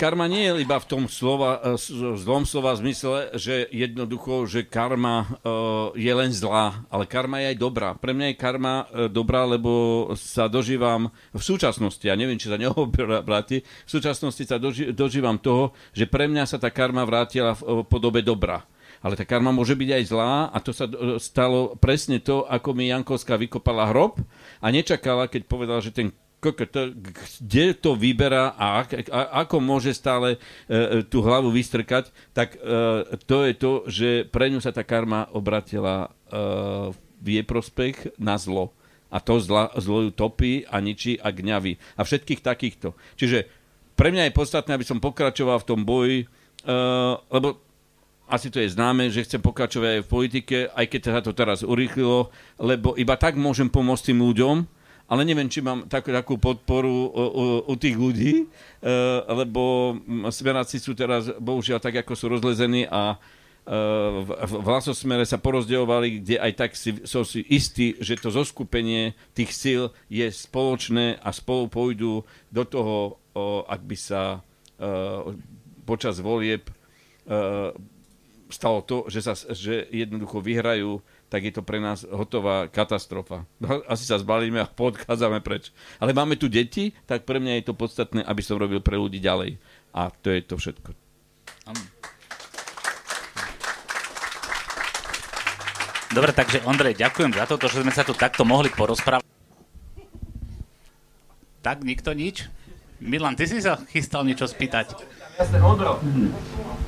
karma 0.00 0.24
nie 0.24 0.48
je 0.48 0.64
iba 0.64 0.80
v 0.80 0.88
tom 0.88 1.04
slova, 1.12 1.60
e, 1.60 1.76
zlom 2.16 2.48
slova 2.48 2.72
zmysle, 2.80 3.36
že 3.36 3.68
jednoducho, 3.68 4.48
že 4.48 4.64
karma 4.64 5.28
uh, 5.44 5.92
je 5.92 6.08
len 6.08 6.32
zlá, 6.32 6.80
ale 6.88 7.04
karma 7.04 7.44
je 7.44 7.52
aj 7.52 7.58
dobrá. 7.60 7.88
Pre 7.92 8.16
mňa 8.16 8.32
je 8.32 8.40
karma 8.40 8.88
dobrá, 9.12 9.44
lebo 9.44 10.08
sa 10.16 10.48
dožívam 10.48 11.12
v 11.36 11.42
súčasnosti, 11.44 12.00
ja 12.00 12.16
neviem, 12.16 12.40
či 12.40 12.48
sa 12.48 12.56
neobráti, 12.56 13.60
v 13.60 13.90
súčasnosti 13.90 14.40
sa 14.48 14.56
doži, 14.56 14.96
dožívam 14.96 15.36
toho, 15.36 15.76
že 15.92 16.08
pre 16.08 16.24
mňa 16.24 16.48
sa 16.48 16.56
tá 16.56 16.72
karma 16.72 17.04
vrátila 17.04 17.52
v 17.52 17.84
podobe 17.84 18.24
dobra 18.24 18.64
ale 19.00 19.16
tá 19.16 19.24
karma 19.24 19.48
môže 19.48 19.72
byť 19.72 19.90
aj 19.96 20.04
zlá 20.12 20.32
a 20.52 20.58
to 20.60 20.76
sa 20.76 20.84
stalo 21.16 21.72
presne 21.80 22.20
to, 22.20 22.44
ako 22.44 22.76
mi 22.76 22.92
Jankovská 22.92 23.40
vykopala 23.40 23.88
hrob 23.88 24.20
a 24.60 24.66
nečakala, 24.68 25.24
keď 25.24 25.48
povedala, 25.48 25.80
že 25.80 25.92
ten 25.92 26.12
kde 26.40 27.76
to 27.76 27.92
vyberá 27.92 28.56
a, 28.56 28.88
ako 29.44 29.60
môže 29.60 29.92
stále 29.92 30.40
e, 30.66 31.04
tú 31.04 31.20
hlavu 31.20 31.52
vystrkať, 31.52 32.08
tak 32.32 32.56
e, 32.56 33.04
to 33.28 33.44
je 33.44 33.52
to, 33.54 33.72
že 33.84 34.08
pre 34.32 34.48
ňu 34.48 34.64
sa 34.64 34.72
tá 34.72 34.80
karma 34.80 35.28
obratila 35.36 36.08
e, 36.08 36.40
v 37.20 37.26
jej 37.28 37.44
prospech 37.44 38.16
na 38.16 38.40
zlo. 38.40 38.72
A 39.12 39.20
to 39.20 39.36
zla, 39.36 39.68
zlo 39.76 40.08
ju 40.08 40.10
topí 40.16 40.64
a 40.64 40.80
ničí 40.80 41.20
a 41.20 41.28
gňaví. 41.28 41.76
A 41.98 42.06
všetkých 42.08 42.40
takýchto. 42.40 42.96
Čiže 43.20 43.44
pre 43.92 44.08
mňa 44.08 44.32
je 44.32 44.38
podstatné, 44.38 44.72
aby 44.80 44.86
som 44.88 44.96
pokračoval 44.96 45.60
v 45.60 45.68
tom 45.68 45.84
boji, 45.84 46.24
e, 46.24 46.26
lebo 47.28 47.60
asi 48.30 48.48
to 48.48 48.62
je 48.62 48.72
známe, 48.72 49.10
že 49.10 49.26
chcem 49.26 49.42
pokračovať 49.42 49.90
aj 50.00 50.02
v 50.06 50.12
politike, 50.12 50.56
aj 50.72 50.86
keď 50.86 51.00
sa 51.02 51.20
to 51.20 51.34
teraz 51.34 51.66
urýchlilo, 51.66 52.30
lebo 52.62 52.94
iba 52.94 53.18
tak 53.18 53.34
môžem 53.34 53.66
pomôcť 53.66 54.14
tým 54.14 54.22
ľuďom, 54.22 54.56
ale 55.10 55.26
neviem, 55.26 55.50
či 55.50 55.58
mám 55.58 55.90
takú, 55.90 56.14
takú 56.14 56.34
podporu 56.38 57.10
u, 57.10 57.10
u, 57.10 57.44
u 57.66 57.74
tých 57.74 57.98
ľudí, 57.98 58.46
uh, 58.46 59.26
lebo 59.42 59.98
smeráci 60.30 60.78
sú 60.78 60.94
teraz 60.94 61.26
bohužiaľ 61.42 61.82
tak, 61.82 62.06
ako 62.06 62.14
sú 62.14 62.30
rozlezení 62.30 62.86
a 62.86 63.18
uh, 63.18 64.22
v, 64.22 64.30
v 64.46 64.66
hlasosmere 64.70 65.26
sa 65.26 65.42
porozdeľovali, 65.42 66.22
kde 66.22 66.36
aj 66.38 66.52
tak 66.54 66.70
si, 66.78 67.02
som 67.02 67.26
si 67.26 67.42
istý, 67.50 67.98
že 67.98 68.22
to 68.22 68.30
zoskupenie 68.30 69.18
tých 69.34 69.50
síl 69.50 69.82
je 70.06 70.30
spoločné 70.30 71.18
a 71.18 71.34
spolu 71.34 71.66
pôjdu 71.66 72.22
do 72.54 72.62
toho, 72.62 73.18
uh, 73.34 73.66
ak 73.66 73.82
by 73.82 73.96
sa 73.98 74.38
uh, 74.38 75.34
počas 75.82 76.22
volieb 76.22 76.70
uh, 77.26 77.74
stalo 78.50 78.82
to, 78.82 79.06
že, 79.06 79.20
sa, 79.22 79.34
že 79.34 79.86
jednoducho 79.90 80.42
vyhrajú, 80.42 81.02
tak 81.30 81.46
je 81.46 81.54
to 81.54 81.62
pre 81.62 81.78
nás 81.78 82.02
hotová 82.10 82.66
katastrofa. 82.66 83.46
Asi 83.86 84.02
sa 84.02 84.18
zbalíme 84.18 84.58
a 84.58 84.66
podchádzame 84.66 85.38
preč. 85.40 85.70
Ale 86.02 86.10
máme 86.10 86.34
tu 86.34 86.50
deti, 86.50 86.90
tak 87.06 87.22
pre 87.22 87.38
mňa 87.38 87.62
je 87.62 87.64
to 87.70 87.78
podstatné, 87.78 88.26
aby 88.26 88.42
som 88.42 88.58
robil 88.58 88.82
pre 88.82 88.98
ľudí 88.98 89.22
ďalej. 89.22 89.62
A 89.94 90.10
to 90.10 90.34
je 90.34 90.42
to 90.42 90.58
všetko. 90.58 90.90
Dobre, 96.10 96.34
takže 96.34 96.66
Ondrej, 96.66 96.98
ďakujem 96.98 97.30
za 97.38 97.46
toto, 97.46 97.70
že 97.70 97.86
sme 97.86 97.94
sa 97.94 98.02
tu 98.02 98.10
takto 98.10 98.42
mohli 98.42 98.66
porozprávať. 98.74 99.22
Tak, 101.62 101.86
nikto 101.86 102.10
nič? 102.10 102.50
Milan, 102.98 103.38
ty 103.38 103.46
si 103.46 103.62
sa 103.62 103.78
chystal 103.94 104.26
niečo 104.26 104.50
spýtať. 104.50 104.98
Jasne, 105.38 105.62
Ondro, 105.62 106.02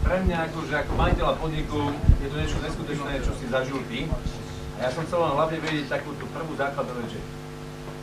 pre 0.02 0.16
mňa 0.26 0.36
akože 0.50 0.74
ako 0.74 0.92
majiteľa 0.98 1.34
podniku 1.38 1.80
je 2.18 2.26
to 2.26 2.36
niečo 2.36 2.58
neskutečné, 2.58 3.12
čo 3.22 3.32
si 3.38 3.46
zažil 3.46 3.78
ty. 3.86 4.10
A 4.76 4.78
ja 4.84 4.90
som 4.90 5.06
chcel 5.06 5.22
len 5.22 5.32
hlavne 5.38 5.58
vedieť 5.62 5.86
takú 5.86 6.10
tú 6.18 6.26
prvú 6.34 6.52
základnú 6.58 6.92
vec, 6.98 7.14
že 7.14 7.20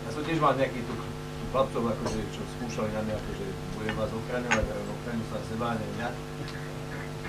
ja 0.07 0.09
som 0.15 0.23
tiež 0.23 0.39
mal 0.39 0.55
nejaký 0.55 0.79
tu, 0.87 0.93
tu 0.95 1.43
chlapcov, 1.51 1.91
akože, 1.91 2.19
čo 2.31 2.41
skúšali 2.55 2.89
na 2.95 3.01
mňa, 3.03 3.15
akože 3.19 3.45
budem 3.75 3.95
vás 3.99 4.11
ochraňovať, 4.15 4.65
ale 4.71 4.81
ochraňujú 4.87 5.27
sa 5.27 5.39
seba, 5.43 5.65
a 5.69 5.75
neviem 5.75 5.99
ja. 5.99 6.09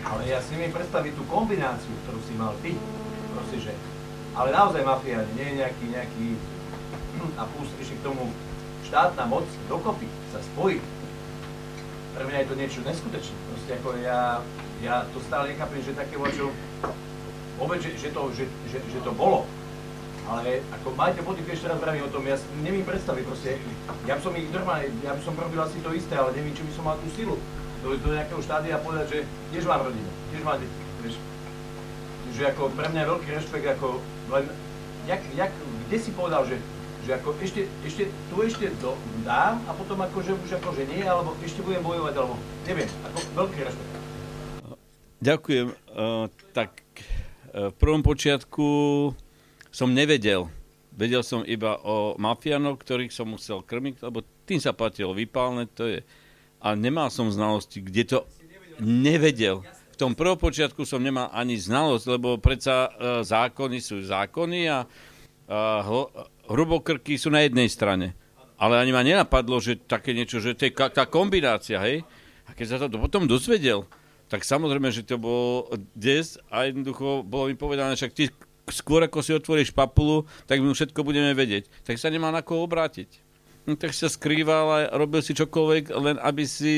Ale 0.01 0.23
ja 0.31 0.39
si 0.39 0.51
neviem 0.55 0.73
predstaviť 0.73 1.13
tú 1.19 1.23
kombináciu, 1.27 1.93
ktorú 2.07 2.21
si 2.23 2.35
mal 2.39 2.55
ty, 2.63 2.79
proste, 3.35 3.59
že 3.59 3.73
ale 4.39 4.55
naozaj 4.55 4.87
mafiáni, 4.87 5.35
nie 5.35 5.59
nejaký, 5.59 5.85
nejaký 5.91 6.27
a 7.37 7.45
plus 7.53 7.69
ešte 7.83 7.99
k 7.99 8.07
tomu 8.07 8.31
štátna 8.87 9.27
moc 9.27 9.45
dokopy 9.69 10.09
sa 10.33 10.41
spojí 10.41 10.79
pre 12.15 12.27
mňa 12.27 12.43
je 12.43 12.49
to 12.51 12.59
niečo 12.59 12.81
neskutočné. 12.83 13.37
Ako 13.79 13.95
ja, 14.03 14.43
ja 14.83 15.07
to 15.15 15.23
stále 15.23 15.55
nechápem, 15.55 15.79
že 15.85 15.95
také 15.95 16.19
čo 16.35 16.51
vôbec, 17.61 17.79
že, 17.79 17.95
že, 17.95 18.09
to, 18.11 18.33
že, 18.35 18.49
že, 18.67 18.79
že 18.81 18.99
to 19.05 19.13
bolo. 19.15 19.47
Ale 20.31 20.63
ako 20.81 20.95
majte 20.95 21.23
podnik 21.27 21.51
ešte 21.51 21.67
raz 21.67 21.79
vravím 21.83 22.07
o 22.07 22.13
tom, 22.13 22.23
ja 22.23 22.39
neviem 22.63 22.87
predstaviť 22.87 23.25
proste, 23.27 23.59
ja 24.07 24.15
by 24.15 24.23
som 24.23 24.35
ich 24.39 24.47
normálne, 24.55 24.87
ja 25.03 25.11
by 25.11 25.23
som 25.27 25.35
robil 25.35 25.59
asi 25.59 25.83
to 25.83 25.91
isté, 25.91 26.15
ale 26.15 26.31
neviem, 26.39 26.55
či 26.55 26.63
by 26.63 26.73
som 26.73 26.85
mal 26.87 26.97
tú 27.03 27.09
silu 27.19 27.35
do, 27.83 27.99
do 27.99 28.09
nejakého 28.15 28.39
štádia 28.43 28.79
povedať, 28.79 29.07
že 29.11 29.19
tiež 29.51 29.65
mám 29.67 29.83
rodinu, 29.83 30.11
tiež 30.31 30.43
mám 30.47 30.59
deti. 30.63 30.81
Že 32.31 32.43
ako 32.55 32.71
pre 32.79 32.87
mňa 32.95 33.01
je 33.03 33.11
veľký 33.11 33.29
rešpekt, 33.35 33.67
ako 33.75 33.99
len, 34.31 34.45
jak, 35.11 35.23
jak, 35.35 35.53
kde 35.89 35.99
si 35.99 36.11
povedal, 36.15 36.47
že, 36.47 36.63
že 37.07 37.11
ako 37.17 37.33
ešte, 37.41 37.65
ešte, 37.87 38.13
tu 38.29 38.37
ešte 38.45 38.69
do, 38.81 38.93
dám 39.25 39.57
a 39.65 39.73
potom 39.73 40.01
akože 40.05 40.37
už 40.37 40.51
akože 40.61 40.85
nie, 40.89 41.03
alebo 41.05 41.33
ešte 41.41 41.65
budem 41.65 41.81
bojovať, 41.81 42.15
alebo 42.17 42.35
neviem, 42.69 42.89
ako 43.09 43.19
veľký 43.37 43.59
rešpekt. 43.65 43.93
Ďakujem. 45.21 45.67
Uh, 45.93 46.33
tak 46.57 46.81
uh, 47.53 47.69
v 47.73 47.77
prvom 47.77 48.01
počiatku 48.01 48.67
som 49.69 49.93
nevedel. 49.93 50.49
Vedel 50.97 51.21
som 51.25 51.45
iba 51.45 51.77
o 51.85 52.17
mafianoch, 52.17 52.81
ktorých 52.81 53.13
som 53.13 53.33
musel 53.33 53.61
krmiť, 53.61 54.05
lebo 54.05 54.25
tým 54.49 54.59
sa 54.61 54.73
platilo 54.73 55.13
vypálne, 55.13 55.69
to 55.71 55.87
je. 55.87 56.01
A 56.61 56.77
nemal 56.77 57.09
som 57.09 57.29
znalosti, 57.33 57.81
kde 57.81 58.03
to 58.05 58.19
nevedel. 58.81 59.65
V 59.93 59.97
tom 59.97 60.17
prvopočiatku 60.17 60.89
som 60.89 61.05
nemal 61.05 61.29
ani 61.37 61.61
znalosť, 61.61 62.05
lebo 62.17 62.41
predsa 62.41 62.89
uh, 62.89 63.21
zákony 63.21 63.79
sú 63.81 64.01
zákony 64.01 64.73
a 64.73 64.89
uh, 64.89 66.17
hrubokrky 66.51 67.15
sú 67.15 67.31
na 67.31 67.47
jednej 67.47 67.71
strane. 67.71 68.19
Ale 68.61 68.77
ani 68.77 68.93
ma 68.93 69.01
nenapadlo, 69.01 69.57
že 69.63 69.81
také 69.81 70.13
niečo, 70.13 70.43
že 70.43 70.53
to 70.53 70.69
je 70.69 70.73
ka- 70.75 70.93
tá 70.93 71.09
kombinácia, 71.09 71.81
hej? 71.81 72.05
A 72.45 72.53
keď 72.53 72.67
sa 72.67 72.91
to 72.91 73.01
potom 73.01 73.25
dozvedel, 73.25 73.87
tak 74.29 74.45
samozrejme, 74.45 74.91
že 74.93 75.07
to 75.07 75.17
bol 75.17 75.71
des 75.97 76.37
a 76.53 76.69
jednoducho 76.69 77.25
bolo 77.25 77.49
mi 77.49 77.57
povedané, 77.57 77.97
však 77.97 78.13
ty 78.13 78.29
skôr 78.71 79.03
ako 79.03 79.19
si 79.25 79.35
otvoríš 79.35 79.75
papulu, 79.75 80.29
tak 80.47 80.63
my 80.63 80.71
všetko 80.71 81.01
budeme 81.03 81.35
vedieť. 81.35 81.67
Tak 81.83 81.99
sa 81.99 82.13
nemá 82.13 82.31
na 82.31 82.45
koho 82.45 82.67
obrátiť. 82.67 83.09
No, 83.69 83.77
tak 83.77 83.93
sa 83.93 84.09
skrýval 84.09 84.67
a 84.71 84.79
robil 84.97 85.21
si 85.21 85.37
čokoľvek, 85.37 85.85
len 85.93 86.17
aby 86.17 86.45
si 86.49 86.75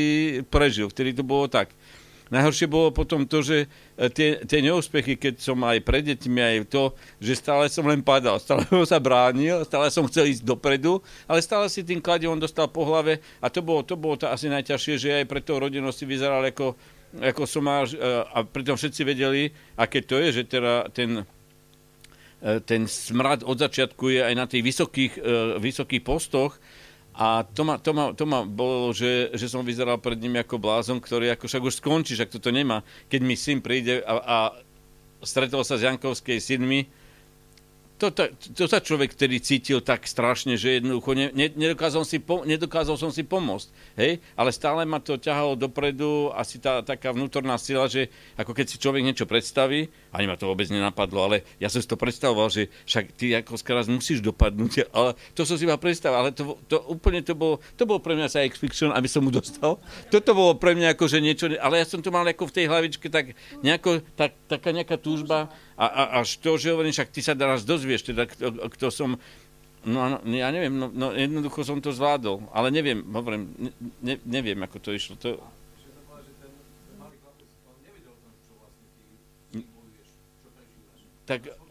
prežil. 0.51 0.91
Vtedy 0.91 1.15
to 1.15 1.23
bolo 1.23 1.47
tak. 1.47 1.71
Najhoršie 2.33 2.65
bolo 2.65 2.89
potom 2.89 3.29
to, 3.29 3.45
že 3.45 3.69
e, 3.69 4.09
tie, 4.09 4.41
tie 4.41 4.65
neúspechy, 4.65 5.21
keď 5.21 5.37
som 5.37 5.61
aj 5.69 5.85
pred 5.85 6.01
deťmi, 6.01 6.41
aj 6.41 6.57
to, 6.73 6.97
že 7.21 7.37
stále 7.37 7.69
som 7.69 7.85
len 7.85 8.01
padal, 8.01 8.41
stále 8.41 8.65
som 8.65 8.89
sa 8.89 8.97
bránil, 8.97 9.61
stále 9.69 9.93
som 9.93 10.09
chcel 10.09 10.33
ísť 10.33 10.41
dopredu, 10.41 11.05
ale 11.29 11.45
stále 11.45 11.69
si 11.69 11.85
tým 11.85 12.01
kladivom 12.01 12.41
dostal 12.41 12.73
po 12.73 12.89
hlave. 12.89 13.21
A 13.45 13.53
to 13.53 13.61
bolo 13.61 13.85
to, 13.85 14.01
bolo 14.01 14.17
to 14.17 14.33
asi 14.33 14.49
najťažšie, 14.49 14.95
že 14.97 15.09
aj 15.21 15.29
pre 15.29 15.45
tou 15.45 15.61
rodinou 15.61 15.93
si 15.93 16.09
vyzeral 16.09 16.41
ako, 16.49 16.73
ako 17.21 17.43
som 17.45 17.69
máš, 17.69 17.93
e, 17.93 18.01
a 18.33 18.41
pritom 18.41 18.81
všetci 18.81 19.05
vedeli, 19.05 19.53
aké 19.77 20.01
to 20.01 20.17
je, 20.17 20.41
že 20.41 20.43
teda 20.49 20.89
ten 20.89 21.29
E, 22.43 22.59
ten 22.59 22.91
smrad 22.91 23.47
od 23.47 23.55
začiatku 23.55 24.11
je 24.11 24.21
aj 24.27 24.35
na 24.35 24.51
tých 24.51 24.67
vysokých, 24.67 25.13
vysokých 25.63 26.03
postoch 26.03 26.59
a 27.13 27.45
to 27.45 27.63
ma, 27.69 27.77
to 27.77 27.93
ma, 27.93 28.17
to 28.17 28.25
ma 28.25 28.41
bolo, 28.41 28.89
že, 28.97 29.29
že 29.37 29.45
som 29.45 29.61
vyzeral 29.61 30.01
pred 30.01 30.17
ním 30.17 30.41
ako 30.41 30.57
blázon, 30.57 30.97
ktorý 30.97 31.37
ako 31.37 31.45
však 31.45 31.63
už 31.69 31.75
skončí, 31.77 32.17
však 32.17 32.33
toto 32.33 32.49
nemá. 32.49 32.81
Keď 33.13 33.21
mi 33.21 33.37
syn 33.37 33.61
príde 33.61 34.01
a, 34.01 34.17
a 34.17 34.37
stretol 35.21 35.61
sa 35.61 35.77
s 35.77 35.85
Jankovskej 35.85 36.41
synmi, 36.41 36.89
to, 38.03 38.11
to, 38.11 38.35
to 38.35 38.65
sa 38.67 38.83
človek 38.83 39.15
vtedy 39.15 39.39
cítil 39.39 39.79
tak 39.79 40.11
strašne, 40.11 40.59
že 40.59 40.83
jednoducho 40.83 41.15
ne, 41.15 41.31
ne, 41.31 41.47
nedokázal, 41.55 42.03
si 42.03 42.19
po, 42.19 42.43
nedokázal 42.43 42.99
som 42.99 43.15
si 43.15 43.23
pomôcť. 43.23 43.71
Hej? 43.95 44.19
Ale 44.35 44.51
stále 44.51 44.83
ma 44.83 44.99
to 44.99 45.15
ťahalo 45.15 45.55
dopredu, 45.55 46.35
asi 46.35 46.59
tá 46.59 46.83
taká 46.83 47.15
vnútorná 47.15 47.55
sila, 47.63 47.87
že 47.87 48.11
ako 48.35 48.59
keď 48.59 48.67
si 48.67 48.83
človek 48.83 49.07
niečo 49.07 49.23
predstaví, 49.23 49.87
ani 50.11 50.27
ma 50.27 50.35
to 50.35 50.51
vôbec 50.51 50.67
nenapadlo, 50.67 51.31
ale 51.31 51.47
ja 51.63 51.71
som 51.71 51.79
si 51.79 51.87
to 51.87 51.95
predstavoval, 51.95 52.51
že 52.51 52.67
však 52.91 53.05
ty 53.15 53.39
ako 53.39 53.55
skraz 53.55 53.87
musíš 53.87 54.19
dopadnúť, 54.19 54.87
ale 54.99 55.15
to 55.39 55.47
som 55.47 55.55
si 55.55 55.63
iba 55.63 55.79
predstavoval, 55.79 56.27
ale 56.27 56.31
to, 56.35 56.59
to 56.67 56.83
úplne 56.91 57.23
to 57.23 57.39
bolo, 57.39 57.63
to 57.79 57.87
bolo 57.87 58.03
pre 58.03 58.19
mňa 58.19 58.27
science 58.27 58.59
fiction, 58.59 58.91
aby 58.91 59.07
som 59.07 59.23
mu 59.23 59.31
dostal. 59.31 59.79
Toto 60.11 60.31
bolo 60.35 60.59
pre 60.59 60.75
mňa 60.75 60.99
ako, 60.99 61.07
že 61.07 61.23
niečo, 61.23 61.47
ale 61.63 61.79
ja 61.79 61.87
som 61.87 62.03
to 62.03 62.11
mal 62.11 62.27
ako 62.27 62.51
v 62.51 62.57
tej 62.59 62.67
hlavičke 62.67 63.07
tak 63.07 63.39
nejako, 63.63 64.03
tak, 64.19 64.35
taká 64.51 64.75
nejaká 64.75 64.99
túžba, 64.99 65.55
a, 65.77 65.87
a, 65.87 66.03
až 66.21 66.37
to, 66.43 66.59
že 66.61 66.73
hovorím, 66.73 66.93
však 66.93 67.13
ty 67.13 67.21
sa 67.25 67.33
teraz 67.33 67.65
dozvieš, 67.65 68.13
teda 68.13 68.29
kto, 68.29 68.69
kto 68.77 68.87
som, 68.93 69.17
no, 69.87 70.01
no 70.21 70.35
ja 70.35 70.53
neviem, 70.53 70.75
no, 70.75 70.93
no 70.93 71.17
jednoducho 71.17 71.65
som 71.65 71.81
to 71.81 71.95
zvládol, 71.95 72.45
ale 72.53 72.69
neviem, 72.69 73.01
hovorím, 73.09 73.73
ne, 74.05 74.21
neviem, 74.27 74.59
ako 74.61 74.77
to 74.83 74.91
išlo. 74.93 75.17
To... 75.23 75.41
Tak 81.23 81.62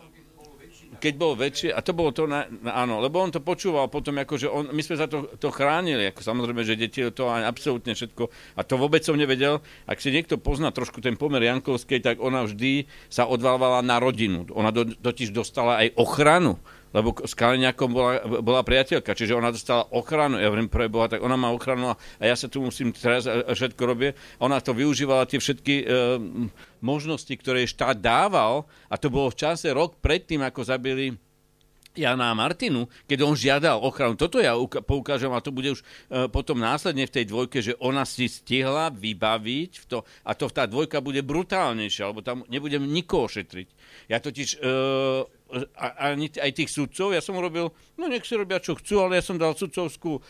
keď 1.02 1.14
bol 1.18 1.34
väčšie, 1.34 1.73
a 1.73 1.82
to 1.82 1.98
bolo 1.98 2.14
to, 2.14 2.30
na, 2.30 2.45
na, 2.61 2.86
áno, 2.86 3.02
lebo 3.02 3.18
on 3.18 3.34
to 3.34 3.41
počúval 3.41 3.90
potom, 3.90 4.22
ako, 4.22 4.34
že 4.38 4.45
on, 4.45 4.69
my 4.69 4.82
sme 4.86 5.02
za 5.02 5.10
to, 5.10 5.26
to 5.41 5.49
chránili, 5.49 6.14
ako 6.14 6.22
samozrejme, 6.22 6.61
že 6.61 6.78
deti 6.78 7.02
to 7.10 7.26
aj 7.26 7.49
absolútne 7.49 7.98
všetko, 7.98 8.30
a 8.30 8.61
to 8.61 8.78
vôbec 8.78 9.02
som 9.02 9.18
nevedel. 9.18 9.65
Ak 9.90 9.98
si 9.98 10.14
niekto 10.14 10.38
pozná 10.38 10.69
trošku 10.69 11.02
ten 11.02 11.18
pomer 11.18 11.41
Jankovskej, 11.41 12.06
tak 12.06 12.22
ona 12.22 12.45
vždy 12.45 12.86
sa 13.10 13.26
odvalvala 13.26 13.82
na 13.82 13.98
rodinu. 13.98 14.45
Ona 14.53 14.69
do, 14.69 14.86
totiž 14.86 15.34
dostala 15.34 15.82
aj 15.82 15.98
ochranu 15.98 16.61
lebo 16.91 17.15
s 17.23 17.34
Kaliňakom 17.35 17.89
bola, 17.91 18.13
bola 18.43 18.61
priateľka, 18.63 19.15
čiže 19.15 19.35
ona 19.35 19.51
dostala 19.51 19.88
ochranu, 19.91 20.39
ja 20.39 20.51
hovorím 20.51 20.68
pre 20.68 20.91
Boha, 20.91 21.07
tak 21.07 21.23
ona 21.23 21.39
má 21.39 21.51
ochranu 21.51 21.95
a 21.95 22.23
ja 22.23 22.35
sa 22.35 22.51
tu 22.51 22.63
musím 22.63 22.91
teraz 22.91 23.27
všetko 23.27 23.81
robiť. 23.81 24.11
Ona 24.43 24.59
to 24.59 24.76
využívala 24.76 25.27
tie 25.27 25.39
všetky 25.39 25.76
e, 25.81 25.85
možnosti, 26.84 27.31
ktoré 27.31 27.63
štát 27.63 27.99
dával 27.99 28.68
a 28.91 28.95
to 28.99 29.07
bolo 29.07 29.31
v 29.31 29.39
čase 29.39 29.72
rok 29.72 29.99
predtým, 30.03 30.43
ako 30.43 30.68
zabili 30.68 31.15
Jana 31.91 32.31
a 32.31 32.38
Martinu, 32.38 32.88
keď 33.03 33.19
on 33.19 33.35
žiadal 33.35 33.84
ochranu. 33.84 34.15
Toto 34.15 34.39
ja 34.39 34.55
poukážem 34.88 35.27
a 35.35 35.43
to 35.43 35.51
bude 35.51 35.76
už 35.76 35.84
e, 35.84 35.85
potom 36.31 36.55
následne 36.55 37.03
v 37.03 37.15
tej 37.19 37.26
dvojke, 37.27 37.59
že 37.59 37.76
ona 37.84 38.07
si 38.07 38.31
stihla 38.31 38.95
vybaviť 38.95 39.72
v 39.76 39.85
to, 39.91 39.97
a 40.23 40.31
to 40.31 40.47
tá 40.47 40.63
dvojka 40.63 41.03
bude 41.03 41.19
brutálnejšia, 41.19 42.07
alebo 42.07 42.23
tam 42.23 42.47
nebudem 42.47 42.88
nikoho 42.88 43.27
šetriť. 43.27 43.68
Ja 44.07 44.23
totiž... 44.23 44.59
E, 44.59 45.39
a, 45.76 46.11
ani 46.11 46.32
aj 46.32 46.52
tých 46.56 46.72
sudcov, 46.72 47.11
ja 47.11 47.19
som 47.19 47.36
urobil, 47.36 47.69
no 47.99 48.03
nech 48.07 48.23
si 48.23 48.34
robia 48.40 48.64
čo 48.64 48.80
chcú, 48.80 49.03
ale 49.03 49.19
ja 49.19 49.23
som 49.23 49.36
dal 49.36 49.52
sudcovskú 49.53 50.18
e, 50.18 50.22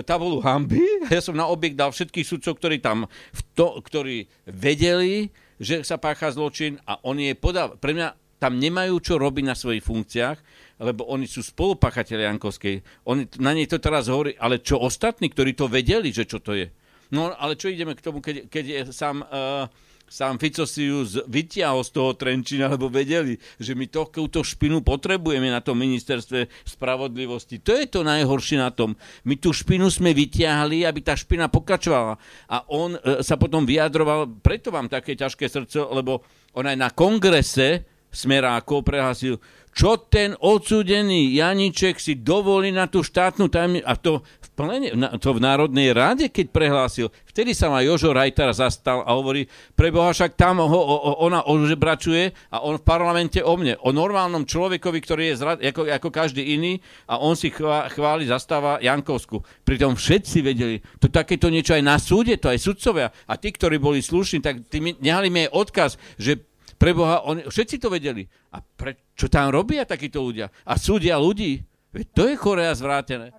tabulu 0.00 0.40
hamby, 0.40 0.80
ja 1.14 1.20
som 1.20 1.36
na 1.36 1.46
objekt 1.46 1.76
dal 1.76 1.92
všetkých 1.92 2.26
sudcov, 2.26 2.56
ktorí 2.56 2.80
tam, 2.80 3.04
v 3.08 3.40
to, 3.52 3.78
ktorí 3.84 4.26
vedeli, 4.48 5.28
že 5.60 5.84
sa 5.84 6.00
pácha 6.00 6.32
zločin 6.32 6.80
a 6.88 6.96
oni 7.04 7.32
je 7.32 7.34
podal, 7.36 7.76
pre 7.76 7.92
mňa 7.92 8.40
tam 8.40 8.56
nemajú 8.56 8.96
čo 9.04 9.20
robiť 9.20 9.44
na 9.44 9.52
svojich 9.52 9.84
funkciách, 9.84 10.38
lebo 10.80 11.04
oni 11.12 11.28
sú 11.28 11.44
spolupáchateľi 11.44 12.24
Jankovskej. 12.24 13.04
Oni, 13.04 13.28
na 13.36 13.52
nej 13.52 13.68
to 13.68 13.76
teraz 13.76 14.08
hovorí, 14.08 14.32
ale 14.40 14.64
čo 14.64 14.80
ostatní, 14.80 15.28
ktorí 15.28 15.52
to 15.52 15.68
vedeli, 15.68 16.08
že 16.08 16.24
čo 16.24 16.40
to 16.40 16.56
je? 16.56 16.72
No 17.12 17.36
ale 17.36 17.60
čo 17.60 17.68
ideme 17.68 17.92
k 17.92 18.00
tomu, 18.00 18.24
keď, 18.24 18.48
keď 18.48 18.64
je 18.64 18.80
sám... 18.96 19.20
Uh, 19.28 19.68
sám 20.10 20.42
Fico 20.42 20.66
si 20.66 20.90
ju 20.90 21.06
vytiahol 21.30 21.86
z 21.86 21.90
toho 21.94 22.18
Trenčína, 22.18 22.66
lebo 22.66 22.90
vedeli, 22.90 23.38
že 23.62 23.78
my 23.78 23.86
takúto 23.86 24.42
špinu 24.42 24.82
potrebujeme 24.82 25.46
na 25.46 25.62
tom 25.62 25.78
ministerstve 25.78 26.50
spravodlivosti. 26.66 27.62
To 27.62 27.78
je 27.78 27.86
to 27.86 28.02
najhoršie 28.02 28.58
na 28.58 28.74
tom. 28.74 28.98
My 29.22 29.38
tú 29.38 29.54
špinu 29.54 29.86
sme 29.86 30.10
vytiahli, 30.10 30.82
aby 30.82 31.00
tá 31.06 31.14
špina 31.14 31.46
pokračovala. 31.46 32.18
A 32.50 32.66
on 32.74 32.98
e, 32.98 33.22
sa 33.22 33.38
potom 33.38 33.62
vyjadroval, 33.62 34.42
preto 34.42 34.74
vám 34.74 34.90
také 34.90 35.14
ťažké 35.14 35.46
srdce, 35.46 35.78
lebo 35.86 36.26
on 36.58 36.66
aj 36.66 36.74
na 36.74 36.90
kongrese 36.90 37.86
Smerákov 38.10 38.82
prehlásil, 38.82 39.38
čo 39.70 39.94
ten 40.10 40.34
odsúdený 40.34 41.30
Janiček 41.38 42.02
si 42.02 42.18
dovolí 42.18 42.74
na 42.74 42.90
tú 42.90 43.06
štátnu 43.06 43.46
tajomnicu, 43.46 43.86
a 43.86 43.94
to 43.94 44.26
plene, 44.60 44.92
to 45.16 45.32
v 45.32 45.40
Národnej 45.40 45.96
rade, 45.96 46.28
keď 46.28 46.52
prehlásil, 46.52 47.08
vtedy 47.24 47.56
sa 47.56 47.72
ma 47.72 47.80
Jožo 47.80 48.12
Rajtar 48.12 48.52
zastal 48.52 49.00
a 49.08 49.16
hovorí, 49.16 49.48
preboha 49.72 50.12
však 50.12 50.36
tam 50.36 50.60
ho, 50.60 50.68
o, 50.68 51.24
ona 51.24 51.48
ožebračuje 51.48 52.52
a 52.52 52.60
on 52.60 52.76
v 52.76 52.84
parlamente 52.84 53.40
o 53.40 53.56
mne, 53.56 53.80
o 53.80 53.88
normálnom 53.88 54.44
človekovi, 54.44 54.98
ktorý 55.00 55.22
je 55.32 55.38
zrad, 55.40 55.58
ako, 55.64 55.88
ako 55.88 56.08
každý 56.12 56.44
iný 56.60 56.76
a 57.08 57.16
on 57.16 57.32
si 57.32 57.48
chvá, 57.48 57.88
chváli, 57.88 58.28
zastáva 58.28 58.76
Jankovsku. 58.84 59.40
Pritom 59.64 59.96
všetci 59.96 60.38
vedeli, 60.44 60.76
to 61.00 61.08
takéto 61.08 61.48
niečo 61.48 61.72
aj 61.72 61.82
na 61.82 61.96
súde, 61.96 62.36
to 62.36 62.52
aj 62.52 62.60
sudcovia 62.60 63.08
a 63.08 63.40
tí, 63.40 63.56
ktorí 63.56 63.80
boli 63.80 64.04
slušní, 64.04 64.44
tak 64.44 64.68
tí 64.68 64.84
nehali 65.00 65.32
mi 65.32 65.48
aj 65.48 65.56
odkaz, 65.56 65.90
že 66.20 66.44
Preboha, 66.80 67.28
oni, 67.28 67.44
všetci 67.44 67.76
to 67.76 67.92
vedeli. 67.92 68.24
A 68.56 68.64
pre, 68.64 69.12
čo 69.12 69.28
tam 69.28 69.52
robia 69.52 69.84
takíto 69.84 70.24
ľudia? 70.24 70.48
A 70.64 70.80
súdia 70.80 71.20
ľudí. 71.20 71.60
Veď 71.92 72.06
to 72.16 72.22
je 72.24 72.34
chore 72.40 72.64
a 72.64 72.72
zvrátené. 72.72 73.36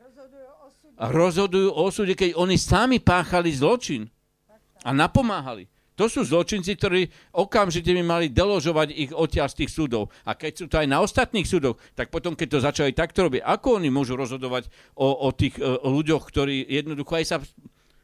Rozhodujú 1.02 1.74
o 1.74 1.90
súde, 1.90 2.14
keď 2.14 2.38
oni 2.38 2.62
sami 2.62 3.02
páchali 3.02 3.50
zločin. 3.50 4.06
A 4.86 4.94
napomáhali. 4.94 5.66
To 6.00 6.10
sú 6.10 6.26
zločinci, 6.26 6.74
ktorí 6.74 7.06
okamžite 7.30 7.94
by 7.94 8.02
mali 8.02 8.26
deložovať 8.34 8.90
ich 8.90 9.12
odtiaľ 9.14 9.54
z 9.54 9.66
tých 9.66 9.72
súdov. 9.74 10.10
A 10.26 10.34
keď 10.34 10.52
sú 10.58 10.66
to 10.66 10.82
aj 10.82 10.88
na 10.90 10.98
ostatných 10.98 11.46
súdoch, 11.46 11.78
tak 11.94 12.10
potom, 12.10 12.34
keď 12.34 12.48
to 12.50 12.66
začali 12.66 12.92
takto 12.96 13.30
robiť, 13.30 13.46
ako 13.46 13.78
oni 13.78 13.94
môžu 13.94 14.18
rozhodovať 14.18 14.74
o, 14.98 15.06
o 15.06 15.30
tých 15.30 15.62
o 15.62 15.90
ľuďoch, 15.94 16.26
ktorí 16.26 16.66
jednoducho 16.66 17.14
aj 17.14 17.26
sa 17.30 17.38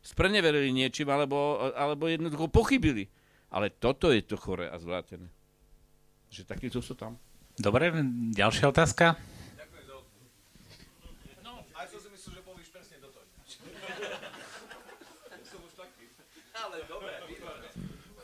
spreneverili 0.06 0.70
niečím, 0.70 1.10
alebo, 1.10 1.58
alebo 1.74 2.06
jednoducho 2.06 2.54
pochybili. 2.54 3.10
Ale 3.50 3.74
toto 3.74 4.14
je 4.14 4.22
to 4.22 4.38
chore 4.38 4.70
a 4.70 4.76
zvrátené. 4.78 5.32
Že 6.30 6.46
takýto 6.46 6.80
sú 6.84 6.94
tam. 6.94 7.18
Dobre, 7.58 7.90
ďalšia 8.36 8.70
otázka. 8.70 9.18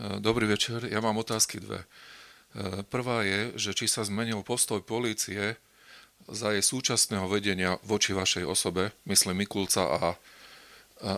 Dobrý 0.03 0.51
večer, 0.51 0.83
ja 0.91 0.99
mám 0.99 1.15
otázky 1.15 1.63
dve. 1.63 1.79
E, 1.79 1.87
prvá 2.83 3.23
je, 3.23 3.55
že 3.55 3.71
či 3.71 3.87
sa 3.87 4.03
zmenil 4.03 4.43
postoj 4.43 4.83
polície 4.83 5.55
za 6.27 6.51
jej 6.51 6.59
súčasného 6.59 7.23
vedenia 7.31 7.79
voči 7.87 8.11
vašej 8.11 8.43
osobe, 8.43 8.91
myslím 9.07 9.47
Mikulca 9.47 9.87
a 9.87 9.99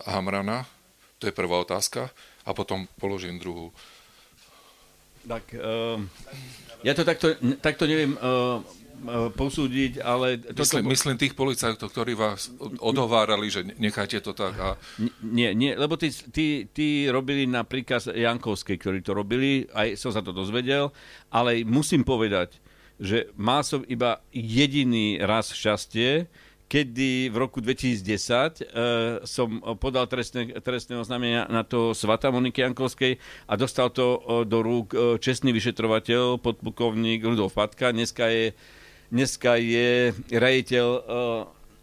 Hamrana, 0.06 0.70
to 1.18 1.26
je 1.26 1.34
prvá 1.34 1.62
otázka, 1.62 2.14
a 2.46 2.50
potom 2.54 2.86
položím 2.98 3.42
druhú. 3.42 3.74
Tak, 5.26 5.42
uh, 5.58 5.98
ja 6.86 6.94
to 6.94 7.02
takto, 7.02 7.34
takto 7.58 7.90
neviem 7.90 8.14
uh, 8.14 8.62
posúdiť, 9.36 10.00
ale... 10.02 10.40
Toto... 10.40 10.62
Myslím, 10.62 10.84
myslím 10.90 11.16
tých 11.20 11.36
policajtov, 11.36 11.92
ktorí 11.92 12.16
vás 12.16 12.50
odhovárali, 12.80 13.46
že 13.52 13.62
nechajte 13.76 14.22
to 14.24 14.32
tak 14.32 14.54
a... 14.58 14.68
Nie, 15.22 15.52
nie, 15.52 15.76
lebo 15.76 15.94
tí, 16.00 16.10
tí, 16.10 16.66
tí 16.70 17.06
robili 17.06 17.46
na 17.46 17.62
príkaz 17.62 18.10
Jankovskej, 18.10 18.76
ktorí 18.80 18.98
to 19.04 19.12
robili, 19.14 19.68
aj 19.76 20.00
som 20.00 20.10
sa 20.10 20.24
to 20.24 20.34
dozvedel, 20.34 20.90
ale 21.30 21.62
musím 21.62 22.02
povedať, 22.02 22.58
že 22.96 23.28
mal 23.36 23.60
som 23.60 23.84
iba 23.86 24.24
jediný 24.32 25.20
raz 25.20 25.52
šťastie, 25.52 26.26
kedy 26.66 27.30
v 27.30 27.36
roku 27.38 27.62
2010 27.62 28.02
uh, 28.02 29.22
som 29.22 29.62
podal 29.78 30.10
trestné, 30.10 30.50
trestné 30.58 30.98
oznámenia 30.98 31.46
na 31.46 31.62
to 31.62 31.94
Svata 31.94 32.34
Moniky 32.34 32.66
Jankovskej 32.66 33.22
a 33.46 33.54
dostal 33.54 33.94
to 33.94 34.18
uh, 34.18 34.42
do 34.42 34.66
rúk 34.66 34.90
uh, 34.92 35.14
čestný 35.22 35.54
vyšetrovateľ, 35.54 36.42
podplukovník 36.42 37.22
Rudolf 37.22 37.54
Patka. 37.54 37.94
Dneska 37.94 38.26
je, 38.34 38.50
dneska 39.12 39.58
je 39.58 40.12
rejiteľ 40.30 40.86
uh, 40.88 41.02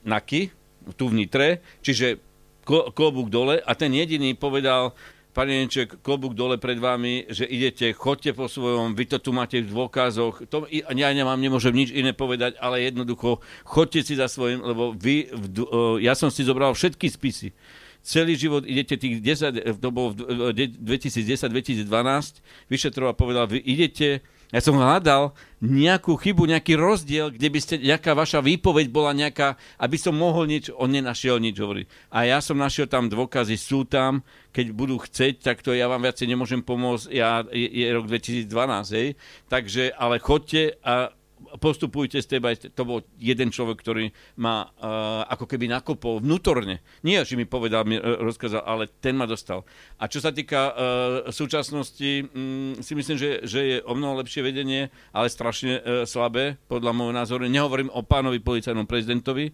NAKY, 0.04 0.52
tu 1.00 1.08
v 1.08 1.24
Nitre, 1.24 1.64
čiže 1.80 2.20
klobúk 2.68 3.28
dole 3.32 3.60
a 3.60 3.72
ten 3.76 3.92
jediný 3.92 4.36
povedal, 4.36 4.96
Pani 5.34 5.66
Jenček, 5.66 6.06
klobúk 6.06 6.38
dole 6.38 6.62
pred 6.62 6.78
vami, 6.78 7.26
že 7.26 7.50
idete, 7.50 7.90
chodte 7.98 8.30
po 8.38 8.46
svojom, 8.46 8.94
vy 8.94 9.10
to 9.10 9.18
tu 9.18 9.34
máte 9.34 9.66
v 9.66 9.66
dôkazoch. 9.66 10.46
To, 10.46 10.70
ja 10.70 11.10
nemám, 11.10 11.42
nemôžem 11.42 11.74
nič 11.74 11.90
iné 11.90 12.14
povedať, 12.14 12.54
ale 12.62 12.86
jednoducho 12.86 13.42
chodte 13.66 14.06
si 14.06 14.14
za 14.14 14.30
svojím, 14.30 14.62
lebo 14.62 14.94
vy, 14.94 15.34
v, 15.34 15.66
ja 16.06 16.14
som 16.14 16.30
si 16.30 16.46
zobral 16.46 16.78
všetky 16.78 17.10
spisy. 17.10 17.50
Celý 18.06 18.38
život 18.38 18.62
idete 18.62 18.94
tých 18.94 19.26
10, 19.26 19.82
to 19.82 19.90
bolo 19.90 20.14
v 20.14 20.54
2010-2012, 20.54 21.90
vyšetroval 22.70 23.18
povedal, 23.18 23.50
vy 23.50 23.58
idete 23.58 24.22
ja 24.54 24.62
som 24.62 24.78
hľadal 24.78 25.34
nejakú 25.66 26.14
chybu, 26.14 26.46
nejaký 26.46 26.78
rozdiel, 26.78 27.34
kde 27.34 27.50
by 27.50 27.60
ste, 27.60 27.76
nejaká 27.82 28.14
vaša 28.14 28.46
výpoveď 28.46 28.94
bola 28.94 29.10
nejaká, 29.10 29.58
aby 29.82 29.98
som 29.98 30.14
mohol 30.14 30.46
nič, 30.46 30.70
on 30.78 30.94
nenašiel 30.94 31.42
nič 31.42 31.58
hovoriť. 31.58 32.14
A 32.14 32.30
ja 32.30 32.38
som 32.38 32.62
našiel 32.62 32.86
tam 32.86 33.10
dôkazy, 33.10 33.58
sú 33.58 33.82
tam, 33.90 34.22
keď 34.54 34.70
budú 34.70 35.02
chceť, 35.02 35.42
tak 35.42 35.66
to 35.66 35.74
ja 35.74 35.90
vám 35.90 36.06
viacej 36.06 36.30
nemôžem 36.30 36.62
pomôcť, 36.62 37.10
ja, 37.10 37.42
je, 37.50 37.66
je 37.66 37.88
rok 37.90 38.06
2012, 38.06 38.46
hej. 38.94 39.10
Takže, 39.50 39.90
ale 39.98 40.22
chodte 40.22 40.78
a 40.86 41.10
postupujte 41.58 42.22
step 42.22 42.44
by. 42.44 42.56
To 42.58 42.84
bol 42.84 43.00
jeden 43.18 43.50
človek, 43.54 43.80
ktorý 43.82 44.06
ma 44.40 44.68
uh, 44.68 45.24
ako 45.30 45.46
keby 45.46 45.70
nakopol 45.70 46.20
vnútorne. 46.20 46.82
Nie, 47.06 47.22
že 47.24 47.38
mi 47.38 47.46
povedal, 47.46 47.86
mi 47.86 47.98
uh, 47.98 48.22
rozkázal, 48.22 48.64
ale 48.64 48.90
ten 49.02 49.18
ma 49.18 49.30
dostal. 49.30 49.66
A 49.98 50.10
čo 50.10 50.20
sa 50.22 50.34
týka 50.34 50.74
uh, 50.74 50.76
súčasnosti, 51.30 52.28
um, 52.34 52.78
si 52.80 52.94
myslím, 52.94 53.18
že, 53.18 53.46
že 53.46 53.60
je 53.62 53.78
o 53.86 53.94
mnoho 53.94 54.22
lepšie 54.24 54.46
vedenie, 54.46 54.90
ale 55.16 55.28
strašne 55.32 55.80
uh, 55.80 55.82
slabé, 56.04 56.58
podľa 56.68 56.92
môjho 56.94 57.14
názoru. 57.14 57.44
Nehovorím 57.46 57.94
o 57.94 58.02
pánovi 58.02 58.42
policajnom 58.42 58.86
prezidentovi, 58.86 59.54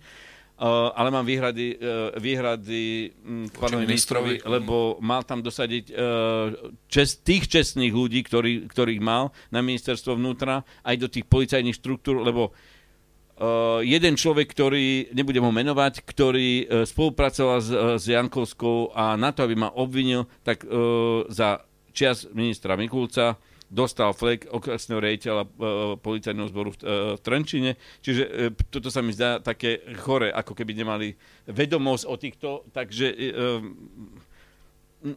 Uh, 0.59 0.91
ale 0.91 1.07
mám 1.07 1.23
výhrady, 1.23 1.79
uh, 1.79 2.11
výhrady 2.19 3.15
um, 3.23 3.47
k 3.47 3.55
pánovi 3.55 3.87
ministrovi, 3.87 4.43
lebo 4.43 4.99
mal 4.99 5.23
tam 5.23 5.39
dosadiť 5.39 5.95
uh, 5.95 6.51
čest, 6.91 7.23
tých 7.23 7.47
čestných 7.47 7.95
ľudí, 7.95 8.19
ktorý, 8.27 8.67
ktorých 8.67 8.99
mal 8.99 9.31
na 9.55 9.63
ministerstvo 9.63 10.19
vnútra, 10.19 10.67
aj 10.83 10.95
do 10.99 11.07
tých 11.07 11.31
policajných 11.31 11.79
štruktúr, 11.79 12.19
lebo 12.19 12.51
uh, 12.51 13.79
jeden 13.87 14.19
človek, 14.19 14.51
ktorý, 14.51 15.15
nebudem 15.15 15.47
ho 15.47 15.53
menovať, 15.55 16.03
ktorý 16.03 16.51
uh, 16.67 16.83
spolupracoval 16.83 17.59
s, 17.63 17.69
uh, 17.71 17.95
s 17.95 18.11
Jankovskou 18.11 18.91
a 18.91 19.15
na 19.15 19.31
to, 19.31 19.47
aby 19.47 19.55
ma 19.55 19.71
obvinil, 19.71 20.27
tak 20.43 20.67
uh, 20.67 21.23
za 21.31 21.63
čias 21.95 22.27
ministra 22.35 22.75
Mikulca 22.75 23.39
dostal 23.69 24.17
flek 24.17 24.49
okresného 24.49 24.97
rejiteľa 24.97 25.43
uh, 25.45 25.49
policajného 26.01 26.49
zboru 26.49 26.73
v, 26.73 26.77
uh, 26.83 27.13
v. 27.21 27.77
Čiže 28.01 28.23
uh, 28.25 28.51
toto 28.73 28.89
sa 28.89 29.05
mi 29.05 29.13
zdá 29.13 29.37
také 29.37 29.85
chore, 30.01 30.33
ako 30.33 30.57
keby 30.57 30.73
nemali 30.73 31.13
vedomosť 31.45 32.03
o 32.09 32.15
týchto, 32.17 32.49
takže 32.73 33.07
uh, 33.13 33.61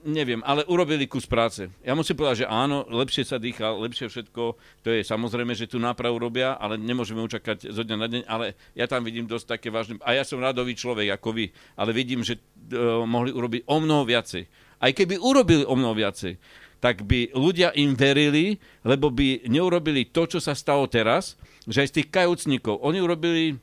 neviem, 0.06 0.38
ale 0.46 0.62
urobili 0.70 1.10
kus 1.10 1.26
práce. 1.26 1.66
Ja 1.82 1.98
musím 1.98 2.14
povedať, 2.14 2.46
že 2.46 2.52
áno, 2.52 2.86
lepšie 2.86 3.26
sa 3.26 3.42
dýcha, 3.42 3.74
lepšie 3.74 4.06
všetko, 4.06 4.42
to 4.84 4.88
je 4.94 5.02
samozrejme, 5.02 5.58
že 5.58 5.66
tú 5.66 5.82
nápravu 5.82 6.22
robia, 6.22 6.54
ale 6.54 6.78
nemôžeme 6.78 7.18
učakať 7.18 7.66
zo 7.66 7.82
dňa 7.82 7.96
na 7.98 8.06
deň, 8.06 8.22
ale 8.30 8.54
ja 8.78 8.86
tam 8.86 9.02
vidím 9.02 9.26
dosť 9.26 9.58
také 9.58 9.74
vážne, 9.74 9.98
a 10.06 10.14
ja 10.14 10.22
som 10.22 10.38
radový 10.38 10.78
človek 10.78 11.10
ako 11.18 11.34
vy, 11.34 11.50
ale 11.74 11.90
vidím, 11.90 12.22
že 12.22 12.38
uh, 12.38 13.02
mohli 13.02 13.34
urobiť 13.34 13.66
o 13.66 13.76
mnoho 13.82 14.06
viacej. 14.06 14.46
Aj 14.82 14.90
keby 14.90 15.18
urobili 15.18 15.62
o 15.66 15.74
mnoho 15.78 15.94
viacej, 15.94 16.38
tak 16.82 17.06
by 17.06 17.30
ľudia 17.30 17.70
im 17.78 17.94
verili, 17.94 18.58
lebo 18.82 19.14
by 19.14 19.46
neurobili 19.46 20.10
to, 20.10 20.26
čo 20.26 20.42
sa 20.42 20.58
stalo 20.58 20.90
teraz, 20.90 21.38
že 21.62 21.86
aj 21.86 21.88
z 21.94 21.96
tých 22.02 22.08
kajúcnikov, 22.10 22.82
oni 22.82 22.98
urobili 22.98 23.62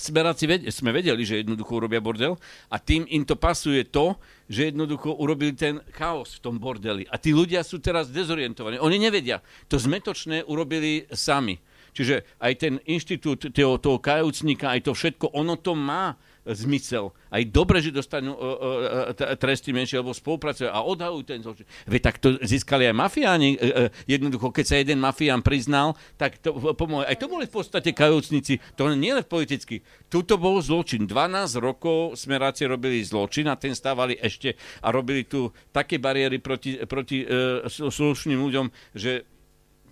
Smeráci 0.00 0.48
sme 0.70 0.94
vedeli, 0.94 1.26
že 1.26 1.42
jednoducho 1.42 1.76
urobia 1.76 2.00
bordel 2.00 2.38
a 2.72 2.80
tým 2.80 3.04
im 3.10 3.26
to 3.26 3.34
pasuje 3.36 3.84
to, 3.90 4.16
že 4.48 4.72
jednoducho 4.72 5.12
urobili 5.18 5.52
ten 5.52 5.82
chaos 5.92 6.38
v 6.38 6.42
tom 6.46 6.56
bordeli. 6.56 7.04
A 7.10 7.18
tí 7.18 7.34
ľudia 7.34 7.60
sú 7.66 7.82
teraz 7.82 8.08
dezorientovaní. 8.08 8.80
Oni 8.80 8.96
nevedia. 8.96 9.42
To 9.68 9.76
zmetočné 9.76 10.46
urobili 10.46 11.04
sami. 11.10 11.58
Čiže 11.90 12.22
aj 12.38 12.52
ten 12.56 12.74
inštitút 12.86 13.50
toho, 13.50 13.76
toho 13.82 13.98
kajúcnika, 13.98 14.72
aj 14.72 14.88
to 14.88 14.92
všetko, 14.94 15.34
ono 15.34 15.58
to 15.58 15.74
má 15.74 16.14
zmysel. 16.46 17.12
Aj 17.28 17.42
dobre, 17.44 17.84
že 17.84 17.92
dostanú 17.92 18.32
uh, 18.32 19.12
uh, 19.12 19.36
tresty 19.36 19.76
menšie, 19.76 20.00
alebo 20.00 20.16
spolupracujú 20.16 20.72
a 20.72 20.80
odhalujú 20.80 21.24
ten 21.28 21.40
zločin. 21.44 21.68
Veď 21.84 22.00
tak 22.00 22.16
to 22.18 22.40
získali 22.40 22.88
aj 22.88 22.96
mafiáni. 22.96 23.60
Uh, 23.60 23.92
jednoducho, 24.08 24.48
keď 24.48 24.64
sa 24.64 24.76
jeden 24.80 24.98
mafián 25.04 25.44
priznal, 25.44 25.94
tak 26.16 26.40
to 26.40 26.56
pomohli. 26.74 27.04
Aj 27.04 27.16
to 27.16 27.28
boli 27.28 27.44
v 27.44 27.54
podstate 27.54 27.92
kajúcnici. 27.92 28.58
To 28.80 28.88
nie 28.96 29.12
len 29.12 29.24
politicky. 29.24 29.84
Tuto 30.08 30.40
bol 30.40 30.58
zločin. 30.64 31.04
12 31.04 31.60
rokov 31.60 32.16
smeráci 32.16 32.64
robili 32.64 33.04
zločin 33.04 33.48
a 33.52 33.60
ten 33.60 33.76
stávali 33.76 34.16
ešte 34.16 34.56
a 34.80 34.88
robili 34.88 35.28
tu 35.28 35.52
také 35.70 36.00
bariéry 36.00 36.40
proti, 36.40 36.80
proti 36.88 37.22
slušným 37.68 38.38
ľuďom, 38.40 38.66
že 38.96 39.24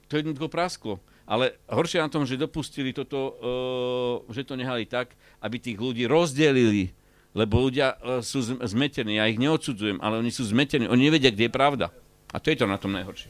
to 0.08 0.16
jednoducho 0.16 0.48
prasklo. 0.48 1.04
Ale 1.28 1.52
horšie 1.68 2.00
na 2.00 2.09
tom, 2.09 2.24
že 2.24 2.40
dopustili 2.40 2.96
toto, 2.96 3.18
uh, 3.20 4.32
že 4.32 4.48
to 4.48 4.56
nehali 4.56 4.88
tak, 4.88 5.12
aby 5.44 5.60
tých 5.60 5.76
ľudí 5.76 6.09
rozdelili. 6.09 6.88
Lebo 7.36 7.68
ľudia 7.68 8.00
uh, 8.00 8.24
sú 8.24 8.40
zmetení. 8.42 9.20
Ja 9.20 9.28
ich 9.28 9.36
neodsudzujem, 9.36 10.00
ale 10.00 10.24
oni 10.24 10.32
sú 10.32 10.48
zmetení. 10.48 10.88
Oni 10.88 11.12
nevedia, 11.12 11.28
kde 11.28 11.46
je 11.46 11.52
pravda. 11.52 11.92
A 12.32 12.40
to 12.40 12.48
je 12.48 12.56
to 12.56 12.64
na 12.64 12.80
tom 12.80 12.96
najhoršie. 12.96 13.28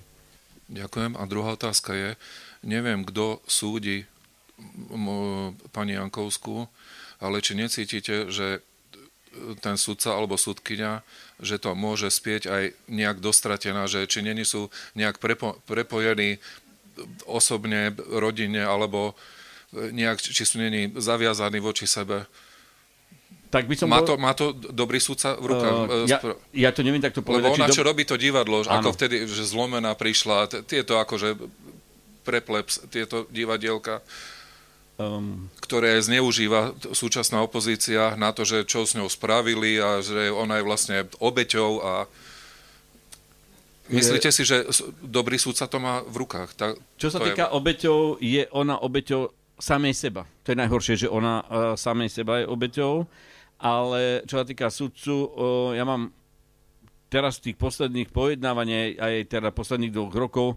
Ďakujem. 0.70 1.18
A 1.18 1.22
druhá 1.26 1.58
otázka 1.58 1.90
je, 1.96 2.10
neviem, 2.62 3.02
kto 3.02 3.42
súdi 3.50 4.06
pani 5.74 5.94
Jankovskú, 5.98 6.70
ale 7.18 7.42
či 7.42 7.58
necítite, 7.58 8.30
že 8.30 8.62
ten 9.62 9.78
sudca 9.78 10.18
alebo 10.18 10.34
sudkynia, 10.34 11.06
že 11.38 11.62
to 11.62 11.78
môže 11.78 12.10
spieť 12.10 12.42
aj 12.50 12.62
nejak 12.90 13.22
dostratená, 13.22 13.86
že 13.86 14.06
či 14.10 14.22
není 14.22 14.42
sú 14.42 14.66
nejak 14.98 15.22
prepo, 15.22 15.58
prepojení 15.68 16.42
osobne, 17.26 17.94
rodine, 18.08 18.64
alebo 18.64 19.14
nejak, 19.72 20.20
či 20.20 20.42
sú 20.48 20.56
není 20.60 20.92
zaviazaní 20.96 21.60
voči 21.60 21.84
sebe. 21.84 22.24
Tak 23.48 23.64
by 23.64 23.74
som 23.80 23.88
má, 23.88 24.04
bol... 24.04 24.08
to, 24.08 24.14
má 24.20 24.32
to 24.36 24.46
dobrý 24.52 25.00
sudca 25.00 25.36
v 25.40 25.56
rukách? 25.56 25.72
Uh, 25.72 26.04
ja, 26.04 26.18
ja 26.52 26.70
to 26.72 26.84
neviem 26.84 27.00
takto 27.00 27.24
povedať. 27.24 27.56
Lebo 27.56 27.64
ona, 27.64 27.72
čo 27.72 27.80
do... 27.84 27.88
robí 27.88 28.04
to 28.04 28.20
divadlo, 28.20 28.60
Áno. 28.68 28.84
ako 28.84 28.92
vtedy, 28.92 29.24
že 29.24 29.48
zlomená 29.48 29.96
prišla, 29.96 30.68
tieto 30.68 31.00
akože 31.00 31.40
prepleps, 32.28 32.84
tieto 32.92 33.24
divadielka, 33.32 34.04
um... 35.00 35.48
ktoré 35.64 35.96
zneužíva 35.96 36.76
súčasná 36.92 37.40
opozícia 37.40 38.20
na 38.20 38.36
to, 38.36 38.44
že 38.44 38.68
čo 38.68 38.84
s 38.84 38.92
ňou 38.92 39.08
spravili 39.08 39.80
a 39.80 40.04
že 40.04 40.28
ona 40.28 40.60
je 40.60 40.68
vlastne 40.68 40.96
obeťou 41.16 41.80
a 41.80 41.92
Myslíte 43.88 44.28
si, 44.28 44.44
že 44.44 44.68
dobrý 45.00 45.40
súdca 45.40 45.64
to 45.64 45.80
má 45.80 46.04
v 46.04 46.24
rukách? 46.24 46.50
Tak, 46.54 46.72
Čo 47.00 47.08
sa 47.08 47.18
týka 47.24 47.48
je... 47.48 47.54
obeťou, 47.56 48.00
je 48.20 48.44
ona 48.52 48.76
obeťou 48.80 49.32
samej 49.58 49.94
seba. 49.96 50.22
To 50.44 50.54
je 50.54 50.60
najhoršie, 50.60 50.94
že 51.06 51.08
ona 51.10 51.42
uh, 51.42 51.48
samej 51.74 52.12
seba 52.12 52.44
je 52.44 52.46
obeťou, 52.46 53.08
ale 53.58 54.22
čo 54.28 54.38
sa 54.38 54.44
týka 54.46 54.70
sudcu, 54.70 55.16
uh, 55.16 55.28
ja 55.74 55.82
mám 55.82 56.14
teraz 57.08 57.40
v 57.40 57.50
tých 57.50 57.56
posledných 57.56 58.08
pojednávaní, 58.12 59.00
aj 59.00 59.32
teda 59.32 59.48
posledných 59.50 59.92
dvoch 59.92 60.14
rokov, 60.14 60.48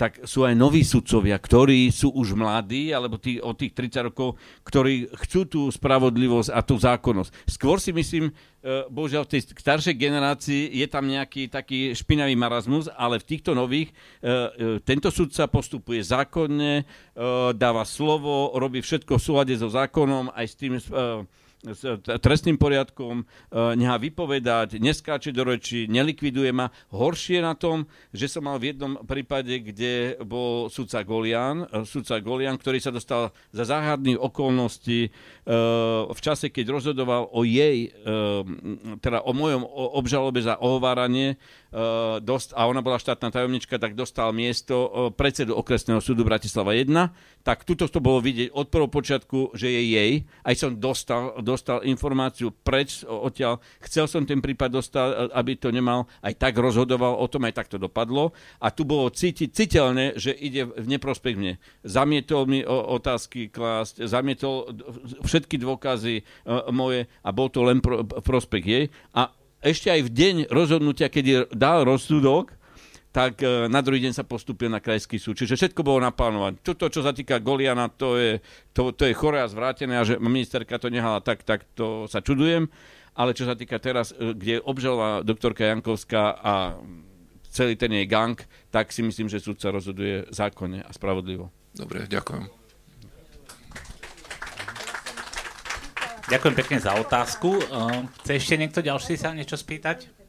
tak 0.00 0.24
sú 0.24 0.48
aj 0.48 0.56
noví 0.56 0.80
sudcovia, 0.80 1.36
ktorí 1.36 1.92
sú 1.92 2.08
už 2.16 2.32
mladí, 2.32 2.88
alebo 2.88 3.20
tí, 3.20 3.36
od 3.36 3.52
tých 3.52 3.76
30 3.76 4.08
rokov, 4.08 4.40
ktorí 4.64 5.12
chcú 5.12 5.44
tú 5.44 5.60
spravodlivosť 5.68 6.56
a 6.56 6.64
tú 6.64 6.80
zákonnosť. 6.80 7.44
Skôr 7.44 7.76
si 7.76 7.92
myslím, 7.92 8.32
e, 8.32 8.88
bohužiaľ 8.88 9.28
v 9.28 9.36
tej 9.36 9.52
staršej 9.52 10.00
generácii 10.00 10.72
je 10.72 10.86
tam 10.88 11.04
nejaký 11.04 11.52
taký 11.52 11.92
špinavý 11.92 12.32
marazmus, 12.32 12.88
ale 12.96 13.20
v 13.20 13.28
týchto 13.28 13.52
nových 13.52 13.92
e, 13.92 13.94
e, 14.24 14.34
tento 14.80 15.12
sudca 15.12 15.44
postupuje 15.52 16.00
zákonne, 16.00 16.88
dáva 17.52 17.84
slovo, 17.84 18.56
robí 18.56 18.80
všetko 18.80 19.20
v 19.20 19.24
súlade 19.24 19.52
so 19.52 19.68
zákonom, 19.68 20.32
aj 20.32 20.46
s 20.48 20.54
tým 20.56 20.80
s 21.60 21.84
trestným 22.00 22.56
poriadkom, 22.56 23.20
e, 23.20 23.24
nechá 23.76 24.00
vypovedať, 24.00 24.80
neskáče 24.80 25.28
do 25.36 25.44
reči, 25.44 25.84
nelikviduje 25.92 26.48
ma. 26.56 26.72
Horšie 26.88 27.44
na 27.44 27.52
tom, 27.52 27.84
že 28.16 28.32
som 28.32 28.48
mal 28.48 28.56
v 28.56 28.72
jednom 28.72 28.96
prípade, 29.04 29.60
kde 29.60 30.16
bol 30.24 30.72
sudca 30.72 31.04
Golian, 31.04 31.68
e, 31.68 31.84
sudca 31.84 32.16
Golian, 32.24 32.56
ktorý 32.56 32.80
sa 32.80 32.88
dostal 32.88 33.36
za 33.52 33.68
záhadných 33.68 34.16
okolností 34.16 35.00
e, 35.04 35.10
v 36.08 36.20
čase, 36.24 36.48
keď 36.48 36.80
rozhodoval 36.80 37.28
o 37.28 37.44
jej, 37.44 37.92
teda 39.00 39.24
o 39.24 39.32
mojom 39.36 39.62
obžalobe 40.00 40.40
za 40.40 40.56
ohováranie, 40.56 41.36
dost, 42.20 42.50
a 42.58 42.66
ona 42.66 42.82
bola 42.82 42.98
štátna 42.98 43.30
tajomnička, 43.30 43.78
tak 43.78 43.94
dostal 43.94 44.34
miesto 44.34 45.10
predsedu 45.14 45.54
okresného 45.54 46.02
súdu 46.02 46.26
Bratislava 46.26 46.74
1, 46.74 46.90
tak 47.46 47.62
tuto 47.62 47.86
to 47.86 48.02
bolo 48.02 48.18
vidieť 48.20 48.52
od 48.52 48.66
prvého 48.68 48.90
počiatku, 48.90 49.54
že 49.54 49.70
je 49.70 49.82
jej. 49.94 50.12
Aj 50.44 50.54
som 50.58 50.74
dostal, 50.76 51.38
dostal 51.40 51.80
informáciu 51.86 52.52
preč 52.52 53.06
odtiaľ. 53.06 53.62
Chcel 53.80 54.10
som 54.10 54.26
ten 54.26 54.42
prípad 54.42 54.68
dostať, 54.68 55.32
aby 55.32 55.52
to 55.56 55.70
nemal, 55.72 56.10
aj 56.20 56.36
tak 56.36 56.58
rozhodoval 56.58 57.16
o 57.16 57.26
tom, 57.30 57.48
aj 57.48 57.54
tak 57.56 57.70
to 57.72 57.78
dopadlo. 57.78 58.36
A 58.60 58.68
tu 58.74 58.84
bolo 58.84 59.08
cítiť, 59.08 59.48
citeľné, 59.54 60.18
že 60.20 60.34
ide 60.36 60.68
v 60.68 60.86
neprospech 60.90 61.38
mne. 61.38 61.56
Zamietol 61.86 62.44
mi 62.50 62.60
otázky 62.66 63.48
klásť, 63.48 64.04
zamietol 64.04 64.74
všetky 65.24 65.56
dôkazy 65.56 66.26
moje 66.74 67.06
a 67.24 67.28
bol 67.32 67.48
to 67.48 67.64
len 67.64 67.80
pro, 67.80 68.04
prospech 68.04 68.64
jej. 68.66 68.84
A 69.16 69.32
ešte 69.60 69.92
aj 69.92 70.00
v 70.08 70.10
deň 70.10 70.36
rozhodnutia, 70.48 71.12
keď 71.12 71.52
dal 71.52 71.84
rozsudok, 71.84 72.56
tak 73.10 73.42
e, 73.42 73.66
na 73.66 73.82
druhý 73.82 73.98
deň 74.06 74.14
sa 74.14 74.24
postupil 74.24 74.70
na 74.70 74.78
krajský 74.78 75.18
súd. 75.18 75.36
Čiže 75.36 75.58
všetko 75.58 75.82
bolo 75.82 75.98
naplánované. 76.00 76.62
Toto, 76.62 76.86
čo 76.86 77.02
sa 77.02 77.10
týka 77.10 77.42
Goliana, 77.42 77.90
to 77.90 78.14
je, 78.16 78.38
to, 78.70 78.94
to 78.94 79.04
je 79.10 79.18
chore 79.18 79.42
a 79.42 79.50
zvrátené 79.50 79.98
a 79.98 80.06
že 80.06 80.22
ministerka 80.22 80.78
to 80.78 80.88
nehala 80.88 81.18
tak, 81.18 81.42
tak 81.42 81.66
to 81.74 82.06
sa 82.06 82.22
čudujem. 82.22 82.70
Ale 83.18 83.34
čo 83.34 83.44
sa 83.44 83.58
týka 83.58 83.82
teraz, 83.82 84.14
e, 84.14 84.32
kde 84.32 84.62
obžalovala 84.62 85.26
doktorka 85.26 85.66
Jankovská 85.66 86.38
a 86.38 86.54
celý 87.50 87.74
ten 87.74 87.90
jej 87.90 88.06
gang, 88.06 88.38
tak 88.70 88.94
si 88.94 89.02
myslím, 89.02 89.26
že 89.26 89.42
súd 89.42 89.58
sa 89.58 89.74
rozhoduje 89.74 90.30
zákonne 90.30 90.86
a 90.86 90.90
spravodlivo. 90.94 91.50
Dobre, 91.74 92.06
ďakujem. 92.06 92.59
Ďakujem 96.30 96.54
pekne 96.54 96.78
za 96.78 96.94
otázku. 96.94 97.58
E, 97.58 97.62
chce 98.22 98.32
ešte 98.38 98.54
niekto 98.54 98.78
ďalší 98.78 99.18
sa 99.18 99.34
niečo 99.34 99.58
spýtať? 99.58 100.20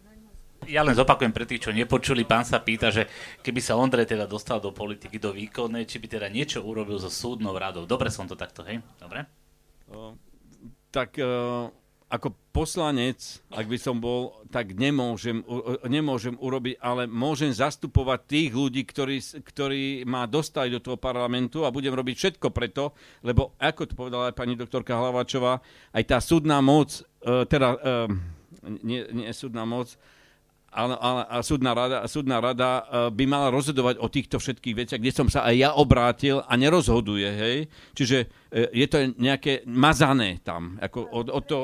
ja 0.69 0.85
len 0.85 0.93
zopakujem 0.93 1.33
pre 1.33 1.49
tých, 1.49 1.65
čo 1.65 1.71
nepočuli, 1.73 2.21
pán 2.21 2.45
sa 2.45 2.61
pýta, 2.61 2.93
že 2.93 3.09
keby 3.41 3.61
sa 3.63 3.77
Ondrej 3.77 4.13
teda 4.13 4.29
dostal 4.29 4.61
do 4.61 4.69
politiky, 4.69 5.17
do 5.17 5.33
výkonnej, 5.33 5.89
či 5.89 5.97
by 5.97 6.07
teda 6.07 6.27
niečo 6.29 6.61
urobil 6.61 7.01
so 7.01 7.09
súdnou 7.09 7.57
radou. 7.57 7.89
Dobre 7.89 8.13
som 8.13 8.29
to 8.29 8.37
takto, 8.37 8.61
hej? 8.61 8.77
Dobre? 9.01 9.25
Uh, 9.89 10.13
tak 10.93 11.17
uh, 11.17 11.73
ako 12.11 12.35
poslanec, 12.51 13.39
ak 13.55 13.71
by 13.71 13.77
som 13.79 14.03
bol, 14.03 14.43
tak 14.51 14.75
nemôžem, 14.75 15.39
nemôžem 15.87 16.35
urobiť, 16.35 16.75
ale 16.83 17.07
môžem 17.07 17.55
zastupovať 17.55 18.19
tých 18.27 18.49
ľudí, 18.51 18.83
ktorí, 18.83 19.23
ktorí 19.39 20.03
ma 20.03 20.27
dostali 20.27 20.67
do 20.75 20.83
toho 20.83 20.99
parlamentu 20.99 21.63
a 21.63 21.71
budem 21.71 21.95
robiť 21.95 22.15
všetko 22.19 22.51
preto, 22.51 22.91
lebo 23.23 23.55
ako 23.55 23.87
to 23.87 23.93
povedala 23.95 24.27
aj 24.27 24.35
pani 24.35 24.59
doktorka 24.59 24.99
Hlavačová, 24.99 25.63
aj 25.95 26.03
tá 26.03 26.19
súdna 26.19 26.59
moc, 26.59 26.99
uh, 27.23 27.47
teda 27.47 27.79
uh, 27.79 28.11
nie, 28.83 29.07
nie 29.15 29.31
súdna 29.31 29.63
moc, 29.63 29.95
ale, 30.71 30.95
ale 30.95 31.21
a 31.27 31.43
súdna 31.43 31.71
rada, 31.75 31.97
súdna 32.07 32.39
rada 32.39 32.69
e, 32.79 32.83
by 33.11 33.27
mala 33.27 33.51
rozhodovať 33.51 33.99
o 33.99 34.07
týchto 34.07 34.39
všetkých 34.39 34.75
veciach, 34.79 35.01
kde 35.03 35.11
som 35.11 35.27
sa 35.27 35.43
aj 35.43 35.55
ja 35.59 35.69
obrátil 35.75 36.39
a 36.47 36.53
nerozhoduje, 36.55 37.27
hej. 37.27 37.57
Čiže 37.91 38.17
e, 38.47 38.71
je 38.71 38.87
to 38.87 39.11
nejaké 39.19 39.67
mazané 39.67 40.39
tam, 40.39 40.79
ako 40.79 40.99
o, 41.11 41.19
o 41.27 41.41
to, 41.43 41.59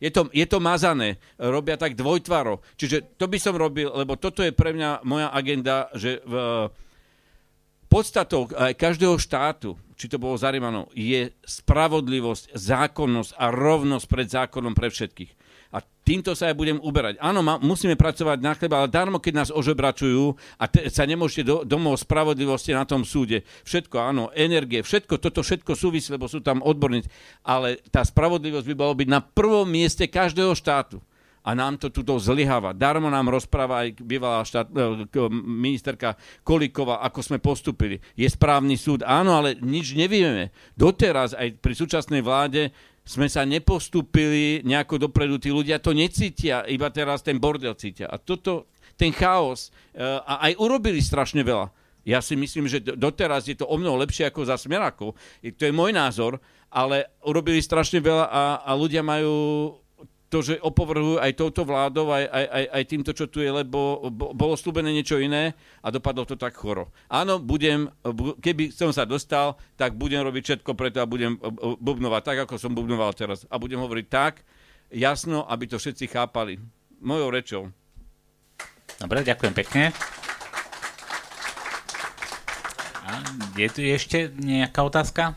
je 0.00 0.10
to, 0.10 0.32
je 0.32 0.46
to 0.48 0.58
mazané, 0.58 1.20
robia 1.36 1.76
tak 1.76 1.92
dvojtvaro. 1.92 2.64
Čiže 2.80 3.20
to 3.20 3.28
by 3.28 3.36
som 3.36 3.54
robil, 3.54 3.92
lebo 3.92 4.16
toto 4.16 4.40
je 4.40 4.50
pre 4.50 4.72
mňa 4.72 5.04
moja 5.04 5.28
agenda, 5.28 5.92
že 5.92 6.24
v 6.24 6.34
podstatou 7.90 8.48
každého 8.74 9.20
štátu, 9.20 9.76
či 10.00 10.08
to 10.08 10.16
bolo 10.16 10.40
Zarimanov, 10.40 10.88
je 10.96 11.28
spravodlivosť, 11.44 12.56
zákonnosť 12.56 13.36
a 13.36 13.52
rovnosť 13.52 14.06
pred 14.08 14.28
zákonom 14.30 14.72
pre 14.72 14.88
všetkých. 14.88 15.39
A 15.70 15.78
týmto 16.02 16.34
sa 16.34 16.50
aj 16.50 16.58
budem 16.58 16.82
uberať. 16.82 17.22
Áno, 17.22 17.46
ma, 17.46 17.54
musíme 17.62 17.94
pracovať 17.94 18.42
na 18.42 18.58
chleba, 18.58 18.82
ale 18.82 18.90
darmo, 18.90 19.22
keď 19.22 19.32
nás 19.38 19.50
ožebračujú 19.54 20.34
a 20.58 20.66
te, 20.66 20.90
sa 20.90 21.06
nemôžete 21.06 21.46
do, 21.46 21.56
domov 21.62 22.02
spravodlivosti 22.02 22.74
na 22.74 22.82
tom 22.82 23.06
súde. 23.06 23.46
Všetko, 23.62 23.96
áno, 24.02 24.34
energie, 24.34 24.82
všetko, 24.82 25.22
toto 25.22 25.46
všetko 25.46 25.78
súvisí, 25.78 26.10
lebo 26.10 26.26
sú 26.26 26.42
tam 26.42 26.58
odborníci. 26.58 27.06
Ale 27.46 27.78
tá 27.94 28.02
spravodlivosť 28.02 28.66
by 28.66 28.74
mala 28.74 28.94
byť 28.98 29.08
na 29.08 29.20
prvom 29.22 29.70
mieste 29.70 30.10
každého 30.10 30.58
štátu 30.58 30.98
a 31.40 31.56
nám 31.56 31.80
to 31.80 31.88
tuto 31.88 32.20
zlyháva. 32.20 32.76
Darmo 32.76 33.08
nám 33.08 33.32
rozpráva 33.32 33.88
aj 33.88 33.96
bývalá 34.04 34.44
štát, 34.44 34.68
e, 34.68 35.24
ministerka 35.32 36.16
Kolíková, 36.44 37.00
ako 37.00 37.20
sme 37.24 37.38
postupili. 37.40 37.96
Je 38.12 38.28
správny 38.28 38.76
súd, 38.76 39.00
áno, 39.08 39.32
ale 39.40 39.56
nič 39.56 39.96
nevieme. 39.96 40.52
Doteraz 40.76 41.32
aj 41.32 41.56
pri 41.64 41.72
súčasnej 41.72 42.20
vláde 42.20 42.76
sme 43.10 43.26
sa 43.26 43.42
nepostupili 43.42 44.62
nejako 44.62 45.10
dopredu, 45.10 45.42
tí 45.42 45.50
ľudia 45.50 45.82
to 45.82 45.90
necítia, 45.90 46.62
iba 46.70 46.86
teraz 46.94 47.26
ten 47.26 47.42
bordel 47.42 47.74
cítia. 47.74 48.06
A 48.06 48.22
toto, 48.22 48.70
ten 48.94 49.10
chaos, 49.10 49.74
uh, 49.98 50.22
a 50.22 50.46
aj 50.46 50.62
urobili 50.62 51.02
strašne 51.02 51.42
veľa. 51.42 51.74
Ja 52.06 52.22
si 52.22 52.38
myslím, 52.38 52.70
že 52.70 52.78
doteraz 52.80 53.50
je 53.50 53.58
to 53.58 53.66
o 53.66 53.76
mnoho 53.76 53.98
lepšie 54.06 54.30
ako 54.30 54.46
za 54.46 54.56
Smerakov. 54.56 55.18
To 55.42 55.62
je 55.66 55.74
môj 55.74 55.90
názor, 55.90 56.38
ale 56.70 57.10
urobili 57.26 57.58
strašne 57.58 57.98
veľa 57.98 58.30
a, 58.30 58.42
a 58.62 58.70
ľudia 58.78 59.02
majú 59.02 59.34
to, 60.30 60.46
že 60.46 60.62
opovrhujú 60.62 61.18
aj 61.18 61.34
touto 61.34 61.66
vládou, 61.66 62.14
aj, 62.14 62.22
aj, 62.22 62.46
aj, 62.46 62.64
aj 62.70 62.84
týmto, 62.86 63.10
čo 63.10 63.26
tu 63.26 63.42
je, 63.42 63.50
lebo 63.50 64.06
bolo 64.14 64.54
slúbené 64.54 64.94
niečo 64.94 65.18
iné 65.18 65.58
a 65.82 65.90
dopadlo 65.90 66.22
to 66.22 66.38
tak 66.38 66.54
choro. 66.54 66.94
Áno, 67.10 67.42
budem, 67.42 67.90
keby 68.38 68.70
som 68.70 68.94
sa 68.94 69.02
dostal, 69.02 69.58
tak 69.74 69.98
budem 69.98 70.22
robiť 70.22 70.62
všetko 70.62 70.70
preto 70.78 71.02
a 71.02 71.10
budem 71.10 71.34
bubnovať 71.82 72.22
tak, 72.22 72.38
ako 72.46 72.62
som 72.62 72.78
bubnoval 72.78 73.10
teraz. 73.10 73.42
A 73.50 73.58
budem 73.58 73.82
hovoriť 73.82 74.06
tak, 74.06 74.46
jasno, 74.94 75.42
aby 75.50 75.66
to 75.66 75.82
všetci 75.82 76.06
chápali. 76.06 76.62
Mojou 77.02 77.28
rečou. 77.34 77.62
Dobre, 79.02 79.26
ďakujem 79.26 79.54
pekne. 79.66 79.90
A 83.02 83.18
je 83.58 83.66
tu 83.66 83.82
ešte 83.82 84.30
nejaká 84.30 84.86
otázka? 84.86 85.34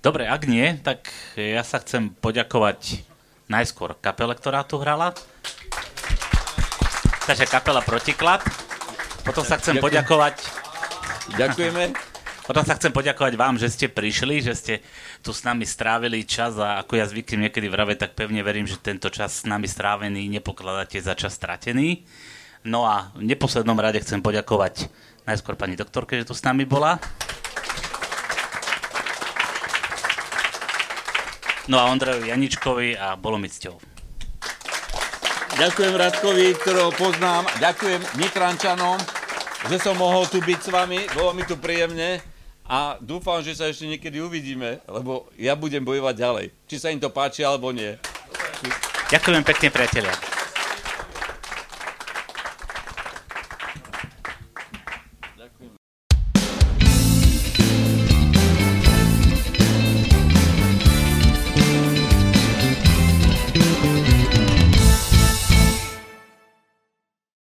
Dobre, 0.00 0.24
ak 0.24 0.48
nie, 0.48 0.80
tak 0.80 1.12
ja 1.36 1.60
sa 1.60 1.84
chcem 1.84 2.16
poďakovať 2.16 3.11
najskôr 3.52 4.00
kapele, 4.00 4.32
ktorá 4.32 4.64
tu 4.64 4.80
hrala. 4.80 5.12
Takže 7.28 7.44
kapela 7.44 7.84
Protiklad. 7.84 8.40
Potom 9.22 9.44
sa 9.44 9.60
chcem 9.60 9.76
Ďakujem. 9.76 9.84
poďakovať... 9.84 10.34
Ďakujeme. 11.36 11.82
Potom 12.48 12.66
sa 12.66 12.74
chcem 12.74 12.90
poďakovať 12.90 13.38
vám, 13.38 13.54
že 13.54 13.70
ste 13.70 13.86
prišli, 13.86 14.42
že 14.42 14.58
ste 14.58 14.74
tu 15.22 15.30
s 15.30 15.46
nami 15.46 15.62
strávili 15.62 16.26
čas 16.26 16.58
a 16.58 16.82
ako 16.82 16.98
ja 16.98 17.06
zvyknem 17.06 17.46
niekedy 17.46 17.70
vraveť, 17.70 17.96
tak 18.02 18.18
pevne 18.18 18.42
verím, 18.42 18.66
že 18.66 18.82
tento 18.82 19.06
čas 19.14 19.40
s 19.40 19.44
nami 19.46 19.70
strávený 19.70 20.26
nepokladáte 20.26 20.98
za 20.98 21.14
čas 21.14 21.38
stratený. 21.38 22.02
No 22.66 22.82
a 22.82 23.14
v 23.14 23.30
neposlednom 23.30 23.78
rade 23.78 24.02
chcem 24.02 24.18
poďakovať 24.18 24.90
najskôr 25.22 25.54
pani 25.54 25.78
doktorke, 25.78 26.18
že 26.18 26.26
tu 26.26 26.34
s 26.34 26.42
nami 26.42 26.66
bola. 26.66 26.98
No 31.70 31.78
a 31.78 31.86
Ondrejovi 31.90 32.34
Janičkovi 32.34 32.98
a 32.98 33.14
bolo 33.14 33.38
mi 33.38 33.46
cťou. 33.46 33.78
Ďakujem 35.52 35.94
Radkovi, 35.94 36.58
ktorého 36.58 36.90
poznám. 36.96 37.46
Ďakujem 37.60 38.02
Nitrančanom, 38.18 38.98
že 39.68 39.76
som 39.78 39.94
mohol 39.94 40.26
tu 40.26 40.42
byť 40.42 40.58
s 40.58 40.68
vami. 40.72 41.06
Bolo 41.14 41.36
mi 41.36 41.46
tu 41.46 41.60
príjemne 41.60 42.18
a 42.66 42.96
dúfam, 42.98 43.44
že 43.44 43.54
sa 43.54 43.68
ešte 43.68 43.86
niekedy 43.86 44.18
uvidíme, 44.18 44.80
lebo 44.88 45.28
ja 45.38 45.52
budem 45.54 45.84
bojovať 45.84 46.14
ďalej. 46.16 46.46
Či 46.66 46.76
sa 46.80 46.88
im 46.90 46.98
to 46.98 47.12
páči, 47.12 47.44
alebo 47.44 47.70
nie. 47.70 47.94
Ďakujem 49.12 49.44
pekne, 49.44 49.68
priatelia. 49.68 50.31